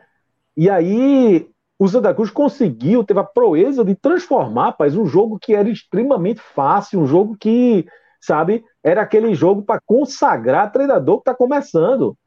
E 0.58 0.70
aí 0.70 1.50
o 1.78 1.88
Santa 1.88 2.14
Cruz 2.14 2.30
conseguiu, 2.30 3.06
teve 3.06 3.22
a 3.22 3.24
proeza 3.24 3.86
de 3.86 3.96
transformar, 3.96 4.66
rapaz, 4.66 4.98
um 4.98 5.06
jogo 5.06 5.40
que 5.40 5.56
era 5.56 5.70
extremamente 5.70 6.42
fácil, 6.42 7.00
um 7.00 7.08
jogo 7.08 7.38
que, 7.40 7.88
sabe, 8.20 8.66
era 8.84 9.02
aquele 9.02 9.34
jogo 9.34 9.62
para 9.62 9.80
consagrar 9.86 10.72
treinador 10.74 11.18
que 11.18 11.22
está 11.22 11.34
começando. 11.34 12.18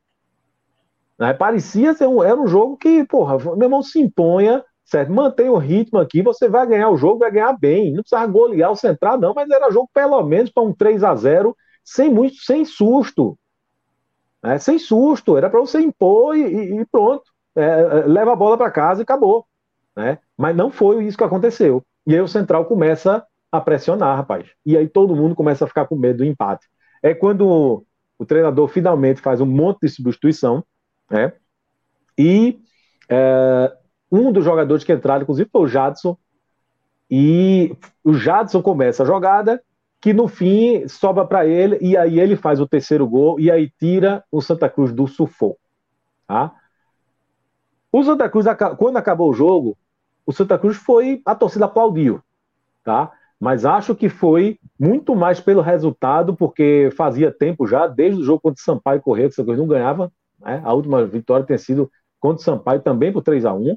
Né? 1.23 1.33
Parecia 1.33 1.95
ser 1.95 2.09
um, 2.09 2.21
era 2.21 2.35
um 2.35 2.49
jogo 2.49 2.77
que, 2.77 3.05
porra, 3.05 3.39
meu 3.39 3.63
irmão, 3.63 3.81
se 3.81 4.01
imponha, 4.01 4.65
certo? 4.85 5.13
Mantém 5.13 5.49
o 5.49 5.57
ritmo 5.57 6.01
aqui, 6.01 6.21
você 6.21 6.49
vai 6.49 6.67
ganhar 6.67 6.91
o 6.91 6.97
jogo, 6.97 7.21
vai 7.21 7.31
ganhar 7.31 7.57
bem. 7.57 7.93
Não 7.93 8.03
precisa 8.03 8.27
golear 8.27 8.73
o 8.73 8.77
Central, 8.77 9.21
não, 9.21 9.33
mas 9.33 9.49
era 9.49 9.71
jogo 9.71 9.89
pelo 9.95 10.21
menos 10.25 10.51
para 10.51 10.65
um 10.65 10.73
3 10.73 11.05
a 11.05 11.15
0 11.15 11.57
sem 11.85 12.13
muito, 12.13 12.39
sem 12.39 12.65
susto. 12.65 13.39
Né? 14.43 14.59
Sem 14.59 14.81
susto, 14.81 15.37
era 15.37 15.49
para 15.49 15.61
você 15.61 15.81
impor 15.81 16.37
e, 16.37 16.81
e 16.81 16.85
pronto. 16.87 17.23
É, 17.55 17.63
é 17.63 18.07
leva 18.09 18.33
a 18.33 18.37
bola 18.37 18.59
para 18.59 18.73
casa 18.73 19.03
e 19.03 19.05
acabou. 19.05 19.47
Né? 19.95 20.19
Mas 20.37 20.57
não 20.57 20.73
foi 20.73 21.05
isso 21.05 21.17
que 21.17 21.23
aconteceu. 21.23 21.85
E 22.05 22.17
aí 22.17 22.21
o 22.21 22.27
Central 22.27 22.65
começa 22.65 23.25
a 23.53 23.61
pressionar, 23.61 24.17
rapaz. 24.17 24.51
E 24.67 24.77
aí 24.77 24.89
todo 24.89 25.15
mundo 25.15 25.37
começa 25.37 25.65
a 25.67 25.69
ficar 25.69 25.87
com 25.87 25.95
medo 25.95 26.17
do 26.17 26.25
empate. 26.25 26.67
É 27.01 27.15
quando 27.15 27.87
o 28.19 28.27
treinador 28.27 28.67
finalmente 28.67 29.21
faz 29.21 29.41
um 29.41 29.47
monte 29.47 29.83
de 29.83 29.89
substituição, 29.89 30.65
né? 31.13 31.35
E 32.19 32.59
é, 33.09 33.73
um 34.11 34.33
dos 34.33 34.45
jogadores 34.45 34.83
que 34.83 34.93
entraram, 34.93 35.23
inclusive, 35.23 35.49
foi 35.53 35.63
o 35.63 35.69
Jadson. 35.69 36.17
E 37.11 37.77
o 38.03 38.15
Jadson 38.15 38.63
começa 38.63 39.03
a 39.03 39.07
jogada, 39.07 39.63
que 40.01 40.13
no 40.13 40.27
fim 40.27 40.89
sobra 40.89 41.27
para 41.27 41.47
ele, 41.47 41.79
e 41.81 41.97
aí 41.97 42.19
ele 42.19 42.35
faz 42.35 42.59
o 42.59 42.67
terceiro 42.67 43.07
gol, 43.07 43.39
e 43.39 43.51
aí 43.51 43.71
tira 43.79 44.25
o 44.33 44.41
Santa 44.41 44.69
Cruz 44.69 44.93
do 44.93 45.07
sufoco. 45.07 45.61
Tá? 46.27 46.53
O 47.93 48.03
Santa 48.03 48.29
Cruz, 48.29 48.47
quando 48.79 48.97
acabou 48.97 49.31
o 49.31 49.35
jogo, 49.35 49.77
o 50.25 50.33
Santa 50.33 50.59
Cruz 50.59 50.77
foi, 50.77 51.21
a 51.27 51.35
torcida 51.35 51.67
aplaudiu, 51.67 52.23
tá? 52.83 53.13
Mas 53.39 53.65
acho 53.65 53.95
que 53.95 54.09
foi 54.09 54.59
muito 54.79 55.15
mais 55.15 55.41
pelo 55.41 55.61
resultado, 55.61 56.35
porque 56.35 56.91
fazia 56.97 57.31
tempo 57.31 57.67
já, 57.67 57.87
desde 57.87 58.21
o 58.21 58.25
jogo 58.25 58.41
contra 58.41 58.61
o 58.61 58.65
Sampaio 58.65 59.03
Correia, 59.03 59.29
que 59.29 59.33
o 59.33 59.37
Santa 59.37 59.47
Cruz 59.47 59.59
não 59.59 59.67
ganhava, 59.67 60.11
né? 60.43 60.61
A 60.65 60.73
última 60.73 61.05
vitória 61.07 61.47
tem 61.47 61.59
sido 61.59 61.91
contra 62.21 62.41
o 62.41 62.45
Sampaio 62.45 62.81
também 62.81 63.13
por 63.13 63.23
3 63.23 63.45
a 63.45 63.53
1 63.53 63.77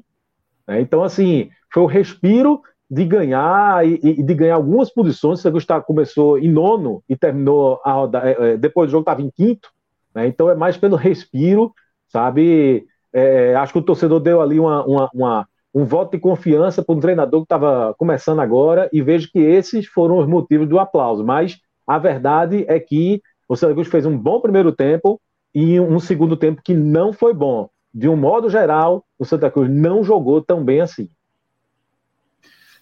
né? 0.66 0.80
Então, 0.80 1.02
assim, 1.02 1.50
foi 1.72 1.82
o 1.82 1.86
respiro 1.86 2.60
de 2.90 3.04
ganhar 3.04 3.86
e, 3.86 4.00
e 4.02 4.22
de 4.22 4.34
ganhar 4.34 4.54
algumas 4.54 4.90
posições. 4.90 5.44
O 5.44 5.50
Cruz 5.50 5.66
começou 5.86 6.38
em 6.38 6.50
nono 6.50 7.02
e 7.08 7.16
terminou 7.16 7.80
a 7.84 7.92
rodada, 7.92 8.30
é, 8.30 8.52
é, 8.52 8.56
depois 8.56 8.88
do 8.88 8.92
jogo 8.92 9.02
estava 9.02 9.22
em 9.22 9.30
quinto, 9.30 9.70
né? 10.14 10.26
Então 10.26 10.48
é 10.48 10.54
mais 10.54 10.76
pelo 10.76 10.96
respiro, 10.96 11.72
sabe? 12.08 12.86
É, 13.12 13.54
acho 13.56 13.72
que 13.72 13.78
o 13.78 13.82
torcedor 13.82 14.20
deu 14.20 14.40
ali 14.40 14.60
uma, 14.60 14.84
uma, 14.84 15.10
uma 15.12 15.48
um 15.74 15.84
voto 15.84 16.12
de 16.12 16.18
confiança 16.18 16.82
para 16.82 16.94
um 16.94 17.00
treinador 17.00 17.40
que 17.40 17.44
estava 17.44 17.94
começando 17.98 18.40
agora 18.40 18.88
e 18.90 19.02
vejo 19.02 19.30
que 19.30 19.38
esses 19.38 19.86
foram 19.86 20.16
os 20.18 20.26
motivos 20.26 20.66
do 20.66 20.78
aplauso. 20.78 21.22
Mas 21.22 21.58
a 21.86 21.98
verdade 21.98 22.64
é 22.66 22.80
que 22.80 23.20
o 23.46 23.54
Santa 23.54 23.74
Cruz 23.74 23.88
fez 23.88 24.06
um 24.06 24.16
bom 24.16 24.40
primeiro 24.40 24.72
tempo 24.72 25.20
e 25.58 25.80
um 25.80 25.98
segundo 25.98 26.36
tempo 26.36 26.60
que 26.62 26.74
não 26.74 27.14
foi 27.14 27.32
bom. 27.32 27.70
De 27.92 28.06
um 28.10 28.14
modo 28.14 28.50
geral, 28.50 29.06
o 29.18 29.24
Santa 29.24 29.50
Cruz 29.50 29.70
não 29.70 30.04
jogou 30.04 30.42
tão 30.42 30.62
bem 30.62 30.82
assim. 30.82 31.08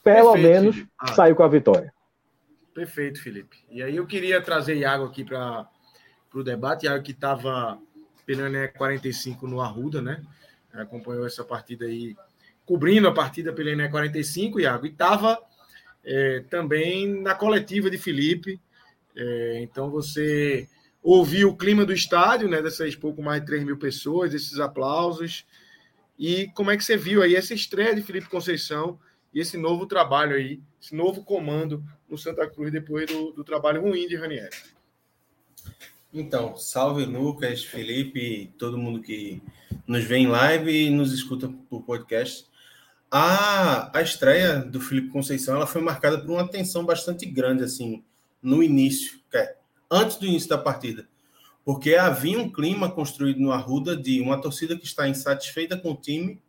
Pelo 0.03 0.33
Perfeito, 0.33 0.53
menos 0.53 0.87
ah, 0.99 1.13
saiu 1.13 1.37
com 1.37 1.45
a 1.45 1.49
vitória. 1.49 1.95
Perfeito, 2.75 3.23
Felipe. 3.23 3.59
E 3.71 3.81
aí 3.81 3.95
eu 3.95 4.05
queria 4.09 4.43
trazer 4.43 4.75
Iago 4.75 5.05
aqui 5.05 5.23
para 5.23 5.69
o 6.35 6.43
debate. 6.43 6.87
Iago 6.87 7.05
que 7.05 7.13
estava 7.13 7.79
pela 8.27 8.51
45 8.67 9.47
no 9.47 9.61
Arruda, 9.61 10.03
né? 10.03 10.21
Acompanhou 10.73 11.25
essa 11.25 11.45
partida 11.45 11.85
aí 11.85 12.17
cobrindo 12.67 13.07
a 13.07 13.15
partida 13.15 13.53
pela 13.53 13.71
Ené 13.71 13.87
45, 13.87 14.59
Iago, 14.59 14.87
e 14.87 14.89
estava 14.89 15.39
é, 16.05 16.41
também 16.51 17.23
na 17.23 17.37
coletiva 17.37 17.89
de 17.89 17.99
Felipe. 17.99 18.61
É, 19.15 19.61
então 19.63 19.93
você 19.93 20.69
ouviu 21.05 21.51
o 21.51 21.57
clima 21.57 21.85
do 21.85 21.93
estádio, 21.93 22.49
né? 22.49 22.63
Dessas 22.63 22.97
pouco 22.97 23.23
mais 23.23 23.41
de 23.41 23.47
3 23.47 23.63
mil 23.63 23.77
pessoas, 23.77 24.33
esses 24.33 24.59
aplausos. 24.59 25.45
E 26.19 26.49
como 26.55 26.71
é 26.71 26.77
que 26.79 26.83
você 26.83 26.97
viu 26.97 27.23
aí 27.23 27.37
essa 27.37 27.53
estreia 27.53 27.95
de 27.95 28.01
Felipe 28.01 28.31
Conceição 28.31 28.99
e 29.33 29.39
esse 29.39 29.59
novo 29.59 29.85
trabalho 29.85 30.35
aí, 30.35 30.61
esse 30.81 30.95
novo 30.95 31.23
comando 31.23 31.85
no 32.09 32.17
Santa 32.17 32.49
Cruz 32.49 32.73
depois 32.73 33.07
do, 33.07 33.33
do 33.33 33.45
trabalho 33.45 33.83
ruim 33.83 34.09
de 34.09 34.17
Ranieri? 34.17 34.57
Então, 36.13 36.57
salve 36.57 37.05
Lucas, 37.05 37.65
Felipe, 37.65 38.55
todo 38.57 38.79
mundo 38.79 39.03
que 39.03 39.43
nos 39.87 40.05
vê 40.05 40.17
em 40.17 40.29
live 40.29 40.87
e 40.87 40.89
nos 40.89 41.13
escuta 41.13 41.53
por 41.69 41.83
podcast. 41.83 42.47
A, 43.11 43.99
a 43.99 44.01
estreia 44.01 44.61
do 44.61 44.81
Felipe 44.81 45.11
Conceição 45.11 45.57
ela 45.57 45.67
foi 45.67 45.83
marcada 45.83 46.19
por 46.19 46.31
uma 46.31 46.49
tensão 46.49 46.85
bastante 46.85 47.27
grande 47.27 47.63
assim 47.63 48.03
no 48.41 48.63
início, 48.63 49.19
antes 49.95 50.17
do 50.17 50.27
início 50.27 50.49
da 50.49 50.59
partida, 50.59 51.09
porque 51.65 51.95
havia 51.95 52.39
um 52.39 52.51
clima 52.51 52.91
construído 52.91 53.41
no 53.41 53.53
Arruda 53.53 53.97
de 53.97 54.21
uma 54.21 54.41
torcida 54.41 54.77
que 54.77 54.85
está 54.85 55.09
insatisfeita 55.09 55.77
com 55.77 55.93
o 55.93 55.97
time, 55.97 56.43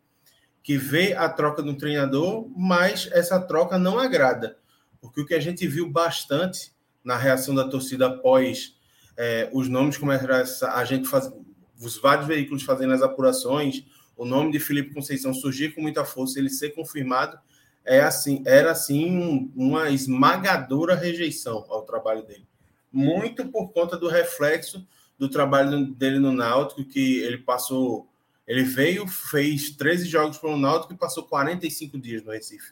que 0.63 0.77
vê 0.77 1.13
a 1.13 1.29
troca 1.29 1.61
do 1.61 1.77
treinador, 1.77 2.49
mas 2.55 3.07
essa 3.11 3.39
troca 3.39 3.77
não 3.77 3.99
agrada, 3.99 4.57
porque 4.99 5.21
o 5.21 5.25
que 5.25 5.35
a 5.35 5.39
gente 5.39 5.67
viu 5.67 5.89
bastante 5.89 6.73
na 7.03 7.15
reação 7.15 7.53
da 7.53 7.67
torcida 7.67 8.07
após 8.07 8.75
é, 9.15 9.49
os 9.53 9.69
nomes 9.69 9.97
começaram 9.97 10.43
a 10.73 10.85
gente 10.85 11.07
faz, 11.07 11.31
os 11.79 11.97
vários 11.97 12.27
veículos 12.27 12.63
fazendo 12.63 12.93
as 12.93 13.01
apurações 13.01 13.85
o 14.15 14.25
nome 14.25 14.51
de 14.51 14.59
Felipe 14.59 14.93
Conceição 14.93 15.33
surgir 15.33 15.75
com 15.75 15.81
muita 15.81 16.05
força, 16.05 16.39
ele 16.39 16.49
ser 16.49 16.69
confirmado, 16.71 17.37
é 17.83 18.01
assim, 18.01 18.41
era 18.45 18.71
assim 18.71 19.51
uma 19.55 19.89
esmagadora 19.89 20.95
rejeição 20.95 21.65
ao 21.69 21.83
trabalho 21.83 22.23
dele. 22.25 22.47
Muito 22.95 23.45
por 23.47 23.73
conta 23.73 23.97
do 23.97 24.07
reflexo 24.07 24.87
do 25.19 25.27
trabalho 25.27 25.85
dele 25.85 26.17
no 26.17 26.31
Náutico, 26.31 26.85
que 26.85 27.19
ele 27.19 27.39
passou, 27.39 28.07
ele 28.47 28.63
veio, 28.63 29.05
fez 29.05 29.71
13 29.71 30.07
jogos 30.07 30.37
para 30.37 30.49
o 30.49 30.57
Náutico 30.57 30.93
e 30.93 30.97
passou 30.97 31.23
45 31.23 31.99
dias 31.99 32.23
no 32.23 32.31
Recife. 32.31 32.71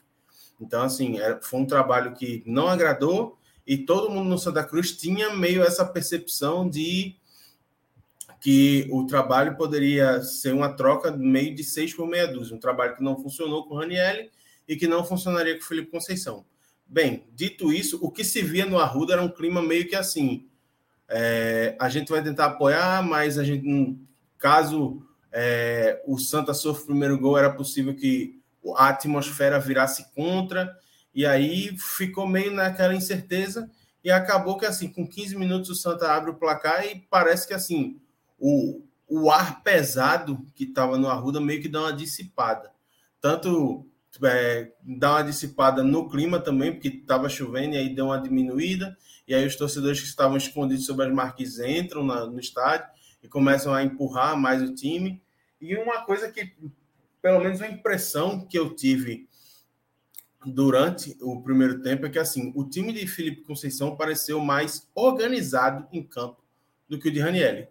Então, 0.58 0.82
assim, 0.82 1.16
foi 1.42 1.60
um 1.60 1.66
trabalho 1.66 2.14
que 2.14 2.42
não 2.46 2.68
agradou 2.68 3.38
e 3.66 3.76
todo 3.76 4.08
mundo 4.08 4.30
no 4.30 4.38
Santa 4.38 4.64
Cruz 4.64 4.92
tinha 4.96 5.34
meio 5.36 5.62
essa 5.62 5.84
percepção 5.84 6.66
de 6.66 7.16
que 8.40 8.88
o 8.90 9.06
trabalho 9.06 9.56
poderia 9.58 10.22
ser 10.22 10.54
uma 10.54 10.72
troca 10.72 11.10
meio 11.10 11.54
de 11.54 11.62
seis 11.62 11.92
por 11.92 12.06
meia 12.06 12.26
dúzia, 12.26 12.56
um 12.56 12.60
trabalho 12.60 12.96
que 12.96 13.02
não 13.02 13.22
funcionou 13.22 13.66
com 13.66 13.74
o 13.74 13.78
Ranielli 13.78 14.30
e 14.66 14.74
que 14.74 14.86
não 14.86 15.04
funcionaria 15.04 15.54
com 15.54 15.62
o 15.62 15.66
Felipe 15.66 15.90
Conceição. 15.90 16.46
Bem, 16.86 17.26
dito 17.32 17.72
isso, 17.72 17.98
o 18.02 18.10
que 18.10 18.22
se 18.22 18.42
via 18.42 18.66
no 18.66 18.78
Arruda 18.78 19.14
era 19.14 19.22
um 19.22 19.28
clima 19.28 19.62
meio 19.62 19.88
que 19.88 19.96
assim, 19.96 20.46
é, 21.08 21.76
a 21.80 21.88
gente 21.88 22.10
vai 22.10 22.22
tentar 22.22 22.46
apoiar, 22.46 23.02
mas 23.02 23.38
a 23.38 23.44
gente, 23.44 23.98
caso 24.38 25.02
é, 25.32 26.02
o 26.06 26.18
Santa 26.18 26.54
sofra 26.54 26.82
o 26.82 26.86
primeiro 26.86 27.18
gol, 27.18 27.36
era 27.36 27.52
possível 27.52 27.94
que 27.94 28.40
a 28.76 28.88
atmosfera 28.88 29.58
virasse 29.58 30.12
contra, 30.14 30.78
e 31.14 31.26
aí 31.26 31.76
ficou 31.78 32.26
meio 32.26 32.52
naquela 32.52 32.94
incerteza, 32.94 33.70
e 34.02 34.10
acabou 34.10 34.58
que 34.58 34.66
assim, 34.66 34.88
com 34.88 35.06
15 35.06 35.36
minutos 35.36 35.70
o 35.70 35.74
Santa 35.74 36.12
abre 36.12 36.30
o 36.30 36.34
placar 36.34 36.84
e 36.86 37.06
parece 37.10 37.48
que 37.48 37.54
assim, 37.54 38.00
o, 38.38 38.82
o 39.08 39.30
ar 39.30 39.62
pesado 39.62 40.44
que 40.54 40.64
estava 40.64 40.98
no 40.98 41.08
Arruda 41.08 41.40
meio 41.40 41.62
que 41.62 41.68
dá 41.68 41.80
uma 41.80 41.92
dissipada. 41.92 42.70
Tanto 43.20 43.86
é, 44.22 44.72
dá 44.82 45.12
uma 45.12 45.22
dissipada 45.22 45.82
no 45.82 46.08
clima 46.08 46.38
também, 46.38 46.72
porque 46.72 46.88
estava 46.88 47.28
chovendo 47.28 47.74
e 47.74 47.78
aí 47.78 47.94
deu 47.94 48.06
uma 48.06 48.20
diminuída. 48.20 48.96
E 49.26 49.34
aí 49.34 49.46
os 49.46 49.56
torcedores 49.56 50.00
que 50.00 50.06
estavam 50.06 50.36
escondidos 50.36 50.86
sob 50.86 51.02
as 51.02 51.12
marques 51.12 51.58
entram 51.58 52.04
na, 52.04 52.26
no 52.26 52.38
estádio 52.38 52.86
e 53.22 53.28
começam 53.28 53.72
a 53.72 53.82
empurrar 53.82 54.36
mais 54.36 54.62
o 54.62 54.74
time. 54.74 55.22
E 55.60 55.74
uma 55.76 56.04
coisa 56.04 56.30
que, 56.30 56.52
pelo 57.22 57.40
menos 57.40 57.58
uma 57.58 57.68
impressão 57.68 58.46
que 58.46 58.58
eu 58.58 58.74
tive 58.74 59.28
durante 60.44 61.16
o 61.22 61.42
primeiro 61.42 61.80
tempo 61.80 62.04
é 62.04 62.10
que 62.10 62.18
assim 62.18 62.52
o 62.54 62.68
time 62.68 62.92
de 62.92 63.06
Felipe 63.06 63.42
Conceição 63.42 63.96
pareceu 63.96 64.40
mais 64.40 64.90
organizado 64.94 65.88
em 65.90 66.02
campo 66.02 66.44
do 66.86 66.98
que 66.98 67.08
o 67.08 67.12
de 67.12 67.18
Ranielli. 67.18 67.68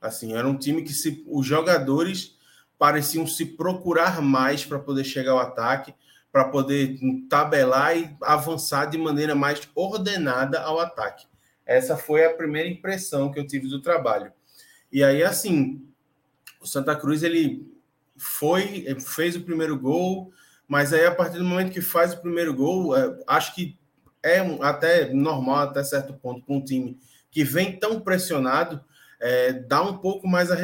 Assim, 0.00 0.34
era 0.34 0.46
um 0.46 0.56
time 0.56 0.82
que 0.82 0.92
se, 0.92 1.24
os 1.26 1.46
jogadores 1.46 2.33
pareciam 2.84 3.26
se 3.26 3.46
procurar 3.46 4.20
mais 4.20 4.62
para 4.62 4.78
poder 4.78 5.04
chegar 5.04 5.32
ao 5.32 5.38
ataque, 5.38 5.94
para 6.30 6.44
poder 6.44 6.98
tabelar 7.30 7.96
e 7.96 8.14
avançar 8.20 8.84
de 8.84 8.98
maneira 8.98 9.34
mais 9.34 9.66
ordenada 9.74 10.60
ao 10.60 10.78
ataque. 10.78 11.26
Essa 11.64 11.96
foi 11.96 12.26
a 12.26 12.34
primeira 12.34 12.68
impressão 12.68 13.32
que 13.32 13.40
eu 13.40 13.46
tive 13.46 13.68
do 13.68 13.80
trabalho. 13.80 14.30
E 14.92 15.02
aí, 15.02 15.22
assim, 15.22 15.82
o 16.60 16.66
Santa 16.66 16.94
Cruz 16.94 17.22
ele 17.22 17.66
foi, 18.18 18.84
fez 19.00 19.34
o 19.34 19.40
primeiro 19.40 19.78
gol, 19.78 20.30
mas 20.68 20.92
aí 20.92 21.06
a 21.06 21.14
partir 21.14 21.38
do 21.38 21.44
momento 21.44 21.72
que 21.72 21.80
faz 21.80 22.12
o 22.12 22.20
primeiro 22.20 22.52
gol, 22.52 22.94
é, 22.94 23.18
acho 23.26 23.54
que 23.54 23.78
é 24.22 24.40
até 24.60 25.10
normal 25.10 25.70
até 25.70 25.82
certo 25.82 26.12
ponto 26.12 26.44
com 26.44 26.58
um 26.58 26.62
time 26.62 26.98
que 27.30 27.44
vem 27.44 27.78
tão 27.78 27.98
pressionado 27.98 28.84
é, 29.24 29.54
dar 29.54 29.80
um 29.80 29.96
pouco 29.96 30.28
mais 30.28 30.50
a 30.50 30.56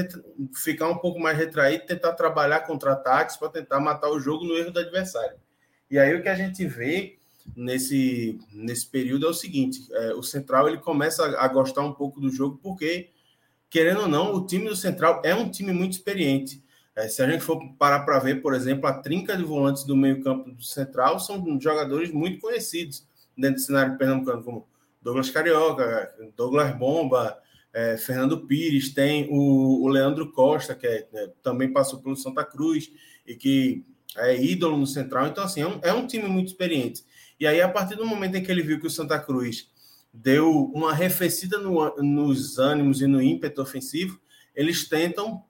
ficar 0.55 0.87
um 0.91 0.99
pouco 0.99 1.19
mais 1.19 1.35
retraído, 1.37 1.87
tentar 1.87 2.13
trabalhar 2.13 2.61
contra-ataques 2.61 3.39
para 3.39 3.49
tentar 3.49 3.81
matar 3.81 4.11
o 4.11 4.21
jogo 4.21 4.45
no 4.45 4.55
erro 4.55 4.71
do 4.71 4.79
adversário. 4.79 5.39
E 5.91 5.99
aí 5.99 6.15
o 6.15 6.21
que 6.21 6.29
a 6.29 6.35
gente 6.35 6.67
vê 6.67 7.17
nesse, 7.57 8.39
nesse 8.53 8.87
período 8.87 9.25
é 9.25 9.31
o 9.31 9.35
seguinte: 9.35 9.89
é, 9.93 10.13
o 10.13 10.23
Central 10.23 10.69
ele 10.69 10.77
começa 10.77 11.25
a, 11.25 11.47
a, 11.47 11.49
gostar 11.49 11.81
um 11.81 11.95
pouco 11.95 12.21
do 12.21 12.29
jogo, 12.29 12.61
porque, 12.63 13.09
querendo 13.71 14.03
ou 14.03 14.09
não, 14.09 14.35
o 14.35 14.45
time 14.45 14.69
do 14.69 14.77
Central 14.77 15.23
é 15.25 15.35
um 15.35 15.51
time 15.51 15.73
muito 15.73 15.95
experiente. 15.95 16.63
É, 16.95 17.09
se 17.09 17.23
a 17.23 17.31
gente 17.31 17.43
for 17.43 17.59
parar 17.79 18.01
para 18.01 18.19
ver, 18.19 18.43
por 18.43 18.53
exemplo, 18.53 18.87
a 18.87 18.93
trinca 18.93 19.39
de 19.39 19.43
volantes 19.43 19.85
do 19.85 19.97
meio-campo 19.97 20.51
do 20.51 20.63
Central 20.63 21.19
são 21.19 21.59
jogadores 21.59 22.13
muito 22.13 22.39
conhecidos 22.39 23.07
dentro 23.39 23.57
do 23.57 23.63
cenário 23.63 23.97
pernambucano, 23.97 24.45
como 24.45 24.69
Douglas 25.01 25.31
Carioca, 25.31 26.15
Douglas 26.37 26.77
Bomba, 26.77 27.41
é, 27.73 27.97
Fernando 27.97 28.47
Pires, 28.47 28.93
tem 28.93 29.29
o, 29.31 29.85
o 29.85 29.89
Leandro 29.89 30.33
Costa, 30.33 30.75
que 30.75 30.87
é, 30.87 31.07
né, 31.13 31.31
também 31.43 31.73
passou 31.73 32.01
pelo 32.01 32.17
Santa 32.17 32.45
Cruz 32.45 32.91
e 33.27 33.35
que 33.35 33.85
é 34.17 34.43
ídolo 34.43 34.77
no 34.77 34.87
Central. 34.87 35.29
Então, 35.29 35.45
assim, 35.45 35.61
é 35.61 35.67
um, 35.67 35.81
é 35.83 35.93
um 35.93 36.07
time 36.07 36.29
muito 36.29 36.49
experiente. 36.49 37.05
E 37.39 37.47
aí, 37.47 37.61
a 37.61 37.69
partir 37.69 37.97
do 37.97 38.07
momento 38.07 38.37
em 38.37 38.43
que 38.43 38.51
ele 38.51 38.63
viu 38.63 38.81
que 38.81 38.87
o 38.87 38.91
Santa 38.91 39.19
Cruz 39.19 39.69
deu 40.13 40.65
uma 40.75 40.91
arrefecida 40.91 41.59
no, 41.59 41.95
nos 41.97 42.59
ânimos 42.59 43.01
e 43.01 43.07
no 43.07 43.23
ímpeto 43.23 43.63
ofensivo, 43.63 44.21
eles 44.55 44.89
tentam 44.89 45.45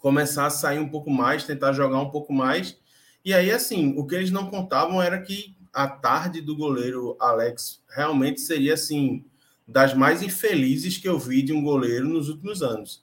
começar 0.00 0.46
a 0.46 0.50
sair 0.50 0.78
um 0.78 0.88
pouco 0.88 1.10
mais, 1.10 1.44
tentar 1.44 1.72
jogar 1.72 2.00
um 2.00 2.10
pouco 2.10 2.32
mais. 2.32 2.78
E 3.24 3.32
aí, 3.32 3.50
assim, 3.50 3.94
o 3.96 4.06
que 4.06 4.14
eles 4.14 4.30
não 4.30 4.50
contavam 4.50 5.00
era 5.00 5.20
que 5.20 5.56
a 5.72 5.88
tarde 5.88 6.40
do 6.40 6.56
goleiro 6.56 7.16
Alex 7.20 7.82
realmente 7.88 8.40
seria, 8.40 8.74
assim, 8.74 9.24
das 9.66 9.94
mais 9.94 10.22
infelizes 10.22 10.96
que 10.96 11.08
eu 11.08 11.18
vi 11.18 11.42
de 11.42 11.52
um 11.52 11.62
goleiro 11.62 12.08
nos 12.08 12.28
últimos 12.28 12.62
anos. 12.62 13.02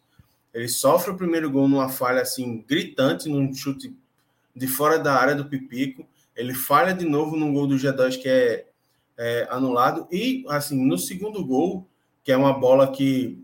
Ele 0.54 0.68
sofre 0.68 1.12
o 1.12 1.18
primeiro 1.18 1.50
gol 1.50 1.68
numa 1.68 1.90
falha, 1.90 2.22
assim, 2.22 2.64
gritante, 2.68 3.28
num 3.28 3.54
chute 3.54 3.96
de 4.56 4.68
fora 4.68 5.00
da 5.00 5.16
área 5.16 5.36
do 5.36 5.46
Pipico. 5.46 6.08
Ele 6.36 6.54
falha 6.54 6.94
de 6.94 7.06
novo 7.06 7.36
num 7.36 7.54
gol 7.54 7.68
do 7.68 7.76
G2 7.76 8.22
que 8.22 8.30
é, 8.30 8.66
é 9.18 9.48
anulado. 9.50 10.08
E, 10.12 10.46
assim, 10.48 10.86
no 10.86 10.98
segundo 10.98 11.44
gol, 11.44 11.88
que 12.24 12.32
é 12.32 12.38
uma 12.38 12.54
bola 12.54 12.92
que 12.92 13.44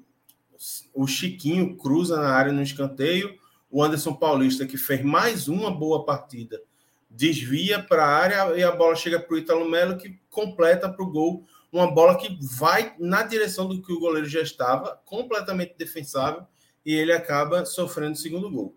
o 0.93 1.07
Chiquinho 1.07 1.75
cruza 1.77 2.17
na 2.17 2.29
área 2.29 2.51
no 2.51 2.61
escanteio, 2.61 3.37
o 3.71 3.83
Anderson 3.83 4.13
Paulista, 4.13 4.65
que 4.65 4.77
fez 4.77 5.03
mais 5.03 5.47
uma 5.47 5.71
boa 5.71 6.03
partida, 6.03 6.61
desvia 7.09 7.81
para 7.81 8.03
a 8.03 8.07
área 8.07 8.57
e 8.57 8.63
a 8.63 8.71
bola 8.71 8.95
chega 8.95 9.19
para 9.19 9.33
o 9.33 9.37
Italo 9.37 9.69
Melo, 9.69 9.97
que 9.97 10.17
completa 10.29 10.89
para 10.89 11.03
o 11.03 11.09
gol. 11.09 11.45
Uma 11.71 11.91
bola 11.91 12.17
que 12.17 12.37
vai 12.41 12.95
na 12.99 13.23
direção 13.23 13.67
do 13.67 13.81
que 13.81 13.91
o 13.91 13.99
goleiro 13.99 14.27
já 14.27 14.41
estava, 14.41 14.99
completamente 15.05 15.75
defensável, 15.77 16.47
e 16.85 16.93
ele 16.93 17.11
acaba 17.11 17.65
sofrendo 17.65 18.13
o 18.13 18.17
segundo 18.17 18.49
gol. 18.49 18.75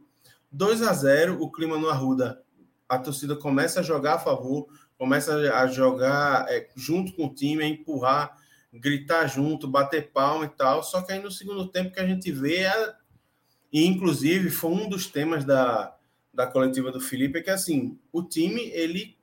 2 0.51 0.82
a 0.82 0.93
0 0.93 1.43
o 1.43 1.51
clima 1.51 1.78
no 1.78 1.89
Arruda, 1.89 2.43
a 2.89 2.98
torcida 2.98 3.35
começa 3.35 3.81
a 3.81 3.82
jogar 3.82 4.14
a 4.14 4.19
favor, 4.19 4.69
começa 4.98 5.35
a 5.55 5.66
jogar 5.66 6.47
é, 6.51 6.69
junto 6.77 7.14
com 7.14 7.27
o 7.27 7.35
time, 7.35 7.64
a 7.64 7.66
empurrar, 7.66 8.36
gritar 8.73 9.27
junto, 9.27 9.66
bater 9.66 10.10
palma 10.12 10.44
e 10.44 10.48
tal. 10.48 10.82
Só 10.82 11.01
que 11.01 11.12
aí 11.12 11.23
no 11.23 11.31
segundo 11.31 11.66
tempo 11.69 11.93
que 11.93 12.01
a 12.01 12.06
gente 12.06 12.31
vê 12.31 12.64
é 12.64 12.94
e, 13.73 13.86
inclusive, 13.86 14.51
foi 14.51 14.70
um 14.70 14.89
dos 14.89 15.06
temas 15.06 15.44
da, 15.44 15.97
da 16.32 16.47
coletiva 16.47 16.93
do 16.93 17.01
Felipe, 17.01 17.39
é 17.39 17.43
que, 17.43 17.51
assim, 17.51 17.98
o 18.12 18.23
time, 18.23 18.60
ele 18.60 19.16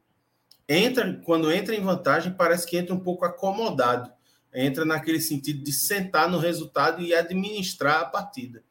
entra, 0.69 1.19
quando 1.25 1.51
entra 1.51 1.75
em 1.75 1.81
vantagem, 1.81 2.31
parece 2.31 2.67
que 2.67 2.77
entra 2.77 2.93
um 2.93 2.99
pouco 2.99 3.25
acomodado. 3.25 4.11
Entra 4.53 4.85
naquele 4.85 5.19
sentido 5.19 5.63
de 5.63 5.73
sentar 5.73 6.29
no 6.29 6.37
resultado 6.37 7.01
e 7.01 7.13
administrar 7.13 8.01
a 8.01 8.05
partida. 8.05 8.63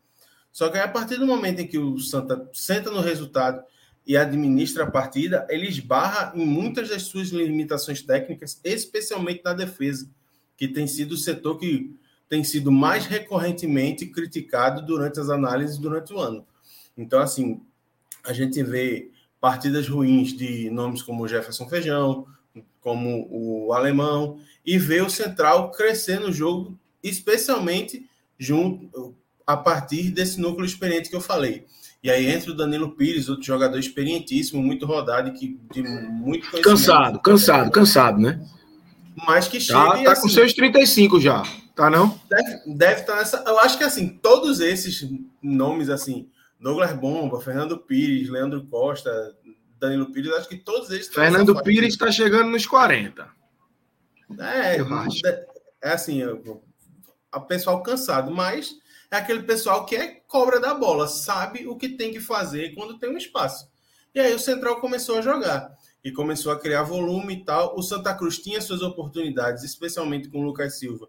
Só 0.52 0.68
que 0.68 0.78
a 0.78 0.88
partir 0.88 1.16
do 1.16 1.26
momento 1.26 1.60
em 1.60 1.66
que 1.66 1.78
o 1.78 1.98
Santa 1.98 2.48
senta 2.52 2.90
no 2.90 3.00
resultado 3.00 3.62
e 4.06 4.16
administra 4.16 4.84
a 4.84 4.90
partida, 4.90 5.46
ele 5.50 5.68
esbarra 5.68 6.32
em 6.34 6.46
muitas 6.46 6.88
das 6.88 7.02
suas 7.02 7.28
limitações 7.28 8.00
técnicas, 8.00 8.60
especialmente 8.64 9.42
na 9.44 9.52
defesa, 9.52 10.08
que 10.56 10.66
tem 10.66 10.86
sido 10.86 11.12
o 11.12 11.16
setor 11.16 11.58
que 11.58 11.94
tem 12.28 12.44
sido 12.44 12.70
mais 12.70 13.06
recorrentemente 13.06 14.06
criticado 14.06 14.84
durante 14.84 15.18
as 15.18 15.28
análises 15.28 15.78
durante 15.78 16.12
o 16.12 16.18
ano. 16.18 16.46
Então, 16.96 17.20
assim, 17.20 17.60
a 18.24 18.32
gente 18.32 18.62
vê 18.62 19.10
partidas 19.40 19.88
ruins 19.88 20.36
de 20.36 20.70
nomes 20.70 21.02
como 21.02 21.28
Jefferson 21.28 21.68
Feijão, 21.68 22.26
como 22.80 23.28
o 23.30 23.72
Alemão, 23.72 24.38
e 24.64 24.78
vê 24.78 25.00
o 25.00 25.10
Central 25.10 25.70
crescer 25.70 26.20
no 26.20 26.32
jogo, 26.32 26.78
especialmente 27.02 28.08
junto 28.38 29.14
a 29.46 29.56
partir 29.56 30.10
desse 30.10 30.40
núcleo 30.40 30.66
experiente 30.66 31.08
que 31.08 31.16
eu 31.16 31.20
falei. 31.20 31.66
E 32.02 32.10
aí 32.10 32.26
entra 32.26 32.52
o 32.52 32.56
Danilo 32.56 32.92
Pires, 32.92 33.28
outro 33.28 33.44
jogador 33.44 33.78
experientíssimo, 33.78 34.62
muito 34.62 34.86
rodado, 34.86 35.32
que 35.32 35.58
de 35.72 35.82
muito 35.82 36.48
Cansado, 36.62 37.18
cansado, 37.20 37.70
cansado, 37.70 38.18
né? 38.20 38.40
Mas 39.26 39.48
que 39.48 39.60
chega. 39.60 39.78
Tá, 39.78 40.02
tá 40.04 40.12
assim, 40.12 40.22
com 40.22 40.28
seus 40.28 40.52
35 40.52 41.20
já. 41.20 41.42
Tá, 41.74 41.90
não? 41.90 42.18
Deve, 42.28 42.76
deve 42.76 43.00
estar 43.00 43.14
tá 43.14 43.18
nessa. 43.18 43.44
Eu 43.46 43.58
acho 43.58 43.76
que 43.78 43.84
assim, 43.84 44.08
todos 44.08 44.60
esses 44.60 45.08
nomes, 45.42 45.88
assim, 45.88 46.28
Douglas 46.58 46.92
Bomba, 46.92 47.40
Fernando 47.40 47.78
Pires, 47.78 48.28
Leandro 48.28 48.64
Costa, 48.66 49.36
Danilo 49.78 50.12
Pires, 50.12 50.32
acho 50.32 50.48
que 50.48 50.56
todos 50.56 50.90
eles. 50.90 51.08
Fernando 51.08 51.60
Pires 51.62 51.94
está 51.94 52.10
chegando 52.10 52.50
nos 52.50 52.66
40. 52.66 53.28
É, 54.40 54.76
é 55.82 55.92
assim, 55.92 56.22
o 56.24 57.40
pessoal 57.46 57.82
cansado, 57.82 58.30
mas 58.30 58.76
é 59.10 59.16
aquele 59.16 59.42
pessoal 59.42 59.86
que 59.86 59.96
é 59.96 60.20
cobra 60.26 60.60
da 60.60 60.74
bola, 60.74 61.08
sabe 61.08 61.66
o 61.66 61.76
que 61.76 61.90
tem 61.90 62.12
que 62.12 62.20
fazer 62.20 62.74
quando 62.74 62.98
tem 62.98 63.10
um 63.10 63.16
espaço. 63.16 63.70
E 64.14 64.20
aí 64.20 64.34
o 64.34 64.38
Central 64.38 64.80
começou 64.80 65.18
a 65.18 65.22
jogar 65.22 65.76
e 66.04 66.12
começou 66.12 66.52
a 66.52 66.58
criar 66.58 66.82
volume 66.82 67.34
e 67.34 67.44
tal. 67.44 67.76
O 67.78 67.82
Santa 67.82 68.14
Cruz 68.14 68.38
tinha 68.38 68.60
suas 68.60 68.82
oportunidades, 68.82 69.62
especialmente 69.62 70.28
com 70.28 70.40
o 70.40 70.44
Lucas 70.44 70.78
Silva 70.78 71.08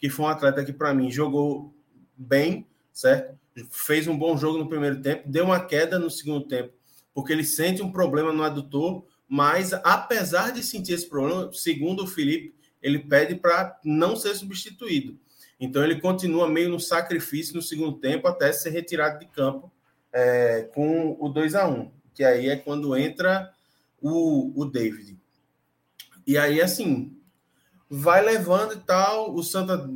que 0.00 0.08
foi 0.08 0.24
um 0.24 0.28
atleta 0.28 0.64
que, 0.64 0.72
para 0.72 0.94
mim, 0.94 1.10
jogou 1.10 1.74
bem, 2.16 2.66
certo? 2.90 3.38
Fez 3.70 4.06
um 4.06 4.16
bom 4.16 4.36
jogo 4.36 4.58
no 4.58 4.68
primeiro 4.68 5.00
tempo, 5.00 5.28
deu 5.28 5.44
uma 5.44 5.64
queda 5.64 5.98
no 5.98 6.10
segundo 6.10 6.46
tempo, 6.46 6.72
porque 7.12 7.32
ele 7.32 7.44
sente 7.44 7.82
um 7.82 7.92
problema 7.92 8.32
no 8.32 8.42
adutor, 8.42 9.04
mas 9.28 9.72
apesar 9.72 10.52
de 10.52 10.62
sentir 10.62 10.92
esse 10.92 11.08
problema, 11.08 11.52
segundo 11.52 12.04
o 12.04 12.06
Felipe, 12.06 12.54
ele 12.82 12.98
pede 12.98 13.34
para 13.34 13.78
não 13.84 14.16
ser 14.16 14.34
substituído. 14.34 15.18
Então 15.58 15.84
ele 15.84 16.00
continua 16.00 16.48
meio 16.48 16.70
no 16.70 16.80
sacrifício 16.80 17.54
no 17.54 17.62
segundo 17.62 17.98
tempo 17.98 18.26
até 18.26 18.52
ser 18.52 18.70
retirado 18.70 19.18
de 19.18 19.26
campo 19.26 19.70
é, 20.12 20.68
com 20.74 21.16
o 21.20 21.28
2 21.28 21.54
a 21.54 21.68
1 21.68 22.00
que 22.20 22.24
aí 22.24 22.50
é 22.50 22.56
quando 22.56 22.94
entra 22.96 23.50
o, 23.98 24.52
o 24.54 24.64
David. 24.66 25.18
E 26.26 26.36
aí, 26.36 26.60
assim, 26.60 27.16
vai 27.88 28.22
levando 28.22 28.74
e 28.74 28.80
tal, 28.80 29.34
o 29.34 29.42
Santa 29.42 29.88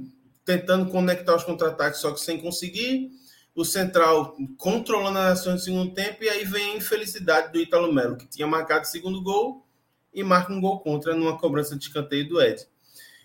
tentando 0.45 0.91
conectar 0.91 1.37
os 1.37 1.45
contra-ataques, 1.45 2.01
só 2.01 2.13
que 2.13 2.21
sem 2.21 2.41
conseguir, 2.41 3.11
o 3.55 3.65
Central 3.65 4.37
controlando 4.59 5.19
a 5.19 5.29
ação 5.29 5.53
no 5.53 5.59
segundo 5.59 5.95
tempo, 5.95 6.25
e 6.25 6.29
aí 6.29 6.45
vem 6.45 6.73
a 6.73 6.77
infelicidade 6.77 7.53
do 7.53 7.61
Italo 7.61 7.93
Melo, 7.93 8.17
que 8.17 8.27
tinha 8.27 8.47
marcado 8.47 8.83
o 8.83 8.89
segundo 8.89 9.23
gol 9.23 9.67
e 10.13 10.23
marca 10.23 10.53
um 10.53 10.61
gol 10.61 10.81
contra 10.81 11.15
numa 11.15 11.39
cobrança 11.39 11.77
de 11.77 11.85
escanteio 11.85 12.29
do 12.29 12.43
Ed. 12.43 12.67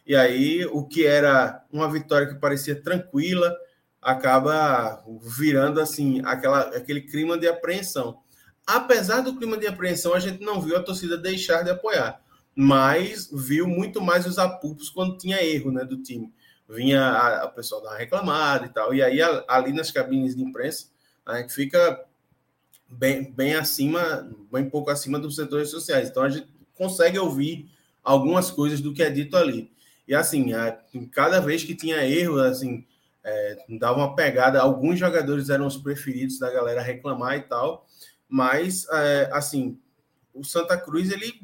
E 0.05 0.15
aí, 0.15 0.65
o 0.65 0.85
que 0.85 1.05
era 1.05 1.63
uma 1.71 1.89
vitória 1.91 2.27
que 2.27 2.35
parecia 2.35 2.81
tranquila, 2.81 3.55
acaba 4.01 5.03
virando 5.21 5.79
assim 5.79 6.21
aquela, 6.23 6.61
aquele 6.75 7.01
clima 7.01 7.37
de 7.37 7.47
apreensão. 7.47 8.19
Apesar 8.65 9.21
do 9.21 9.35
clima 9.35 9.57
de 9.57 9.67
apreensão, 9.67 10.13
a 10.13 10.19
gente 10.19 10.43
não 10.43 10.61
viu 10.61 10.77
a 10.77 10.83
torcida 10.83 11.17
deixar 11.17 11.63
de 11.63 11.71
apoiar 11.71 12.21
mas 12.61 13.29
viu 13.31 13.65
muito 13.65 14.01
mais 14.01 14.25
os 14.25 14.37
apupos 14.37 14.89
quando 14.89 15.17
tinha 15.17 15.41
erro 15.41 15.71
né, 15.71 15.85
do 15.85 16.03
time. 16.03 16.33
Vinha 16.69 17.01
a, 17.01 17.43
a 17.43 17.47
pessoa 17.47 17.81
dar 17.81 17.89
uma 17.89 17.97
reclamada 17.97 18.65
e 18.65 18.69
tal. 18.69 18.93
E 18.93 19.01
aí, 19.01 19.21
a, 19.21 19.43
ali 19.47 19.73
nas 19.73 19.91
cabines 19.91 20.35
de 20.35 20.43
imprensa, 20.43 20.87
a 21.25 21.37
gente 21.37 21.53
fica 21.53 22.05
bem, 22.87 23.31
bem 23.31 23.55
acima, 23.55 24.29
bem 24.51 24.69
pouco 24.69 24.91
acima 24.91 25.17
dos 25.17 25.35
setores 25.35 25.69
sociais. 25.69 26.09
Então, 26.09 26.23
a 26.23 26.29
gente 26.29 26.47
consegue 26.75 27.17
ouvir 27.17 27.69
algumas 28.03 28.51
coisas 28.51 28.81
do 28.81 28.93
que 28.93 29.03
é 29.03 29.09
dito 29.09 29.35
ali. 29.35 29.71
E 30.07 30.15
assim, 30.15 30.53
a, 30.53 30.79
cada 31.11 31.39
vez 31.39 31.63
que 31.63 31.75
tinha 31.75 32.03
erro, 32.05 32.39
assim, 32.39 32.85
é, 33.23 33.57
dava 33.79 33.99
uma 33.99 34.15
pegada. 34.15 34.61
Alguns 34.61 34.99
jogadores 34.99 35.49
eram 35.49 35.67
os 35.67 35.77
preferidos 35.77 36.39
da 36.39 36.51
galera 36.51 36.81
reclamar 36.81 37.37
e 37.37 37.41
tal, 37.41 37.85
mas 38.27 38.87
é, 38.91 39.29
assim, 39.31 39.79
o 40.33 40.43
Santa 40.43 40.77
Cruz 40.77 41.11
ele 41.11 41.39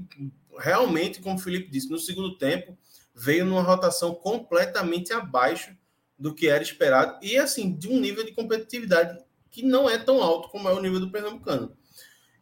realmente, 0.57 1.22
como 1.22 1.35
o 1.35 1.39
Felipe 1.39 1.69
disse, 1.69 1.89
no 1.89 1.99
segundo 1.99 2.38
tempo 2.38 2.77
veio 3.16 3.46
numa 3.46 3.62
rotação 3.62 4.14
completamente 4.14 5.14
abaixo 5.14 5.76
do 6.20 6.34
que 6.34 6.48
era 6.48 6.62
esperado 6.62 7.18
e 7.22 7.38
assim 7.38 7.74
de 7.74 7.88
um 7.88 8.00
nível 8.00 8.26
de 8.26 8.34
competitividade 8.34 9.18
que 9.50 9.64
não 9.64 9.90
é 9.90 9.98
tão 9.98 10.22
alto 10.22 10.50
como 10.50 10.68
é 10.68 10.74
o 10.74 10.82
nível 10.82 11.00
do 11.00 11.10
pernambucano. 11.10 11.72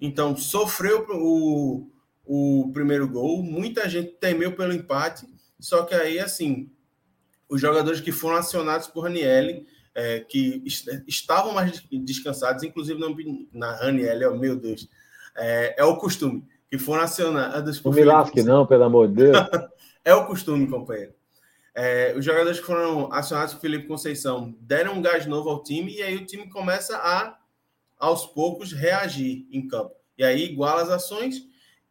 Então 0.01 0.35
sofreu 0.35 1.05
o, 1.09 1.87
o 2.25 2.71
primeiro 2.73 3.07
gol, 3.07 3.43
muita 3.43 3.87
gente 3.87 4.13
temeu 4.19 4.55
pelo 4.55 4.73
empate, 4.73 5.27
só 5.59 5.83
que 5.83 5.93
aí 5.93 6.19
assim 6.19 6.71
os 7.47 7.61
jogadores 7.61 8.01
que 8.01 8.11
foram 8.11 8.37
acionados 8.37 8.87
por 8.87 9.01
Ranielli 9.01 9.67
é, 9.95 10.21
que 10.21 10.63
est 10.65 10.87
estavam 11.07 11.53
mais 11.53 11.83
descansados, 11.91 12.63
inclusive 12.63 12.99
na 13.53 13.75
Ranielli, 13.75 14.25
oh, 14.25 14.35
meu 14.35 14.55
Deus, 14.55 14.89
é, 15.37 15.75
é 15.77 15.83
o 15.83 15.97
costume 15.97 16.43
que 16.67 16.77
foram 16.79 17.03
acionadas 17.03 17.79
por. 17.79 17.89
Não 17.89 17.95
me 17.95 18.03
lasque, 18.03 18.41
não, 18.41 18.65
pelo 18.65 18.83
amor 18.83 19.07
de 19.07 19.15
Deus. 19.15 19.37
é 20.03 20.13
o 20.13 20.25
costume, 20.25 20.67
companheiro. 20.67 21.13
É, 21.75 22.13
os 22.15 22.23
jogadores 22.23 22.59
que 22.59 22.65
foram 22.65 23.11
acionados 23.11 23.53
por 23.53 23.61
Felipe 23.61 23.87
Conceição 23.87 24.55
deram 24.61 24.93
um 24.93 25.01
gás 25.01 25.25
novo 25.25 25.49
ao 25.49 25.63
time 25.63 25.95
e 25.95 26.03
aí 26.03 26.15
o 26.15 26.25
time 26.25 26.47
começa 26.49 26.95
a, 26.97 27.37
aos 27.97 28.25
poucos 28.25 28.71
reagir 28.71 29.47
em 29.51 29.67
campo. 29.67 29.95
E 30.17 30.23
aí 30.23 30.43
iguala 30.43 30.83
as 30.83 30.89
ações 30.89 31.47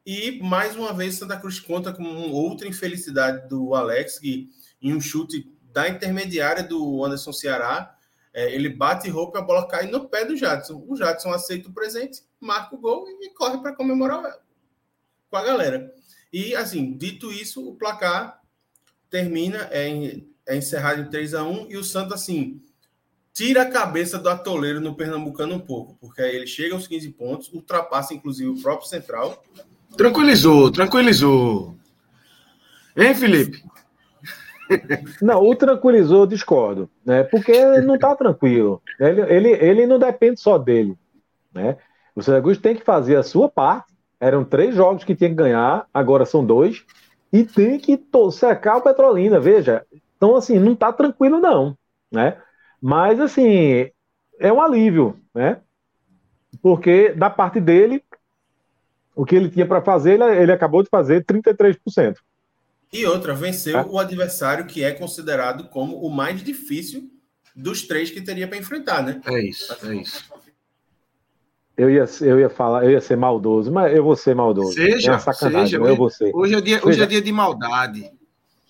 e 0.06 0.40
mais 0.42 0.76
uma 0.76 0.92
vez 0.92 1.16
Santa 1.16 1.36
Cruz 1.36 1.58
conta 1.58 1.92
com 1.92 2.04
outra 2.30 2.68
infelicidade 2.68 3.48
do 3.48 3.74
Alex, 3.74 4.18
que 4.18 4.50
em 4.80 4.94
um 4.94 5.00
chute 5.00 5.52
da 5.72 5.88
intermediária 5.88 6.62
do 6.62 7.04
Anderson 7.04 7.32
Ceará, 7.32 7.96
é, 8.32 8.52
ele 8.54 8.68
bate 8.68 9.08
roupa 9.08 9.38
e 9.38 9.42
a 9.42 9.44
bola 9.44 9.68
cai 9.68 9.86
no 9.86 10.08
pé 10.08 10.24
do 10.24 10.36
Jadson. 10.36 10.84
O 10.88 10.96
Jadson 10.96 11.30
aceita 11.30 11.68
o 11.68 11.72
presente, 11.72 12.22
marca 12.40 12.74
o 12.74 12.78
gol 12.78 13.06
e 13.20 13.30
corre 13.30 13.58
para 13.58 13.74
comemorar 13.74 14.22
com 15.30 15.36
a 15.36 15.42
galera. 15.42 15.92
E 16.32 16.54
assim, 16.54 16.96
dito 16.96 17.30
isso, 17.30 17.68
o 17.68 17.74
placar 17.74 18.40
termina, 19.10 19.68
é, 19.70 20.20
é 20.46 20.56
encerrado 20.56 21.02
em 21.02 21.10
3 21.10 21.34
a 21.34 21.44
1 21.44 21.70
e 21.70 21.76
o 21.76 21.84
Santos, 21.84 22.14
assim, 22.14 22.62
tira 23.34 23.62
a 23.62 23.70
cabeça 23.70 24.18
do 24.18 24.28
atoleiro 24.28 24.80
no 24.80 24.94
Pernambucano 24.94 25.54
um 25.54 25.60
pouco, 25.60 25.96
porque 26.00 26.22
aí 26.22 26.34
ele 26.34 26.46
chega 26.46 26.74
aos 26.74 26.86
15 26.86 27.10
pontos, 27.10 27.52
ultrapassa 27.52 28.14
inclusive 28.14 28.48
o 28.48 28.62
próprio 28.62 28.88
Central 28.88 29.42
Tranquilizou, 29.96 30.70
tranquilizou. 30.70 31.74
Hein, 32.96 33.14
Felipe? 33.14 33.62
Não, 35.20 35.42
o 35.42 35.54
tranquilizou, 35.54 36.26
discordo, 36.26 36.88
né? 37.04 37.22
Porque 37.24 37.52
ele 37.52 37.82
não 37.82 37.96
está 37.96 38.16
tranquilo. 38.16 38.82
Ele, 38.98 39.20
ele, 39.22 39.48
ele 39.50 39.86
não 39.86 39.98
depende 39.98 40.40
só 40.40 40.56
dele, 40.56 40.96
né? 41.52 41.76
O 42.14 42.22
Santa 42.22 42.40
Cruz 42.42 42.58
tem 42.58 42.74
que 42.74 42.84
fazer 42.84 43.16
a 43.16 43.22
sua 43.22 43.48
parte. 43.48 43.91
Eram 44.22 44.44
três 44.44 44.72
jogos 44.72 45.02
que 45.02 45.16
tinha 45.16 45.28
que 45.28 45.34
ganhar, 45.34 45.84
agora 45.92 46.24
são 46.24 46.46
dois. 46.46 46.84
E 47.32 47.42
tem 47.42 47.76
que 47.76 48.00
secar 48.30 48.76
o 48.76 48.80
Petrolina, 48.80 49.40
veja. 49.40 49.84
Então, 50.16 50.36
assim, 50.36 50.60
não 50.60 50.74
está 50.74 50.92
tranquilo, 50.92 51.40
não, 51.40 51.76
né? 52.08 52.40
Mas, 52.80 53.18
assim, 53.18 53.90
é 54.38 54.52
um 54.52 54.62
alívio, 54.62 55.18
né? 55.34 55.60
Porque 56.62 57.08
da 57.08 57.28
parte 57.28 57.60
dele, 57.60 58.00
o 59.16 59.24
que 59.24 59.34
ele 59.34 59.50
tinha 59.50 59.66
para 59.66 59.82
fazer, 59.82 60.12
ele, 60.12 60.40
ele, 60.40 60.52
acabou 60.52 60.84
de 60.84 60.88
fazer 60.88 61.24
33%. 61.24 62.18
E 62.92 63.04
outra, 63.04 63.34
venceu 63.34 63.76
é. 63.76 63.84
o 63.84 63.98
adversário 63.98 64.66
que 64.66 64.84
é 64.84 64.92
considerado 64.92 65.64
como 65.68 65.96
o 65.96 66.08
mais 66.08 66.40
difícil 66.44 67.10
dos 67.56 67.82
três 67.82 68.08
que 68.08 68.20
teria 68.20 68.46
para 68.46 68.58
enfrentar, 68.58 69.02
né? 69.02 69.20
É 69.26 69.40
isso, 69.40 69.76
é 69.84 69.96
isso. 69.96 70.31
Eu 71.76 71.88
ia, 71.90 72.04
eu 72.20 72.38
ia 72.38 72.50
falar, 72.50 72.84
eu 72.84 72.90
ia 72.90 73.00
ser 73.00 73.16
maldoso, 73.16 73.72
mas 73.72 73.94
eu 73.96 74.04
vou 74.04 74.14
ser 74.14 74.34
maldoso. 74.34 74.74
Seja, 74.74 75.12
é 75.12 75.18
sacanagem, 75.18 75.78
seja, 75.78 75.90
eu 75.90 75.96
vou 75.96 76.10
ser. 76.10 76.30
Hoje 76.34 76.54
é 76.54 76.60
dia, 76.60 76.76
seja, 76.76 76.88
hoje 76.88 77.02
é 77.02 77.06
dia 77.06 77.22
de 77.22 77.32
maldade. 77.32 78.10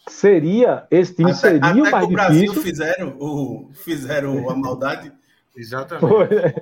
Seria, 0.08 0.86
esse 0.90 1.14
time 1.14 1.30
até, 1.30 1.40
seria 1.40 1.66
até 1.66 1.80
o 1.80 1.90
mais 1.90 2.04
o 2.04 2.08
Brasil 2.08 2.54
fizeram, 2.54 3.16
o, 3.18 3.70
fizeram 3.72 4.48
a 4.48 4.54
maldade. 4.54 5.12
Exatamente. 5.56 6.08
Foi, 6.08 6.28
né? 6.28 6.54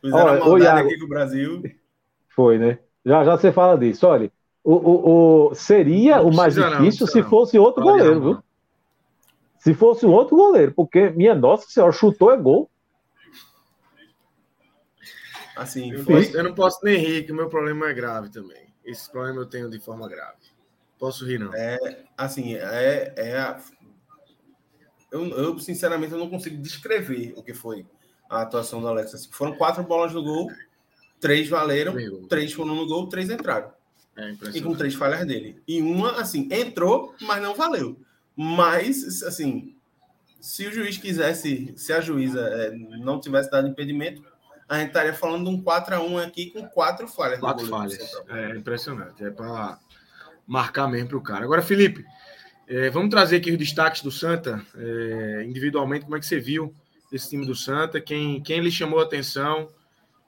Fizeram 0.00 0.24
Olha, 0.24 0.30
a 0.30 0.38
maldade 0.38 0.64
Iago, 0.64 0.88
aqui 0.88 0.98
com 0.98 1.04
o 1.04 1.08
Brasil. 1.08 1.62
Foi, 2.28 2.58
né? 2.58 2.78
Já 3.04 3.24
já 3.24 3.36
você 3.36 3.50
fala 3.50 3.78
disso. 3.78 4.06
Olha, 4.06 4.30
o, 4.62 4.74
o, 4.74 5.50
o 5.50 5.54
seria 5.54 6.22
o 6.22 6.34
mais 6.34 6.54
difícil 6.54 7.06
não, 7.06 7.12
se 7.12 7.22
fosse 7.22 7.58
outro 7.58 7.82
Olha, 7.84 8.04
goleiro, 8.04 8.20
viu? 8.20 8.38
Se 9.58 9.74
fosse 9.74 10.06
um 10.06 10.12
outro 10.12 10.36
goleiro, 10.36 10.72
porque, 10.74 11.10
minha 11.10 11.34
nossa 11.34 11.68
senhora, 11.68 11.92
chutou 11.92 12.32
é 12.32 12.36
gol. 12.36 12.69
Assim, 15.62 15.92
eu, 15.92 16.04
posso, 16.04 16.36
eu 16.36 16.44
não 16.44 16.54
posso 16.54 16.84
nem 16.84 16.96
rir, 16.96 17.24
que 17.24 17.32
o 17.32 17.34
meu 17.34 17.48
problema 17.48 17.90
é 17.90 17.94
grave 17.94 18.30
também. 18.30 18.72
Esse 18.84 19.10
problema 19.10 19.40
eu 19.40 19.46
tenho 19.46 19.68
de 19.68 19.78
forma 19.78 20.08
grave. 20.08 20.38
Posso 20.98 21.26
rir, 21.26 21.38
não? 21.38 21.54
É, 21.54 22.04
assim, 22.16 22.54
é, 22.54 23.12
é 23.16 23.38
a... 23.38 23.60
eu, 25.10 25.26
eu, 25.28 25.58
sinceramente, 25.58 26.12
eu 26.12 26.18
não 26.18 26.30
consigo 26.30 26.56
descrever 26.56 27.34
o 27.36 27.42
que 27.42 27.52
foi 27.52 27.86
a 28.28 28.42
atuação 28.42 28.80
do 28.80 28.88
Alex. 28.88 29.14
Assim, 29.14 29.28
foram 29.30 29.54
quatro 29.54 29.82
bolas 29.82 30.12
no 30.12 30.22
gol 30.22 30.50
Três 31.20 31.48
valeram, 31.50 31.94
três 32.26 32.52
foram 32.52 32.74
no 32.74 32.86
gol, 32.86 33.06
três 33.06 33.28
entraram. 33.28 33.70
É 34.16 34.32
e 34.54 34.62
com 34.62 34.74
três 34.74 34.94
falhas 34.94 35.26
dele. 35.26 35.62
E 35.68 35.80
uma, 35.82 36.12
assim, 36.12 36.48
entrou, 36.50 37.14
mas 37.20 37.42
não 37.42 37.54
valeu. 37.54 38.00
Mas, 38.34 39.22
assim, 39.22 39.76
se 40.40 40.66
o 40.66 40.72
juiz 40.72 40.96
quisesse, 40.96 41.74
se 41.76 41.92
a 41.92 42.00
juíza 42.00 42.40
é, 42.40 42.70
não 42.70 43.20
tivesse 43.20 43.50
dado 43.50 43.68
impedimento, 43.68 44.24
a 44.70 44.78
gente 44.78 44.88
estaria 44.88 45.12
falando 45.12 45.50
de 45.50 45.50
um 45.50 45.60
4x1 45.60 46.24
aqui 46.24 46.50
com 46.52 46.64
quatro 46.68 47.08
falhas. 47.08 47.40
Quatro 47.40 47.66
falhas. 47.66 47.98
É 48.28 48.56
impressionante. 48.56 49.24
É 49.24 49.28
para 49.28 49.80
marcar 50.46 50.86
mesmo 50.86 51.08
para 51.08 51.18
o 51.18 51.20
cara. 51.20 51.44
Agora, 51.44 51.60
Felipe, 51.60 52.06
é, 52.68 52.88
vamos 52.88 53.10
trazer 53.10 53.38
aqui 53.38 53.50
os 53.50 53.58
destaques 53.58 54.00
do 54.00 54.12
Santa, 54.12 54.64
é, 54.76 55.44
individualmente, 55.44 56.04
como 56.04 56.16
é 56.16 56.20
que 56.20 56.26
você 56.26 56.38
viu 56.38 56.72
esse 57.10 57.28
time 57.28 57.44
do 57.44 57.54
Santa, 57.54 58.00
quem, 58.00 58.40
quem 58.40 58.60
lhe 58.60 58.70
chamou 58.70 59.00
a 59.00 59.02
atenção, 59.02 59.68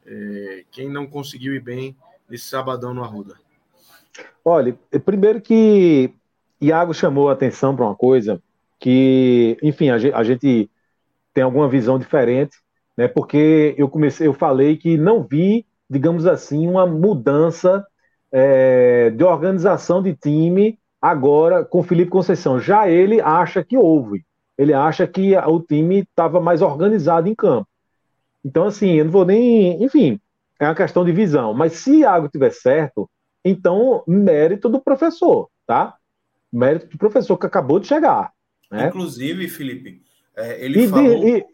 é, 0.05 0.65
quem 0.73 0.91
não 0.91 1.07
conseguiu 1.07 1.55
ir 1.55 1.61
bem 1.61 1.97
nesse 2.29 2.49
sabadão 2.49 2.93
no 2.93 3.05
Arruda? 3.05 3.37
Olha, 4.45 4.77
primeiro 5.05 5.41
que 5.41 6.13
Iago 6.61 6.93
chamou 6.93 7.31
a 7.31 7.33
atenção 7.33 7.77
para 7.77 7.85
uma 7.85 7.95
coisa 7.95 8.43
que, 8.81 9.57
enfim, 9.63 9.91
a 9.91 9.99
gente, 9.99 10.15
a 10.15 10.25
gente, 10.25 10.69
tem 11.33 11.45
alguma 11.45 11.69
visão 11.69 11.97
diferente, 11.97 12.57
né? 12.97 13.09
Porque 13.09 13.75
eu 13.79 13.89
comecei, 13.89 14.27
eu 14.27 14.35
falei 14.35 14.77
que 14.77 14.97
não 14.97 15.23
vi, 15.23 15.67
digamos 15.89 16.27
assim, 16.27 16.67
uma 16.67 16.87
mudança 16.87 17.87
é, 18.31 19.11
de 19.11 19.25
organização 19.25 20.03
de 20.03 20.15
time 20.15 20.79
agora 21.01 21.65
com 21.65 21.83
Felipe 21.83 22.11
Conceição. 22.11 22.61
Já 22.61 22.89
ele 22.89 23.21
acha 23.21 23.65
que 23.65 23.77
houve. 23.77 24.25
Ele 24.57 24.73
acha 24.73 25.07
que 25.07 25.37
o 25.37 25.61
time 25.61 26.01
estava 26.01 26.41
mais 26.41 26.63
organizado 26.63 27.29
em 27.29 27.35
campo. 27.35 27.67
Então, 28.45 28.67
assim, 28.67 28.93
eu 28.93 29.05
não 29.05 29.13
vou 29.13 29.25
nem. 29.25 29.83
Enfim, 29.83 30.21
é 30.61 30.67
uma 30.67 30.75
questão 30.75 31.05
de 31.05 31.13
visão. 31.13 31.55
Mas 31.55 31.75
se 31.75 32.01
Iago 32.01 32.29
tiver 32.29 32.51
certo, 32.51 33.09
então 33.45 34.05
mérito 34.07 34.69
do 34.69 34.81
professor, 34.81 35.49
tá? 35.67 35.97
Mérito 36.53 36.87
do 36.87 36.99
professor 36.99 37.37
que 37.39 37.47
acabou 37.47 37.81
de 37.81 37.87
chegar. 37.87 38.33
Né? 38.71 38.89
Inclusive, 38.89 39.49
Felipe, 39.49 40.03
é, 40.37 40.65
ele 40.65 40.85
e, 40.85 40.89
falou. 40.89 41.29
E, 41.29 41.45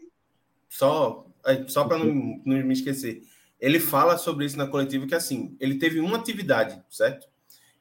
só 0.67 1.25
só 1.67 1.85
para 1.85 1.97
não, 1.97 2.41
não 2.45 2.57
me 2.63 2.73
esquecer, 2.73 3.23
ele 3.59 3.79
fala 3.79 4.17
sobre 4.17 4.45
isso 4.45 4.57
na 4.57 4.67
coletiva 4.67 5.05
que 5.05 5.15
assim, 5.15 5.55
ele 5.59 5.75
teve 5.75 5.99
uma 5.99 6.17
atividade, 6.17 6.81
certo? 6.89 7.27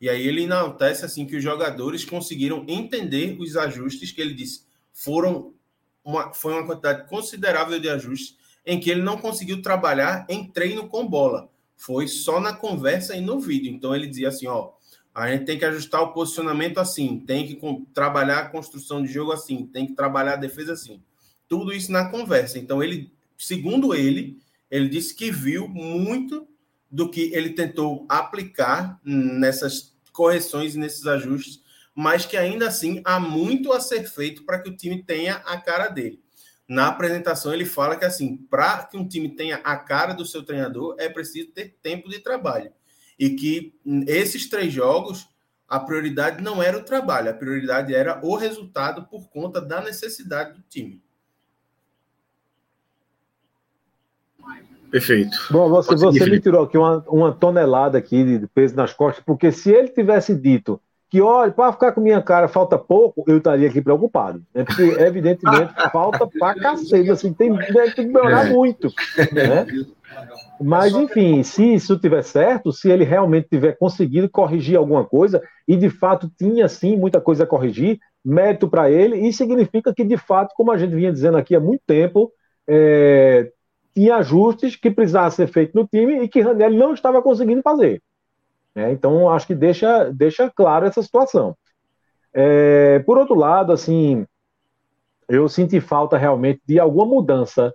E 0.01 0.09
aí 0.09 0.27
ele 0.27 0.43
enaltece 0.43 1.05
assim 1.05 1.27
que 1.27 1.37
os 1.37 1.43
jogadores 1.43 2.05
conseguiram 2.05 2.65
entender 2.69 3.37
os 3.41 3.57
ajustes 3.57 4.13
que 4.13 4.21
ele 4.21 4.35
disse. 4.35 4.65
Foram 4.93 5.55
uma, 6.05 6.33
foi 6.33 6.53
uma 6.53 6.67
quantidade 6.67 7.09
considerável 7.09 7.79
de 7.81 7.89
ajustes 7.89 8.37
em 8.65 8.79
que 8.79 8.91
ele 8.91 9.03
não 9.03 9.19
conseguiu 9.19 9.61
trabalhar 9.63 10.27
em 10.29 10.51
treino 10.51 10.89
com 10.89 11.07
bola. 11.07 11.51
Foi 11.77 12.07
só 12.07 12.41
na 12.41 12.53
conversa 12.53 13.17
e 13.17 13.21
no 13.21 13.41
vídeo. 13.41 13.73
Então 13.73 13.95
ele 13.95 14.07
dizia 14.07 14.29
assim, 14.29 14.47
ó, 14.47 14.73
a 15.15 15.31
gente 15.31 15.45
tem 15.45 15.59
que 15.59 15.65
ajustar 15.65 16.03
o 16.03 16.13
posicionamento 16.13 16.79
assim, 16.79 17.21
tem 17.21 17.47
que 17.47 17.59
trabalhar 17.93 18.39
a 18.39 18.49
construção 18.49 19.03
de 19.03 19.13
jogo 19.13 19.33
assim, 19.33 19.67
tem 19.67 19.87
que 19.87 19.95
trabalhar 19.95 20.35
a 20.35 20.37
defesa 20.37 20.75
assim. 20.75 21.03
Tudo 21.49 21.73
isso 21.73 21.91
na 21.91 22.09
conversa. 22.11 22.59
Então 22.59 22.83
ele, 22.83 23.13
segundo 23.39 23.95
ele, 23.95 24.39
ele 24.71 24.89
disse 24.89 25.15
que 25.15 25.31
viu 25.31 25.67
muito 25.67 26.47
do 26.91 27.11
que 27.11 27.33
ele 27.33 27.51
tentou 27.51 28.05
aplicar 28.09 29.01
nessas 29.03 29.97
correções 30.13 30.75
e 30.75 30.79
nesses 30.79 31.07
ajustes, 31.07 31.63
mas 31.95 32.27
que 32.27 32.37
ainda 32.37 32.69
assim 32.69 33.01
há 33.05 33.19
muito 33.19 33.73
a 33.73 33.81
ser 33.81 34.05
feito 34.05 34.45
para 34.45 34.59
que 34.61 34.69
o 34.69 34.77
time 34.77 35.03
tenha 35.03 35.37
a 35.37 35.59
cara 35.59 35.89
dele 35.89 36.21
na 36.69 36.89
apresentação 36.89 37.55
ele 37.55 37.65
fala 37.65 37.97
que 37.97 38.05
assim, 38.05 38.37
para 38.37 38.85
que 38.85 38.97
um 38.97 39.09
time 39.09 39.31
tenha 39.31 39.57
a 39.65 39.75
cara 39.77 40.13
do 40.13 40.27
seu 40.27 40.43
treinador, 40.43 40.95
é 40.99 41.09
preciso 41.09 41.51
ter 41.51 41.79
tempo 41.83 42.11
de 42.11 42.19
trabalho. 42.19 42.71
E 43.19 43.31
que 43.31 43.75
esses 44.07 44.49
três 44.49 44.73
jogos, 44.73 45.27
a 45.67 45.81
prioridade 45.81 46.43
não 46.43 46.63
era 46.63 46.77
o 46.77 46.85
trabalho, 46.85 47.31
a 47.31 47.35
prioridade 47.35 47.95
era 47.95 48.21
o 48.23 48.37
resultado 48.37 49.07
por 49.07 49.31
conta 49.31 49.61
da 49.61 49.81
necessidade 49.81 50.53
do 50.53 50.63
time. 50.69 51.03
Perfeito. 54.91 55.37
Bom, 55.51 55.69
você, 55.69 55.95
você 55.95 56.31
me 56.31 56.41
tirou 56.41 56.65
aqui 56.65 56.79
uma, 56.79 57.05
uma 57.09 57.33
tonelada 57.33 57.99
aqui 57.99 58.39
de 58.39 58.47
peso 58.47 58.75
nas 58.75 58.93
costas, 58.93 59.23
porque 59.25 59.53
se 59.53 59.71
ele 59.71 59.89
tivesse 59.89 60.35
dito 60.35 60.81
que, 61.11 61.23
olha, 61.23 61.51
para 61.51 61.73
ficar 61.73 61.93
com 61.93 62.01
minha 62.01 62.21
cara 62.21 62.49
falta 62.49 62.79
pouco, 62.79 63.25
eu 63.27 63.39
estaria 63.39 63.69
aqui 63.69 63.81
preocupado. 63.81 64.43
Né? 64.55 64.65
Porque, 64.65 64.83
evidentemente, 64.83 65.73
falta 65.91 66.27
pra 66.27 66.55
cacete, 66.55 67.11
assim, 67.11 67.33
tem, 67.33 67.57
tem 67.57 67.93
que 67.93 68.07
melhorar 68.07 68.47
é. 68.47 68.51
muito. 68.51 68.93
Né? 69.33 69.67
Mas, 70.61 70.93
enfim, 70.95 71.43
se 71.43 71.75
isso 71.75 71.99
tiver 71.99 72.23
certo, 72.23 72.73
se 72.73 72.91
ele 72.91 73.05
realmente 73.05 73.49
tiver 73.49 73.73
conseguido 73.79 74.29
corrigir 74.29 74.77
alguma 74.77 75.05
coisa, 75.05 75.43
e 75.67 75.77
de 75.77 75.89
fato 75.89 76.31
tinha 76.39 76.69
sim 76.69 76.97
muita 76.97 77.21
coisa 77.21 77.45
a 77.45 77.47
corrigir, 77.47 77.99
mérito 78.25 78.69
para 78.69 78.91
ele, 78.91 79.17
e 79.17 79.33
significa 79.33 79.95
que, 79.95 80.05
de 80.05 80.17
fato, 80.19 80.53
como 80.55 80.73
a 80.73 80.77
gente 80.77 80.95
vinha 80.95 81.13
dizendo 81.13 81.39
aqui 81.39 81.55
há 81.55 81.61
muito 81.61 81.83
tempo, 81.87 82.31
é, 82.69 83.51
tinha 83.99 84.15
ajustes 84.15 84.77
que 84.77 84.93
precisavam 84.93 85.33
ser 85.33 85.49
feitos 85.49 85.75
no 85.75 85.85
time 85.85 86.23
e 86.23 86.29
que 86.29 86.41
Raniel 86.41 86.71
não 86.71 86.95
estava 86.95 87.21
conseguindo 87.21 87.63
fazer. 87.63 88.01
Né? 88.73 88.93
Então, 88.93 89.29
acho 89.29 89.49
que 89.49 89.57
deixa, 89.57 90.13
deixa 90.13 90.49
claro 90.49 90.87
essa 90.87 91.03
situação. 91.03 91.57
É, 92.33 93.01
por 93.01 93.19
outro 93.19 93.35
lado, 93.35 93.73
assim, 93.73 94.25
eu 95.29 95.49
senti 95.49 95.81
falta 95.81 96.17
realmente 96.17 96.61
de 96.65 96.79
alguma 96.79 97.07
mudança, 97.07 97.75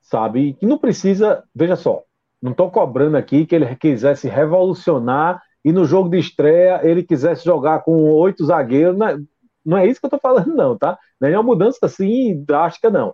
sabe? 0.00 0.54
Que 0.54 0.64
não 0.64 0.78
precisa, 0.78 1.42
veja 1.52 1.74
só, 1.74 2.04
Não 2.40 2.52
estou 2.52 2.70
cobrando 2.70 3.16
aqui 3.16 3.44
que 3.44 3.56
ele 3.56 3.74
quisesse 3.74 4.28
revolucionar 4.28 5.42
e 5.64 5.72
no 5.72 5.84
jogo 5.84 6.08
de 6.08 6.18
estreia 6.20 6.80
ele 6.84 7.02
quisesse 7.02 7.44
jogar 7.44 7.80
com 7.80 8.12
oito 8.12 8.44
zagueiros. 8.44 8.96
Não 8.96 9.08
é, 9.08 9.18
não 9.66 9.78
é 9.78 9.88
isso 9.88 9.98
que 9.98 10.06
eu 10.06 10.08
estou 10.08 10.20
falando, 10.20 10.54
não, 10.54 10.78
tá? 10.78 10.96
Não 11.20 11.28
é 11.28 11.32
uma 11.32 11.42
mudança 11.42 11.80
assim 11.82 12.44
drástica, 12.44 12.90
não. 12.90 13.12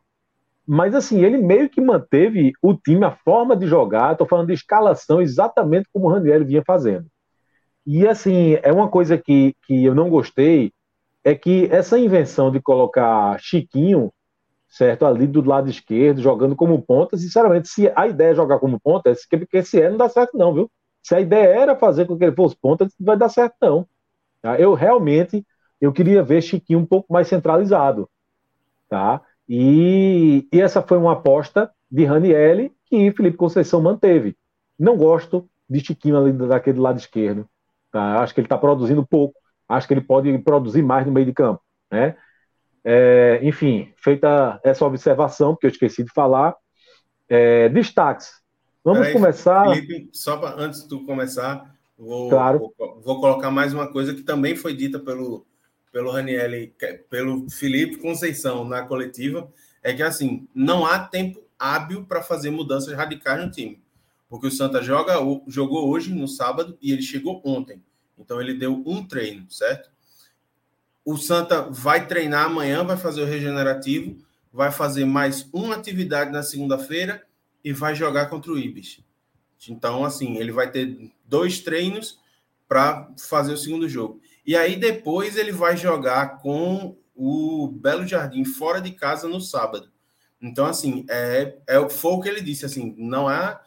Mas 0.72 0.94
assim, 0.94 1.24
ele 1.24 1.36
meio 1.36 1.68
que 1.68 1.80
manteve 1.80 2.52
o 2.62 2.74
time, 2.74 3.04
a 3.04 3.10
forma 3.10 3.56
de 3.56 3.66
jogar, 3.66 4.12
estou 4.12 4.24
falando 4.24 4.46
de 4.46 4.52
escalação, 4.52 5.20
exatamente 5.20 5.88
como 5.92 6.06
o 6.06 6.08
Ranieri 6.08 6.44
vinha 6.44 6.62
fazendo. 6.64 7.08
E 7.84 8.06
assim, 8.06 8.56
é 8.62 8.72
uma 8.72 8.88
coisa 8.88 9.18
que, 9.18 9.52
que 9.66 9.84
eu 9.84 9.96
não 9.96 10.08
gostei, 10.08 10.72
é 11.24 11.34
que 11.34 11.66
essa 11.72 11.98
invenção 11.98 12.52
de 12.52 12.60
colocar 12.60 13.36
Chiquinho, 13.40 14.12
certo, 14.68 15.04
ali 15.04 15.26
do 15.26 15.42
lado 15.42 15.68
esquerdo, 15.68 16.22
jogando 16.22 16.54
como 16.54 16.80
ponta, 16.80 17.16
sinceramente, 17.16 17.66
se 17.66 17.92
a 17.96 18.06
ideia 18.06 18.30
é 18.30 18.34
jogar 18.36 18.60
como 18.60 18.78
ponta, 18.78 19.10
é 19.10 19.36
porque 19.36 19.64
se 19.64 19.82
é, 19.82 19.90
não 19.90 19.96
dá 19.96 20.08
certo 20.08 20.38
não, 20.38 20.54
viu? 20.54 20.70
Se 21.02 21.16
a 21.16 21.20
ideia 21.20 21.48
era 21.48 21.74
fazer 21.74 22.06
com 22.06 22.16
que 22.16 22.22
ele 22.22 22.36
fosse 22.36 22.54
ponta, 22.56 22.84
não 22.84 23.06
vai 23.06 23.16
dar 23.16 23.28
certo 23.28 23.56
não. 23.60 23.88
Tá? 24.40 24.56
Eu 24.60 24.74
realmente, 24.74 25.44
eu 25.80 25.92
queria 25.92 26.22
ver 26.22 26.42
Chiquinho 26.42 26.78
um 26.78 26.86
pouco 26.86 27.12
mais 27.12 27.26
centralizado, 27.26 28.08
tá? 28.88 29.20
E, 29.52 30.46
e 30.52 30.60
essa 30.60 30.80
foi 30.80 30.96
uma 30.96 31.14
aposta 31.14 31.68
de 31.90 32.04
Ranielli 32.04 32.72
que 32.86 33.10
Felipe 33.10 33.36
Conceição 33.36 33.82
manteve. 33.82 34.36
Não 34.78 34.96
gosto 34.96 35.50
de 35.68 35.84
Chiquinho 35.84 36.16
ali 36.16 36.32
daquele 36.32 36.78
lado 36.78 37.00
esquerdo. 37.00 37.48
Tá? 37.90 38.20
Acho 38.20 38.32
que 38.32 38.38
ele 38.38 38.46
está 38.46 38.56
produzindo 38.56 39.04
pouco. 39.04 39.34
Acho 39.68 39.88
que 39.88 39.94
ele 39.94 40.02
pode 40.02 40.38
produzir 40.38 40.82
mais 40.82 41.04
no 41.04 41.10
meio 41.10 41.26
de 41.26 41.32
campo. 41.32 41.60
Né? 41.90 42.16
É, 42.84 43.40
enfim, 43.42 43.92
feita 43.96 44.60
essa 44.62 44.86
observação, 44.86 45.52
porque 45.52 45.66
eu 45.66 45.70
esqueci 45.70 46.04
de 46.04 46.12
falar. 46.12 46.54
É, 47.28 47.68
destaques. 47.70 48.30
Vamos 48.84 49.00
Peraí, 49.00 49.12
começar. 49.12 49.68
Felipe, 49.68 50.10
só 50.12 50.36
pra, 50.36 50.54
antes 50.58 50.82
de 50.82 50.88
tu 50.88 51.04
começar, 51.04 51.74
vou, 51.98 52.28
claro. 52.28 52.72
vou, 52.78 53.00
vou, 53.00 53.20
colocar 53.20 53.50
mais 53.50 53.74
uma 53.74 53.90
coisa 53.90 54.14
que 54.14 54.22
também 54.22 54.54
foi 54.54 54.74
dita 54.74 54.98
pelo, 55.00 55.44
pelo 55.92 56.10
Raniel, 56.10 56.70
pelo 57.08 57.48
Felipe 57.50 57.96
Conceição 57.96 58.64
na 58.64 58.82
coletiva, 58.82 59.50
é 59.82 59.92
que 59.92 60.02
assim, 60.02 60.48
não 60.54 60.86
há 60.86 60.98
tempo 60.98 61.42
hábil 61.58 62.04
para 62.04 62.22
fazer 62.22 62.50
mudanças 62.50 62.94
radicais 62.94 63.44
no 63.44 63.50
time. 63.50 63.80
Porque 64.28 64.46
o 64.46 64.50
Santa 64.50 64.82
joga, 64.82 65.14
jogou 65.48 65.88
hoje, 65.90 66.14
no 66.14 66.28
sábado, 66.28 66.78
e 66.80 66.92
ele 66.92 67.02
chegou 67.02 67.42
ontem. 67.44 67.82
Então 68.16 68.40
ele 68.40 68.54
deu 68.54 68.82
um 68.86 69.04
treino, 69.04 69.50
certo? 69.50 69.90
O 71.04 71.16
Santa 71.16 71.62
vai 71.62 72.06
treinar 72.06 72.46
amanhã, 72.46 72.84
vai 72.84 72.96
fazer 72.96 73.22
o 73.22 73.26
regenerativo, 73.26 74.16
vai 74.52 74.70
fazer 74.70 75.04
mais 75.04 75.48
uma 75.52 75.74
atividade 75.74 76.30
na 76.30 76.42
segunda-feira 76.42 77.24
e 77.64 77.72
vai 77.72 77.94
jogar 77.94 78.26
contra 78.26 78.52
o 78.52 78.58
Ibis. 78.58 79.00
Então, 79.68 80.04
assim, 80.04 80.36
ele 80.36 80.52
vai 80.52 80.70
ter 80.70 81.10
dois 81.26 81.58
treinos 81.60 82.18
para 82.68 83.10
fazer 83.18 83.52
o 83.52 83.58
segundo 83.58 83.88
jogo. 83.88 84.20
E 84.50 84.56
aí 84.56 84.74
depois 84.74 85.36
ele 85.36 85.52
vai 85.52 85.76
jogar 85.76 86.38
com 86.38 86.98
o 87.14 87.68
Belo 87.68 88.04
Jardim 88.04 88.44
fora 88.44 88.80
de 88.80 88.90
casa 88.90 89.28
no 89.28 89.40
sábado. 89.40 89.92
Então, 90.42 90.66
assim, 90.66 91.06
é, 91.08 91.56
é, 91.68 91.88
foi 91.88 92.10
o 92.10 92.20
que 92.20 92.28
ele 92.28 92.40
disse, 92.40 92.66
assim, 92.66 92.92
não 92.98 93.30
é 93.30 93.60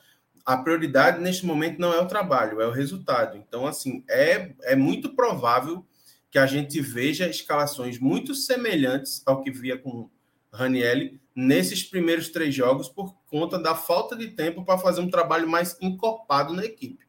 a 0.46 0.58
prioridade 0.58 1.22
neste 1.22 1.46
momento 1.46 1.80
não 1.80 1.94
é 1.94 2.02
o 2.02 2.06
trabalho, 2.06 2.60
é 2.60 2.68
o 2.68 2.72
resultado. 2.74 3.38
Então, 3.38 3.66
assim, 3.66 4.04
é, 4.10 4.52
é 4.64 4.76
muito 4.76 5.16
provável 5.16 5.86
que 6.30 6.38
a 6.38 6.46
gente 6.46 6.82
veja 6.82 7.30
escalações 7.30 7.98
muito 7.98 8.36
semelhantes 8.36 9.24
ao 9.26 9.42
que 9.42 9.52
via 9.52 9.78
com 9.78 10.10
Ranielli 10.52 11.18
nesses 11.34 11.82
primeiros 11.82 12.28
três 12.28 12.54
jogos 12.54 12.90
por 12.90 13.16
conta 13.28 13.58
da 13.58 13.74
falta 13.74 14.18
de 14.18 14.32
tempo 14.32 14.66
para 14.66 14.78
fazer 14.78 15.00
um 15.00 15.10
trabalho 15.10 15.48
mais 15.48 15.78
encorpado 15.80 16.54
na 16.54 16.66
equipe. 16.66 17.08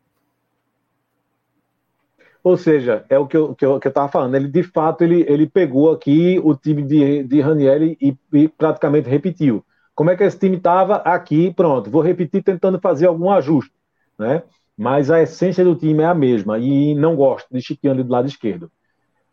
Ou 2.45 2.59
seja, 2.59 3.07
é 3.09 3.19
o 3.19 3.27
que 3.27 3.39
eu, 3.39 3.55
que 3.55 3.65
eu, 3.65 3.81
que 3.81 3.89
eu 3.89 3.93
tava 3.93 4.13
falando. 4.13 4.35
Ele, 4.35 4.49
de 4.49 4.63
fato, 4.63 5.03
ele, 5.03 5.25
ele 5.27 5.47
pegou 5.47 5.91
aqui 5.91 6.39
o 6.45 6.55
time 6.55 6.83
de, 6.83 7.23
de 7.23 7.41
Ranieri 7.41 7.97
e, 7.99 8.15
e 8.35 8.49
praticamente 8.49 9.09
repetiu. 9.09 9.65
Como 9.95 10.11
é 10.11 10.17
que 10.17 10.23
esse 10.23 10.39
time 10.39 10.59
estava 10.59 10.97
aqui? 10.97 11.55
Pronto, 11.55 11.91
vou 11.91 12.03
repetir 12.03 12.43
tentando 12.43 12.79
fazer 12.79 13.07
algum 13.07 13.31
ajuste, 13.31 13.73
né? 14.19 14.43
Mas 14.77 15.11
a 15.11 15.23
essência 15.23 15.65
do 15.65 15.75
time 15.75 16.03
é 16.03 16.07
a 16.07 16.15
mesma 16.15 16.59
e 16.59 16.95
não 16.95 17.17
gosto 17.17 17.49
de 17.51 17.63
Chiquinho 17.63 17.95
ali 17.95 18.03
do 18.03 18.13
lado 18.13 18.29
esquerdo. 18.29 18.71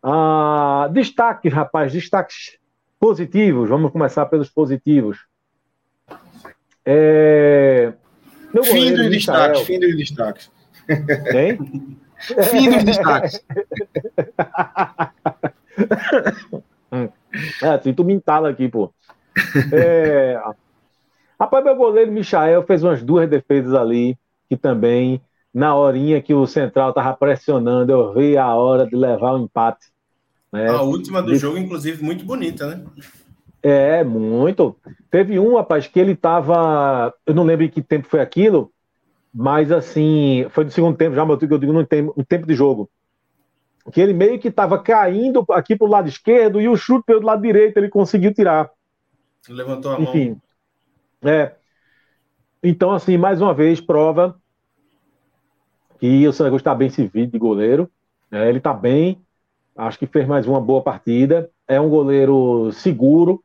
Ah, 0.01 0.88
destaques, 0.93 1.51
rapaz, 1.51 1.91
destaques 1.91 2.57
positivos. 2.97 3.67
Vamos 3.67 3.91
começar 3.91 4.25
pelos 4.27 4.49
positivos. 4.49 5.25
É... 6.85 7.91
fim 8.63 8.93
dos 8.95 9.09
destaques, 9.09 9.61
fim 9.63 9.79
dos 9.79 9.97
destaques. 9.97 10.49
Tem? 11.29 11.57
Fim 12.22 12.69
dos 12.69 12.84
destaques. 12.84 13.43
é, 17.64 17.68
assim, 17.68 17.93
tu 17.93 18.03
me 18.03 18.14
entala 18.14 18.49
aqui, 18.49 18.68
pô. 18.68 18.93
É... 19.72 20.41
Rapaz, 21.39 21.64
meu 21.64 21.76
goleiro 21.76 22.11
Michael 22.11 22.64
fez 22.64 22.84
umas 22.84 23.02
duas 23.02 23.27
defesas 23.30 23.73
ali, 23.73 24.18
que 24.48 24.56
também, 24.56 25.19
na 25.53 25.76
horinha 25.76 26.22
que 26.22 26.34
o 26.34 26.45
Central 26.45 26.93
tava 26.93 27.14
pressionando, 27.15 27.91
eu 27.91 28.14
vi 28.14 28.38
a 28.38 28.53
hora 28.53 28.85
de 28.85 28.95
levar 28.95 29.34
o 29.34 29.39
empate. 29.39 29.88
Né? 30.52 30.69
A 30.69 30.81
última 30.81 31.22
do 31.22 31.31
de... 31.31 31.38
jogo, 31.38 31.57
inclusive, 31.57 32.03
muito 32.03 32.26
bonita, 32.26 32.68
né? 32.68 32.84
É, 33.64 34.03
muito. 34.03 34.76
Teve 35.10 35.39
um, 35.39 35.56
rapaz, 35.56 35.88
que 35.88 35.99
ele 35.99 36.15
tava. 36.15 37.14
Eu 37.26 37.34
não 37.34 37.43
lembro 37.43 37.65
em 37.65 37.69
que 37.69 37.81
tempo 37.81 38.07
foi 38.07 38.19
aquilo, 38.19 38.72
mas 39.34 39.72
assim, 39.72 40.45
foi 40.49 40.66
no 40.66 40.72
segundo 40.72 40.98
tempo 40.98 41.16
já, 41.16 41.26
mas 41.26 41.41
eu 41.41 41.58
digo 41.58 41.74
no 41.74 41.86
tempo, 41.86 42.14
no 42.16 42.26
tempo 42.26 42.45
de 42.45 42.53
jogo. 42.53 42.90
Que 43.91 44.02
ele 44.02 44.14
meio 44.14 44.40
que 44.40 44.49
estava 44.49 44.78
caindo 44.78 45.44
aqui 45.52 45.76
para 45.76 45.88
o 45.88 45.90
lado 45.90 46.08
esquerdo 46.08 46.62
e 46.62 46.68
o 46.68 46.76
chute 46.76 47.06
pelo 47.06 47.26
lado 47.26 47.41
direito 47.41 47.78
ele 47.78 47.90
conseguiu 47.90 48.34
tirar. 48.34 48.70
Levantou 49.49 49.91
a 49.91 49.99
Enfim, 49.99 50.40
mão. 51.24 51.32
É. 51.32 51.56
Então, 52.64 52.91
assim, 52.91 53.18
mais 53.18 53.41
uma 53.41 53.53
vez, 53.53 53.82
prova 53.82 54.40
que 55.99 56.28
o 56.28 56.34
Santos 56.34 56.58
está 56.58 56.76
bem 56.76 56.90
servido 56.90 57.32
de 57.32 57.40
goleiro. 57.40 57.90
É, 58.32 58.49
ele 58.49 58.58
está 58.58 58.74
bem, 58.74 59.22
acho 59.76 59.99
que 59.99 60.08
fez 60.08 60.28
mais 60.28 60.48
uma 60.48 60.60
boa 60.60 60.82
partida. 60.82 61.49
É 61.68 61.80
um 61.80 61.90
goleiro 61.90 62.72
seguro, 62.72 63.44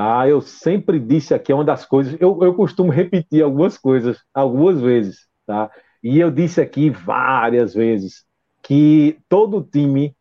Tá? 0.00 0.26
Eu 0.26 0.40
sempre 0.40 0.98
disse 0.98 1.34
aqui, 1.34 1.52
é 1.52 1.54
uma 1.54 1.62
das 1.62 1.84
coisas, 1.84 2.16
eu, 2.18 2.42
eu 2.42 2.54
costumo 2.54 2.90
repetir 2.90 3.44
algumas 3.44 3.76
coisas, 3.76 4.16
algumas 4.32 4.80
vezes, 4.80 5.26
tá? 5.46 5.70
E 6.02 6.18
eu 6.18 6.30
disse 6.30 6.58
aqui 6.58 6.88
várias 6.88 7.74
vezes 7.74 8.24
que 8.62 9.18
todo 9.28 9.62
time 9.62 10.16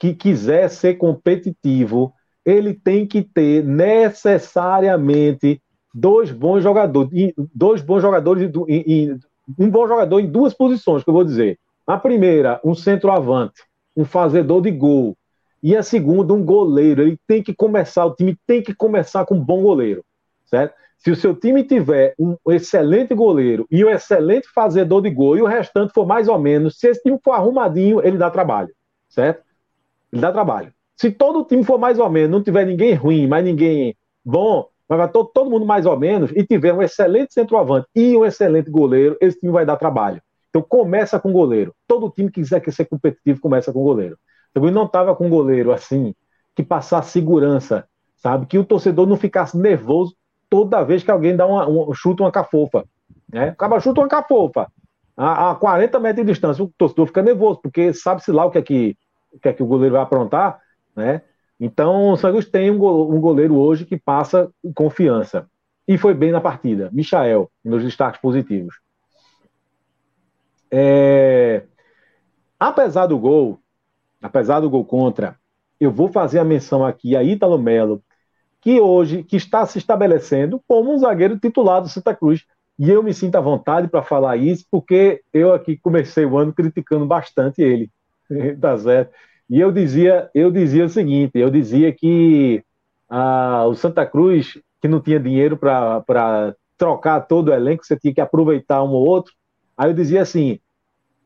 que 0.00 0.14
quiser 0.14 0.68
ser 0.68 0.94
competitivo, 0.94 2.12
ele 2.44 2.74
tem 2.74 3.06
que 3.06 3.22
ter 3.22 3.62
necessariamente 3.64 5.62
dois 5.94 6.32
bons 6.32 6.64
jogadores, 6.64 7.32
dois 7.54 7.82
bons 7.82 8.02
jogadores, 8.02 8.50
um 9.56 9.70
bom 9.70 9.86
jogador 9.86 10.18
em 10.18 10.26
duas 10.26 10.52
posições, 10.52 11.04
que 11.04 11.10
eu 11.10 11.14
vou 11.14 11.22
dizer. 11.22 11.56
A 11.86 11.96
primeira, 11.96 12.60
um 12.64 12.74
centroavante, 12.74 13.62
um 13.96 14.04
fazedor 14.04 14.60
de 14.60 14.72
gol, 14.72 15.16
e 15.62 15.76
a 15.76 15.82
segunda, 15.82 16.32
um 16.32 16.44
goleiro. 16.44 17.02
Ele 17.02 17.18
tem 17.26 17.42
que 17.42 17.54
começar, 17.54 18.04
o 18.06 18.14
time 18.14 18.36
tem 18.46 18.62
que 18.62 18.74
começar 18.74 19.24
com 19.24 19.34
um 19.34 19.44
bom 19.44 19.62
goleiro, 19.62 20.04
certo? 20.46 20.74
Se 20.98 21.10
o 21.10 21.16
seu 21.16 21.34
time 21.34 21.64
tiver 21.64 22.14
um 22.18 22.36
excelente 22.48 23.14
goleiro 23.14 23.66
e 23.70 23.82
um 23.84 23.88
excelente 23.88 24.46
fazedor 24.48 25.00
de 25.00 25.10
gol 25.10 25.36
e 25.36 25.42
o 25.42 25.46
restante 25.46 25.94
for 25.94 26.06
mais 26.06 26.28
ou 26.28 26.38
menos, 26.38 26.78
se 26.78 26.88
esse 26.88 27.02
time 27.02 27.18
for 27.24 27.32
arrumadinho, 27.32 28.04
ele 28.06 28.18
dá 28.18 28.30
trabalho, 28.30 28.68
certo? 29.08 29.42
Ele 30.12 30.20
dá 30.20 30.30
trabalho. 30.30 30.72
Se 30.96 31.10
todo 31.10 31.40
o 31.40 31.44
time 31.44 31.64
for 31.64 31.78
mais 31.78 31.98
ou 31.98 32.10
menos, 32.10 32.30
não 32.30 32.42
tiver 32.42 32.66
ninguém 32.66 32.92
ruim, 32.92 33.26
mas 33.26 33.42
ninguém 33.42 33.96
bom, 34.22 34.68
mas 34.86 34.98
vai 34.98 35.08
todo, 35.08 35.30
todo 35.32 35.48
mundo 35.48 35.64
mais 35.64 35.86
ou 35.86 35.98
menos, 35.98 36.30
e 36.32 36.44
tiver 36.44 36.74
um 36.74 36.82
excelente 36.82 37.32
centroavante 37.32 37.86
e 37.94 38.14
um 38.14 38.26
excelente 38.26 38.70
goleiro, 38.70 39.16
esse 39.22 39.38
time 39.38 39.52
vai 39.52 39.64
dar 39.64 39.76
trabalho. 39.76 40.20
Então 40.50 40.60
começa 40.60 41.18
com 41.18 41.32
goleiro. 41.32 41.74
Todo 41.86 42.10
time 42.10 42.30
que 42.30 42.42
quiser 42.42 42.62
ser 42.70 42.84
competitivo 42.84 43.40
começa 43.40 43.72
com 43.72 43.82
goleiro. 43.82 44.18
Também 44.52 44.70
não 44.70 44.84
estava 44.84 45.14
com 45.14 45.26
um 45.26 45.30
goleiro 45.30 45.72
assim, 45.72 46.14
que 46.54 46.62
passasse 46.62 47.10
segurança, 47.10 47.86
sabe? 48.16 48.46
Que 48.46 48.58
o 48.58 48.64
torcedor 48.64 49.06
não 49.06 49.16
ficasse 49.16 49.56
nervoso 49.56 50.14
toda 50.48 50.84
vez 50.84 51.02
que 51.02 51.10
alguém 51.10 51.36
dá 51.36 51.46
uma, 51.46 51.68
um, 51.68 51.94
chuta 51.94 52.24
uma 52.24 52.32
cafofa. 52.32 52.84
Né? 53.32 53.50
Acaba 53.50 53.80
chuta 53.80 54.00
uma 54.00 54.08
cafofa. 54.08 54.70
A, 55.16 55.52
a 55.52 55.54
40 55.54 56.00
metros 56.00 56.26
de 56.26 56.32
distância, 56.32 56.64
o 56.64 56.72
torcedor 56.76 57.06
fica 57.06 57.22
nervoso, 57.22 57.60
porque 57.62 57.92
sabe-se 57.92 58.32
lá 58.32 58.44
o 58.44 58.50
que 58.50 58.58
é 58.58 58.62
que, 58.62 58.96
o 59.32 59.38
que 59.38 59.48
é 59.48 59.52
que 59.52 59.62
o 59.62 59.66
goleiro 59.66 59.94
vai 59.94 60.02
aprontar, 60.02 60.58
né? 60.96 61.22
Então, 61.60 62.10
o 62.10 62.16
Santos 62.16 62.46
tem 62.46 62.70
um 62.70 63.20
goleiro 63.20 63.54
hoje 63.54 63.84
que 63.84 63.98
passa 63.98 64.50
confiança. 64.74 65.46
E 65.86 65.98
foi 65.98 66.14
bem 66.14 66.32
na 66.32 66.40
partida. 66.40 66.88
Michael, 66.90 67.50
nos 67.62 67.84
destaques 67.84 68.18
positivos. 68.18 68.76
É... 70.70 71.64
Apesar 72.58 73.06
do 73.06 73.18
gol, 73.18 73.59
apesar 74.22 74.60
do 74.60 74.70
gol 74.70 74.84
contra, 74.84 75.36
eu 75.80 75.90
vou 75.90 76.08
fazer 76.08 76.38
a 76.38 76.44
menção 76.44 76.84
aqui 76.84 77.16
a 77.16 77.22
Ítalo 77.22 77.58
Melo, 77.58 78.02
que 78.60 78.78
hoje 78.80 79.22
que 79.22 79.36
está 79.36 79.64
se 79.64 79.78
estabelecendo 79.78 80.62
como 80.68 80.92
um 80.92 80.98
zagueiro 80.98 81.38
titular 81.38 81.80
do 81.80 81.88
Santa 81.88 82.14
Cruz. 82.14 82.44
E 82.78 82.90
eu 82.90 83.02
me 83.02 83.12
sinto 83.12 83.36
à 83.36 83.40
vontade 83.40 83.88
para 83.88 84.02
falar 84.02 84.36
isso, 84.36 84.64
porque 84.70 85.22
eu 85.32 85.52
aqui 85.52 85.76
comecei 85.76 86.24
o 86.24 86.36
ano 86.36 86.52
criticando 86.52 87.06
bastante 87.06 87.62
ele. 87.62 87.90
tá 88.60 88.76
certo? 88.78 89.12
E 89.48 89.58
eu 89.58 89.72
dizia, 89.72 90.30
eu 90.34 90.50
dizia 90.50 90.84
o 90.84 90.88
seguinte: 90.88 91.32
eu 91.34 91.50
dizia 91.50 91.92
que 91.92 92.62
ah, 93.08 93.66
o 93.66 93.74
Santa 93.74 94.06
Cruz, 94.06 94.58
que 94.80 94.88
não 94.88 95.00
tinha 95.00 95.18
dinheiro 95.18 95.56
para 95.56 96.54
trocar 96.78 97.20
todo 97.22 97.48
o 97.48 97.52
elenco, 97.52 97.84
você 97.84 97.98
tinha 97.98 98.14
que 98.14 98.20
aproveitar 98.20 98.82
um 98.82 98.90
ou 98.90 99.06
outro. 99.06 99.34
Aí 99.76 99.90
eu 99.90 99.94
dizia 99.94 100.22
assim: 100.22 100.60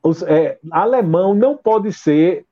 os, 0.02 0.22
é, 0.22 0.58
alemão 0.70 1.34
não 1.34 1.56
pode 1.56 1.92
ser 1.92 2.46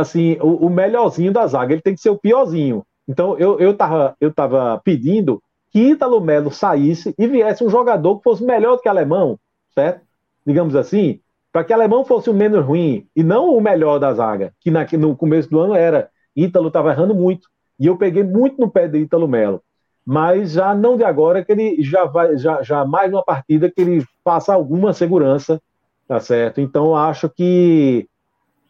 assim 0.00 0.36
o, 0.40 0.66
o, 0.66 0.70
melhorzinho 0.70 1.32
da 1.32 1.46
zaga, 1.46 1.72
ele 1.72 1.82
tem 1.82 1.94
que 1.94 2.00
ser 2.00 2.10
o 2.10 2.18
piorzinho. 2.18 2.84
Então 3.08 3.38
eu, 3.38 3.58
eu, 3.58 3.76
tava, 3.76 4.14
eu 4.20 4.32
tava 4.32 4.80
pedindo 4.84 5.42
que 5.70 5.90
Ítalo 5.90 6.20
Melo 6.20 6.50
saísse 6.50 7.14
e 7.18 7.26
viesse 7.26 7.64
um 7.64 7.70
jogador 7.70 8.18
que 8.18 8.24
fosse 8.24 8.44
melhor 8.44 8.76
do 8.76 8.82
que 8.82 8.88
alemão, 8.88 9.38
certo? 9.74 10.02
Digamos 10.44 10.74
assim, 10.74 11.20
para 11.52 11.64
que 11.64 11.72
alemão 11.72 12.04
fosse 12.04 12.30
o 12.30 12.34
menos 12.34 12.64
ruim 12.64 13.06
e 13.14 13.22
não 13.22 13.54
o 13.54 13.60
melhor 13.60 13.98
da 13.98 14.12
zaga, 14.12 14.52
que 14.60 14.70
na, 14.70 14.86
no 14.98 15.16
começo 15.16 15.50
do 15.50 15.58
ano 15.58 15.74
era. 15.74 16.10
Ítalo 16.34 16.68
estava 16.68 16.90
errando 16.90 17.14
muito. 17.14 17.48
E 17.78 17.86
eu 17.86 17.96
peguei 17.96 18.22
muito 18.22 18.60
no 18.60 18.70
pé 18.70 18.86
de 18.86 18.98
Ítalo 18.98 19.26
Melo. 19.26 19.62
Mas 20.06 20.52
já 20.52 20.74
não 20.74 20.96
de 20.96 21.04
agora, 21.04 21.44
que 21.44 21.52
ele 21.52 21.82
já 21.82 22.04
vai, 22.04 22.36
já, 22.38 22.62
já 22.62 22.84
mais 22.84 23.12
uma 23.12 23.24
partida 23.24 23.70
que 23.70 23.80
ele 23.80 24.04
faça 24.24 24.52
alguma 24.54 24.92
segurança, 24.92 25.60
tá 26.06 26.18
certo? 26.20 26.60
Então 26.60 26.96
acho 26.96 27.28
que 27.28 28.08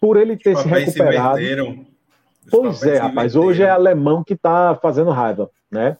por 0.00 0.16
ele 0.16 0.36
ter 0.36 0.56
se 0.56 0.66
recuperado. 0.66 1.38
Se 1.38 1.44
pois 2.50 2.82
é, 2.82 2.98
rapaz, 2.98 3.36
hoje 3.36 3.62
é 3.62 3.70
alemão 3.70 4.24
que 4.24 4.34
está 4.34 4.74
fazendo 4.80 5.10
raiva, 5.10 5.50
né? 5.70 5.98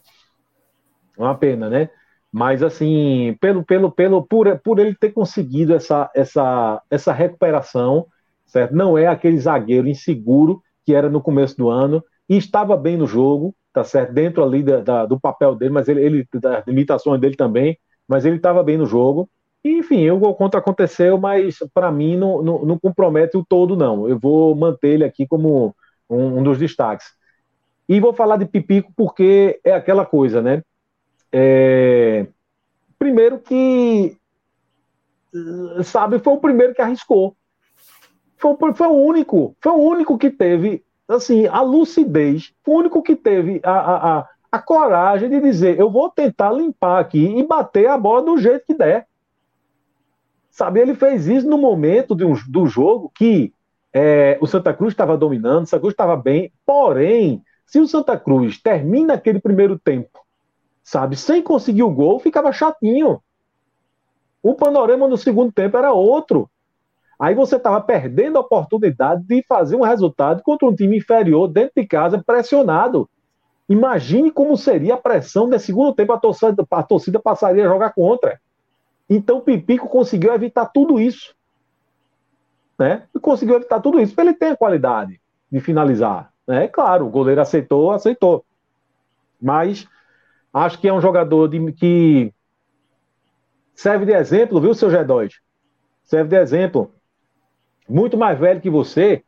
Uma 1.17 1.35
pena, 1.35 1.69
né? 1.69 1.91
Mas 2.33 2.63
assim, 2.63 3.37
pelo, 3.41 3.65
pelo, 3.65 3.91
pelo, 3.91 4.23
por, 4.23 4.59
por 4.61 4.79
ele 4.79 4.95
ter 4.95 5.11
conseguido 5.11 5.75
essa, 5.75 6.11
essa, 6.15 6.81
essa 6.89 7.13
recuperação, 7.13 8.07
certo? 8.47 8.75
Não 8.75 8.97
é 8.97 9.07
aquele 9.07 9.39
zagueiro 9.39 9.89
inseguro 9.89 10.63
que 10.85 10.95
era 10.95 11.11
no 11.11 11.21
começo 11.21 11.57
do 11.57 11.69
ano 11.69 12.03
e 12.29 12.37
estava 12.37 12.77
bem 12.77 12.97
no 12.97 13.07
jogo, 13.07 13.55
tá 13.73 13.85
certo? 13.85 14.13
Dentro 14.13 14.43
ali 14.43 14.63
da, 14.63 14.81
da 14.81 15.07
do 15.07 15.21
papel 15.21 15.55
dele, 15.57 15.73
mas 15.73 15.89
ele, 15.89 16.01
ele 16.01 16.29
das 16.35 16.67
limitações 16.67 17.21
dele 17.21 17.37
também, 17.37 17.77
mas 18.09 18.25
ele 18.25 18.37
estava 18.37 18.63
bem 18.63 18.79
no 18.79 18.87
jogo. 18.87 19.29
Enfim, 19.65 20.09
o 20.11 20.19
gol 20.19 20.35
contra 20.35 20.59
aconteceu, 20.59 21.19
mas 21.19 21.59
para 21.75 21.93
mim 21.93 22.17
não, 22.17 22.43
não, 22.43 22.65
não, 22.65 22.79
compromete 22.79 23.37
o 23.37 23.45
todo, 23.45 23.77
não. 23.77 24.09
Eu 24.09 24.19
vou 24.19 24.55
manter 24.55 24.89
ele 24.89 25.05
aqui 25.05 25.27
como 25.27 25.75
um, 26.09 26.39
um 26.39 26.43
dos 26.43 26.59
destaques. 26.59 27.07
E 27.89 28.01
vou 28.01 28.15
falar 28.15 28.37
de 28.37 28.47
Pipico 28.47 28.93
porque 28.97 29.61
é 29.63 29.73
aquela 29.73 30.07
coisa, 30.07 30.41
né? 30.41 30.63
É... 31.33 32.27
Primeiro 32.99 33.39
que, 33.39 34.17
sabe, 35.85 36.19
foi 36.19 36.35
o 36.35 36.41
primeiro 36.41 36.75
que 36.75 36.83
arriscou. 36.83 37.37
Foi, 38.37 38.57
foi, 38.75 38.87
o 38.87 38.93
único, 38.93 39.55
foi 39.61 39.73
o 39.73 39.77
único 39.77 40.17
que 40.17 40.31
teve, 40.31 40.83
assim, 41.07 41.47
a 41.47 41.61
lucidez, 41.61 42.55
foi 42.65 42.75
o 42.75 42.79
único 42.79 43.03
que 43.03 43.15
teve 43.15 43.61
a, 43.63 43.71
a, 43.71 44.19
a, 44.19 44.29
a 44.53 44.59
coragem 44.59 45.29
de 45.29 45.41
dizer, 45.41 45.79
eu 45.79 45.91
vou 45.91 46.09
tentar 46.09 46.51
limpar 46.51 47.01
aqui 47.01 47.39
e 47.39 47.47
bater 47.47 47.87
a 47.89 47.99
bola 47.99 48.23
do 48.23 48.39
jeito 48.39 48.65
que 48.67 48.75
der. 48.75 49.10
Sabe, 50.51 50.81
ele 50.81 50.95
fez 50.95 51.27
isso 51.27 51.49
no 51.49 51.57
momento 51.57 52.13
um, 52.15 52.35
do 52.49 52.67
jogo 52.67 53.11
que 53.15 53.53
é, 53.93 54.39
o 54.41 54.47
Santa 54.47 54.75
Cruz 54.75 54.93
estava 54.93 55.17
dominando, 55.17 55.65
o 55.65 55.67
Santa 55.67 55.81
Cruz 55.81 55.93
estava 55.93 56.17
bem, 56.17 56.53
porém, 56.67 57.43
se 57.67 57.79
o 57.79 57.87
Santa 57.87 58.19
Cruz 58.19 58.61
termina 58.61 59.15
aquele 59.15 59.41
primeiro 59.41 59.79
tempo 59.79 60.21
sabe? 60.91 61.17
Sem 61.17 61.41
conseguir 61.41 61.85
o 61.85 61.91
gol, 61.91 62.19
ficava 62.19 62.53
chatinho. 62.53 63.23
O 64.43 64.55
panorama 64.55 65.07
no 65.07 65.17
segundo 65.17 65.53
tempo 65.53 65.77
era 65.77 65.93
outro. 65.93 66.51
Aí 67.17 67.33
você 67.33 67.57
estava 67.57 67.81
perdendo 67.81 68.39
a 68.39 68.41
oportunidade 68.41 69.23
de 69.23 69.45
fazer 69.47 69.77
um 69.77 69.83
resultado 69.83 70.43
contra 70.43 70.67
um 70.67 70.75
time 70.75 70.97
inferior 70.97 71.47
dentro 71.47 71.75
de 71.77 71.87
casa, 71.87 72.23
pressionado. 72.25 73.09
Imagine 73.69 74.33
como 74.33 74.57
seria 74.57 74.95
a 74.95 74.97
pressão 74.97 75.47
no 75.47 75.59
segundo 75.61 75.95
tempo, 75.95 76.13
a 76.13 76.19
torcida, 76.19 76.67
a 76.69 76.83
torcida 76.83 77.21
passaria 77.21 77.65
a 77.65 77.69
jogar 77.69 77.93
contra. 77.93 78.41
Então 79.11 79.39
o 79.39 79.43
Pipico 79.43 79.89
conseguiu 79.89 80.33
evitar 80.33 80.67
tudo 80.67 80.99
isso. 80.99 81.35
Né? 82.79 83.03
E 83.15 83.21
conseguiu 83.21 83.57
evitar 83.57 83.81
tudo 83.81 84.01
isso, 84.01 84.15
porque 84.15 84.29
ele 84.29 84.39
tem 84.39 84.53
a 84.53 84.57
qualidade 84.57 85.21
de 85.53 85.61
finalizar. 85.61 86.33
Né? 86.47 86.69
Claro, 86.69 87.07
o 87.07 87.11
goleiro 87.11 87.43
aceitou, 87.43 87.91
aceitou. 87.91 88.45
Mas 89.43 89.87
Acho 90.53 90.79
que 90.81 90.89
é 90.89 90.93
um 90.93 91.01
jogador 91.01 91.49
de, 91.49 91.73
que 91.73 92.33
serve 93.75 94.05
de 94.05 94.13
exemplo, 94.13 94.61
viu, 94.61 94.75
seu 94.75 94.89
G2? 94.89 95.35
Serve 96.03 96.31
de 96.31 96.37
exemplo. 96.37 96.93
Muito 97.89 98.17
mais 98.17 98.39
velho 98.39 98.61
que 98.61 98.71
você, 98.71 99.23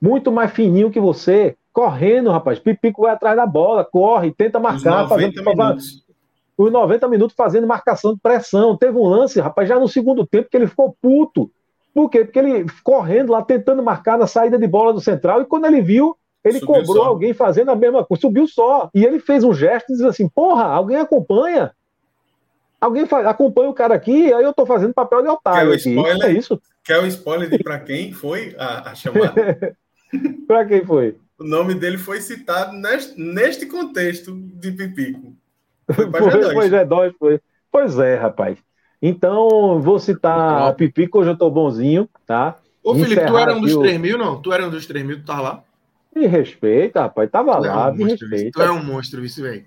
muito 0.00 0.32
mais 0.32 0.50
fininho 0.50 0.90
que 0.90 1.00
você, 1.00 1.56
correndo, 1.72 2.30
rapaz. 2.30 2.58
Pipico 2.58 3.02
vai 3.02 3.12
atrás 3.12 3.36
da 3.36 3.46
bola, 3.46 3.84
corre, 3.84 4.32
tenta 4.32 4.58
marcar, 4.58 5.06
minutos. 5.54 6.01
Os 6.62 6.72
90 6.72 7.08
minutos 7.08 7.36
fazendo 7.36 7.66
marcação 7.66 8.14
de 8.14 8.20
pressão. 8.20 8.76
Teve 8.76 8.96
um 8.96 9.06
lance, 9.06 9.40
rapaz, 9.40 9.68
já 9.68 9.78
no 9.78 9.88
segundo 9.88 10.26
tempo 10.26 10.48
que 10.50 10.56
ele 10.56 10.66
ficou 10.66 10.96
puto. 11.00 11.50
Por 11.94 12.08
quê? 12.08 12.24
Porque 12.24 12.38
ele 12.38 12.66
correndo 12.82 13.32
lá, 13.32 13.42
tentando 13.42 13.82
marcar 13.82 14.18
na 14.18 14.26
saída 14.26 14.58
de 14.58 14.66
bola 14.66 14.92
do 14.92 15.00
central, 15.00 15.42
e 15.42 15.46
quando 15.46 15.66
ele 15.66 15.82
viu, 15.82 16.16
ele 16.44 16.58
subiu 16.58 16.74
cobrou 16.74 17.04
só. 17.04 17.08
alguém 17.08 17.34
fazendo 17.34 17.70
a 17.70 17.76
mesma 17.76 18.04
coisa, 18.04 18.20
subiu 18.20 18.48
só. 18.48 18.90
E 18.94 19.04
ele 19.04 19.20
fez 19.20 19.44
um 19.44 19.52
gesto 19.52 19.90
e 19.90 19.92
disse 19.92 20.06
assim: 20.06 20.28
Porra, 20.28 20.64
alguém 20.64 20.96
acompanha? 20.96 21.72
Alguém 22.80 23.06
faz, 23.06 23.26
acompanha 23.26 23.70
o 23.70 23.74
cara 23.74 23.94
aqui, 23.94 24.32
aí 24.32 24.42
eu 24.42 24.52
tô 24.52 24.66
fazendo 24.66 24.92
papel 24.92 25.22
de 25.22 25.28
otário. 25.28 25.70
Quer 25.70 25.74
o 25.74 25.76
spoiler? 25.76 26.26
É 26.26 26.32
isso? 26.32 26.60
Quer 26.82 26.98
o 26.98 27.06
spoiler 27.06 27.48
de 27.48 27.58
para 27.62 27.78
quem 27.78 28.12
foi 28.12 28.56
a, 28.58 28.90
a 28.90 28.94
chamada? 28.94 29.76
para 30.48 30.64
quem 30.64 30.84
foi? 30.84 31.16
O 31.38 31.44
nome 31.44 31.74
dele 31.74 31.96
foi 31.96 32.20
citado 32.20 32.76
neste, 32.76 33.20
neste 33.20 33.66
contexto 33.66 34.32
de 34.34 34.72
Pipico. 34.72 35.32
Foi, 35.90 36.52
foi 36.52 36.68
G2, 36.70 37.14
foi. 37.18 37.40
Pois 37.70 37.98
é, 37.98 38.16
rapaz. 38.16 38.58
Então, 39.00 39.80
vou 39.80 39.98
citar 39.98 40.70
o 40.70 40.74
Pipico, 40.74 41.18
hoje 41.18 41.30
eu 41.30 41.36
tô 41.36 41.50
bonzinho, 41.50 42.08
tá? 42.26 42.56
Ô, 42.84 42.94
Felipe, 42.94 43.26
tu 43.26 43.38
era 43.38 43.54
um 43.54 43.60
dos 43.60 43.76
3 43.76 44.00
mil, 44.00 44.18
não? 44.18 44.40
Tu 44.40 44.52
era 44.52 44.66
um 44.66 44.70
dos 44.70 44.86
3 44.86 45.04
mil, 45.04 45.18
tu 45.18 45.24
tá 45.24 45.40
lá? 45.40 45.64
Me 46.14 46.26
respeita, 46.26 47.02
rapaz. 47.02 47.30
Tava 47.30 47.56
tu 47.56 47.62
lá, 47.62 47.88
é 47.88 47.90
um 47.90 47.94
me 47.94 48.04
monstro, 48.04 48.28
respeita. 48.28 48.60
Tu 48.60 48.62
é 48.62 48.70
um 48.70 48.84
monstro, 48.84 49.24
isso, 49.24 49.42
velho. 49.42 49.66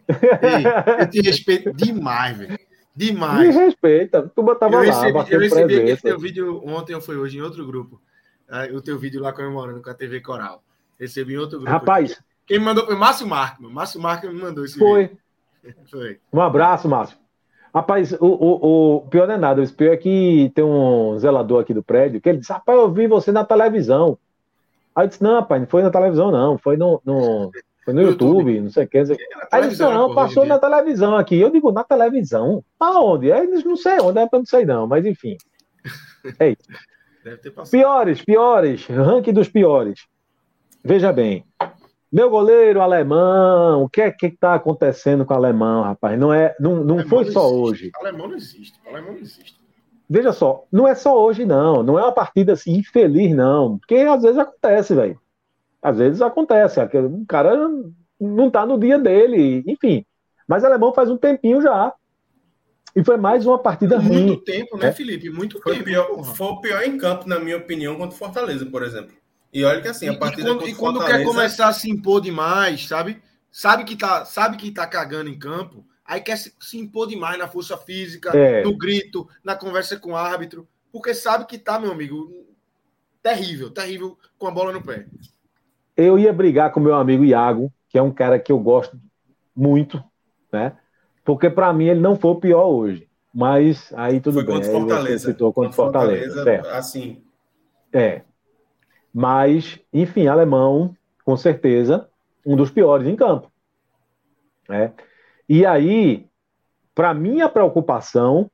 Eu 0.99 1.09
te 1.09 1.21
respeito 1.21 1.73
demais, 1.73 2.37
velho. 2.37 2.59
Demais. 2.95 3.55
Me 3.55 3.65
respeita. 3.65 4.31
Tu 4.33 4.43
botava 4.43 4.75
eu 4.75 4.81
recebi, 4.81 5.11
lá, 5.11 5.25
Eu 5.29 5.39
recebi 5.39 5.73
esse 5.73 6.01
teu 6.03 6.19
vídeo 6.19 6.61
ontem 6.65 6.93
ou 6.93 7.01
foi 7.01 7.17
hoje 7.17 7.37
em 7.37 7.41
outro 7.41 7.65
grupo. 7.65 7.99
Ah, 8.49 8.67
o 8.71 8.79
teu 8.79 8.97
vídeo 8.97 9.21
lá 9.21 9.33
comemorando 9.33 9.81
com 9.81 9.89
a 9.89 9.93
TV 9.93 10.21
Coral. 10.21 10.63
Recebi 10.99 11.33
em 11.33 11.37
outro 11.37 11.57
grupo. 11.57 11.71
Rapaz. 11.71 12.11
Aqui. 12.11 12.21
Quem 12.47 12.59
me 12.59 12.65
mandou 12.65 12.85
foi 12.85 12.95
Márcio 12.95 13.27
Marco. 13.27 13.63
Márcio 13.63 13.99
Marco 13.99 14.27
me 14.27 14.39
mandou 14.39 14.63
esse 14.63 14.77
foi. 14.77 15.03
vídeo. 15.03 15.17
Foi. 15.17 15.24
Um 16.33 16.41
abraço, 16.41 16.87
Márcio. 16.87 17.17
Rapaz, 17.73 18.13
o, 18.13 18.25
o, 18.25 18.95
o 18.95 19.01
pior 19.09 19.27
não 19.27 19.35
é 19.35 19.37
nada. 19.37 19.61
O 19.61 19.73
pior 19.73 19.93
é 19.93 19.97
que 19.97 20.51
tem 20.55 20.63
um 20.63 21.17
zelador 21.19 21.61
aqui 21.61 21.73
do 21.73 21.83
prédio 21.83 22.21
que 22.21 22.29
ele 22.29 22.37
disse: 22.37 22.53
Rapaz, 22.53 22.77
eu 22.77 22.91
vi 22.91 23.07
você 23.07 23.31
na 23.31 23.43
televisão. 23.43 24.17
Aí 24.95 25.03
eu 25.03 25.09
disse, 25.09 25.21
não, 25.21 25.35
rapaz, 25.35 25.61
não 25.61 25.67
foi 25.67 25.83
na 25.83 25.91
televisão, 25.91 26.31
não, 26.31 26.57
foi 26.57 26.77
no, 26.77 27.01
no, 27.03 27.51
foi 27.83 27.93
no 27.93 28.01
YouTube, 28.01 28.37
YouTube, 28.37 28.61
não 28.61 28.69
sei 28.69 28.85
o 28.85 28.87
que. 28.87 28.97
Aí 28.97 29.05
ele 29.59 29.67
disse, 29.67 29.81
não, 29.81 30.15
passou 30.15 30.45
na 30.45 30.57
televisão 30.57 31.17
aqui. 31.17 31.37
Eu 31.37 31.49
digo, 31.49 31.69
na 31.71 31.83
televisão? 31.83 32.63
Aonde? 32.79 33.29
Aí 33.29 33.45
eles 33.45 33.65
não 33.65 33.75
sei 33.75 33.99
onde, 33.99 34.19
é 34.19 34.27
pra 34.27 34.39
não 34.39 34.45
sei 34.45 34.65
não, 34.65 34.87
mas 34.87 35.05
enfim. 35.05 35.35
É 36.39 36.49
isso. 36.49 37.69
Piores, 37.69 38.23
piores, 38.23 38.87
ranking 38.87 39.31
dos 39.31 39.47
piores. 39.47 40.07
Veja 40.83 41.13
bem, 41.13 41.45
meu 42.11 42.29
goleiro 42.29 42.81
alemão, 42.81 43.83
o 43.83 43.89
que 43.89 44.01
é 44.01 44.11
que 44.11 44.27
está 44.27 44.53
acontecendo 44.53 45.25
com 45.25 45.33
o 45.33 45.37
alemão, 45.37 45.83
rapaz? 45.83 46.17
Não 46.17 46.33
é, 46.33 46.55
não, 46.59 46.83
não 46.83 47.05
foi 47.07 47.25
só 47.25 47.45
existe. 47.47 47.61
hoje. 47.61 47.91
O 47.95 48.05
alemão 48.05 48.27
não 48.27 48.35
existe. 48.35 48.79
O 48.85 48.89
alemão 48.89 49.13
não 49.13 49.19
existe. 49.19 49.59
Veja 50.09 50.31
só, 50.31 50.65
não 50.71 50.87
é 50.87 50.93
só 50.93 51.19
hoje, 51.19 51.45
não. 51.45 51.81
Não 51.81 51.97
é 51.97 52.03
uma 52.03 52.11
partida 52.11 52.53
assim 52.53 52.75
infeliz, 52.77 53.35
não. 53.35 53.79
Porque 53.79 53.95
às 53.95 54.21
vezes 54.21 54.37
acontece, 54.37 54.93
velho. 54.93 55.19
Às 55.81 55.97
vezes 55.97 56.21
acontece. 56.21 56.79
O 56.79 57.25
cara 57.27 57.57
não 58.19 58.49
tá 58.49 58.65
no 58.65 58.79
dia 58.79 58.99
dele, 58.99 59.63
enfim. 59.67 60.05
Mas 60.47 60.63
o 60.63 60.67
alemão 60.67 60.93
faz 60.93 61.09
um 61.09 61.17
tempinho 61.17 61.61
já. 61.61 61.93
E 62.95 63.03
foi 63.03 63.17
mais 63.17 63.45
uma 63.45 63.59
partida 63.59 63.97
Muito 63.97 64.13
ruim. 64.13 64.25
Muito 64.27 64.43
tempo, 64.43 64.77
né, 64.77 64.87
é. 64.87 64.91
Felipe? 64.93 65.29
Muito 65.29 65.61
foi 65.61 65.73
tempo. 65.73 65.85
Pior, 65.85 66.23
foi 66.23 66.47
o 66.47 66.61
pior 66.61 66.81
em 66.83 66.97
campo, 66.97 67.27
na 67.27 67.39
minha 67.39 67.57
opinião, 67.57 67.95
contra 67.95 68.15
o 68.15 68.17
Fortaleza, 68.17 68.65
por 68.65 68.83
exemplo. 68.83 69.13
E 69.55 69.63
olha 69.63 69.81
que 69.81 69.87
assim, 69.87 70.09
a 70.09 70.17
partida 70.17 70.49
E 70.49 70.53
quando, 70.53 70.67
e 70.69 70.75
quando 70.75 71.05
quer 71.05 71.23
começar 71.23 71.67
a 71.67 71.73
se 71.73 71.89
impor 71.89 72.21
demais, 72.21 72.87
sabe? 72.87 73.21
Sabe 73.51 73.85
que 73.85 73.95
tá, 73.95 74.25
sabe 74.25 74.57
que 74.57 74.69
tá 74.69 74.85
cagando 74.85 75.29
em 75.29 75.39
campo 75.39 75.85
aí 76.05 76.21
quer 76.21 76.37
se, 76.37 76.53
se 76.59 76.77
impor 76.77 77.07
demais 77.07 77.37
na 77.37 77.47
força 77.47 77.75
física, 77.75 78.29
é. 78.37 78.63
no 78.63 78.77
grito, 78.77 79.27
na 79.43 79.55
conversa 79.55 79.97
com 79.97 80.11
o 80.11 80.15
árbitro, 80.15 80.67
porque 80.91 81.13
sabe 81.13 81.45
que 81.45 81.57
tá, 81.57 81.79
meu 81.79 81.91
amigo, 81.91 82.29
terrível, 83.23 83.71
terrível 83.71 84.17
com 84.37 84.47
a 84.47 84.51
bola 84.51 84.71
no 84.71 84.83
pé. 84.83 85.07
Eu 85.97 86.19
ia 86.19 86.31
brigar 86.31 86.71
com 86.71 86.79
meu 86.79 86.95
amigo 86.95 87.25
Iago, 87.25 87.73
que 87.89 87.97
é 87.97 88.01
um 88.01 88.11
cara 88.11 88.37
que 88.37 88.51
eu 88.51 88.59
gosto 88.59 88.99
muito, 89.55 90.01
né? 90.51 90.77
Porque 91.23 91.49
para 91.49 91.73
mim 91.73 91.85
ele 91.85 91.99
não 91.99 92.15
foi 92.15 92.31
o 92.31 92.39
pior 92.39 92.67
hoje. 92.67 93.09
Mas 93.33 93.91
aí 93.95 94.21
tudo 94.21 94.35
Foi 94.35 94.45
bem. 94.45 94.55
Contra 94.55 94.69
aí 94.69 94.79
Fortaleza. 94.79 95.31
citou 95.31 95.51
contra, 95.51 95.73
Fortaleza. 95.73 96.35
Fortaleza 96.35 96.77
assim. 96.77 97.23
É. 97.91 98.21
Mas, 99.17 99.79
enfim, 99.93 100.27
alemão, 100.27 100.93
com 101.23 101.37
certeza, 101.37 102.09
um 102.45 102.53
dos 102.53 102.69
piores 102.69 103.07
em 103.07 103.15
campo. 103.15 103.49
É. 104.69 104.91
E 105.47 105.65
aí, 105.65 106.27
para 106.93 107.13
minha 107.13 107.47
preocupação, 107.47 108.51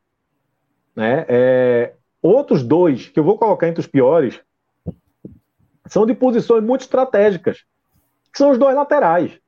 né, 0.95 1.25
é, 1.27 1.95
outros 2.21 2.61
dois 2.61 3.07
que 3.07 3.19
eu 3.19 3.23
vou 3.23 3.39
colocar 3.39 3.67
entre 3.67 3.79
os 3.79 3.87
piores 3.87 4.39
são 5.87 6.05
de 6.05 6.13
posições 6.13 6.63
muito 6.63 6.81
estratégicas, 6.81 7.63
que 8.31 8.37
são 8.37 8.51
os 8.51 8.59
dois 8.59 8.75
laterais. 8.75 9.39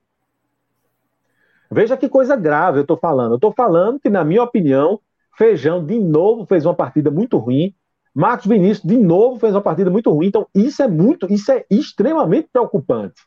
Veja 1.69 1.95
que 1.95 2.09
coisa 2.09 2.35
grave 2.35 2.79
eu 2.79 2.83
estou 2.83 2.97
falando. 2.97 3.33
Eu 3.33 3.35
estou 3.35 3.53
falando 3.53 3.99
que, 3.99 4.09
na 4.09 4.23
minha 4.23 4.41
opinião, 4.41 4.99
Feijão 5.37 5.85
de 5.85 5.99
novo 5.99 6.47
fez 6.47 6.65
uma 6.65 6.73
partida 6.73 7.11
muito 7.11 7.37
ruim. 7.37 7.71
Marcos 8.13 8.45
Vinícius 8.45 8.85
de 8.85 8.97
novo 8.97 9.39
fez 9.39 9.55
uma 9.55 9.61
partida 9.61 9.89
muito 9.89 10.11
ruim. 10.11 10.27
Então, 10.27 10.47
isso 10.53 10.83
é 10.83 10.87
muito, 10.87 11.31
isso 11.31 11.51
é 11.51 11.65
extremamente 11.69 12.49
preocupante. 12.51 13.21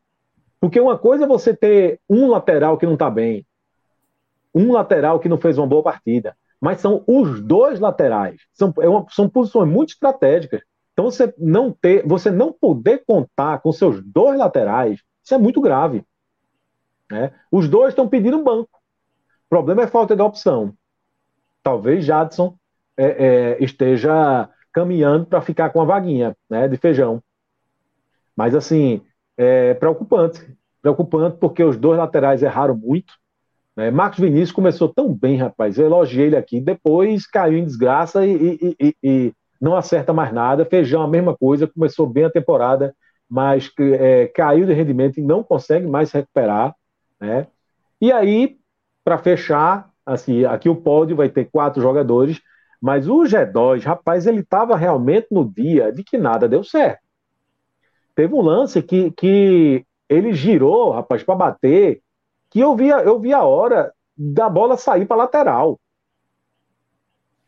Porque 0.61 0.81
uma 0.81 0.97
coisa 0.97 1.25
é 1.25 1.29
você 1.29 1.55
ter 1.55 2.01
um 2.09 2.29
lateral 2.29 2.79
que 2.79 2.87
não 2.87 2.95
está 2.95 3.11
bem, 3.11 3.45
um 4.55 4.73
lateral 4.73 5.19
que 5.19 5.29
não 5.29 5.39
fez 5.39 5.59
uma 5.59 5.67
boa 5.67 5.83
partida, 5.83 6.37
mas 6.61 6.81
são 6.81 7.05
os 7.07 7.41
dois 7.41 7.81
laterais. 7.81 8.41
São, 8.53 8.73
é 8.81 8.89
uma, 8.89 9.05
são 9.11 9.29
posições 9.29 9.69
muito 9.69 9.91
estratégicas. 9.91 10.63
Então, 10.93 11.11
você 11.11 11.35
não 11.37 11.71
ter, 11.73 12.07
você 12.07 12.31
não 12.31 12.53
poder 12.53 13.05
contar 13.07 13.59
com 13.59 13.71
seus 13.73 14.03
dois 14.03 14.39
laterais, 14.39 15.01
isso 15.23 15.35
é 15.35 15.39
muito 15.39 15.61
grave. 15.61 16.05
Né? 17.11 17.33
Os 17.51 17.69
dois 17.69 17.91
estão 17.91 18.09
pedindo 18.09 18.43
banco. 18.43 18.71
O 19.47 19.49
problema 19.49 19.83
é 19.83 19.87
falta 19.87 20.17
de 20.17 20.23
opção. 20.23 20.75
Talvez 21.63 22.05
Jadson 22.05 22.57
é, 22.97 23.05
é, 23.05 23.65
esteja 23.65 24.49
caminhando 24.77 25.24
para 25.24 25.40
ficar 25.40 25.70
com 25.70 25.81
a 25.81 25.86
vaguinha 25.86 26.36
né, 26.51 26.69
de 26.69 26.77
feijão. 26.77 27.23
Mas, 28.36 28.55
assim, 28.55 29.01
é 29.35 29.73
preocupante. 29.73 30.47
Preocupante 30.82 31.39
porque 31.39 31.65
os 31.65 31.78
dois 31.78 31.97
laterais 31.97 32.43
erraram 32.43 32.77
muito. 32.77 33.15
Né? 33.74 33.90
Marcos 33.90 34.19
Vinícius 34.19 34.53
começou 34.53 34.90
tão 34.90 35.15
bem, 35.15 35.39
rapaz. 35.39 35.78
Eu 35.78 35.86
elogiei 35.86 36.27
ele 36.27 36.36
aqui. 36.36 36.61
Depois 36.61 37.27
caiu 37.27 37.57
em 37.57 37.65
desgraça 37.65 38.27
e, 38.27 38.35
e, 38.35 38.77
e, 38.78 38.97
e 39.03 39.32
não 39.59 39.74
acerta 39.74 40.12
mais 40.12 40.31
nada. 40.31 40.66
Feijão, 40.66 41.01
a 41.01 41.09
mesma 41.09 41.35
coisa. 41.35 41.66
Começou 41.66 42.07
bem 42.07 42.24
a 42.24 42.31
temporada, 42.31 42.94
mas 43.27 43.73
é, 43.81 44.27
caiu 44.27 44.66
de 44.66 44.74
rendimento 44.74 45.19
e 45.19 45.23
não 45.23 45.43
consegue 45.43 45.86
mais 45.86 46.11
se 46.11 46.19
recuperar. 46.19 46.74
Né? 47.19 47.47
E 47.98 48.12
aí, 48.12 48.59
para 49.03 49.16
fechar, 49.16 49.89
assim, 50.05 50.44
aqui 50.44 50.69
o 50.69 50.77
pódio 50.77 51.16
vai 51.16 51.31
ter 51.31 51.47
quatro 51.47 51.81
jogadores, 51.81 52.43
mas 52.87 53.09
o 53.09 53.23
G2, 53.25 53.83
rapaz, 53.83 54.29
ele 54.29 54.43
estava 54.43 54.77
realmente 54.77 55.27
no 55.33 55.45
dia 55.45 55.91
de 55.91 56.05
que 56.05 56.17
nada 56.17 56.49
deu 56.49 56.63
certo. 56.63 57.03
Teve 58.15 58.33
um 58.33 58.41
lance 58.41 58.81
que, 58.81 59.11
que 59.11 59.85
ele 60.09 60.33
girou, 60.33 60.93
rapaz, 60.93 61.25
para 61.25 61.35
bater, 61.35 62.01
que 62.49 62.61
eu 62.61 62.77
via, 62.77 62.99
eu 62.99 63.19
via 63.19 63.39
a 63.39 63.45
hora 63.45 63.93
da 64.17 64.49
bola 64.49 64.77
sair 64.77 65.05
para 65.05 65.17
lateral. 65.17 65.81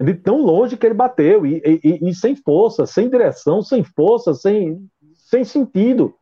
De 0.01 0.13
tão 0.13 0.43
longe 0.43 0.77
que 0.77 0.85
ele 0.85 0.95
bateu, 0.97 1.47
e, 1.47 1.63
e, 1.65 2.09
e, 2.09 2.15
sem 2.17 2.35
força, 2.35 2.85
sem 2.85 3.09
direção, 3.09 3.63
sem 3.63 3.85
força, 3.85 4.35
sem, 4.35 4.91
sem 5.15 5.45
sentido. 5.45 6.17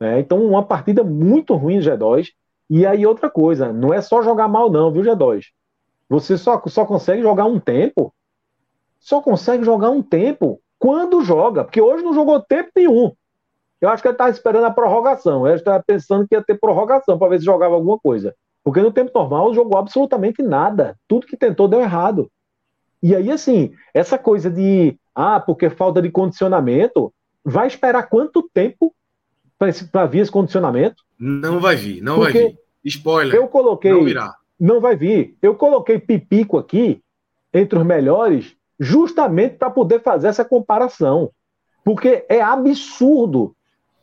Né? 0.00 0.20
Então, 0.20 0.42
uma 0.42 0.64
partida 0.64 1.04
muito 1.04 1.54
ruim 1.54 1.80
do 1.80 1.84
G2. 1.84 2.28
E 2.70 2.86
aí, 2.86 3.04
outra 3.04 3.28
coisa, 3.28 3.74
não 3.74 3.92
é 3.92 4.00
só 4.00 4.22
jogar 4.22 4.48
mal, 4.48 4.70
não, 4.70 4.90
viu, 4.90 5.02
G2? 5.02 5.48
Você 6.08 6.38
só, 6.38 6.58
só 6.66 6.86
consegue 6.86 7.20
jogar 7.20 7.44
um 7.44 7.60
tempo. 7.60 8.10
Só 9.04 9.20
consegue 9.20 9.62
jogar 9.62 9.90
um 9.90 10.02
tempo 10.02 10.58
quando 10.78 11.22
joga, 11.22 11.62
porque 11.62 11.78
hoje 11.78 12.02
não 12.02 12.14
jogou 12.14 12.40
tempo 12.40 12.70
nenhum. 12.74 13.12
Eu 13.78 13.90
acho 13.90 14.02
que 14.02 14.08
ele 14.08 14.14
estava 14.14 14.30
esperando 14.30 14.64
a 14.64 14.70
prorrogação. 14.70 15.46
Ele 15.46 15.56
estava 15.56 15.84
pensando 15.86 16.26
que 16.26 16.34
ia 16.34 16.42
ter 16.42 16.58
prorrogação 16.58 17.18
para 17.18 17.28
ver 17.28 17.38
se 17.38 17.44
jogava 17.44 17.74
alguma 17.74 17.98
coisa. 17.98 18.34
Porque 18.62 18.80
no 18.80 18.90
tempo 18.90 19.10
normal 19.14 19.52
jogou 19.52 19.76
absolutamente 19.76 20.42
nada. 20.42 20.96
Tudo 21.06 21.26
que 21.26 21.36
tentou 21.36 21.68
deu 21.68 21.82
errado. 21.82 22.30
E 23.02 23.14
aí, 23.14 23.30
assim, 23.30 23.74
essa 23.92 24.16
coisa 24.16 24.50
de, 24.50 24.98
ah, 25.14 25.38
porque 25.38 25.68
falta 25.68 26.00
de 26.00 26.10
condicionamento, 26.10 27.12
vai 27.44 27.66
esperar 27.66 28.04
quanto 28.04 28.48
tempo 28.54 28.94
para 29.92 30.06
vir 30.06 30.20
esse 30.20 30.30
condicionamento? 30.30 31.02
Não 31.18 31.60
vai 31.60 31.76
vir, 31.76 32.00
não 32.00 32.16
Porque 32.16 32.32
vai 32.32 32.48
vir. 32.48 32.58
Spoiler. 32.86 33.34
Eu 33.34 33.48
coloquei. 33.48 33.92
Não 33.92 34.04
virá. 34.04 34.34
Não 34.58 34.80
vai 34.80 34.96
vir. 34.96 35.36
Eu 35.42 35.54
coloquei 35.54 35.98
Pipico 35.98 36.56
aqui 36.56 37.02
entre 37.52 37.78
os 37.78 37.84
melhores, 37.84 38.56
justamente 38.78 39.56
para 39.56 39.70
poder 39.70 40.02
fazer 40.02 40.28
essa 40.28 40.44
comparação. 40.44 41.30
Porque 41.84 42.24
é 42.28 42.40
absurdo 42.40 43.54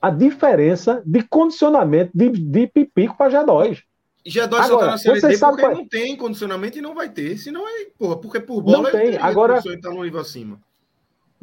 a 0.01 0.09
diferença 0.09 1.01
de 1.05 1.23
condicionamento 1.23 2.11
de, 2.13 2.29
de 2.29 2.67
Pipico 2.67 3.17
para 3.17 3.31
G2. 3.31 3.83
G2 4.25 4.67
só 4.67 4.77
tá 4.77 4.85
na 4.85 4.97
Série 4.97 5.19
D 5.19 5.37
porque 5.37 5.61
qual... 5.61 5.75
não 5.75 5.87
tem 5.87 6.15
condicionamento 6.15 6.77
e 6.77 6.81
não 6.81 6.93
vai 6.93 7.09
ter. 7.09 7.37
Senão 7.37 7.67
é, 7.67 7.87
porra, 7.97 8.17
porque 8.17 8.39
por 8.39 8.61
bola 8.61 8.83
não 8.83 8.91
tem. 8.91 9.17
Agora, 9.17 9.61
tá 9.61 9.89
no 9.89 10.03
nível 10.03 10.19
acima. 10.19 10.59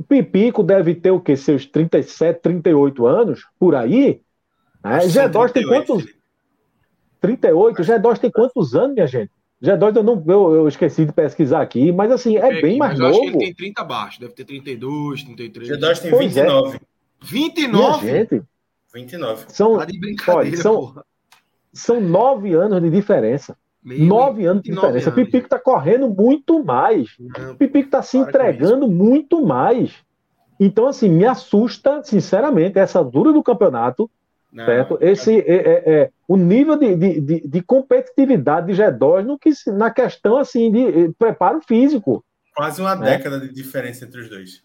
Pipico 0.09 0.63
deve 0.63 0.95
ter 0.95 1.11
o 1.11 1.21
quê? 1.21 1.37
Seus 1.37 1.67
37, 1.67 2.41
38 2.41 3.07
anos, 3.07 3.47
por 3.59 3.75
aí. 3.75 4.21
Né? 4.85 4.99
G2 5.01 5.51
tem 5.51 5.67
quantos? 5.67 6.07
38? 7.21 7.83
G2 7.83 8.19
tem 8.19 8.31
quantos 8.31 8.75
anos, 8.77 8.95
minha 8.95 9.07
gente? 9.09 9.33
G2 9.63 9.97
eu, 9.97 10.03
não, 10.03 10.25
eu, 10.27 10.55
eu 10.55 10.69
esqueci 10.69 11.05
de 11.05 11.13
pesquisar 11.13 11.61
aqui, 11.61 11.91
mas 11.91 12.13
assim, 12.13 12.37
é, 12.37 12.59
é 12.59 12.63
bem 12.63 12.79
mais 12.79 12.99
novo. 12.99 13.13
Eu 13.13 13.21
acho 13.21 13.21
que 13.21 13.27
ele 13.27 13.39
tem 13.39 13.55
30 13.55 13.81
abaixo, 13.81 14.21
deve 14.21 14.33
ter 14.33 14.45
32, 14.45 15.23
33. 15.25 15.69
G2 15.69 15.99
tem 16.01 16.11
pois 16.11 16.35
29. 16.35 16.77
É. 16.77 16.81
29? 17.21 18.07
Minha 18.07 18.19
gente, 18.19 18.43
29. 18.95 19.45
São, 19.49 19.79
tá 19.79 19.85
de 19.85 19.99
brincadeira, 19.99 20.39
olha, 20.39 20.57
são, 20.57 21.03
são 21.73 22.01
nove 22.01 22.55
anos 22.55 22.81
de 22.81 22.91
diferença. 22.91 23.57
Meio 23.83 24.05
nove 24.07 24.47
anos 24.47 24.63
de 24.63 24.71
diferença. 24.71 25.11
Anos. 25.11 25.25
Pipico 25.25 25.47
está 25.47 25.59
correndo 25.59 26.09
muito 26.09 26.63
mais. 26.63 27.09
Não, 27.19 27.57
Pipico 27.57 27.87
está 27.87 28.03
se 28.03 28.17
entregando 28.17 28.87
muito 28.87 29.45
mais. 29.45 29.93
Então, 30.61 30.87
assim, 30.87 31.09
me 31.09 31.25
assusta, 31.25 32.03
sinceramente, 32.05 32.79
essa 32.79 32.99
altura 32.99 33.33
do 33.33 33.43
campeonato, 33.43 34.11
não, 34.53 34.65
certo? 34.65 34.99
Esse, 35.01 35.39
é, 35.41 35.55
é, 35.55 35.93
é, 35.93 36.11
o 36.27 36.37
nível 36.37 36.77
de, 36.77 36.97
de, 36.97 37.21
de, 37.21 37.41
de, 37.47 37.63
competitividade 37.63 38.67
de 38.67 38.81
G2 38.81 39.25
no 39.25 39.39
que, 39.39 39.51
na 39.67 39.91
questão, 39.91 40.39
assim, 40.39 40.73
de 40.73 40.81
eh, 40.81 41.11
preparo 41.19 41.61
físico. 41.67 42.25
Quase 42.55 42.81
uma 42.81 42.97
né? 42.97 43.17
década 43.17 43.41
de 43.41 43.53
diferença 43.53 44.05
entre 44.05 44.21
os 44.21 44.29
dois. 44.29 44.63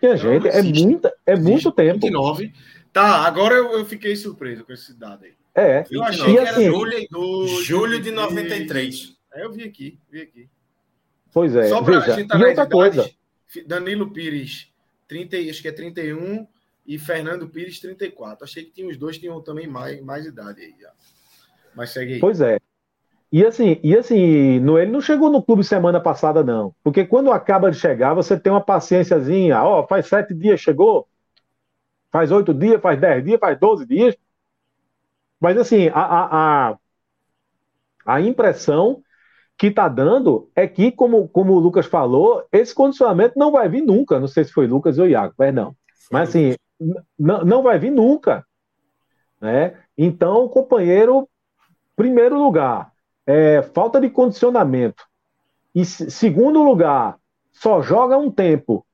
Minha 0.00 0.16
gente, 0.16 0.48
é, 0.48 0.62
muita, 0.62 1.14
é 1.24 1.36
muito 1.36 1.72
tempo. 1.72 2.00
29. 2.00 2.52
Tá, 2.92 3.24
agora 3.26 3.54
eu, 3.54 3.72
eu, 3.72 3.84
fiquei 3.86 4.14
surpreso 4.14 4.64
com 4.64 4.72
esse 4.72 4.92
dado 4.94 5.24
aí. 5.24 5.32
É. 5.54 5.84
Eu 5.90 6.02
achei 6.02 6.32
e 6.32 6.36
que 6.36 6.38
assim, 6.40 6.64
era 6.64 6.72
julho, 6.72 7.06
do, 7.10 7.46
julho 7.62 8.00
de 8.00 8.10
93. 8.10 9.16
É, 9.32 9.44
eu 9.44 9.52
vi 9.52 9.64
aqui, 9.64 9.98
vi 10.10 10.20
aqui. 10.20 10.48
Pois 11.32 11.56
é, 11.56 11.68
Só 11.68 11.82
pra 11.82 12.00
veja, 12.00 12.14
gente 12.14 12.30
e 12.30 12.44
outra 12.44 12.66
coisa. 12.66 13.10
Danilo 13.66 14.12
Pires 14.12 14.68
30, 15.08 15.36
acho 15.50 15.62
que 15.62 15.68
é 15.68 15.72
31 15.72 16.46
e 16.86 16.98
Fernando 16.98 17.48
Pires 17.48 17.80
34. 17.80 18.44
Achei 18.44 18.64
que 18.64 18.72
tinha 18.72 18.88
os 18.88 18.96
dois 18.96 19.18
tinham 19.18 19.40
também 19.40 19.66
mais, 19.66 20.00
mais 20.02 20.26
idade 20.26 20.60
aí 20.60 20.74
já. 20.78 20.90
Mas 21.74 21.90
segue 21.90 22.14
aí. 22.14 22.20
Pois 22.20 22.40
é. 22.40 22.58
E 23.32 23.44
assim, 23.44 23.80
e 23.82 23.96
assim, 23.96 24.60
no, 24.60 24.78
ele 24.78 24.92
não 24.92 25.00
chegou 25.00 25.28
no 25.28 25.42
clube 25.42 25.64
semana 25.64 26.00
passada, 26.00 26.44
não. 26.44 26.72
Porque 26.84 27.04
quando 27.04 27.32
acaba 27.32 27.70
de 27.70 27.76
chegar, 27.76 28.14
você 28.14 28.38
tem 28.38 28.52
uma 28.52 28.60
paciênciazinha. 28.60 29.60
Ó, 29.60 29.80
oh, 29.80 29.86
faz 29.88 30.06
sete 30.06 30.32
dias, 30.32 30.60
chegou. 30.60 31.08
Faz 32.12 32.30
oito 32.30 32.54
dias, 32.54 32.80
faz 32.80 33.00
dez 33.00 33.24
dias, 33.24 33.40
faz 33.40 33.58
doze 33.58 33.84
dias. 33.86 34.16
Mas 35.40 35.58
assim, 35.58 35.88
a, 35.88 36.70
a, 36.70 36.78
a, 38.06 38.20
impressão 38.20 39.02
que 39.58 39.66
está 39.66 39.88
dando 39.88 40.48
é 40.54 40.68
que, 40.68 40.92
como, 40.92 41.26
como 41.28 41.54
o 41.54 41.58
Lucas 41.58 41.86
falou, 41.86 42.46
esse 42.52 42.72
condicionamento 42.72 43.36
não 43.36 43.50
vai 43.50 43.68
vir 43.68 43.82
nunca. 43.82 44.20
Não 44.20 44.28
sei 44.28 44.44
se 44.44 44.52
foi 44.52 44.68
Lucas 44.68 44.96
ou 44.96 45.08
Iago, 45.08 45.34
perdão. 45.36 45.74
Mas 46.08 46.28
assim, 46.28 46.54
não 47.18 47.62
vai 47.62 47.78
vir 47.78 47.90
nunca. 47.90 48.44
Né? 49.40 49.74
Então, 49.96 50.48
companheiro, 50.48 51.28
primeiro 51.96 52.36
lugar, 52.36 52.92
é, 53.26 53.62
falta 53.62 54.00
de 54.00 54.10
condicionamento. 54.10 55.04
E 55.74 55.84
segundo 55.84 56.62
lugar, 56.62 57.16
só 57.52 57.82
joga 57.82 58.16
um 58.16 58.30
tempo. 58.30 58.86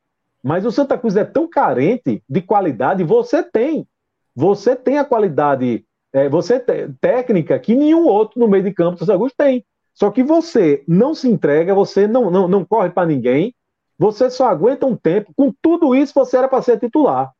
Mas 0.43 0.65
o 0.65 0.73
Santa 0.73 0.97
Cruz 0.97 1.17
é 1.17 1.25
tão 1.25 1.49
carente 1.49 2.23
de 2.29 2.41
qualidade, 2.41 3.05
você 3.05 3.43
tem. 3.43 3.87
Você 4.35 4.75
tem 4.75 4.99
a 4.99 5.05
qualidade, 5.05 5.85
é, 6.13 6.29
você 6.29 6.59
técnica 7.01 7.59
que 7.59 7.75
nenhum 7.75 8.07
outro 8.07 8.41
no 8.41 8.49
meio 8.49 8.65
de 8.65 8.73
campo 8.73 8.99
do 8.99 9.05
Santa 9.05 9.19
Cruz 9.19 9.33
tem. 9.37 9.65
Só 9.93 10.11
que 10.11 10.23
você 10.23 10.83
não 10.89 11.15
se 11.15 11.29
entrega, 11.29 11.75
você 11.75 12.07
não, 12.07 12.31
não, 12.31 12.49
não 12.49 12.65
corre 12.65 12.91
para 12.91 13.07
ninguém, 13.07 13.55
você 13.99 14.31
só 14.31 14.47
aguenta 14.47 14.87
um 14.87 14.97
tempo. 14.97 15.33
Com 15.37 15.53
tudo 15.61 15.95
isso, 15.95 16.15
você 16.15 16.39
era 16.39 16.49
para 16.49 16.63
ser 16.63 16.79
titular, 16.79 17.31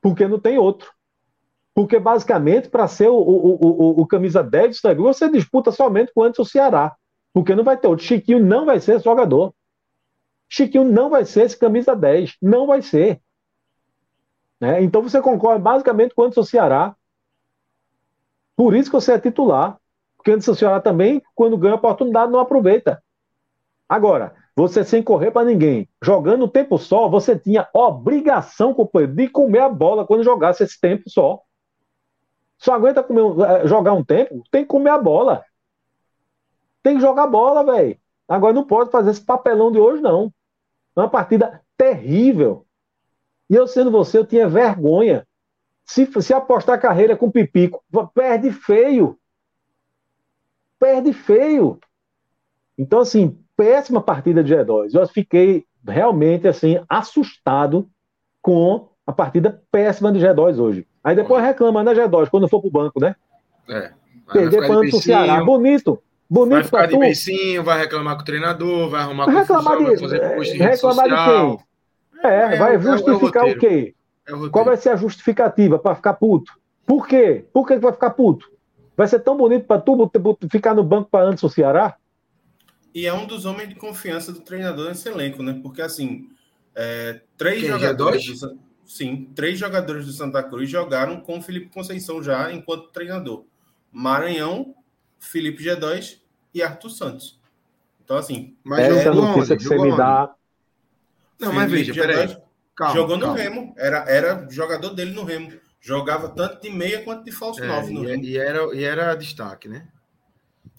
porque 0.00 0.26
não 0.26 0.38
tem 0.38 0.58
outro. 0.58 0.92
Porque, 1.74 1.98
basicamente, 1.98 2.68
para 2.68 2.88
ser 2.88 3.08
o, 3.08 3.16
o, 3.16 3.54
o, 3.54 4.00
o, 4.00 4.06
camisa 4.06 4.42
10 4.42 4.80
do 4.80 5.02
você 5.02 5.30
disputa 5.30 5.70
somente 5.70 6.12
com 6.12 6.22
o 6.22 6.24
Anderson 6.24 6.44
Ceará, 6.44 6.96
porque 7.32 7.54
não 7.54 7.62
vai 7.62 7.76
ter 7.76 7.86
outro. 7.86 8.04
Chiquinho 8.04 8.44
não 8.44 8.66
vai 8.66 8.80
ser 8.80 9.00
jogador. 9.00 9.54
Chiquinho 10.48 10.84
não 10.84 11.08
vai 11.08 11.24
ser 11.24 11.42
esse 11.42 11.56
camisa 11.56 11.94
10. 11.94 12.36
Não 12.42 12.66
vai 12.66 12.82
ser. 12.82 13.20
Né? 14.60 14.82
Então 14.82 15.02
você 15.02 15.20
concorre 15.20 15.58
basicamente 15.58 16.14
com 16.14 16.22
o 16.22 16.44
Ceará. 16.44 16.96
Por 18.56 18.74
isso 18.74 18.90
que 18.90 18.96
você 18.96 19.12
é 19.12 19.20
titular. 19.20 19.78
Porque 20.16 20.32
o 20.32 20.54
Ceará 20.54 20.80
também, 20.80 21.22
quando 21.34 21.56
ganha 21.56 21.76
oportunidade, 21.76 22.32
não 22.32 22.40
aproveita. 22.40 23.00
Agora, 23.88 24.34
você 24.58 24.82
sem 24.82 25.04
correr 25.04 25.30
para 25.30 25.46
ninguém, 25.46 25.88
jogando 26.02 26.44
o 26.44 26.48
tempo 26.48 26.78
só, 26.78 27.08
você 27.08 27.38
tinha 27.38 27.68
obrigação, 27.72 28.74
companheiro, 28.74 29.14
de 29.14 29.28
comer 29.28 29.60
a 29.60 29.68
bola 29.68 30.04
quando 30.04 30.24
jogasse 30.24 30.64
esse 30.64 30.80
tempo 30.80 31.08
só. 31.08 31.40
Só 32.58 32.74
aguenta 32.74 33.00
comer, 33.04 33.22
eh, 33.46 33.68
jogar 33.68 33.92
um 33.92 34.02
tempo, 34.04 34.42
tem 34.50 34.62
que 34.62 34.68
comer 34.68 34.90
a 34.90 34.98
bola. 34.98 35.44
Tem 36.82 36.96
que 36.96 37.00
jogar 37.00 37.28
bola, 37.28 37.64
velho. 37.64 37.96
Agora 38.26 38.52
não 38.52 38.64
pode 38.64 38.90
fazer 38.90 39.12
esse 39.12 39.24
papelão 39.24 39.70
de 39.70 39.78
hoje, 39.78 40.02
não. 40.02 40.32
É 40.96 41.00
uma 41.02 41.08
partida 41.08 41.62
terrível. 41.76 42.66
E 43.48 43.54
eu, 43.54 43.68
sendo 43.68 43.92
você, 43.92 44.18
eu 44.18 44.26
tinha 44.26 44.48
vergonha. 44.48 45.24
Se, 45.84 46.04
se 46.20 46.34
apostar 46.34 46.80
carreira 46.80 47.16
com 47.16 47.30
Pipico, 47.30 47.80
perde 48.12 48.50
feio. 48.50 49.16
Perde 50.80 51.12
feio. 51.12 51.78
Então, 52.76 52.98
assim, 52.98 53.38
péssima 53.58 54.00
partida 54.00 54.42
de 54.42 54.54
G2. 54.54 54.94
Eu 54.94 55.06
fiquei 55.08 55.64
realmente, 55.84 56.46
assim, 56.46 56.80
assustado 56.88 57.90
com 58.40 58.88
a 59.04 59.12
partida 59.12 59.60
péssima 59.72 60.12
de 60.12 60.20
G2 60.20 60.58
hoje. 60.58 60.86
Aí 61.02 61.16
depois 61.16 61.42
reclama, 61.42 61.82
né, 61.82 61.92
G2, 61.92 62.30
quando 62.30 62.48
for 62.48 62.60
pro 62.60 62.70
banco, 62.70 63.00
né? 63.00 63.16
É. 63.68 63.90
Perder 64.32 64.66
para 64.66 64.78
o 64.78 65.00
Ceará. 65.00 65.42
Bonito. 65.42 66.00
Bonito 66.30 66.54
vai 66.54 66.64
ficar 66.64 66.86
de 66.86 66.98
beicinho, 66.98 67.64
vai 67.64 67.80
reclamar 67.80 68.14
com 68.14 68.22
o 68.22 68.24
treinador, 68.24 68.90
vai 68.90 69.00
arrumar 69.00 69.24
vai 69.24 69.36
reclamar 69.36 69.78
confusão, 69.78 70.08
de, 70.08 70.18
vai 70.18 70.36
fazer 70.36 70.58
reclamar 70.58 71.08
de 71.08 71.14
quem? 71.14 71.58
É, 72.22 72.54
é 72.54 72.56
vai 72.56 72.74
é, 72.74 72.78
justificar 72.78 73.48
é 73.48 73.50
o, 73.50 73.56
o, 73.56 73.58
quê? 73.58 73.94
É 74.28 74.32
Qual 74.50 74.64
vai 74.64 74.76
ser 74.76 74.90
a 74.90 74.96
justificativa 74.96 75.78
para 75.78 75.94
ficar 75.94 76.12
puto? 76.14 76.52
Por 76.86 77.08
quê? 77.08 77.46
Por 77.50 77.66
que 77.66 77.78
vai 77.78 77.92
ficar 77.92 78.10
puto? 78.10 78.46
Vai 78.94 79.08
ser 79.08 79.20
tão 79.20 79.38
bonito 79.38 79.64
para 79.64 79.80
tu 79.80 80.10
ficar 80.50 80.74
no 80.74 80.84
banco 80.84 81.08
para 81.10 81.24
antes 81.24 81.42
o 81.42 81.48
Ceará? 81.48 81.96
E 82.94 83.06
é 83.06 83.12
um 83.12 83.26
dos 83.26 83.44
homens 83.44 83.68
de 83.68 83.74
confiança 83.74 84.32
do 84.32 84.40
treinador 84.40 84.88
nesse 84.88 85.08
elenco, 85.08 85.42
né? 85.42 85.58
Porque 85.62 85.82
assim, 85.82 86.30
é, 86.74 87.20
três 87.36 87.60
quem, 87.60 87.70
jogadores. 87.70 88.40
Do, 88.40 88.58
sim, 88.84 89.30
três 89.34 89.58
jogadores 89.58 90.06
do 90.06 90.12
Santa 90.12 90.42
Cruz 90.42 90.70
jogaram 90.70 91.20
com 91.20 91.38
o 91.38 91.42
Felipe 91.42 91.72
Conceição 91.72 92.22
já 92.22 92.52
enquanto 92.52 92.88
treinador. 92.90 93.44
Maranhão, 93.92 94.74
Felipe 95.18 95.62
G2 95.62 96.20
e 96.54 96.62
Arthur 96.62 96.90
Santos. 96.90 97.38
Então, 98.02 98.16
assim. 98.16 98.56
Mas 98.64 98.80
essa 98.80 99.12
notícia 99.12 99.54
onde? 99.54 99.56
que 99.56 99.68
você 99.68 99.78
me 99.78 99.96
dá. 99.96 100.34
Não, 101.38 101.52
mas 101.52 101.70
veja, 101.70 101.92
peraí. 101.92 102.36
Calma, 102.74 102.94
jogou 102.94 103.16
no 103.16 103.26
calma. 103.26 103.38
Remo. 103.38 103.74
Era, 103.76 103.98
era 104.08 104.46
jogador 104.48 104.90
dele 104.90 105.12
no 105.12 105.24
Remo. 105.24 105.52
Jogava 105.80 106.28
tanto 106.28 106.62
de 106.62 106.70
meia 106.70 107.02
quanto 107.02 107.24
de 107.24 107.32
falso 107.32 107.62
é, 107.62 107.66
9 107.66 107.92
no 107.92 108.04
e, 108.04 108.06
Remo. 108.06 108.24
E 108.24 108.38
era, 108.38 108.74
e 108.74 108.84
era 108.84 109.14
destaque, 109.14 109.68
né? 109.68 109.88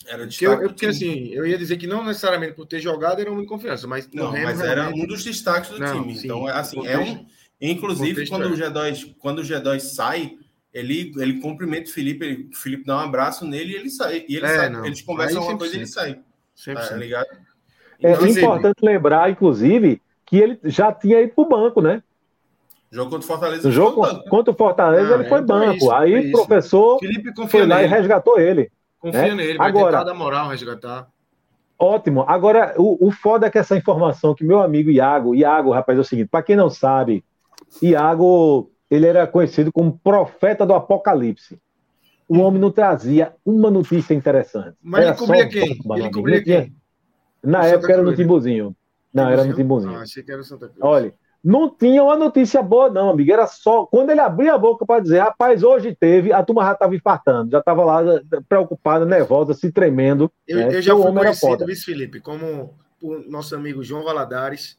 Era 0.08 0.26
destaque. 0.26 0.52
Porque, 0.52 0.66
eu, 0.66 0.70
porque 0.70 0.86
assim, 0.86 1.28
eu 1.30 1.46
ia 1.46 1.58
dizer 1.58 1.78
que 1.78 1.88
não 1.88 2.04
necessariamente 2.04 2.54
por 2.54 2.66
ter 2.66 2.80
jogado 2.80 3.20
era 3.20 3.32
um 3.32 3.42
de 3.42 3.48
confiança, 3.48 3.88
mas 3.88 4.10
não, 4.14 4.32
Remo, 4.32 4.46
mas 4.46 4.62
era 4.62 4.90
um 4.90 5.06
dos 5.06 5.24
destaques 5.24 5.70
do 5.72 5.80
não, 5.80 6.02
time. 6.02 6.16
Sim, 6.16 6.26
então, 6.26 6.48
assim, 6.48 6.86
é 6.88 6.98
um. 6.98 7.26
Inclusive, 7.62 8.28
quando 8.28 8.46
o 8.46 8.56
G2, 8.56 9.16
quando 9.20 9.40
o 9.40 9.44
G2 9.44 9.80
sai, 9.80 10.38
ele, 10.74 11.12
ele 11.18 11.42
cumprimenta 11.42 11.90
o 11.90 11.94
Felipe, 11.94 12.26
ele, 12.26 12.50
o 12.52 12.56
Felipe 12.56 12.86
dá 12.86 12.98
um 12.98 13.02
abraço 13.02 13.46
nele 13.46 13.74
e 13.74 13.76
ele 13.76 13.90
sai. 13.90 14.26
E 14.30 14.38
ele 14.38 14.46
é, 14.46 14.56
sai. 14.56 14.86
Eles 14.86 15.02
conversam 15.02 15.44
uma 15.44 15.58
coisa 15.58 15.74
e 15.74 15.80
ele 15.80 15.88
sai. 15.88 16.20
Tá 16.66 16.96
ligado? 16.96 17.28
É 18.02 18.14
importante 18.14 18.78
lembrar, 18.82 19.30
inclusive, 19.30 20.02
que 20.26 20.38
ele 20.38 20.60
já 20.64 20.94
tinha 20.94 21.22
ido 21.22 21.34
para 21.34 21.44
o 21.44 21.50
banco, 21.50 21.82
né? 21.82 22.02
Jogo 22.92 23.12
contra 23.12 23.26
o 23.26 23.28
Fortaleza. 23.28 23.68
O 23.68 23.72
jogo 23.72 24.24
contra 24.30 24.52
o 24.52 24.58
Fortaleza, 24.58 25.16
ah, 25.16 25.20
ele 25.20 25.30
foi 25.30 25.40
então 25.42 25.62
é 25.62 25.66
banco. 25.68 25.78
Isso, 25.78 25.92
Aí 25.92 26.14
é 26.14 26.20
o 26.30 26.32
professor 26.32 27.00
foi 27.50 27.66
lá 27.66 27.78
nele. 27.78 27.88
e 27.88 27.92
resgatou 27.92 28.40
ele. 28.40 28.72
Confia 29.00 29.30
né? 29.30 29.36
nele, 29.36 29.58
vai 29.58 29.70
Agora, 29.70 30.04
dar 30.04 30.14
moral 30.14 30.50
resgatar. 30.50 31.08
Ótimo. 31.78 32.26
Agora, 32.28 32.74
o, 32.78 33.08
o 33.08 33.12
foda 33.12 33.48
é 33.48 33.50
que 33.50 33.58
essa 33.58 33.78
informação 33.78 34.36
que 34.36 34.44
meu 34.44 34.62
amigo 34.62 34.92
Iago, 34.92 35.34
Iago, 35.34 35.72
rapaz, 35.72 35.98
é 35.98 36.02
o 36.02 36.04
seguinte, 36.04 36.28
para 36.30 36.44
quem 36.44 36.56
não 36.56 36.70
sabe, 36.70 37.24
Iago 37.82 38.70
ele 38.92 39.08
era 39.08 39.26
conhecido 39.26 39.72
como 39.72 39.98
profeta 39.98 40.66
do 40.66 40.74
apocalipse. 40.74 41.60
O 42.28 42.40
homem 42.40 42.60
não 42.60 42.72
trazia 42.72 43.34
uma 43.46 43.72
notícia 43.72 44.14
interessante. 44.14 44.76
Mas 44.82 45.02
era 45.02 45.12
ele 45.12 45.18
cobria 45.18 45.48
quem? 45.48 45.80
Ele 45.96 46.12
cobria 46.12 46.44
quem? 46.44 46.76
Na 47.42 47.66
época 47.66 47.94
era 47.94 48.04
no 48.04 48.16
Timbuzinho. 48.16 48.76
Não, 49.14 49.30
era 49.30 49.44
no 49.44 49.56
Timbuzinho. 49.56 49.96
Ah, 49.96 50.02
achei 50.02 50.22
que 50.22 50.32
era 50.32 50.44
Santa 50.44 50.68
Cruz. 50.68 50.80
Olha, 50.82 51.14
não 51.44 51.70
tinha 51.70 52.04
uma 52.04 52.18
notícia 52.18 52.62
boa, 52.62 52.90
não, 52.90 53.10
amigo. 53.10 53.32
Era 53.32 53.48
só. 53.48 53.86
Quando 53.86 54.10
ele 54.10 54.20
abria 54.20 54.54
a 54.54 54.58
boca 54.58 54.86
para 54.86 55.02
dizer, 55.02 55.20
rapaz, 55.20 55.64
hoje 55.64 55.96
teve, 55.96 56.34
a 56.34 56.44
turma 56.44 56.66
já 56.66 56.74
estava 56.74 56.96
infartando, 56.96 57.52
já 57.52 57.60
estava 57.60 57.86
lá 57.86 58.02
preocupada, 58.48 59.06
nervosa, 59.06 59.54
se 59.54 59.72
tremendo. 59.72 60.32
Eu, 60.48 60.58
né? 60.58 60.76
eu 60.76 60.82
já 60.82 60.96
fui 60.96 61.12
conhecido, 61.14 61.66
Luiz 61.66 61.84
Felipe, 61.84 62.20
como 62.20 62.76
o 63.02 63.20
nosso 63.30 63.56
amigo 63.56 63.84
João 63.84 64.04
Valadares, 64.04 64.78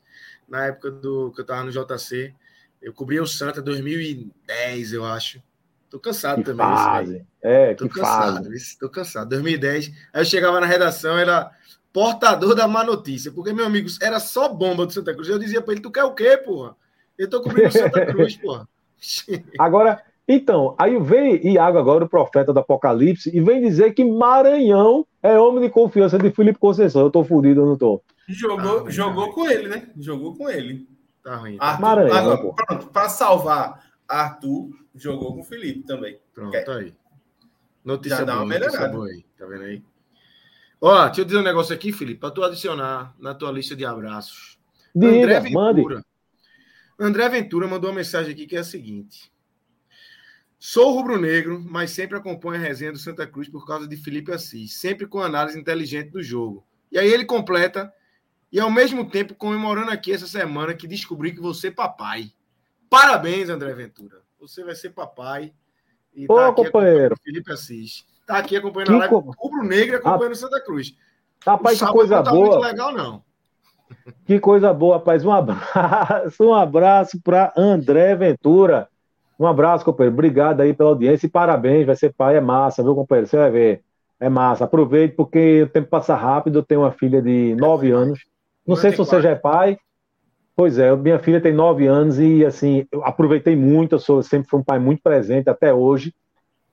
na 0.48 0.66
época 0.66 0.90
do 0.90 1.32
que 1.32 1.40
eu 1.40 1.44
estava 1.44 1.64
no 1.64 1.70
JC. 1.70 2.34
Eu 2.80 2.94
cobri 2.94 3.20
o 3.20 3.26
Santa 3.26 3.60
2010, 3.60 4.92
eu 4.92 5.04
acho. 5.04 5.42
Tô 5.90 5.98
cansado 5.98 6.36
que 6.38 6.44
também. 6.44 6.66
Fase. 6.66 7.26
É, 7.42 7.74
Tô 7.74 7.88
que 7.88 7.94
cansado. 7.94 8.44
Fase. 8.44 8.78
Tô 8.78 8.88
cansado. 8.88 9.28
2010. 9.30 9.92
Aí 10.12 10.20
eu 10.20 10.24
chegava 10.24 10.60
na 10.60 10.66
redação, 10.66 11.18
era 11.18 11.50
portador 11.92 12.54
da 12.54 12.68
má 12.68 12.84
notícia. 12.84 13.30
Porque, 13.32 13.52
meu 13.52 13.66
amigo, 13.66 13.88
era 14.00 14.20
só 14.20 14.48
bomba 14.48 14.86
do 14.86 14.92
Santa 14.92 15.14
Cruz. 15.14 15.28
Eu 15.28 15.38
dizia 15.38 15.60
para 15.60 15.72
ele: 15.72 15.82
Tu 15.82 15.90
quer 15.90 16.04
o 16.04 16.14
quê, 16.14 16.36
porra? 16.36 16.76
Eu 17.18 17.28
tô 17.28 17.42
cobrindo 17.42 17.68
o 17.68 17.72
Santa 17.72 18.06
Cruz, 18.06 18.36
porra. 18.40 18.68
Agora, 19.58 20.02
então, 20.32 20.76
aí 20.78 20.96
vem 21.00 21.54
Iago 21.54 21.78
agora, 21.78 22.04
o 22.04 22.08
profeta 22.08 22.52
do 22.52 22.60
Apocalipse, 22.60 23.34
e 23.34 23.40
vem 23.40 23.60
dizer 23.60 23.92
que 23.94 24.04
Maranhão 24.04 25.04
é 25.20 25.36
homem 25.36 25.62
de 25.62 25.70
confiança 25.70 26.18
de 26.18 26.30
Felipe 26.30 26.58
Conceição. 26.58 27.02
Eu 27.02 27.10
tô 27.10 27.24
fudido, 27.24 27.62
eu 27.62 27.66
não 27.66 27.76
tô. 27.76 28.00
Jogou, 28.28 28.86
ah, 28.86 28.90
jogou 28.90 29.32
com 29.32 29.50
ele, 29.50 29.68
né? 29.68 29.90
Jogou 29.98 30.36
com 30.36 30.48
ele. 30.48 30.86
Tá 31.24 31.34
ruim. 31.34 31.56
Tá. 31.56 31.66
Arthur, 31.66 31.82
Maranhão, 31.82 32.16
agora, 32.16 32.54
pronto, 32.54 32.86
para 32.86 33.08
salvar, 33.08 33.90
Arthur 34.06 34.70
jogou 34.94 35.34
com 35.34 35.40
o 35.40 35.44
Felipe 35.44 35.82
também. 35.82 36.18
Pronto, 36.32 36.52
Quer? 36.52 36.68
aí. 36.70 36.94
Notícia 37.84 38.18
Já 38.18 38.24
dá 38.24 38.34
boa, 38.34 38.44
uma 38.44 38.48
melhorada. 38.48 38.88
Boa 38.88 39.06
aí, 39.06 39.24
tá 39.36 39.46
vendo 39.46 39.64
aí? 39.64 39.82
Ó, 40.80 41.06
deixa 41.06 41.20
eu 41.20 41.24
dizer 41.24 41.38
um 41.38 41.42
negócio 41.42 41.74
aqui, 41.74 41.92
Felipe, 41.92 42.20
para 42.20 42.30
tu 42.30 42.42
adicionar 42.42 43.14
na 43.18 43.34
tua 43.34 43.52
lista 43.52 43.76
de 43.76 43.84
abraços. 43.84 44.58
Diga, 44.94 45.18
André 45.18 45.40
Ventura. 45.40 45.94
Mande. 45.96 46.04
André 46.98 47.28
Ventura 47.28 47.68
mandou 47.68 47.90
uma 47.90 47.96
mensagem 47.96 48.32
aqui 48.32 48.46
que 48.46 48.56
é 48.56 48.60
a 48.60 48.64
seguinte. 48.64 49.30
Sou 50.58 50.92
rubro-negro, 50.92 51.58
mas 51.58 51.90
sempre 51.90 52.18
acompanho 52.18 52.62
a 52.62 52.66
resenha 52.66 52.92
do 52.92 52.98
Santa 52.98 53.26
Cruz 53.26 53.48
por 53.48 53.66
causa 53.66 53.88
de 53.88 53.96
Felipe 53.96 54.32
Assis, 54.32 54.74
sempre 54.74 55.06
com 55.06 55.20
análise 55.20 55.58
inteligente 55.58 56.10
do 56.10 56.22
jogo. 56.22 56.66
E 56.92 56.98
aí 56.98 57.10
ele 57.10 57.24
completa 57.24 57.92
e 58.52 58.58
ao 58.58 58.70
mesmo 58.70 59.08
tempo 59.08 59.34
comemorando 59.34 59.90
aqui 59.90 60.12
essa 60.12 60.26
semana 60.26 60.74
que 60.74 60.86
descobri 60.86 61.32
que 61.32 61.40
você 61.40 61.68
é 61.68 61.70
papai. 61.70 62.32
Parabéns, 62.90 63.48
André 63.48 63.72
Ventura. 63.72 64.22
Você 64.40 64.64
vai 64.64 64.74
ser 64.74 64.90
papai. 64.90 65.54
E 66.14 66.26
Ô, 66.28 66.34
tá 66.34 66.52
companheiro. 66.52 67.16
Felipe 67.22 67.52
Assis. 67.52 68.04
Está 68.30 68.38
aqui 68.38 68.56
acompanhando 68.56 68.86
que 68.86 68.94
a 68.94 68.98
live 68.98 69.14
Rubro 69.36 69.64
Negro 69.64 69.96
acompanhando 69.96 70.32
ah, 70.32 70.36
Santa 70.36 70.60
Cruz. 70.60 70.94
Rapaz, 71.44 71.80
que 71.80 71.86
coisa 71.86 72.22
tá 72.22 72.30
boa. 72.30 72.68
legal, 72.68 72.92
não. 72.92 73.22
Que 74.24 74.38
coisa 74.38 74.72
boa, 74.72 74.98
rapaz. 74.98 75.24
Um 75.24 75.32
abraço, 75.32 76.36
um 76.44 76.54
abraço 76.54 77.20
para 77.22 77.52
André 77.56 78.14
Ventura. 78.14 78.88
Um 79.38 79.46
abraço, 79.46 79.84
companheiro. 79.84 80.14
Obrigado 80.14 80.60
aí 80.60 80.72
pela 80.72 80.90
audiência 80.90 81.26
e 81.26 81.30
parabéns. 81.30 81.84
Vai 81.84 81.96
ser 81.96 82.12
pai, 82.12 82.36
é 82.36 82.40
massa, 82.40 82.84
viu, 82.84 82.94
companheiro? 82.94 83.26
Você 83.26 83.36
vai 83.36 83.50
ver. 83.50 83.82
É 84.20 84.28
massa. 84.28 84.64
Aproveite, 84.64 85.16
porque 85.16 85.62
o 85.62 85.68
tempo 85.68 85.88
passa 85.88 86.14
rápido. 86.14 86.60
Eu 86.60 86.62
tenho 86.62 86.82
uma 86.82 86.92
filha 86.92 87.20
de 87.20 87.56
nove 87.56 87.90
anos. 87.90 88.24
Não 88.64 88.76
sei 88.76 88.92
se 88.92 88.98
você 88.98 89.20
já 89.20 89.30
é 89.30 89.34
pai. 89.34 89.76
Pois 90.54 90.78
é, 90.78 90.94
minha 90.94 91.18
filha 91.18 91.40
tem 91.40 91.52
nove 91.52 91.86
anos 91.86 92.20
e 92.20 92.44
assim, 92.44 92.86
eu 92.92 93.02
aproveitei 93.02 93.56
muito, 93.56 93.94
eu 93.94 93.98
sou, 93.98 94.22
sempre 94.22 94.48
fui 94.48 94.60
um 94.60 94.62
pai 94.62 94.78
muito 94.78 95.02
presente 95.02 95.48
até 95.48 95.72
hoje. 95.72 96.14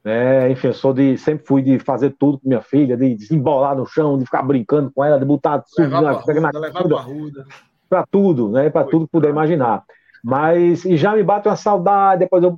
Né? 0.03 0.51
Enfim, 0.51 0.67
eu 0.67 0.73
sou 0.73 0.93
de, 0.93 1.17
sempre 1.17 1.45
fui 1.45 1.61
de 1.61 1.79
fazer 1.79 2.15
tudo 2.17 2.39
com 2.39 2.47
minha 2.47 2.61
filha, 2.61 2.95
de 2.95 3.15
desembolar 3.15 3.75
no 3.75 3.85
chão, 3.85 4.17
de 4.17 4.25
ficar 4.25 4.43
brincando 4.43 4.91
com 4.93 5.03
ela, 5.03 5.19
de 5.19 5.25
botar 5.25 5.63
tudo 5.75 5.89
na, 5.89 6.01
na 6.01 6.15
para 7.89 8.05
tudo, 8.05 8.49
né? 8.49 8.69
Para 8.69 8.85
tudo 8.85 9.05
que 9.05 9.11
puder 9.11 9.29
imaginar. 9.29 9.83
Mas 10.23 10.83
e 10.83 10.97
já 10.97 11.15
me 11.15 11.23
bate 11.23 11.47
uma 11.47 11.55
saudade 11.55 12.19
depois 12.19 12.43
eu, 12.43 12.57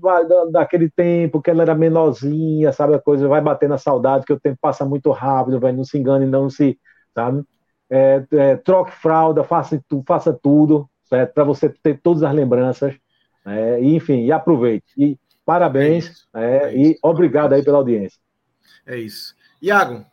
daquele 0.52 0.90
tempo 0.90 1.41
que 1.41 1.52
ela 1.52 1.61
era 1.61 1.76
menorzinha, 1.76 2.72
sabe? 2.72 2.95
A 2.95 2.99
coisa 2.99 3.28
vai 3.28 3.41
bater 3.41 3.70
na 3.70 3.78
saudade, 3.78 4.26
que 4.26 4.34
o 4.34 4.40
tempo 4.40 4.57
passa 4.61 4.86
muito 4.86 5.11
rápido, 5.11 5.60
velho. 5.60 5.78
Não 5.78 5.84
se 5.84 5.98
engane, 5.98 6.26
não 6.26 6.49
se. 6.49 6.80
Sabe? 7.14 7.44
é, 7.90 8.24
é, 8.32 8.56
troque 8.56 8.91
fralda, 8.91 9.44
faça, 9.44 9.82
faça 10.06 10.32
tudo, 10.32 10.88
para 11.34 11.44
você 11.44 11.70
ter 11.70 11.99
todas 12.02 12.24
as 12.24 12.34
lembranças. 12.34 12.95
É, 13.45 13.82
e, 13.82 13.95
enfim, 13.95 14.26
e 14.26 14.32
aproveite. 14.32 14.86
E 14.98 15.18
parabéns 15.49 16.27
é, 16.31 16.45
é 16.45 16.77
e 16.77 16.99
obrigado 17.01 17.53
aí 17.53 17.63
pela 17.63 17.80
audiência. 17.80 18.19
É 18.85 18.95
isso. 18.95 19.35
Iago, 19.59 20.05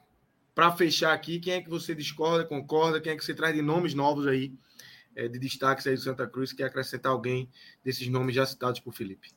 para 0.55 0.73
fechar 0.73 1.13
aqui, 1.13 1.39
quem 1.39 1.53
é 1.53 1.61
que 1.61 1.69
você 1.69 1.95
discorda, 1.95 2.43
concorda, 2.43 3.03
quem 3.03 3.13
é 3.13 3.17
que 3.17 3.23
você 3.23 3.35
traz 3.35 3.55
de 3.55 3.61
nomes 3.61 3.93
novos 3.93 4.27
aí 4.27 4.55
é, 5.15 5.29
de 5.29 5.39
destaques 5.39 5.87
aí 5.87 5.95
do 5.95 6.01
Santa 6.01 6.27
Cruz, 6.27 6.55
quer 6.55 6.65
acrescentar 6.65 7.13
alguém 7.13 7.51
desses 7.85 8.09
nomes 8.09 8.35
já 8.35 8.47
citados 8.47 8.81
por 8.81 8.95
Felipe? 8.95 9.29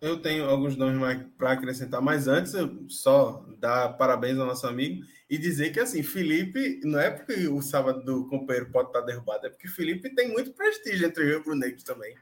Eu 0.00 0.20
tenho 0.20 0.44
alguns 0.50 0.76
nomes 0.76 1.24
para 1.38 1.52
acrescentar, 1.52 2.02
mas 2.02 2.26
antes 2.26 2.52
eu 2.52 2.84
só 2.88 3.46
dar 3.60 3.90
parabéns 3.90 4.36
ao 4.36 4.46
nosso 4.46 4.66
amigo 4.66 5.04
e 5.30 5.38
dizer 5.38 5.70
que 5.70 5.78
assim, 5.78 6.02
Felipe, 6.02 6.80
não 6.82 6.98
é 6.98 7.12
porque 7.12 7.46
o 7.46 7.62
sábado 7.62 8.02
do 8.04 8.26
companheiro 8.26 8.72
pode 8.72 8.88
estar 8.88 9.02
derrubado, 9.02 9.46
é 9.46 9.50
porque 9.50 9.68
Felipe 9.68 10.12
tem 10.16 10.32
muito 10.32 10.52
prestígio 10.52 11.06
entre 11.06 11.32
o 11.32 11.38
rubro-negros 11.38 11.84
também. 11.84 12.16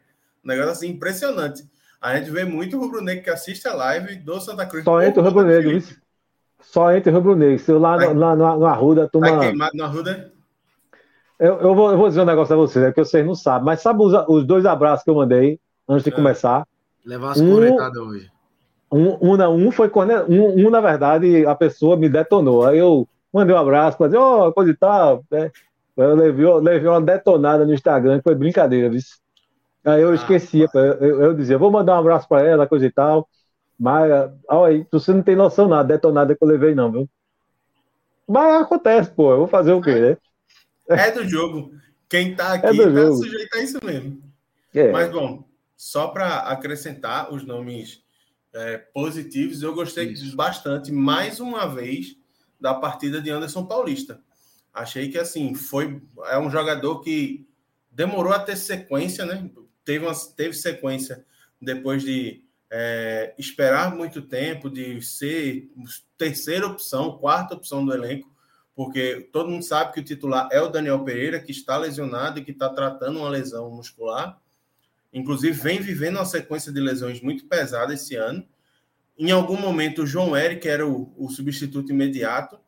Um 0.44 0.48
negócio 0.48 0.72
assim 0.72 0.88
impressionante. 0.88 1.64
A 2.02 2.16
gente 2.16 2.32
vê 2.32 2.44
muito 2.44 2.76
rubro-negro 2.80 3.22
que 3.22 3.30
assiste 3.30 3.68
a 3.68 3.74
live 3.74 4.16
do 4.16 4.40
Santa 4.40 4.66
Cruz. 4.66 4.82
Só 4.82 5.00
entre 5.00 5.20
o 5.20 5.22
rubro-negro, 5.22 5.82
Só 6.60 6.92
entre 6.92 7.12
o 7.12 7.14
rubro-negro. 7.14 7.58
Se 7.60 7.70
eu 7.70 7.78
lá 7.78 7.96
no, 7.96 8.12
no, 8.12 8.58
no 8.58 8.66
Arruda, 8.66 9.08
turma... 9.08 9.30
Tá 9.30 9.38
queimado 9.38 9.76
no 9.76 9.84
Arruda? 9.84 10.32
Eu, 11.38 11.60
eu, 11.60 11.74
vou, 11.76 11.92
eu 11.92 11.96
vou 11.96 12.08
dizer 12.08 12.22
um 12.22 12.24
negócio 12.24 12.54
a 12.54 12.56
vocês, 12.56 12.84
é 12.84 12.92
que 12.92 13.04
vocês 13.04 13.24
não 13.24 13.36
sabem, 13.36 13.66
mas 13.66 13.80
sabe 13.80 14.02
os, 14.02 14.12
os 14.28 14.44
dois 14.44 14.66
abraços 14.66 15.04
que 15.04 15.10
eu 15.10 15.14
mandei 15.14 15.60
antes 15.88 16.04
de 16.04 16.10
é. 16.10 16.12
começar? 16.12 16.66
Levar 17.04 17.32
as 17.32 17.40
um, 17.40 17.54
conectadas 17.54 17.98
hoje. 17.98 18.30
Um, 18.90 19.34
um, 19.34 19.66
um 19.66 19.70
foi 19.70 19.90
um, 20.28 20.66
um, 20.66 20.70
na 20.70 20.80
verdade, 20.80 21.46
a 21.46 21.54
pessoa 21.54 21.96
me 21.96 22.08
detonou. 22.08 22.66
Aí 22.66 22.78
eu 22.78 23.08
mandei 23.32 23.54
um 23.54 23.58
abraço, 23.58 23.96
falei, 23.96 24.18
ô, 24.18 24.48
oh, 24.48 24.52
coisa 24.52 24.72
e 24.72 24.76
tal. 24.76 25.24
Né? 25.30 25.50
Eu 25.96 26.14
levei, 26.14 26.44
eu 26.44 26.58
levei 26.58 26.88
uma 26.88 27.00
detonada 27.00 27.64
no 27.64 27.72
Instagram, 27.72 28.20
foi 28.22 28.34
brincadeira, 28.34 28.90
viu? 28.90 29.00
Aí 29.84 30.00
eu 30.00 30.10
ah, 30.10 30.14
esquecia, 30.14 30.68
eu, 30.72 30.80
eu, 30.80 31.22
eu, 31.22 31.34
dizia, 31.34 31.59
vou 31.59 31.70
mandar 31.70 31.96
um 31.96 32.00
abraço 32.00 32.28
para 32.28 32.46
ela, 32.46 32.66
coisa 32.66 32.86
e 32.86 32.90
tal. 32.90 33.28
Mas, 33.78 34.10
olha, 34.48 34.86
você 34.92 35.12
não 35.12 35.22
tem 35.22 35.34
noção 35.34 35.66
nada, 35.66 35.88
detonada 35.88 36.36
que 36.36 36.44
eu 36.44 36.48
levei, 36.48 36.74
não, 36.74 36.92
viu? 36.92 37.10
Mas 38.28 38.62
acontece, 38.62 39.10
pô, 39.10 39.32
eu 39.32 39.38
vou 39.38 39.48
fazer 39.48 39.72
o 39.72 39.80
quê, 39.80 39.94
né? 39.94 40.16
É 40.88 41.10
do 41.10 41.28
jogo. 41.28 41.72
Quem 42.09 42.36
tá 42.36 42.54
aqui 42.54 42.66
é 42.66 42.92
tá 42.92 43.12
sujeito 43.12 43.56
a 43.56 43.60
isso 43.60 43.78
mesmo. 43.84 44.22
É. 44.74 44.92
Mas, 44.92 45.10
bom, 45.10 45.44
só 45.76 46.09
para 46.09 46.38
acrescentar 46.40 47.32
os 47.32 47.44
nomes 47.44 48.02
é, 48.52 48.78
positivos, 48.78 49.62
eu 49.62 49.74
gostei 49.74 50.12
Isso. 50.12 50.36
bastante, 50.36 50.92
mais 50.92 51.40
uma 51.40 51.66
vez, 51.66 52.16
da 52.60 52.74
partida 52.74 53.20
de 53.20 53.30
Anderson 53.30 53.66
Paulista. 53.66 54.20
Achei 54.72 55.10
que, 55.10 55.18
assim, 55.18 55.54
foi 55.54 56.00
é 56.26 56.38
um 56.38 56.50
jogador 56.50 57.00
que 57.00 57.46
demorou 57.90 58.32
a 58.32 58.38
ter 58.38 58.56
sequência, 58.56 59.26
né? 59.26 59.50
Teve, 59.84 60.04
uma, 60.04 60.14
teve 60.36 60.54
sequência 60.54 61.24
depois 61.60 62.02
de 62.02 62.44
é, 62.70 63.34
esperar 63.38 63.94
muito 63.94 64.22
tempo, 64.22 64.70
de 64.70 65.02
ser 65.02 65.70
terceira 66.16 66.66
opção, 66.66 67.18
quarta 67.18 67.54
opção 67.54 67.84
do 67.84 67.92
elenco, 67.92 68.32
porque 68.74 69.28
todo 69.30 69.50
mundo 69.50 69.62
sabe 69.62 69.92
que 69.92 70.00
o 70.00 70.04
titular 70.04 70.48
é 70.50 70.60
o 70.60 70.68
Daniel 70.68 71.04
Pereira, 71.04 71.38
que 71.38 71.52
está 71.52 71.76
lesionado 71.76 72.38
e 72.38 72.44
que 72.44 72.52
está 72.52 72.70
tratando 72.70 73.18
uma 73.18 73.28
lesão 73.28 73.70
muscular. 73.70 74.40
Inclusive, 75.12 75.52
vem 75.52 75.80
vivendo 75.80 76.16
uma 76.16 76.24
sequência 76.24 76.72
de 76.72 76.80
lesões 76.80 77.20
muito 77.20 77.44
pesada 77.44 77.92
esse 77.92 78.16
ano. 78.16 78.46
Em 79.18 79.30
algum 79.30 79.60
momento, 79.60 80.02
o 80.02 80.06
João 80.06 80.34
Eric, 80.34 80.66
era 80.66 80.86
o, 80.86 81.12
o 81.18 81.28
substituto 81.28 81.92
imediato, 81.92 82.59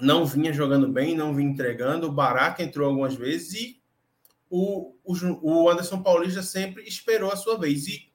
não 0.00 0.26
vinha 0.26 0.52
jogando 0.52 0.88
bem, 0.88 1.16
não 1.16 1.32
vinha 1.32 1.50
entregando. 1.50 2.08
O 2.08 2.12
Baraca 2.12 2.62
entrou 2.62 2.88
algumas 2.88 3.14
vezes 3.14 3.54
e 3.54 3.77
o, 4.50 4.94
o, 5.04 5.14
o 5.42 5.70
Anderson 5.70 6.02
Paulista 6.02 6.42
sempre 6.42 6.82
esperou 6.84 7.30
a 7.30 7.36
sua 7.36 7.58
vez 7.58 7.86
e 7.86 8.08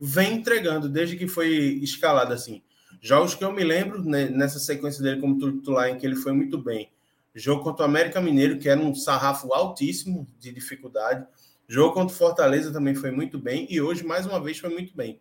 vem 0.00 0.34
entregando 0.34 0.88
desde 0.88 1.16
que 1.16 1.26
foi 1.26 1.48
escalado 1.82 2.32
assim. 2.32 2.62
Jogos 3.00 3.34
que 3.34 3.44
eu 3.44 3.52
me 3.52 3.64
lembro 3.64 4.02
né, 4.02 4.28
nessa 4.28 4.58
sequência 4.58 5.02
dele 5.02 5.20
como 5.20 5.38
titular 5.38 5.88
em 5.88 5.98
que 5.98 6.06
ele 6.06 6.16
foi 6.16 6.32
muito 6.32 6.58
bem. 6.58 6.90
Jogo 7.34 7.62
contra 7.62 7.84
o 7.84 7.88
América 7.88 8.20
Mineiro, 8.20 8.58
que 8.58 8.68
era 8.68 8.80
um 8.80 8.94
sarrafo 8.94 9.52
altíssimo 9.52 10.28
de 10.38 10.52
dificuldade. 10.52 11.26
Jogo 11.66 11.94
contra 11.94 12.14
o 12.14 12.18
Fortaleza 12.18 12.72
também 12.72 12.94
foi 12.94 13.10
muito 13.10 13.38
bem 13.38 13.66
e 13.70 13.80
hoje, 13.80 14.04
mais 14.04 14.26
uma 14.26 14.40
vez, 14.40 14.58
foi 14.58 14.70
muito 14.70 14.94
bem. 14.96 15.20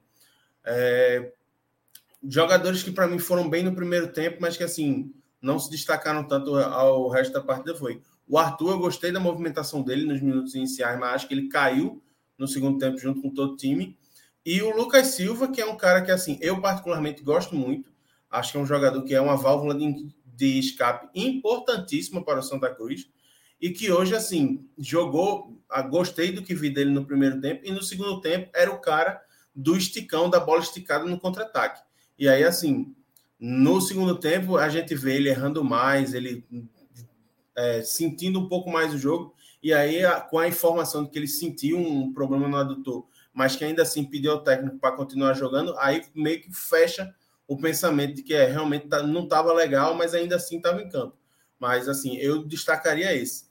É... 0.64 1.32
Jogadores 2.26 2.84
que 2.84 2.91
para 2.91 3.07
mim 3.07 3.20
foram 3.20 3.49
bem 3.49 3.64
no 3.64 3.76
primeiro 3.76 4.11
tempo, 4.14 4.38
mas 4.40 4.56
que 4.56 4.64
assim 4.64 5.14
não 5.41 5.60
se 5.60 5.70
destacaram 5.70 6.24
tanto 6.26 6.56
ao 6.56 7.10
resto 7.10 7.34
da 7.34 7.41
partida 7.41 7.76
foi 7.76 8.02
o 8.27 8.37
Arthur. 8.37 8.71
Eu 8.71 8.79
gostei 8.79 9.11
da 9.11 9.19
movimentação 9.19 9.81
dele 9.81 10.05
nos 10.05 10.21
minutos 10.21 10.55
iniciais, 10.55 10.99
mas 10.99 11.15
acho 11.15 11.27
que 11.27 11.33
ele 11.33 11.47
caiu 11.47 12.01
no 12.37 12.47
segundo 12.47 12.77
tempo 12.77 12.97
junto 12.97 13.21
com 13.21 13.29
todo 13.29 13.53
o 13.53 13.57
time. 13.57 13.97
E 14.45 14.61
o 14.61 14.75
Lucas 14.75 15.07
Silva, 15.07 15.47
que 15.47 15.61
é 15.61 15.65
um 15.65 15.77
cara 15.77 16.01
que 16.01 16.11
assim 16.11 16.37
eu 16.41 16.59
particularmente 16.59 17.23
gosto 17.23 17.55
muito. 17.55 17.91
Acho 18.29 18.51
que 18.51 18.57
é 18.57 18.61
um 18.61 18.65
jogador 18.65 19.03
que 19.03 19.13
é 19.13 19.21
uma 19.21 19.37
válvula 19.37 19.75
de, 19.75 20.07
de 20.25 20.59
escape 20.59 21.07
importantíssima 21.13 22.23
para 22.23 22.39
o 22.39 22.43
Santa 22.43 22.73
Cruz 22.73 23.07
e 23.63 23.69
que 23.69 23.89
hoje, 23.89 24.13
assim, 24.13 24.67
jogou. 24.77 25.57
Ah, 25.69 25.81
gostei 25.81 26.33
do 26.33 26.43
que 26.43 26.53
vi 26.53 26.69
dele 26.69 26.91
no 26.91 27.05
primeiro 27.05 27.39
tempo, 27.39 27.61
e 27.63 27.71
no 27.71 27.81
segundo 27.81 28.19
tempo 28.19 28.49
era 28.53 28.69
o 28.69 28.81
cara 28.81 29.21
do 29.55 29.77
esticão, 29.77 30.29
da 30.29 30.37
bola 30.37 30.61
esticada 30.61 31.05
no 31.05 31.17
contra-ataque. 31.17 31.81
E 32.19 32.27
aí, 32.27 32.43
assim, 32.43 32.93
no 33.39 33.79
segundo 33.79 34.19
tempo, 34.19 34.57
a 34.57 34.67
gente 34.67 34.93
vê 34.93 35.15
ele 35.15 35.29
errando 35.29 35.63
mais, 35.63 36.13
ele 36.13 36.45
é, 37.55 37.81
sentindo 37.81 38.39
um 38.39 38.47
pouco 38.47 38.69
mais 38.69 38.93
o 38.93 38.97
jogo, 38.97 39.34
e 39.61 39.73
aí, 39.73 40.03
a, 40.03 40.19
com 40.19 40.38
a 40.39 40.47
informação 40.47 41.03
de 41.03 41.09
que 41.09 41.17
ele 41.17 41.27
sentiu 41.27 41.77
um 41.77 42.11
problema 42.13 42.47
no 42.47 42.57
adutor, 42.57 43.07
mas 43.34 43.55
que 43.55 43.63
ainda 43.63 43.81
assim 43.81 44.03
pediu 44.03 44.34
ao 44.34 44.43
técnico 44.43 44.77
para 44.77 44.95
continuar 44.95 45.34
jogando, 45.34 45.75
aí 45.80 46.03
meio 46.13 46.41
que 46.41 46.53
fecha 46.53 47.13
o 47.47 47.57
pensamento 47.57 48.15
de 48.15 48.23
que 48.23 48.34
é, 48.34 48.45
realmente 48.45 48.88
tá, 48.88 49.01
não 49.03 49.23
estava 49.23 49.53
legal, 49.53 49.95
mas 49.95 50.13
ainda 50.13 50.35
assim 50.35 50.57
estava 50.57 50.81
em 50.81 50.89
campo. 50.89 51.15
Mas, 51.59 51.88
assim, 51.88 52.17
eu 52.17 52.43
destacaria 52.43 53.15
esse. 53.15 53.45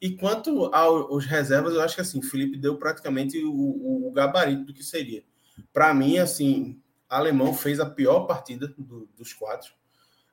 E 0.00 0.10
quanto 0.16 0.66
aos 0.66 1.26
reservas, 1.26 1.74
eu 1.74 1.80
acho 1.80 1.94
que 1.94 2.00
assim, 2.00 2.22
Felipe 2.22 2.56
deu 2.56 2.76
praticamente 2.76 3.42
o, 3.44 4.06
o 4.06 4.12
gabarito 4.12 4.64
do 4.64 4.72
que 4.72 4.82
seria. 4.82 5.24
Para 5.72 5.92
mim, 5.92 6.18
assim, 6.18 6.80
alemão 7.08 7.52
fez 7.52 7.80
a 7.80 7.90
pior 7.90 8.20
partida 8.20 8.68
do, 8.78 9.08
dos 9.16 9.32
quatro. 9.32 9.72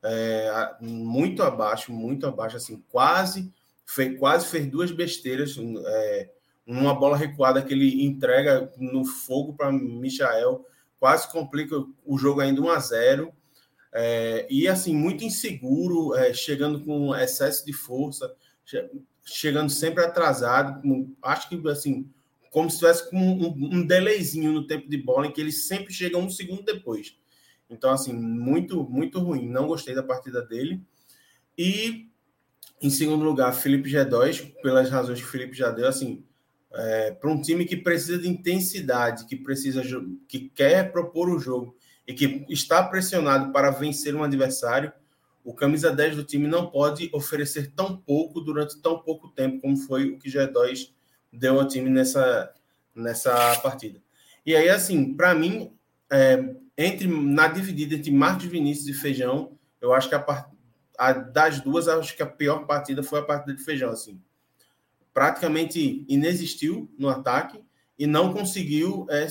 É, 0.05 0.75
muito 0.79 1.41
abaixo, 1.41 1.91
muito 1.91 2.27
abaixo, 2.27 2.57
assim, 2.57 2.83
quase 2.89 3.51
fez, 3.85 4.17
quase 4.19 4.47
fez 4.47 4.67
duas 4.67 4.91
besteiras. 4.91 5.57
É, 5.59 6.29
uma 6.65 6.93
bola 6.93 7.17
recuada 7.17 7.61
que 7.61 7.73
ele 7.73 8.05
entrega 8.05 8.71
no 8.77 9.03
fogo 9.05 9.53
para 9.53 9.71
Michael, 9.71 10.65
quase 10.99 11.31
complica 11.31 11.75
o 12.05 12.17
jogo 12.17 12.41
ainda 12.41 12.61
1 12.61 12.69
a 12.69 12.79
0 12.79 13.33
é, 13.93 14.47
e 14.49 14.67
assim, 14.67 14.95
muito 14.95 15.23
inseguro, 15.23 16.15
é, 16.15 16.33
chegando 16.33 16.83
com 16.83 17.15
excesso 17.15 17.65
de 17.65 17.71
força 17.71 18.35
chegando 19.25 19.69
sempre 19.69 20.03
atrasado, 20.03 20.81
acho 21.21 21.49
que 21.49 21.67
assim, 21.67 22.09
como 22.51 22.69
se 22.69 22.77
tivesse 22.77 23.09
com 23.09 23.17
um, 23.17 23.77
um 23.77 23.85
delayzinho 23.85 24.51
no 24.53 24.67
tempo 24.67 24.87
de 24.87 24.97
bola, 24.97 25.27
em 25.27 25.31
que 25.31 25.41
ele 25.41 25.51
sempre 25.51 25.91
chega 25.91 26.17
um 26.17 26.29
segundo 26.29 26.63
depois. 26.63 27.17
Então, 27.69 27.91
assim, 27.91 28.13
muito, 28.13 28.83
muito 28.83 29.19
ruim. 29.19 29.49
Não 29.49 29.67
gostei 29.67 29.95
da 29.95 30.03
partida 30.03 30.41
dele. 30.41 30.81
E, 31.57 32.07
em 32.81 32.89
segundo 32.89 33.23
lugar, 33.23 33.53
Felipe 33.53 33.89
G2, 33.89 34.53
pelas 34.61 34.89
razões 34.89 35.19
que 35.19 35.25
o 35.25 35.29
Felipe 35.29 35.55
já 35.55 35.71
deu, 35.71 35.87
assim, 35.87 36.23
é, 36.73 37.11
para 37.11 37.31
um 37.31 37.41
time 37.41 37.65
que 37.65 37.77
precisa 37.77 38.17
de 38.17 38.27
intensidade, 38.27 39.25
que 39.25 39.35
precisa, 39.35 39.81
que 40.27 40.49
quer 40.49 40.91
propor 40.91 41.29
o 41.29 41.39
jogo 41.39 41.75
e 42.07 42.13
que 42.13 42.45
está 42.49 42.83
pressionado 42.83 43.51
para 43.51 43.71
vencer 43.71 44.13
um 44.15 44.23
adversário, 44.23 44.91
o 45.43 45.53
camisa 45.53 45.91
10 45.91 46.17
do 46.17 46.23
time 46.23 46.47
não 46.47 46.69
pode 46.69 47.09
oferecer 47.13 47.71
tão 47.71 47.95
pouco 47.95 48.41
durante 48.41 48.79
tão 48.81 48.99
pouco 48.99 49.29
tempo, 49.29 49.61
como 49.61 49.77
foi 49.77 50.09
o 50.09 50.19
que 50.19 50.29
G2 50.29 50.91
deu 51.31 51.59
ao 51.59 51.67
time 51.67 51.89
nessa, 51.89 52.51
nessa 52.93 53.55
partida. 53.61 54.01
E 54.45 54.55
aí, 54.55 54.69
assim, 54.69 55.13
para 55.13 55.33
mim, 55.33 55.71
é, 56.11 56.55
entre 56.77 57.07
na 57.07 57.47
dividida 57.47 57.95
entre 57.95 58.11
Marcos 58.11 58.45
Vinícius 58.45 58.87
e 58.87 58.93
Feijão, 58.93 59.57
eu 59.81 59.93
acho 59.93 60.09
que 60.09 60.15
a, 60.15 60.49
a, 60.97 61.13
das 61.13 61.61
duas, 61.61 61.87
acho 61.87 62.15
que 62.15 62.23
a 62.23 62.27
pior 62.27 62.65
partida 62.65 63.03
foi 63.03 63.19
a 63.19 63.23
partida 63.23 63.55
de 63.55 63.63
Feijão, 63.63 63.91
assim. 63.91 64.21
Praticamente 65.13 66.05
inexistiu 66.09 66.91
no 66.97 67.07
ataque 67.07 67.63
e 67.97 68.05
não 68.05 68.33
conseguiu 68.33 69.07
é, 69.09 69.27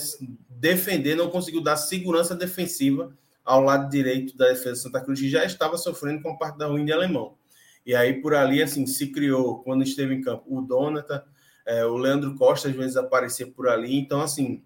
defender, 0.49 1.15
não 1.15 1.29
conseguiu 1.29 1.61
dar 1.61 1.77
segurança 1.77 2.35
defensiva 2.35 3.15
ao 3.43 3.61
lado 3.61 3.89
direito 3.89 4.35
da 4.35 4.47
defesa 4.47 4.73
de 4.73 4.79
Santa 4.79 5.01
Cruz, 5.01 5.19
que 5.19 5.29
já 5.29 5.45
estava 5.45 5.77
sofrendo 5.77 6.23
com 6.23 6.31
a 6.31 6.37
parte 6.37 6.57
da 6.57 6.65
ruim 6.65 6.83
de 6.83 6.91
alemão. 6.91 7.37
E 7.85 7.93
aí, 7.93 8.19
por 8.19 8.33
ali, 8.33 8.63
assim, 8.63 8.87
se 8.87 9.11
criou, 9.11 9.61
quando 9.61 9.83
esteve 9.83 10.15
em 10.15 10.21
campo, 10.21 10.43
o 10.47 10.61
Donata, 10.61 11.23
é, 11.67 11.85
o 11.85 11.95
Leandro 11.95 12.33
Costa, 12.35 12.67
às 12.67 12.75
vezes, 12.75 12.97
aparecia 12.97 13.45
por 13.45 13.67
ali. 13.67 13.95
Então, 13.95 14.21
assim, 14.21 14.63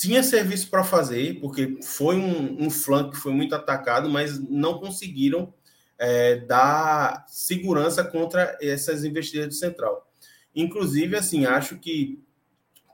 tinha 0.00 0.22
serviço 0.22 0.70
para 0.70 0.82
fazer, 0.82 1.38
porque 1.40 1.78
foi 1.82 2.16
um, 2.16 2.64
um 2.64 2.70
flanco 2.70 3.10
que 3.10 3.18
foi 3.18 3.34
muito 3.34 3.54
atacado, 3.54 4.08
mas 4.08 4.38
não 4.48 4.78
conseguiram 4.78 5.52
é, 5.98 6.36
dar 6.36 7.26
segurança 7.28 8.02
contra 8.02 8.56
essas 8.62 9.04
investidas 9.04 9.48
do 9.48 9.52
Central. 9.52 10.10
Inclusive, 10.56 11.16
assim, 11.16 11.44
acho 11.44 11.76
que, 11.76 12.18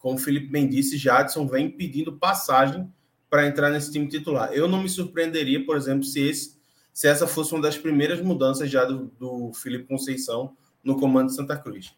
como 0.00 0.16
o 0.16 0.18
Felipe 0.18 0.48
bem 0.48 0.68
disse, 0.68 0.98
Jadson 0.98 1.46
vem 1.46 1.70
pedindo 1.70 2.18
passagem 2.18 2.92
para 3.30 3.46
entrar 3.46 3.70
nesse 3.70 3.92
time 3.92 4.08
titular. 4.08 4.52
Eu 4.52 4.66
não 4.66 4.82
me 4.82 4.88
surpreenderia, 4.88 5.64
por 5.64 5.76
exemplo, 5.76 6.02
se, 6.02 6.20
esse, 6.20 6.58
se 6.92 7.06
essa 7.06 7.28
fosse 7.28 7.52
uma 7.52 7.62
das 7.62 7.78
primeiras 7.78 8.20
mudanças 8.20 8.68
já 8.68 8.84
do, 8.84 9.12
do 9.16 9.52
Felipe 9.52 9.86
Conceição 9.86 10.56
no 10.82 10.98
comando 10.98 11.28
de 11.28 11.36
Santa 11.36 11.56
Cruz. 11.56 11.94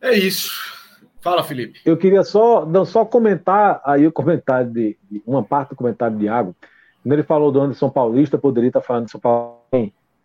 É 0.00 0.16
isso. 0.16 0.77
Fala, 1.20 1.42
Felipe. 1.42 1.80
Eu 1.84 1.96
queria 1.96 2.22
só, 2.22 2.64
não, 2.64 2.84
só 2.84 3.04
comentar 3.04 3.80
aí 3.84 4.06
o 4.06 4.12
comentário 4.12 4.70
de, 4.70 4.96
de, 5.10 5.22
uma 5.26 5.42
parte 5.42 5.70
do 5.70 5.76
comentário 5.76 6.16
de 6.16 6.26
Iago. 6.26 6.54
Quando 7.02 7.12
ele 7.12 7.22
falou 7.22 7.50
do 7.50 7.60
Anderson 7.60 7.90
Paulista, 7.90 8.38
poderia 8.38 8.68
estar 8.68 8.80
falando 8.80 9.06
de 9.06 9.10
São 9.10 9.20
Paulo. 9.20 9.58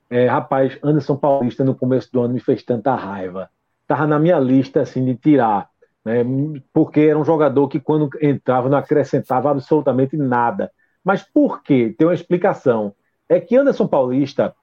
É, 0.09 0.27
rapaz, 0.27 0.77
Anderson 0.83 1.15
Paulista 1.15 1.63
no 1.63 1.73
começo 1.73 2.11
do 2.11 2.21
ano 2.21 2.33
me 2.33 2.39
fez 2.39 2.63
tanta 2.63 2.93
raiva. 2.93 3.49
Tava 3.87 4.05
na 4.05 4.19
minha 4.19 4.39
lista 4.39 4.81
assim 4.81 5.03
de 5.03 5.15
tirar, 5.15 5.69
né? 6.05 6.23
Porque 6.71 7.01
era 7.01 7.17
um 7.17 7.25
jogador 7.25 7.67
que 7.67 7.79
quando 7.79 8.09
entrava 8.21 8.69
não 8.69 8.77
acrescentava 8.77 9.49
absolutamente 9.49 10.15
nada. 10.15 10.71
Mas 11.03 11.23
por 11.23 11.63
quê? 11.63 11.93
Tem 11.97 12.07
uma 12.07 12.13
explicação. 12.13 12.93
É 13.27 13.39
que 13.39 13.55
Anderson 13.55 13.87
Paulista, 13.87 14.55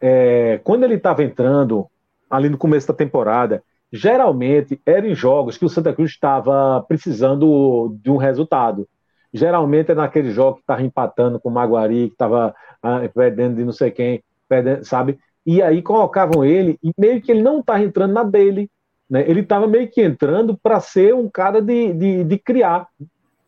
é, 0.00 0.60
quando 0.64 0.84
ele 0.84 0.94
estava 0.94 1.22
entrando 1.22 1.86
ali 2.30 2.48
no 2.48 2.58
começo 2.58 2.88
da 2.88 2.94
temporada, 2.94 3.62
geralmente 3.92 4.80
eram 4.84 5.14
jogos 5.14 5.56
que 5.56 5.64
o 5.64 5.68
Santa 5.68 5.92
Cruz 5.92 6.10
estava 6.10 6.82
precisando 6.86 7.96
de 8.02 8.10
um 8.10 8.16
resultado. 8.16 8.88
Geralmente 9.32 9.92
é 9.92 9.94
naquele 9.94 10.30
jogo 10.30 10.56
que 10.56 10.62
estava 10.62 10.82
empatando 10.82 11.38
com 11.40 11.48
o 11.48 11.52
Maguari, 11.52 12.08
que 12.08 12.14
estava 12.14 12.54
ah, 12.82 13.00
perdendo 13.14 13.56
de 13.56 13.64
não 13.64 13.72
sei 13.72 13.90
quem, 13.90 14.22
perdendo, 14.48 14.84
sabe? 14.84 15.18
E 15.44 15.62
aí 15.62 15.82
colocavam 15.82 16.44
ele, 16.44 16.78
e 16.82 16.92
meio 16.98 17.20
que 17.20 17.30
ele 17.30 17.42
não 17.42 17.60
estava 17.60 17.82
entrando 17.82 18.12
na 18.12 18.22
dele, 18.22 18.70
né? 19.08 19.24
Ele 19.28 19.40
estava 19.40 19.66
meio 19.66 19.88
que 19.88 20.02
entrando 20.02 20.56
para 20.56 20.80
ser 20.80 21.14
um 21.14 21.28
cara 21.28 21.62
de, 21.62 21.92
de, 21.92 22.24
de, 22.24 22.38
criar. 22.38 22.86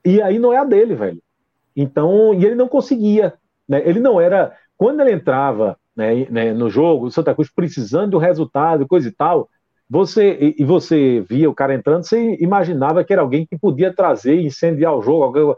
E 0.05 0.23
aí 0.23 0.39
não 0.39 0.53
é 0.53 0.59
a 0.59 0.65
dele, 0.65 0.95
velho. 0.95 1.23
Então, 1.77 2.33
e 2.33 2.45
ele 2.45 2.55
não 2.55 2.69
conseguia. 2.69 3.35
Né? 3.69 3.83
Ele 3.85 4.01
não 4.01 4.21
era. 4.21 4.57
Quando 4.77 5.01
ele 5.01 5.13
entrava 5.13 5.77
né, 5.95 6.27
né, 6.31 6.55
no 6.55 6.71
jogo, 6.71 7.07
o 7.07 7.11
Santa 7.11 7.35
Cruz 7.35 7.51
precisando 7.55 8.13
do 8.13 8.19
resultado, 8.19 8.89
coisa 8.89 9.09
e 9.09 9.13
tal, 9.13 9.49
você 9.91 10.55
e 10.57 10.65
você 10.65 11.21
via 11.29 11.51
o 11.51 11.55
cara 11.55 11.75
entrando, 11.75 12.05
você 12.05 12.37
imaginava 12.41 13.03
que 13.03 13.13
era 13.13 13.23
alguém 13.23 13.45
que 13.45 13.59
podia 13.59 13.93
trazer 13.93 14.37
e 14.37 14.47
incendiar 14.47 14.97
o 14.97 15.03
jogo. 15.03 15.57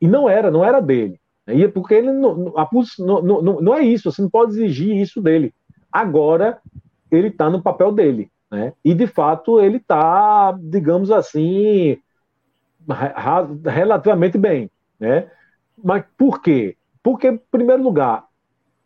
E 0.00 0.06
não 0.06 0.28
era, 0.28 0.52
não 0.52 0.64
era 0.64 0.80
dele. 0.80 1.18
E 1.48 1.64
é 1.64 1.68
porque 1.68 1.94
ele 1.94 2.12
não, 2.12 2.54
não, 2.98 3.22
não, 3.22 3.60
não 3.60 3.74
é 3.74 3.82
isso, 3.82 4.10
você 4.10 4.22
não 4.22 4.30
pode 4.30 4.52
exigir 4.52 4.96
isso 4.96 5.20
dele. 5.20 5.52
Agora 5.92 6.58
ele 7.10 7.28
está 7.28 7.50
no 7.50 7.60
papel 7.60 7.90
dele. 7.90 8.30
Né? 8.50 8.72
E 8.84 8.94
de 8.94 9.06
fato 9.08 9.60
ele 9.60 9.78
está, 9.78 10.56
digamos 10.58 11.10
assim, 11.10 11.98
relativamente 13.64 14.38
bem. 14.38 14.70
Né? 14.98 15.28
Mas 15.82 16.04
por 16.16 16.40
quê? 16.40 16.76
Porque, 17.02 17.28
em 17.28 17.36
primeiro 17.50 17.82
lugar, 17.82 18.24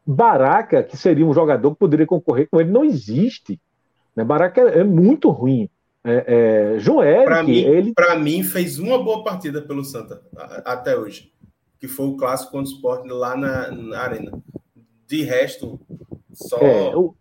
Baraca, 0.06 0.82
que 0.82 0.96
seria 0.96 1.26
um 1.26 1.34
jogador 1.34 1.70
que 1.72 1.78
poderia 1.78 2.06
concorrer 2.06 2.48
com 2.50 2.58
ele, 2.58 2.70
não 2.70 2.82
existe. 2.82 3.60
Né? 4.18 4.24
Baraca 4.24 4.60
é, 4.60 4.80
é 4.80 4.84
muito 4.84 5.30
ruim. 5.30 5.70
É, 6.04 6.74
é, 6.74 6.78
João 6.78 7.04
Eric, 7.04 7.24
para 7.24 7.42
mim, 7.42 7.58
ele... 7.58 7.94
mim, 8.20 8.42
fez 8.42 8.78
uma 8.78 9.02
boa 9.02 9.22
partida 9.22 9.60
pelo 9.62 9.84
Santa 9.84 10.22
até 10.64 10.96
hoje, 10.96 11.32
que 11.78 11.86
foi 11.86 12.06
o 12.06 12.16
clássico 12.16 12.52
contra 12.52 12.70
o 12.70 12.74
Sport 12.74 13.06
lá 13.06 13.36
na, 13.36 13.70
na 13.70 14.00
Arena. 14.00 14.32
De 15.06 15.22
resto, 15.22 15.78
só. 16.32 16.58
É, 16.58 16.96
o 16.96 17.14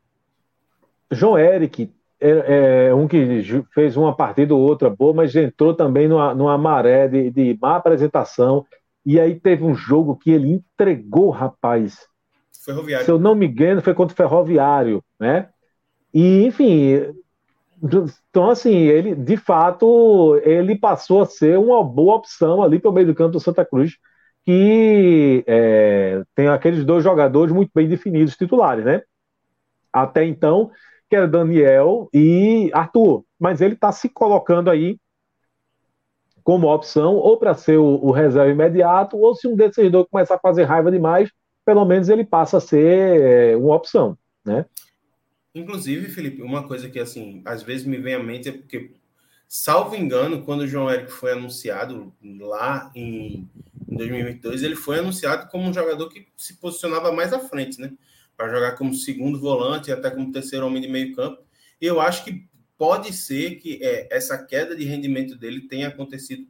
João 1.11 1.37
Eric 1.37 1.91
é, 2.19 2.87
é, 2.87 2.93
um 2.93 3.07
que 3.07 3.43
fez 3.73 3.95
uma 3.95 4.15
partida 4.15 4.55
ou 4.55 4.61
outra 4.61 4.89
boa, 4.89 5.13
mas 5.13 5.35
entrou 5.35 5.73
também 5.73 6.07
numa, 6.07 6.33
numa 6.33 6.57
maré 6.57 7.07
de, 7.07 7.29
de 7.29 7.57
má 7.61 7.75
apresentação. 7.75 8.65
E 9.05 9.19
aí 9.19 9.39
teve 9.39 9.63
um 9.63 9.75
jogo 9.75 10.15
que 10.15 10.31
ele 10.31 10.49
entregou, 10.49 11.29
rapaz. 11.29 12.07
Ferroviário. 12.63 13.05
Se 13.05 13.11
eu 13.11 13.19
não 13.19 13.35
me 13.35 13.47
engano, 13.47 13.81
foi 13.81 13.93
contra 13.93 14.13
o 14.13 14.17
Ferroviário, 14.17 15.03
né? 15.19 15.49
E, 16.13 16.45
enfim, 16.45 17.13
então, 17.83 18.49
assim, 18.49 18.75
ele, 18.75 19.15
de 19.15 19.37
fato, 19.37 20.39
ele 20.43 20.77
passou 20.77 21.21
a 21.21 21.25
ser 21.25 21.57
uma 21.59 21.83
boa 21.83 22.15
opção 22.15 22.63
ali 22.63 22.79
pelo 22.79 22.93
meio 22.93 23.07
do 23.07 23.15
campo 23.15 23.33
do 23.33 23.39
Santa 23.39 23.65
Cruz, 23.65 23.97
que 24.43 25.43
é, 25.45 26.23
tem 26.33 26.47
aqueles 26.47 26.85
dois 26.85 27.03
jogadores 27.03 27.53
muito 27.53 27.71
bem 27.75 27.87
definidos, 27.87 28.35
titulares, 28.35 28.85
né? 28.85 29.01
Até 29.91 30.25
então, 30.25 30.71
que 31.09 31.15
era 31.15 31.27
Daniel 31.27 32.09
e 32.13 32.71
Arthur. 32.73 33.23
Mas 33.39 33.61
ele 33.61 33.73
está 33.75 33.91
se 33.91 34.09
colocando 34.09 34.69
aí 34.69 34.99
como 36.43 36.73
opção, 36.73 37.15
ou 37.15 37.37
para 37.37 37.53
ser 37.53 37.77
o, 37.77 37.99
o, 38.01 38.11
reserva 38.11 38.49
imediato, 38.49 39.17
ou 39.17 39.35
se 39.35 39.47
um 39.49 39.55
desses 39.55 39.91
dois 39.91 40.07
começar 40.09 40.35
a 40.35 40.39
fazer 40.39 40.63
raiva 40.63 40.89
demais, 40.89 41.29
pelo 41.65 41.83
menos 41.83 42.07
ele 42.07 42.23
passa 42.23 42.57
a 42.57 42.61
ser 42.61 43.21
é, 43.21 43.57
uma 43.57 43.75
opção, 43.75 44.17
né? 44.45 44.65
Inclusive, 45.59 46.09
Felipe, 46.09 46.41
uma 46.41 46.67
coisa 46.67 46.89
que 46.89 46.99
assim, 46.99 47.41
às 47.45 47.63
vezes 47.63 47.85
me 47.85 47.97
vem 47.97 48.15
à 48.15 48.23
mente 48.23 48.49
é 48.49 48.51
porque, 48.51 48.91
salvo 49.47 49.95
engano, 49.95 50.43
quando 50.43 50.61
o 50.61 50.67
João 50.67 50.91
Eric 50.91 51.11
foi 51.11 51.31
anunciado 51.31 52.13
lá 52.21 52.91
em, 52.95 53.49
em 53.87 53.95
2022, 53.95 54.63
ele 54.63 54.75
foi 54.75 54.99
anunciado 54.99 55.49
como 55.49 55.67
um 55.67 55.73
jogador 55.73 56.09
que 56.09 56.27
se 56.35 56.55
posicionava 56.55 57.11
mais 57.11 57.33
à 57.33 57.39
frente, 57.39 57.79
né? 57.79 57.91
para 58.37 58.53
jogar 58.53 58.73
como 58.73 58.93
segundo 58.93 59.39
volante 59.39 59.89
e 59.89 59.93
até 59.93 60.11
como 60.11 60.31
terceiro 60.31 60.67
homem 60.67 60.79
de 60.79 60.87
meio 60.87 61.15
campo. 61.15 61.43
E 61.81 61.85
eu 61.87 61.99
acho 61.99 62.23
que 62.23 62.47
pode 62.77 63.11
ser 63.11 63.55
que 63.55 63.83
é, 63.83 64.07
essa 64.15 64.37
queda 64.37 64.75
de 64.75 64.85
rendimento 64.85 65.35
dele 65.35 65.67
tenha 65.67 65.87
acontecido. 65.87 66.47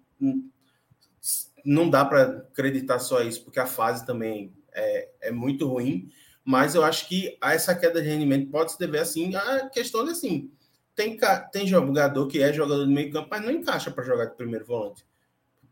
Não 1.64 1.90
dá 1.90 2.04
para 2.04 2.24
acreditar 2.24 3.00
só 3.00 3.24
isso, 3.24 3.42
porque 3.44 3.60
a 3.60 3.66
fase 3.66 4.06
também 4.06 4.54
é, 4.74 5.10
é 5.22 5.32
muito 5.32 5.66
ruim. 5.66 6.12
Mas 6.48 6.76
eu 6.76 6.84
acho 6.86 7.10
que 7.10 7.38
essa 7.44 7.76
queda 7.76 8.02
de 8.02 8.08
rendimento 8.08 8.50
pode 8.50 8.72
se 8.72 8.80
dever 8.80 9.02
assim 9.02 9.36
à 9.36 9.68
questão 9.68 10.06
de 10.06 10.12
assim. 10.12 10.50
Tem, 10.96 11.20
tem 11.52 11.68
jogador 11.68 12.26
que 12.26 12.42
é 12.42 12.54
jogador 12.54 12.86
de 12.86 12.94
meio 12.94 13.12
campo, 13.12 13.28
mas 13.30 13.44
não 13.44 13.52
encaixa 13.52 13.92
para 13.92 14.06
jogar 14.06 14.28
de 14.28 14.38
primeiro 14.38 14.64
volante. 14.64 15.04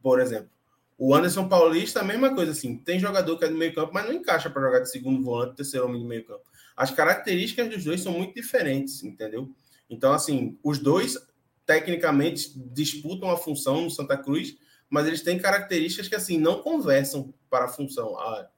Por 0.04 0.20
exemplo, 0.20 0.50
o 0.98 1.16
Anderson 1.16 1.48
Paulista, 1.48 2.02
a 2.02 2.04
mesma 2.04 2.36
coisa, 2.36 2.52
assim, 2.52 2.76
tem 2.76 3.00
jogador 3.00 3.38
que 3.38 3.46
é 3.46 3.48
do 3.48 3.56
meio 3.56 3.74
campo, 3.74 3.94
mas 3.94 4.06
não 4.06 4.12
encaixa 4.12 4.50
para 4.50 4.64
jogar 4.64 4.80
de 4.82 4.92
segundo 4.92 5.24
volante, 5.24 5.56
terceiro 5.56 5.86
homem 5.86 6.02
de 6.02 6.08
meio 6.10 6.26
campo. 6.26 6.44
As 6.76 6.92
características 6.92 7.70
dos 7.70 7.86
dois 7.86 8.02
são 8.02 8.12
muito 8.12 8.36
diferentes, 8.36 9.02
entendeu? 9.02 9.50
Então, 9.90 10.12
assim, 10.12 10.60
os 10.62 10.78
dois, 10.78 11.18
tecnicamente, 11.66 12.52
disputam 12.54 13.30
a 13.30 13.38
função 13.38 13.84
no 13.84 13.90
Santa 13.90 14.18
Cruz, 14.18 14.58
mas 14.90 15.08
eles 15.08 15.22
têm 15.22 15.40
características 15.40 16.10
que, 16.10 16.16
assim, 16.16 16.38
não 16.38 16.62
conversam 16.62 17.34
para 17.50 17.64
a 17.64 17.70
função. 17.70 18.20
Ah, 18.20 18.50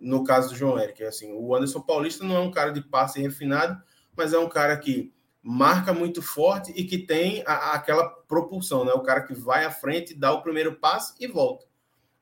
no 0.00 0.24
caso 0.24 0.50
do 0.50 0.56
João 0.56 0.78
Eric, 0.78 1.02
assim, 1.04 1.32
o 1.32 1.54
Anderson 1.54 1.80
Paulista 1.80 2.24
não 2.24 2.36
é 2.36 2.40
um 2.40 2.50
cara 2.50 2.72
de 2.72 2.80
passe 2.80 3.20
refinado, 3.20 3.80
mas 4.16 4.32
é 4.32 4.38
um 4.38 4.48
cara 4.48 4.76
que 4.76 5.12
marca 5.42 5.92
muito 5.92 6.20
forte 6.20 6.72
e 6.76 6.84
que 6.84 6.98
tem 6.98 7.42
a, 7.46 7.72
aquela 7.72 8.08
propulsão, 8.08 8.84
né? 8.84 8.92
O 8.92 9.02
cara 9.02 9.22
que 9.22 9.34
vai 9.34 9.64
à 9.64 9.70
frente, 9.70 10.14
dá 10.14 10.32
o 10.32 10.42
primeiro 10.42 10.76
passe 10.76 11.14
e 11.18 11.26
volta. 11.26 11.66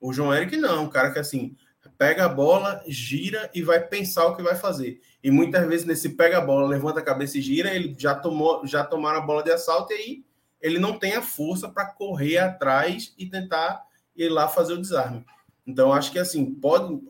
O 0.00 0.12
João 0.12 0.32
Eric 0.32 0.56
não, 0.56 0.84
um 0.84 0.88
cara 0.88 1.10
que 1.10 1.18
assim 1.18 1.56
pega 1.96 2.26
a 2.26 2.28
bola, 2.28 2.80
gira 2.86 3.50
e 3.52 3.60
vai 3.60 3.80
pensar 3.80 4.26
o 4.26 4.36
que 4.36 4.42
vai 4.42 4.54
fazer. 4.54 5.00
E 5.22 5.30
muitas 5.30 5.66
vezes 5.66 5.84
nesse 5.84 6.10
pega 6.10 6.38
a 6.38 6.40
bola, 6.40 6.68
levanta 6.68 7.00
a 7.00 7.04
cabeça 7.04 7.38
e 7.38 7.42
gira, 7.42 7.74
ele 7.74 7.94
já 7.98 8.14
tomou, 8.14 8.64
já 8.64 8.84
tomaram 8.84 9.18
a 9.18 9.26
bola 9.26 9.42
de 9.42 9.50
assalto 9.50 9.92
e 9.92 9.96
aí 9.96 10.24
ele 10.60 10.78
não 10.78 10.96
tem 10.96 11.14
a 11.14 11.22
força 11.22 11.68
para 11.68 11.86
correr 11.86 12.38
atrás 12.38 13.14
e 13.18 13.26
tentar 13.26 13.84
ir 14.16 14.28
lá 14.28 14.48
fazer 14.48 14.74
o 14.74 14.80
desarme. 14.80 15.24
Então 15.66 15.92
acho 15.92 16.12
que 16.12 16.18
assim 16.18 16.54
pode 16.54 17.00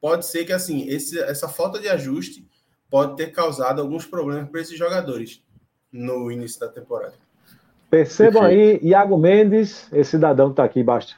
pode 0.00 0.26
ser 0.26 0.44
que 0.44 0.52
assim 0.52 0.88
esse, 0.88 1.18
essa 1.20 1.48
falta 1.48 1.78
de 1.78 1.88
ajuste 1.88 2.46
pode 2.90 3.16
ter 3.16 3.32
causado 3.32 3.80
alguns 3.80 4.06
problemas 4.06 4.48
para 4.48 4.60
esses 4.60 4.78
jogadores 4.78 5.42
no 5.92 6.30
início 6.30 6.60
da 6.60 6.68
temporada. 6.68 7.14
Percebam 7.90 8.42
aí, 8.42 8.78
Iago 8.82 9.16
Mendes, 9.16 9.88
esse 9.92 10.10
cidadão 10.10 10.48
que 10.48 10.52
está 10.52 10.64
aqui 10.64 10.80
embaixo 10.80 11.16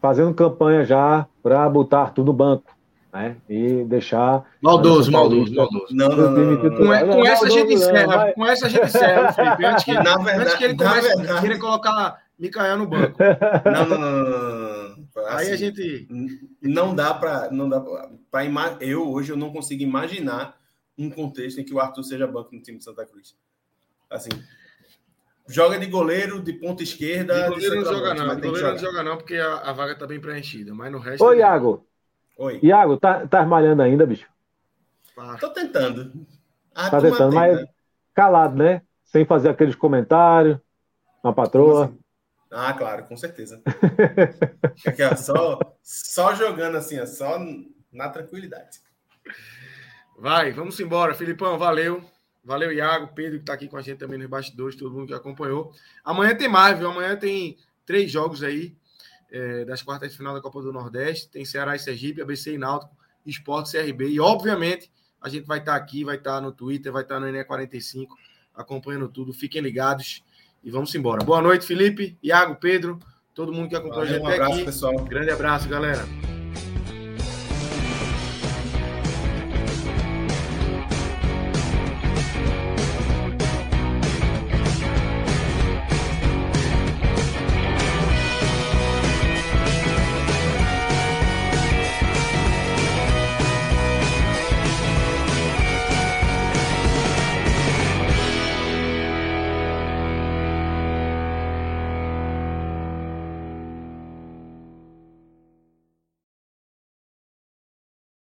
fazendo 0.00 0.34
campanha 0.34 0.84
já 0.84 1.26
para 1.42 1.68
botar 1.68 2.10
tudo 2.10 2.26
no 2.26 2.32
banco. 2.32 2.76
Né? 3.12 3.36
E 3.48 3.84
deixar. 3.84 4.44
Maldoso, 4.60 5.10
maldoso, 5.10 5.54
maldoso. 5.54 5.86
Não, 5.90 6.08
não, 6.08 6.30
não, 6.30 6.44
não, 6.44 6.70
Com, 6.70 7.12
com 7.14 7.26
essa 7.26 7.46
a 7.46 7.50
gente 7.50 7.72
encerra. 7.72 8.32
Com 8.32 8.46
essa 8.46 8.66
a 8.66 8.68
gente 8.68 8.84
encerra, 8.84 9.32
Felipe. 9.32 9.64
Antes 9.64 9.84
que, 9.84 9.94
na 9.94 10.18
verdade, 10.18 10.40
antes 10.40 10.54
que 10.54 10.64
ele 10.64 10.76
comece 10.76 11.30
a 11.30 11.40
querer 11.40 11.58
colocar 11.58 12.22
Micael 12.38 12.76
no 12.76 12.86
banco. 12.86 13.16
Não, 13.64 13.86
não, 13.86 13.98
não, 13.98 14.24
não, 14.24 14.58
não. 14.58 14.67
Assim, 15.26 15.46
Aí 15.46 15.52
a 15.52 15.56
gente. 15.56 16.08
Não 16.60 16.94
dá 16.94 17.14
para. 17.14 17.50
Não 17.50 17.68
dá 17.68 17.80
para 18.30 18.44
ima... 18.44 18.76
Eu 18.80 19.10
hoje 19.10 19.32
eu 19.32 19.36
não 19.36 19.52
consigo 19.52 19.82
imaginar 19.82 20.58
um 20.96 21.10
contexto 21.10 21.60
em 21.60 21.64
que 21.64 21.74
o 21.74 21.80
Arthur 21.80 22.02
seja 22.02 22.26
banco 22.26 22.54
no 22.54 22.62
time 22.62 22.78
de 22.78 22.84
Santa 22.84 23.06
Cruz. 23.06 23.36
Assim, 24.10 24.30
Joga 25.48 25.78
de 25.78 25.86
goleiro, 25.86 26.42
de 26.42 26.52
ponta 26.52 26.82
esquerda. 26.82 27.44
De 27.44 27.48
goleiro 27.48 27.76
não 27.76 27.84
joga 27.84 28.14
não. 28.14 28.36
De 28.36 28.42
goleiro 28.42 28.68
não 28.68 28.78
joga 28.78 29.02
não, 29.02 29.16
porque 29.16 29.36
a, 29.36 29.54
a 29.56 29.72
vaga 29.72 29.94
tá 29.94 30.06
bem 30.06 30.20
preenchida. 30.20 30.74
Mas 30.74 30.92
no 30.92 30.98
resto. 30.98 31.24
Ô, 31.24 31.32
é... 31.32 31.38
Iago. 31.38 31.86
Oi. 32.36 32.60
Iago, 32.62 32.98
tá, 32.98 33.26
tá 33.26 33.46
malhando 33.46 33.82
ainda, 33.82 34.06
bicho? 34.06 34.28
Tô 35.40 35.48
tentando. 35.50 36.12
Ah, 36.74 36.90
tá 36.90 37.00
tentando, 37.00 37.34
mas 37.34 37.66
calado, 38.14 38.56
né? 38.56 38.82
Sem 39.04 39.24
fazer 39.24 39.48
aqueles 39.48 39.74
comentários. 39.74 40.58
Uma 41.24 41.32
patroa. 41.32 41.86
Assim? 41.86 41.98
Ah, 42.50 42.72
claro, 42.72 43.04
com 43.04 43.16
certeza. 43.16 43.62
Aqui, 44.86 45.02
ó, 45.02 45.14
só, 45.14 45.58
só 45.82 46.34
jogando 46.34 46.76
assim, 46.76 46.98
ó, 46.98 47.06
só 47.06 47.38
na 47.92 48.08
tranquilidade. 48.08 48.80
Vai, 50.18 50.52
vamos 50.52 50.78
embora. 50.80 51.14
Filipão, 51.14 51.58
valeu. 51.58 52.02
Valeu, 52.44 52.72
Iago, 52.72 53.12
Pedro, 53.14 53.36
que 53.36 53.42
está 53.42 53.52
aqui 53.52 53.68
com 53.68 53.76
a 53.76 53.82
gente 53.82 53.98
também 53.98 54.18
nos 54.18 54.28
bastidores, 54.28 54.74
todo 54.74 54.90
mundo 54.90 55.08
que 55.08 55.14
acompanhou. 55.14 55.72
Amanhã 56.02 56.34
tem 56.34 56.48
mais, 56.48 56.78
viu? 56.78 56.88
Amanhã 56.88 57.14
tem 57.14 57.58
três 57.84 58.10
jogos 58.10 58.42
aí 58.42 58.74
é, 59.30 59.66
das 59.66 59.82
quartas 59.82 60.10
de 60.10 60.16
final 60.16 60.34
da 60.34 60.40
Copa 60.40 60.62
do 60.62 60.72
Nordeste. 60.72 61.28
Tem 61.28 61.44
Ceará 61.44 61.76
e 61.76 61.78
Sergipe, 61.78 62.22
ABC 62.22 62.54
e 62.54 62.58
Náutico, 62.58 62.96
Esporte 63.26 63.72
CRB. 63.72 64.08
E, 64.08 64.18
obviamente, 64.18 64.90
a 65.20 65.28
gente 65.28 65.46
vai 65.46 65.58
estar 65.58 65.72
tá 65.72 65.78
aqui, 65.78 66.04
vai 66.04 66.16
estar 66.16 66.36
tá 66.36 66.40
no 66.40 66.50
Twitter, 66.50 66.90
vai 66.90 67.02
estar 67.02 67.16
tá 67.16 67.20
no 67.20 67.26
ENE45, 67.26 68.06
acompanhando 68.54 69.08
tudo. 69.08 69.34
Fiquem 69.34 69.60
ligados 69.60 70.24
e 70.62 70.70
vamos 70.70 70.94
embora. 70.94 71.24
Boa 71.24 71.40
noite, 71.40 71.66
Felipe, 71.66 72.18
Iago, 72.22 72.56
Pedro, 72.56 72.98
todo 73.34 73.52
mundo 73.52 73.68
que 73.68 73.76
acompanhou 73.76 74.02
a 74.02 74.06
gente 74.06 74.22
um 74.22 74.26
abraço, 74.26 74.54
aqui. 74.54 74.64
Pessoal. 74.64 74.94
Grande 75.04 75.30
abraço, 75.30 75.68
galera. 75.68 76.04